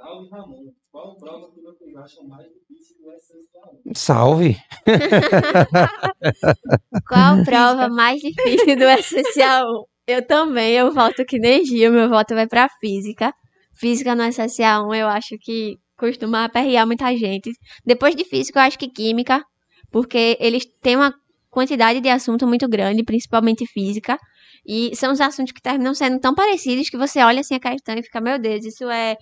Salve 0.00 0.30
Ramon, 0.30 0.72
qual 0.90 1.14
prova 1.14 1.52
que 1.52 1.60
vocês 1.60 1.94
acham 1.94 2.26
mais 2.26 2.48
difícil 2.48 2.96
do 3.02 3.10
SSA1? 3.10 3.94
Salve. 3.94 4.56
Qual 7.06 7.44
prova 7.44 7.88
mais 7.90 8.18
difícil 8.20 8.76
do 8.76 8.84
SSA1? 8.84 9.84
Eu 10.06 10.26
também, 10.26 10.72
eu 10.72 10.90
voto 10.90 11.22
que 11.26 11.38
nem 11.38 11.66
Gil, 11.66 11.92
meu 11.92 12.08
voto 12.08 12.34
vai 12.34 12.46
pra 12.46 12.66
física. 12.80 13.34
Física 13.74 14.14
no 14.14 14.22
SSA1 14.22 14.96
eu 14.96 15.06
acho 15.06 15.36
que 15.38 15.76
costuma 15.98 16.44
aperrear 16.44 16.86
muita 16.86 17.14
gente. 17.14 17.50
Depois 17.84 18.16
de 18.16 18.24
física 18.24 18.58
eu 18.58 18.64
acho 18.64 18.78
que 18.78 18.88
química, 18.88 19.44
porque 19.92 20.38
eles 20.40 20.64
têm 20.80 20.96
uma 20.96 21.12
quantidade 21.50 22.00
de 22.00 22.08
assunto 22.08 22.46
muito 22.46 22.66
grande, 22.66 23.04
principalmente 23.04 23.66
física. 23.66 24.18
E 24.66 24.96
são 24.96 25.12
os 25.12 25.20
assuntos 25.20 25.52
que 25.52 25.60
terminam 25.60 25.94
sendo 25.94 26.18
tão 26.18 26.34
parecidos 26.34 26.88
que 26.88 26.96
você 26.96 27.22
olha 27.22 27.40
assim 27.40 27.54
a 27.54 27.60
questão 27.60 27.94
e 27.96 28.02
fica, 28.02 28.18
meu 28.20 28.38
Deus, 28.38 28.64
isso 28.64 28.88
é 28.88 29.16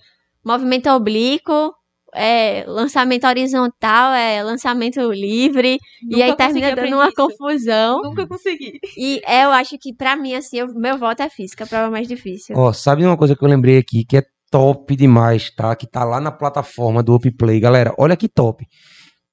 movimento 0.44 0.88
oblíquo, 0.90 1.72
é 2.14 2.64
lançamento 2.66 3.26
horizontal, 3.26 4.12
é 4.14 4.42
lançamento 4.42 5.00
livre. 5.12 5.78
e 6.08 6.22
aí 6.22 6.30
Nunca 6.30 6.44
termina 6.46 6.74
dando 6.74 6.94
uma 6.94 7.06
isso. 7.08 7.14
confusão. 7.16 8.02
Nunca 8.02 8.26
consegui. 8.26 8.78
E 8.96 9.20
eu 9.26 9.50
acho 9.50 9.76
que 9.78 9.92
pra 9.94 10.16
mim, 10.16 10.34
assim, 10.34 10.58
eu- 10.58 10.74
meu 10.74 10.96
voto 10.98 11.22
é 11.22 11.28
física, 11.28 11.64
a 11.64 11.66
prova 11.66 11.90
mais 11.90 12.08
difícil. 12.08 12.56
Ó, 12.56 12.72
sabe 12.72 13.04
uma 13.04 13.16
coisa 13.16 13.36
que 13.36 13.44
eu 13.44 13.48
lembrei 13.48 13.76
aqui 13.78 14.04
que 14.04 14.16
é 14.16 14.22
top 14.50 14.96
demais, 14.96 15.50
tá? 15.54 15.76
Que 15.76 15.86
tá 15.86 16.02
lá 16.04 16.18
na 16.20 16.30
plataforma 16.32 17.02
do 17.02 17.14
Upplay. 17.14 17.60
Galera, 17.60 17.94
olha 17.98 18.16
que 18.16 18.28
top. 18.28 18.64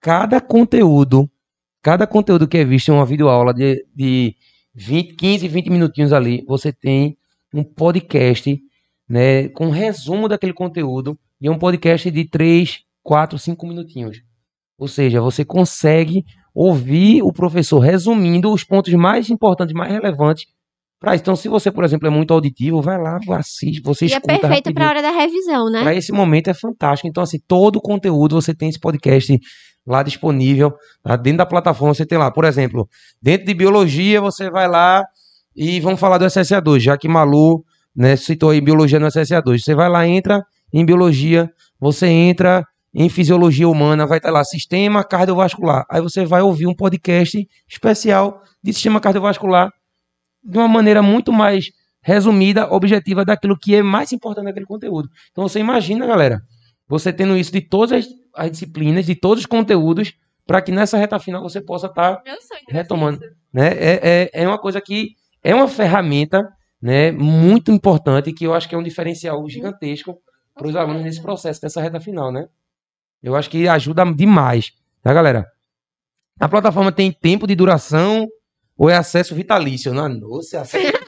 Cada 0.02 0.42
conteúdo, 0.42 1.30
cada 1.82 2.06
conteúdo 2.06 2.48
que 2.48 2.58
é 2.58 2.66
visto 2.66 2.90
em 2.90 2.92
uma 2.92 3.06
videoaula 3.06 3.54
de, 3.54 3.86
de 3.96 4.36
20, 4.74 5.16
15, 5.16 5.48
20 5.48 5.70
minutinhos 5.70 6.12
ali, 6.12 6.44
você 6.46 6.74
tem 6.74 7.18
um 7.54 7.64
podcast, 7.64 8.60
né, 9.08 9.48
com 9.50 9.70
resumo 9.70 10.28
daquele 10.28 10.54
conteúdo 10.54 11.18
e 11.40 11.50
um 11.50 11.58
podcast 11.58 12.10
de 12.10 12.28
3, 12.30 12.80
4, 13.04 13.38
5 13.38 13.68
minutinhos. 13.68 14.22
Ou 14.78 14.88
seja, 14.88 15.22
você 15.22 15.46
consegue 15.46 16.24
ouvir 16.54 17.22
o 17.22 17.32
professor 17.32 17.80
resumindo 17.80 18.52
os 18.52 18.64
pontos 18.64 18.94
mais 18.94 19.30
importantes, 19.30 19.74
mais 19.74 19.92
relevantes. 19.92 20.46
Então, 21.14 21.36
se 21.36 21.48
você, 21.48 21.70
por 21.70 21.84
exemplo, 21.84 22.08
é 22.08 22.10
muito 22.10 22.34
auditivo, 22.34 22.82
vai 22.82 22.98
lá, 23.00 23.20
assiste, 23.38 23.80
você 23.84 24.06
E 24.06 24.08
é 24.08 24.10
escuta 24.16 24.28
perfeito 24.28 24.50
rapidinho. 24.50 24.76
pra 24.76 24.90
hora 24.90 25.02
da 25.04 25.12
revisão, 25.12 25.70
né? 25.70 25.82
Para 25.84 25.94
esse 25.94 26.12
momento 26.12 26.50
é 26.50 26.54
fantástico. 26.54 27.08
Então, 27.08 27.22
assim, 27.22 27.38
todo 27.48 27.76
o 27.76 27.82
conteúdo 27.82 28.42
você 28.42 28.56
tem 28.56 28.70
esse 28.70 28.80
podcast 28.80 29.38
lá 29.86 30.02
disponível. 30.02 30.74
tá? 31.04 31.16
Dentro 31.16 31.40
da 31.40 31.46
plataforma 31.46 31.94
você 31.94 32.06
tem 32.08 32.18
lá, 32.18 32.32
por 32.32 32.44
exemplo, 32.44 32.90
dentro 33.22 33.46
de 33.46 33.54
biologia, 33.54 34.20
você 34.20 34.50
vai 34.50 34.68
lá 34.68 35.04
e 35.56 35.80
vamos 35.80 36.00
falar 36.00 36.18
do 36.18 36.26
SSA2, 36.26 36.80
já 36.80 36.98
que 36.98 37.08
Malu 37.08 37.64
né, 37.96 38.16
citou 38.16 38.50
aí 38.50 38.60
biologia 38.60 39.00
no 39.00 39.08
SSA2. 39.08 39.60
Você 39.60 39.74
vai 39.74 39.90
lá, 39.90 40.08
entra 40.08 40.44
em 40.74 40.86
biologia, 40.86 41.50
você 41.80 42.08
entra 42.08 42.66
em 42.94 43.10
fisiologia 43.10 43.68
humana, 43.68 44.06
vai 44.06 44.18
estar 44.18 44.32
lá, 44.32 44.44
sistema 44.44 45.04
cardiovascular. 45.04 45.86
Aí 45.90 46.02
você 46.02 46.26
vai 46.26 46.42
ouvir 46.42 46.68
um 46.68 46.74
podcast 46.74 47.48
especial 47.68 48.42
de 48.64 48.74
sistema 48.74 49.00
cardiovascular 49.00 49.70
de 50.44 50.58
uma 50.58 50.68
maneira 50.68 51.02
muito 51.02 51.34
mais 51.34 51.66
resumida, 52.02 52.72
objetiva 52.72 53.26
daquilo 53.26 53.58
que 53.58 53.76
é 53.76 53.82
mais 53.82 54.14
importante 54.14 54.46
naquele 54.46 54.66
conteúdo. 54.66 55.10
Então 55.32 55.48
você 55.48 55.60
imagina, 55.60 56.06
galera, 56.06 56.40
você 56.88 57.12
tendo 57.12 57.36
isso 57.36 57.52
de 57.52 57.62
todas 57.62 57.92
as, 57.92 58.08
as 58.36 58.52
disciplinas, 58.52 59.06
de 59.06 59.16
todos 59.16 59.42
os 59.42 59.46
conteúdos, 59.46 60.14
para 60.46 60.62
que 60.62 60.72
nessa 60.72 60.98
reta 60.98 61.20
final 61.20 61.42
você 61.42 61.60
possa 61.60 61.88
estar 61.88 62.22
era 62.26 62.38
Retomando. 62.70 63.20
né? 63.52 63.70
É, 63.74 64.30
é, 64.34 64.44
é 64.44 64.48
uma 64.48 64.60
coisa 64.60 64.80
que 64.80 65.16
é 65.44 65.54
uma 65.54 65.68
ferramenta 65.68 66.48
né, 66.86 67.12
muito 67.12 67.72
importante 67.72 68.32
que 68.32 68.46
eu 68.46 68.54
acho 68.54 68.70
que 68.70 68.76
é 68.76 68.78
um 68.78 68.84
diferencial 68.84 69.50
gigantesco 69.50 70.22
para 70.54 70.68
os 70.68 70.76
alunos 70.76 71.02
nesse 71.02 71.20
processo, 71.20 71.60
dessa 71.60 71.82
reta 71.82 72.00
final, 72.00 72.32
né? 72.32 72.48
Eu 73.24 73.36
acho 73.36 73.50
que 73.50 73.68
ajuda 73.68 74.06
demais, 74.14 74.72
tá, 75.02 75.12
galera? 75.12 75.48
A 76.40 76.48
plataforma 76.48 76.92
tem 76.92 77.12
tempo 77.12 77.48
de 77.48 77.56
duração 77.56 78.28
ou 78.78 78.88
é 78.88 78.96
acesso 78.96 79.34
vitalício? 79.34 79.96
Não, 79.96 80.08
nossa, 80.08 80.62
acesso, 80.62 80.94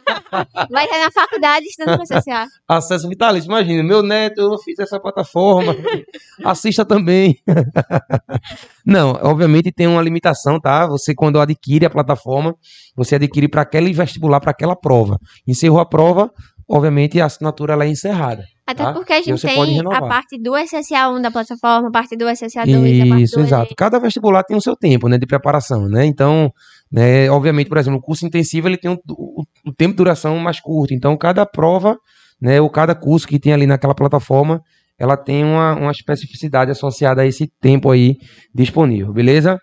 Vai 0.70 0.86
estar 0.86 1.00
na 1.00 1.12
faculdade 1.12 1.66
estudando 1.66 1.98
pra 2.06 2.20
CCA. 2.22 2.48
acesso 2.68 3.08
vitalício. 3.10 3.48
Imagina, 3.48 3.84
meu 3.84 4.02
neto, 4.04 4.40
eu 4.42 4.58
fiz 4.60 4.78
essa 4.80 5.00
plataforma, 5.00 5.76
assista 6.44 6.84
também. 6.86 7.38
Não, 8.86 9.12
obviamente 9.22 9.72
tem 9.72 9.88
uma 9.88 10.02
limitação, 10.02 10.60
tá? 10.60 10.88
Você, 10.88 11.14
quando 11.14 11.40
adquire 11.40 11.86
a 11.86 11.90
plataforma, 11.90 12.56
você 12.96 13.16
adquire 13.16 13.48
para 13.48 13.62
aquele 13.62 13.92
vestibular, 13.94 14.40
para 14.40 14.52
aquela 14.52 14.76
prova. 14.76 15.20
Encerrou 15.46 15.80
a 15.80 15.86
prova, 15.86 16.32
obviamente 16.68 17.20
a 17.20 17.26
assinatura 17.26 17.74
ela 17.74 17.86
é 17.86 17.90
encerrada. 17.90 18.46
Até 18.66 18.84
Tá? 18.84 18.94
porque 18.94 19.14
a 19.14 19.22
gente 19.22 19.42
tem 19.42 19.80
a 19.80 20.02
parte 20.02 20.38
do 20.38 20.52
SSA1 20.52 21.22
da 21.22 21.32
plataforma, 21.32 21.88
a 21.88 21.92
parte 21.92 22.18
do 22.18 22.26
SSA2, 22.26 23.02
a 23.06 23.08
parte 23.10 23.24
Isso, 23.24 23.40
exato. 23.40 23.74
Cada 23.76 23.98
vestibular 24.00 24.44
tem 24.44 24.58
o 24.58 24.62
seu 24.62 24.76
tempo, 24.76 25.08
né, 25.08 25.18
de 25.18 25.26
preparação, 25.26 25.88
né? 25.88 26.06
Então, 26.06 26.52
né, 26.92 27.30
obviamente, 27.30 27.70
por 27.70 27.78
exemplo, 27.78 28.00
o 28.00 28.02
curso 28.02 28.26
intensivo 28.26 28.68
ele 28.68 28.78
tem 28.78 28.92
um- 28.92 28.98
o, 29.10 29.44
o 29.68 29.74
tempo 29.74 29.92
de 29.92 29.98
duração 29.98 30.38
mais 30.40 30.60
curto. 30.60 30.94
Então, 30.94 31.18
cada 31.18 31.46
prova, 31.46 31.98
né, 32.42 32.62
ou 32.62 32.70
cada 32.70 32.96
curso 32.96 33.28
que 33.28 33.40
tem 33.40 33.54
ali 33.54 33.68
naquela 33.68 33.94
plataforma, 33.94 34.62
ela 34.98 35.16
tem 35.16 35.44
uma, 35.44 35.76
uma 35.76 35.92
especificidade 35.92 36.72
associada 36.72 37.22
a 37.22 37.26
esse 37.26 37.48
tempo 37.60 37.92
aí 37.92 38.16
disponível, 38.54 39.14
beleza? 39.14 39.60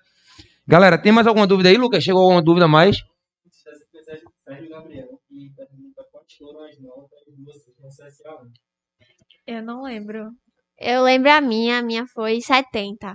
Galera, 0.67 0.97
tem 0.97 1.13
mais 1.13 1.27
alguma 1.27 1.47
dúvida 1.47 1.69
aí, 1.69 1.77
Lucas? 1.77 2.05
Chegou 2.05 2.23
alguma 2.23 2.43
dúvida 2.43 2.67
a 2.67 2.69
mais? 2.69 2.97
Sérgio 4.45 4.69
Gabriel, 4.69 5.09
que 5.27 5.51
pergunta 5.57 6.05
quantas 6.13 6.35
foram 6.35 6.65
as 6.65 6.79
notas 6.79 7.21
de 7.27 7.45
vocês 7.45 7.75
no 7.81 7.89
CSA1. 7.89 8.51
Eu 9.47 9.63
não 9.63 9.83
lembro. 9.83 10.31
Eu 10.79 11.03
lembro 11.03 11.31
a 11.31 11.41
minha, 11.41 11.79
a 11.79 11.83
minha 11.83 12.05
foi 12.15 12.41
70 12.41 13.15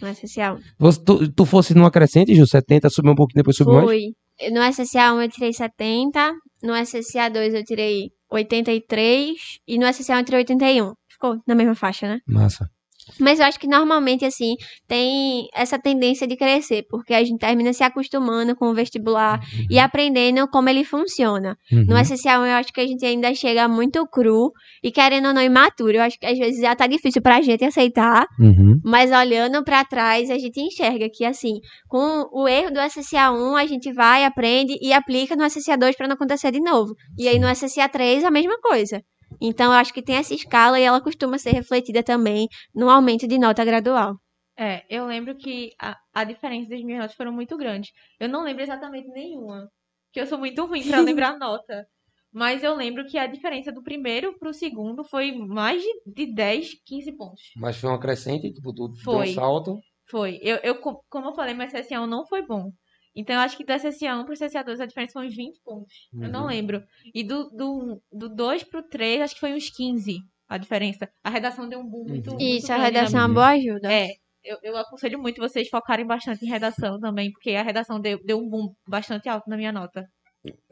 no 0.00 0.08
SSA1. 0.08 0.60
Você, 0.78 1.04
tu, 1.04 1.32
tu 1.32 1.44
fosse 1.44 1.74
numa 1.74 1.90
crescente, 1.90 2.34
Ju, 2.34 2.46
70, 2.46 2.90
subiu 2.90 3.12
um 3.12 3.14
pouquinho, 3.14 3.42
depois 3.42 3.56
subiu 3.56 3.74
mais? 3.74 3.86
Foi. 3.86 4.00
No 4.48 4.60
SSA1 4.60 5.22
eu 5.22 5.28
tirei 5.28 5.52
70, 5.52 6.32
no 6.62 6.72
SSA2 6.72 7.54
eu 7.54 7.64
tirei 7.64 8.10
83 8.30 9.36
e 9.66 9.78
no 9.78 9.86
SSA1 9.86 10.18
eu 10.18 10.24
tirei 10.24 10.40
81. 10.40 10.92
Ficou 11.10 11.42
na 11.46 11.54
mesma 11.54 11.74
faixa, 11.74 12.08
né? 12.08 12.20
Massa. 12.26 12.70
Mas 13.18 13.38
eu 13.40 13.46
acho 13.46 13.58
que 13.58 13.66
normalmente, 13.66 14.24
assim, 14.24 14.54
tem 14.86 15.48
essa 15.54 15.78
tendência 15.78 16.26
de 16.26 16.36
crescer, 16.36 16.84
porque 16.88 17.14
a 17.14 17.22
gente 17.24 17.38
termina 17.38 17.72
se 17.72 17.82
acostumando 17.82 18.54
com 18.54 18.66
o 18.70 18.74
vestibular 18.74 19.40
e 19.70 19.78
aprendendo 19.78 20.46
como 20.48 20.68
ele 20.68 20.84
funciona. 20.84 21.56
Uhum. 21.72 21.84
No 21.88 21.96
SSA1 21.96 22.46
eu 22.46 22.54
acho 22.56 22.72
que 22.72 22.80
a 22.80 22.86
gente 22.86 23.04
ainda 23.04 23.34
chega 23.34 23.66
muito 23.68 24.06
cru 24.06 24.50
e 24.82 24.90
querendo 24.90 25.28
ou 25.28 25.34
não 25.34 25.42
imaturo. 25.42 25.96
Eu 25.96 26.02
acho 26.02 26.18
que 26.18 26.26
às 26.26 26.38
vezes 26.38 26.60
já 26.60 26.74
tá 26.76 26.86
difícil 26.86 27.22
pra 27.22 27.40
gente 27.40 27.64
aceitar, 27.64 28.26
Uhum. 28.38 28.78
mas 28.84 29.10
olhando 29.10 29.62
pra 29.64 29.84
trás 29.84 30.30
a 30.30 30.38
gente 30.38 30.60
enxerga 30.60 31.08
que, 31.12 31.24
assim, 31.24 31.54
com 31.88 32.26
o 32.32 32.46
erro 32.48 32.70
do 32.72 32.80
SSA1 32.80 33.56
a 33.56 33.66
gente 33.66 33.92
vai, 33.92 34.24
aprende 34.24 34.76
e 34.80 34.92
aplica 34.92 35.34
no 35.36 35.44
SSA2 35.44 35.96
pra 35.96 36.06
não 36.08 36.14
acontecer 36.14 36.50
de 36.50 36.60
novo. 36.60 36.94
E 37.18 37.28
aí 37.28 37.38
no 37.38 37.46
SSA3 37.48 38.24
a 38.24 38.30
mesma 38.30 38.58
coisa. 38.60 39.02
Então 39.40 39.66
eu 39.72 39.78
acho 39.78 39.92
que 39.92 40.02
tem 40.02 40.16
essa 40.16 40.34
escala 40.34 40.78
e 40.80 40.82
ela 40.82 41.00
costuma 41.02 41.38
ser 41.38 41.52
refletida 41.52 42.02
também 42.02 42.48
no 42.74 42.88
aumento 42.90 43.26
de 43.28 43.38
nota 43.38 43.64
gradual. 43.64 44.16
É, 44.56 44.84
eu 44.90 45.06
lembro 45.06 45.36
que 45.36 45.74
a, 45.80 45.98
a 46.12 46.24
diferença 46.24 46.68
das 46.70 46.82
minhas 46.82 47.00
notas 47.00 47.16
foram 47.16 47.32
muito 47.32 47.56
grandes. 47.56 47.92
Eu 48.18 48.28
não 48.28 48.42
lembro 48.44 48.62
exatamente 48.62 49.08
nenhuma, 49.08 49.70
que 50.12 50.20
eu 50.20 50.26
sou 50.26 50.38
muito 50.38 50.64
ruim 50.66 50.86
pra 50.86 51.00
lembrar 51.02 51.38
nota. 51.38 51.88
Mas 52.32 52.62
eu 52.62 52.74
lembro 52.74 53.06
que 53.06 53.18
a 53.18 53.26
diferença 53.26 53.72
do 53.72 53.82
primeiro 53.82 54.38
pro 54.38 54.52
segundo 54.54 55.02
foi 55.02 55.32
mais 55.32 55.82
de, 55.82 56.02
de 56.06 56.26
10, 56.34 56.74
15 56.84 57.10
pontos. 57.16 57.42
Mas 57.54 57.76
foi 57.76 57.88
uma 57.90 58.00
crescente, 58.00 58.52
tipo, 58.52 58.72
tu 58.74 58.88
deu 58.88 59.04
Foi. 59.04 59.30
um 59.30 59.34
salto. 59.34 59.80
Foi. 60.10 60.38
Eu, 60.42 60.58
eu, 60.62 60.80
co- 60.80 61.04
como 61.08 61.28
eu 61.28 61.34
falei, 61.34 61.54
meu 61.54 61.66
SSA1 61.66 62.06
não 62.06 62.26
foi 62.26 62.42
bom. 62.46 62.72
Então 63.14 63.34
eu 63.34 63.40
acho 63.40 63.56
que 63.56 63.64
do 63.64 63.72
SSA1 63.72 64.24
pro 64.24 64.34
SSA2 64.34 64.80
a 64.80 64.86
diferença 64.86 65.12
foi 65.14 65.26
uns 65.26 65.34
20 65.34 65.60
pontos. 65.64 65.92
Eu 66.20 66.28
não 66.28 66.42
Uhum. 66.42 66.46
lembro. 66.48 66.82
E 67.14 67.22
do, 67.24 67.50
do, 67.50 68.02
do 68.12 68.28
2 68.28 68.64
pro 68.64 68.82
3, 68.82 69.22
acho 69.22 69.34
que 69.34 69.40
foi 69.40 69.52
uns 69.52 69.68
15 69.70 70.16
a 70.48 70.56
diferença. 70.58 71.08
A 71.22 71.30
redação 71.30 71.68
deu 71.68 71.80
um 71.80 71.88
boom 71.88 72.04
muito. 72.08 72.30
Uhum. 72.30 72.36
muito 72.36 72.56
Isso, 72.56 72.72
a 72.72 72.76
grande 72.78 72.92
redação 72.94 73.20
é 73.20 73.22
uma 73.22 73.28
minha. 73.28 73.34
boa 73.34 73.48
ajuda. 73.48 73.92
É, 73.92 74.08
eu, 74.44 74.58
eu 74.62 74.76
aconselho 74.76 75.18
muito 75.20 75.40
vocês 75.40 75.68
focarem 75.68 76.06
bastante 76.06 76.44
em 76.44 76.48
redação 76.48 76.98
também, 76.98 77.30
porque 77.30 77.50
a 77.52 77.62
redação 77.62 78.00
deu, 78.00 78.18
deu 78.24 78.38
um 78.38 78.48
boom 78.48 78.72
bastante 78.88 79.28
alto 79.28 79.48
na 79.50 79.56
minha 79.56 79.72
nota. 79.72 80.04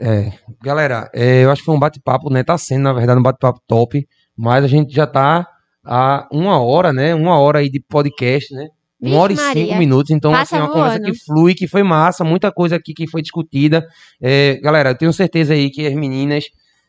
É, 0.01 0.33
galera, 0.63 1.11
é, 1.15 1.45
eu 1.45 1.51
acho 1.51 1.61
que 1.63 1.67
foi 1.67 1.75
um 1.75 1.79
bate-papo, 1.79 2.31
né? 2.31 2.43
Tá 2.43 2.57
sendo, 2.57 2.85
na 2.85 2.93
verdade, 2.93 3.21
um 3.21 3.23
bate-papo 3.23 3.61
top, 3.67 4.07
mas 4.37 4.65
a 4.65 4.67
gente 4.69 4.93
já 4.95 5.07
tá 5.07 5.47
a 5.85 6.27
uma 6.33 6.61
hora, 6.63 6.93
né? 6.93 7.15
Uma 7.15 7.39
hora 7.39 7.59
aí 7.59 7.69
de 7.71 7.81
podcast, 7.81 8.55
né? 8.55 8.67
Vixe, 9.01 9.15
Uma 9.15 9.23
hora 9.23 9.33
e 9.33 9.37
cinco 9.37 9.77
minutos, 9.77 10.11
então, 10.11 10.33
Passa 10.33 10.57
assim, 10.57 10.65
uma 10.65 10.73
conversa 10.73 11.01
que 11.01 11.15
flui, 11.15 11.55
que 11.55 11.69
foi 11.69 11.83
massa, 11.83 12.25
muita 12.25 12.51
coisa 12.51 12.77
aqui 12.77 12.93
que 12.93 13.07
foi 13.07 13.23
discutida. 13.23 13.87
É, 14.21 14.59
galera, 14.61 14.91
eu 14.91 14.95
tenho 14.97 15.13
certeza 15.13 15.55
aí 15.55 15.71
que 15.71 15.87
as 15.87 15.95
meninas 15.95 16.47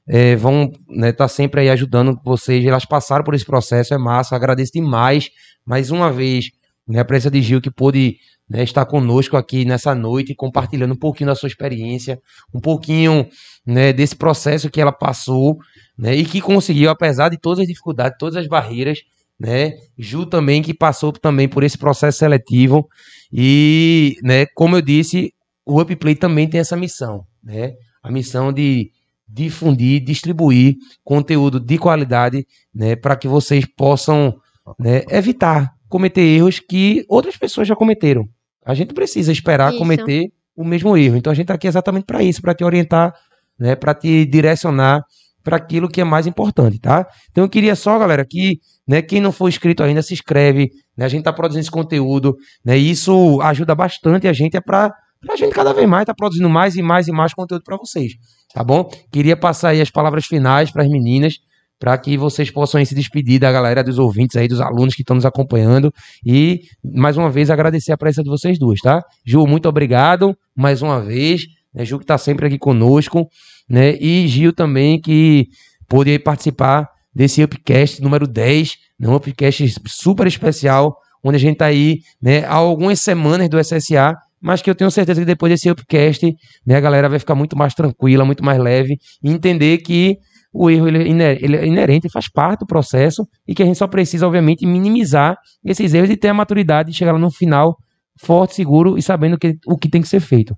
é, 0.08 0.36
vão 0.36 0.72
estar 0.90 1.14
tá 1.14 1.28
sempre 1.28 1.62
aí 1.62 1.70
ajudando 1.70 2.20
vocês, 2.26 2.66
elas 2.66 2.84
passaram 2.84 3.24
por 3.24 3.36
esse 3.36 3.46
processo, 3.46 3.94
é 3.94 3.98
massa, 3.98 4.36
agradeço 4.36 4.72
demais, 4.74 5.30
mais 5.64 5.92
uma 5.92 6.12
vez, 6.12 6.50
né, 6.88 7.00
a 7.00 7.06
presença 7.06 7.30
de 7.30 7.44
Gil, 7.44 7.62
que 7.62 7.70
pôde 7.70 8.18
né, 8.50 8.64
estar 8.64 8.86
conosco 8.86 9.38
aqui 9.38 9.64
nessa 9.64 9.94
noite, 9.94 10.34
compartilhando 10.34 10.94
um 10.94 10.98
pouquinho 10.98 11.30
da 11.30 11.36
sua 11.36 11.46
experiência, 11.46 12.20
um 12.52 12.60
pouquinho 12.60 13.28
né, 13.64 13.94
desse 13.94 14.16
processo 14.16 14.72
que 14.72 14.82
ela 14.82 14.92
passou, 14.92 15.58
né, 15.96 16.16
e 16.16 16.26
que 16.26 16.42
conseguiu, 16.42 16.90
apesar 16.90 17.30
de 17.30 17.38
todas 17.38 17.60
as 17.60 17.68
dificuldades, 17.68 18.18
todas 18.18 18.36
as 18.36 18.48
barreiras, 18.48 19.02
né, 19.40 19.74
Ju 19.98 20.26
também 20.26 20.62
que 20.62 20.74
passou 20.74 21.12
também 21.12 21.48
por 21.48 21.64
esse 21.64 21.78
processo 21.78 22.20
seletivo 22.20 22.88
e, 23.32 24.16
né, 24.22 24.46
como 24.48 24.76
eu 24.76 24.82
disse, 24.82 25.34
o 25.66 25.80
Upplay 25.80 26.16
também 26.16 26.48
tem 26.48 26.60
essa 26.60 26.76
missão, 26.76 27.26
né, 27.44 27.74
a 28.04 28.12
missão 28.12 28.52
de 28.52 28.92
difundir, 29.28 30.04
distribuir 30.04 30.76
conteúdo 31.04 31.60
de 31.60 31.78
qualidade, 31.78 32.46
né, 32.74 32.96
para 32.96 33.16
que 33.16 33.28
vocês 33.28 33.66
possam, 33.78 34.36
né, 34.78 35.04
evitar 35.10 35.72
cometer 35.88 36.22
erros 36.22 36.60
que 36.60 37.04
outras 37.10 37.36
pessoas 37.36 37.68
já 37.68 37.76
cometeram. 37.76 38.28
A 38.66 38.74
gente 38.74 38.94
precisa 38.94 39.32
esperar 39.32 39.70
Isso. 39.72 39.80
cometer 39.80 40.32
o 40.56 40.64
mesmo 40.64 40.96
erro. 40.96 41.16
Então 41.16 41.32
a 41.32 41.34
gente 41.34 41.46
está 41.46 41.56
aqui 41.56 41.68
exatamente 41.68 42.06
para 42.06 42.22
isso, 42.22 42.42
para 42.42 42.54
te 42.54 42.64
orientar, 42.64 43.14
né, 43.58 43.76
para 43.76 43.94
te 43.94 44.26
direcionar 44.26 45.04
para 45.44 45.58
aquilo 45.58 45.90
que 45.90 46.02
é 46.02 46.04
mais 46.04 46.28
importante, 46.28 46.80
tá? 46.80 47.08
Então 47.32 47.44
eu 47.44 47.50
queria 47.50 47.76
só, 47.76 47.98
galera, 47.98 48.26
que 48.26 48.60
né, 48.90 49.04
quem 49.04 49.22
não 49.22 49.32
for 49.32 49.48
inscrito 49.48 49.84
ainda 49.84 50.02
se 50.02 50.16
inscreve, 50.16 50.72
né? 50.98 51.06
A 51.06 51.08
gente 51.08 51.20
está 51.20 51.32
produzindo 51.32 51.62
esse 51.62 51.70
conteúdo, 51.70 52.36
né? 52.66 52.76
E 52.76 52.90
isso 52.90 53.40
ajuda 53.40 53.76
bastante 53.76 54.28
a 54.28 54.34
gente 54.34 54.58
é 54.58 54.62
para 54.62 54.92
a 55.30 55.36
gente 55.36 55.54
cada 55.54 55.74
vez 55.74 55.88
mais 55.88 56.02
estar 56.02 56.16
produzindo 56.16 56.50
mais 56.50 56.76
e 56.76 56.82
mais 56.82 57.08
e 57.08 57.12
mais 57.12 57.32
conteúdo 57.32 57.62
para 57.64 57.78
vocês, 57.78 58.14
tá 58.52 58.64
bom? 58.64 58.90
Queria 59.12 59.38
passar 59.38 59.70
aí 59.70 59.82
as 59.82 59.92
palavras 59.92 60.26
finais 60.26 60.72
para 60.72 60.82
as 60.82 60.90
meninas, 60.90 61.36
para 61.78 61.96
que 62.00 62.18
vocês 62.18 62.50
possam 62.50 62.84
se 62.84 62.96
despedir 62.96 63.40
da 63.40 63.52
galera, 63.52 63.84
dos 63.84 64.00
ouvintes 64.00 64.36
aí, 64.36 64.48
dos 64.48 64.60
alunos 64.60 64.96
que 64.96 65.04
estão 65.04 65.16
nos 65.16 65.26
acompanhando. 65.26 65.94
E, 66.26 66.62
mais 66.84 67.16
uma 67.16 67.30
vez, 67.30 67.52
agradecer 67.52 67.92
a 67.92 67.98
presença 67.98 68.24
de 68.24 68.30
vocês 68.30 68.58
duas, 68.58 68.80
tá? 68.80 69.04
Ju, 69.24 69.46
muito 69.46 69.70
obrigado 69.70 70.36
mais 70.56 70.82
uma 70.82 71.00
vez. 71.00 71.44
Né? 71.76 71.86
Ju 71.86 72.00
que 72.00 72.06
está 72.06 72.18
sempre 72.18 72.48
aqui 72.48 72.58
conosco, 72.58 73.28
né? 73.70 73.96
E 74.00 74.28
Gil 74.28 74.52
também, 74.52 75.00
que 75.00 75.46
pôde 75.88 76.18
participar 76.18 76.90
desse 77.20 77.44
Upcast 77.44 78.02
número 78.02 78.26
10, 78.26 78.78
né? 78.98 79.10
um 79.10 79.16
Upcast 79.16 79.76
super 79.86 80.26
especial, 80.26 80.96
onde 81.22 81.36
a 81.36 81.40
gente 81.40 81.52
está 81.52 81.66
aí, 81.66 82.00
né, 82.22 82.46
há 82.46 82.54
algumas 82.54 83.02
semanas 83.02 83.50
do 83.50 83.60
SSA, 83.62 84.16
mas 84.42 84.62
que 84.62 84.70
eu 84.70 84.76
tenho 84.76 84.90
certeza 84.90 85.20
que 85.20 85.26
depois 85.26 85.52
desse 85.52 85.70
upcast, 85.70 86.34
né, 86.66 86.76
a 86.78 86.80
galera 86.80 87.10
vai 87.10 87.20
ficar 87.20 87.36
muito 87.36 87.58
mais 87.58 87.74
tranquila, 87.74 88.24
muito 88.24 88.42
mais 88.42 88.58
leve, 88.58 88.98
e 89.22 89.30
entender 89.30 89.80
que 89.80 90.18
o 90.54 90.70
erro 90.70 90.88
ele, 90.88 91.22
é 91.22 91.38
ele 91.42 91.58
é 91.58 91.68
inerente, 91.68 92.10
faz 92.10 92.30
parte 92.30 92.62
do 92.62 92.66
processo, 92.66 93.28
e 93.46 93.54
que 93.54 93.62
a 93.62 93.66
gente 93.66 93.78
só 93.78 93.86
precisa, 93.86 94.26
obviamente, 94.26 94.66
minimizar 94.66 95.38
esses 95.62 95.94
erros 95.94 96.10
e 96.10 96.16
ter 96.16 96.30
a 96.30 96.34
maturidade 96.34 96.90
de 96.90 96.98
chegar 96.98 97.12
lá 97.12 97.20
no 97.20 97.30
final 97.30 97.78
forte, 98.18 98.56
seguro 98.56 98.98
e 98.98 99.02
sabendo 99.02 99.38
que, 99.38 99.58
o 99.68 99.78
que 99.78 99.90
tem 99.90 100.02
que 100.02 100.08
ser 100.08 100.22
feito. 100.22 100.56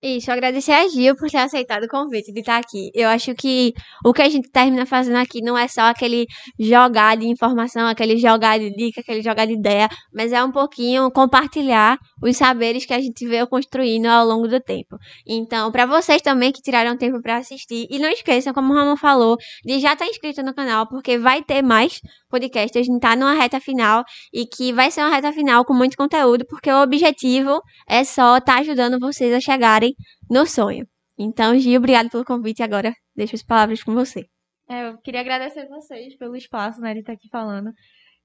Isso, 0.00 0.30
agradecer 0.30 0.70
a 0.70 0.86
Gil 0.86 1.16
por 1.16 1.28
ter 1.28 1.38
aceitado 1.38 1.82
o 1.82 1.88
convite 1.88 2.32
de 2.32 2.38
estar 2.38 2.56
aqui. 2.56 2.88
Eu 2.94 3.08
acho 3.08 3.34
que 3.34 3.72
o 4.04 4.12
que 4.12 4.22
a 4.22 4.28
gente 4.28 4.48
termina 4.48 4.86
fazendo 4.86 5.16
aqui 5.16 5.42
não 5.42 5.58
é 5.58 5.66
só 5.66 5.80
aquele 5.80 6.24
jogar 6.56 7.16
de 7.16 7.26
informação, 7.26 7.84
aquele 7.84 8.16
jogar 8.16 8.60
de 8.60 8.70
dica, 8.70 9.00
aquele 9.00 9.20
jogar 9.22 9.46
de 9.46 9.54
ideia, 9.54 9.88
mas 10.14 10.32
é 10.32 10.40
um 10.44 10.52
pouquinho 10.52 11.10
compartilhar 11.10 11.98
os 12.22 12.36
saberes 12.36 12.86
que 12.86 12.94
a 12.94 13.00
gente 13.00 13.26
veio 13.26 13.48
construindo 13.48 14.06
ao 14.06 14.24
longo 14.24 14.46
do 14.46 14.60
tempo. 14.60 14.96
Então, 15.26 15.72
para 15.72 15.84
vocês 15.84 16.22
também 16.22 16.52
que 16.52 16.62
tiraram 16.62 16.96
tempo 16.96 17.20
para 17.20 17.38
assistir, 17.38 17.88
e 17.90 17.98
não 17.98 18.08
esqueçam, 18.08 18.54
como 18.54 18.72
o 18.72 18.76
Ramon 18.76 18.96
falou, 18.96 19.36
de 19.64 19.80
já 19.80 19.94
estar 19.94 20.06
inscrito 20.06 20.44
no 20.44 20.54
canal, 20.54 20.86
porque 20.88 21.18
vai 21.18 21.42
ter 21.42 21.60
mais 21.60 22.00
podcasts, 22.30 22.80
a 22.80 22.84
gente 22.84 23.00
tá 23.00 23.16
numa 23.16 23.32
reta 23.32 23.58
final 23.58 24.04
e 24.32 24.46
que 24.46 24.72
vai 24.72 24.92
ser 24.92 25.00
uma 25.00 25.10
reta 25.10 25.32
final 25.32 25.64
com 25.64 25.74
muito 25.74 25.96
conteúdo, 25.96 26.44
porque 26.48 26.70
o 26.70 26.82
objetivo 26.82 27.60
é 27.88 28.04
só 28.04 28.36
estar 28.36 28.60
ajudando 28.60 29.00
vocês 29.00 29.34
a 29.34 29.40
chegarem 29.40 29.87
no 30.30 30.46
sonho. 30.46 30.86
Então, 31.18 31.58
Gil, 31.58 31.78
obrigado 31.78 32.10
pelo 32.10 32.24
convite 32.24 32.60
e 32.60 32.62
agora 32.62 32.94
deixo 33.14 33.34
as 33.34 33.42
palavras 33.42 33.82
com 33.82 33.92
você. 33.92 34.26
É, 34.68 34.88
eu 34.88 34.98
queria 34.98 35.20
agradecer 35.20 35.66
vocês 35.68 36.16
pelo 36.16 36.36
espaço, 36.36 36.80
né, 36.80 36.92
de 36.94 37.00
estar 37.00 37.12
aqui 37.12 37.28
falando. 37.28 37.72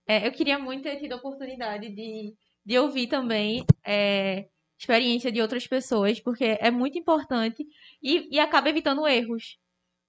É, 0.05 0.27
eu 0.27 0.31
queria 0.31 0.59
muito 0.59 0.83
ter 0.83 0.97
tido 0.97 1.13
a 1.13 1.17
oportunidade 1.17 1.89
de, 1.89 2.33
de 2.65 2.77
ouvir 2.77 3.07
também 3.07 3.65
é, 3.85 4.47
experiência 4.77 5.31
de 5.31 5.41
outras 5.41 5.65
pessoas, 5.65 6.19
porque 6.19 6.57
é 6.59 6.69
muito 6.69 6.97
importante 6.97 7.65
e, 8.01 8.27
e 8.35 8.39
acaba 8.39 8.69
evitando 8.69 9.07
erros. 9.07 9.57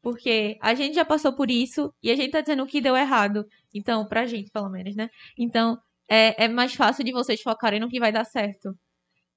Porque 0.03 0.59
a 0.61 0.75
gente 0.75 0.95
já 0.95 1.05
passou 1.05 1.33
por 1.35 1.51
isso 1.51 1.95
e 2.03 2.11
a 2.11 2.17
gente 2.17 2.33
tá 2.33 2.41
dizendo 2.41 2.63
o 2.65 2.67
que 2.67 2.81
deu 2.81 2.97
errado. 2.97 3.47
Então, 3.73 4.07
pra 4.07 4.27
gente, 4.27 4.51
pelo 4.51 4.69
menos, 4.69 4.95
né? 4.95 5.09
Então, 5.39 5.79
é, 6.09 6.45
é 6.45 6.49
mais 6.49 6.75
fácil 6.75 7.05
de 7.05 7.13
vocês 7.13 7.41
focarem 7.41 7.81
no 7.81 7.89
que 7.89 8.01
vai 8.01 8.13
dar 8.13 8.25
certo. 8.25 8.77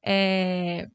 É, 0.05 0.87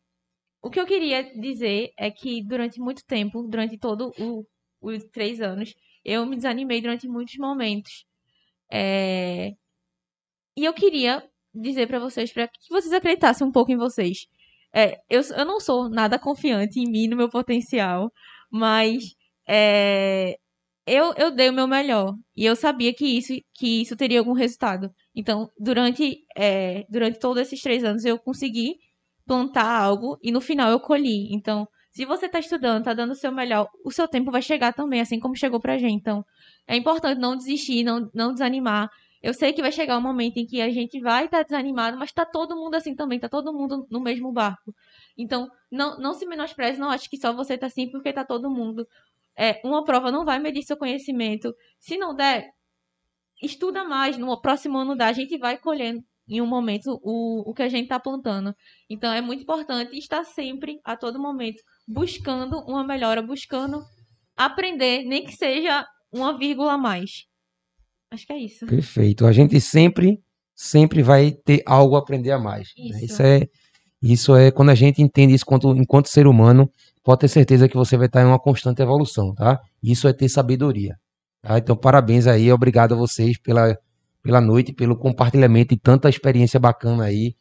O 0.63 0.71
que 0.71 0.81
eu 0.81 0.87
queria 0.87 1.23
dizer 1.39 1.93
é 1.99 2.11
que 2.11 2.43
durante 2.45 2.81
muito 2.81 3.05
tempo, 3.07 3.43
durante 3.49 3.79
todo 3.79 4.13
o, 4.19 4.47
os 4.81 5.05
três 5.11 5.41
anos, 5.41 5.75
eu 6.05 6.25
me 6.27 6.37
desanimei 6.37 6.81
durante 6.81 7.09
muitos 7.09 7.37
momentos. 7.37 8.07
É, 8.73 9.53
E 10.57 10.65
eu 10.65 10.73
queria 10.75 11.23
dizer 11.55 11.87
pra 11.87 11.99
vocês, 11.99 12.33
para 12.33 12.49
que 12.49 12.59
vocês 12.71 12.93
acreditassem 12.93 13.47
um 13.47 13.53
pouco 13.53 13.73
em 13.73 13.77
vocês. 13.77 14.27
É, 14.75 15.01
eu, 15.09 15.21
eu 15.37 15.45
não 15.45 15.61
sou 15.61 15.89
nada 15.91 16.19
confiante 16.19 16.81
em 16.81 16.91
mim, 16.91 17.09
no 17.09 17.17
meu 17.17 17.29
potencial, 17.29 18.11
mas 18.51 19.15
é, 19.49 20.37
eu, 20.87 21.15
eu 21.17 21.31
dei 21.35 21.51
o 21.51 21.53
meu 21.53 21.67
melhor. 21.69 22.15
E 22.37 22.45
eu 22.47 22.57
sabia 22.57 22.95
que 22.95 23.07
isso, 23.07 23.35
que 23.55 23.83
isso 23.83 23.97
teria 23.97 24.19
algum 24.21 24.33
resultado. 24.33 24.91
Então, 25.15 25.51
durante, 25.59 26.25
é, 26.37 26.85
durante 26.91 27.19
todos 27.19 27.43
esses 27.43 27.61
três 27.63 27.85
anos, 27.85 28.05
eu 28.05 28.19
consegui 28.19 28.77
plantar 29.33 29.66
algo 29.66 30.18
e 30.22 30.30
no 30.30 30.43
final 30.43 30.70
eu 30.70 30.78
colhi. 30.78 31.33
Então, 31.33 31.66
se 31.91 32.05
você 32.05 32.26
está 32.26 32.39
estudando, 32.39 32.80
está 32.80 32.93
dando 32.93 33.12
o 33.12 33.14
seu 33.14 33.33
melhor, 33.33 33.66
o 33.83 33.91
seu 33.91 34.07
tempo 34.07 34.30
vai 34.30 34.43
chegar 34.43 34.74
também, 34.74 35.01
assim 35.01 35.18
como 35.18 35.35
chegou 35.35 35.59
pra 35.59 35.78
gente. 35.78 35.95
Então, 35.95 36.22
é 36.66 36.76
importante 36.76 37.18
não 37.18 37.35
desistir, 37.35 37.83
não, 37.83 38.11
não 38.14 38.35
desanimar. 38.35 38.91
Eu 39.22 39.33
sei 39.33 39.55
que 39.55 39.62
vai 39.62 39.72
chegar 39.72 39.97
um 39.97 40.03
momento 40.03 40.37
em 40.37 40.45
que 40.45 40.61
a 40.61 40.68
gente 40.68 41.01
vai 41.01 41.24
estar 41.24 41.45
desanimado, 41.45 41.97
mas 41.97 42.12
tá 42.12 42.26
todo 42.26 42.57
mundo 42.57 42.74
assim 42.74 42.95
também, 42.95 43.18
tá 43.18 43.28
todo 43.28 43.55
mundo 43.55 43.87
no 43.91 44.01
mesmo 44.01 44.30
barco. 44.33 44.74
Então, 45.16 45.49
não, 45.70 45.97
não 45.99 46.12
se 46.12 46.26
menospreze, 46.26 46.78
não 46.78 46.91
acho 46.91 47.09
que 47.09 47.16
só 47.16 47.33
você 47.33 47.57
tá 47.57 47.68
assim, 47.68 47.91
porque 47.91 48.12
tá 48.12 48.24
todo 48.24 48.51
mundo. 48.51 48.87
É, 49.35 49.62
uma 49.64 49.83
prova 49.83 50.12
não 50.12 50.26
vai 50.26 50.39
medir 50.39 50.62
seu 50.62 50.76
conhecimento. 50.76 51.55
Se 51.78 51.97
não 51.97 52.14
der, 52.14 52.51
estuda 53.43 53.83
mais. 53.85 54.18
No 54.18 54.39
próximo 54.43 54.76
ano 54.76 54.95
dá, 54.95 55.09
a 55.09 55.12
gente 55.12 55.39
vai 55.39 55.57
colhendo 55.57 56.05
em 56.29 56.41
um 56.41 56.47
momento 56.47 57.01
o, 57.03 57.51
o 57.51 57.55
que 57.55 57.62
a 57.62 57.68
gente 57.68 57.89
tá 57.89 57.99
plantando. 57.99 58.55
Então, 58.89 59.12
é 59.12 59.20
muito 59.20 59.43
importante 59.43 59.97
estar 59.97 60.25
sempre, 60.25 60.81
a 60.85 60.97
todo 60.97 61.18
momento, 61.20 61.62
buscando 61.87 62.59
uma 62.61 62.85
melhora, 62.85 63.20
buscando 63.23 63.83
aprender, 64.37 65.05
nem 65.05 65.25
que 65.25 65.33
seja 65.33 65.87
uma 66.12 66.37
vírgula 66.39 66.75
a 66.75 66.79
mais. 66.79 67.25
Acho 68.11 68.27
que 68.27 68.33
é 68.33 68.39
isso. 68.39 68.66
Perfeito. 68.66 69.27
A 69.27 69.33
gente 69.33 69.61
sempre, 69.61 70.20
sempre 70.55 71.03
vai 71.03 71.33
ter 71.33 71.62
algo 71.66 71.97
a 71.97 71.99
aprender 71.99 72.31
a 72.31 72.39
mais. 72.39 72.68
né? 72.77 72.85
Isso. 72.87 73.05
Isso 73.05 73.23
é, 73.23 73.49
isso 74.03 74.37
é 74.37 74.51
quando 74.51 74.70
a 74.70 74.75
gente 74.75 75.01
entende 75.03 75.35
isso 75.35 75.45
enquanto, 75.47 75.77
enquanto 75.77 76.09
ser 76.09 76.27
humano, 76.27 76.70
pode 77.03 77.20
ter 77.20 77.29
certeza 77.29 77.68
que 77.68 77.77
você 77.77 77.97
vai 77.97 78.07
estar 78.07 78.23
em 78.23 78.27
uma 78.27 78.39
constante 78.39 78.83
evolução, 78.83 79.35
tá? 79.35 79.61
Isso 79.83 80.07
é 80.07 80.12
ter 80.12 80.29
sabedoria. 80.29 80.97
tá? 81.43 81.59
Então, 81.59 81.77
parabéns 81.77 82.27
aí, 82.27 82.53
obrigado 82.53 82.95
a 82.95 82.97
vocês 82.97 83.39
pela, 83.39 83.77
pela 84.23 84.41
noite, 84.41 84.73
pelo 84.73 84.97
compartilhamento 84.97 85.75
e 85.75 85.77
tanta 85.77 86.09
experiência 86.09 86.61
bacana 86.61 87.05
aí. 87.05 87.35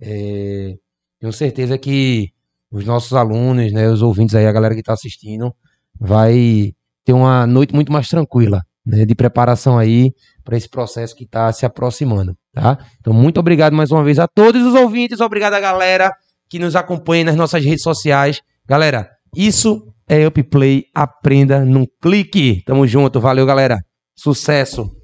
É, 0.00 0.76
tenho 1.20 1.32
certeza 1.32 1.78
que 1.78 2.32
os 2.70 2.84
nossos 2.84 3.12
alunos, 3.12 3.72
né, 3.72 3.88
os 3.88 4.02
ouvintes 4.02 4.34
aí, 4.34 4.46
a 4.46 4.52
galera 4.52 4.74
que 4.74 4.80
está 4.80 4.92
assistindo, 4.92 5.54
vai 5.98 6.74
ter 7.04 7.12
uma 7.12 7.46
noite 7.46 7.74
muito 7.74 7.92
mais 7.92 8.08
tranquila, 8.08 8.62
né, 8.84 9.04
de 9.06 9.14
preparação 9.14 9.78
aí 9.78 10.12
para 10.42 10.56
esse 10.56 10.68
processo 10.68 11.14
que 11.14 11.24
está 11.24 11.52
se 11.52 11.64
aproximando, 11.64 12.36
tá? 12.52 12.78
Então, 13.00 13.12
muito 13.12 13.38
obrigado 13.38 13.74
mais 13.74 13.90
uma 13.90 14.02
vez 14.02 14.18
a 14.18 14.26
todos 14.26 14.62
os 14.62 14.74
ouvintes, 14.74 15.20
obrigado 15.20 15.54
a 15.54 15.60
galera 15.60 16.12
que 16.48 16.58
nos 16.58 16.76
acompanha 16.76 17.24
nas 17.24 17.36
nossas 17.36 17.64
redes 17.64 17.82
sociais. 17.82 18.42
Galera, 18.66 19.08
isso 19.34 19.92
é 20.08 20.26
Upplay, 20.26 20.84
aprenda 20.94 21.64
num 21.64 21.86
clique. 22.00 22.62
Tamo 22.64 22.86
junto, 22.86 23.20
valeu, 23.20 23.46
galera. 23.46 23.78
Sucesso! 24.14 25.03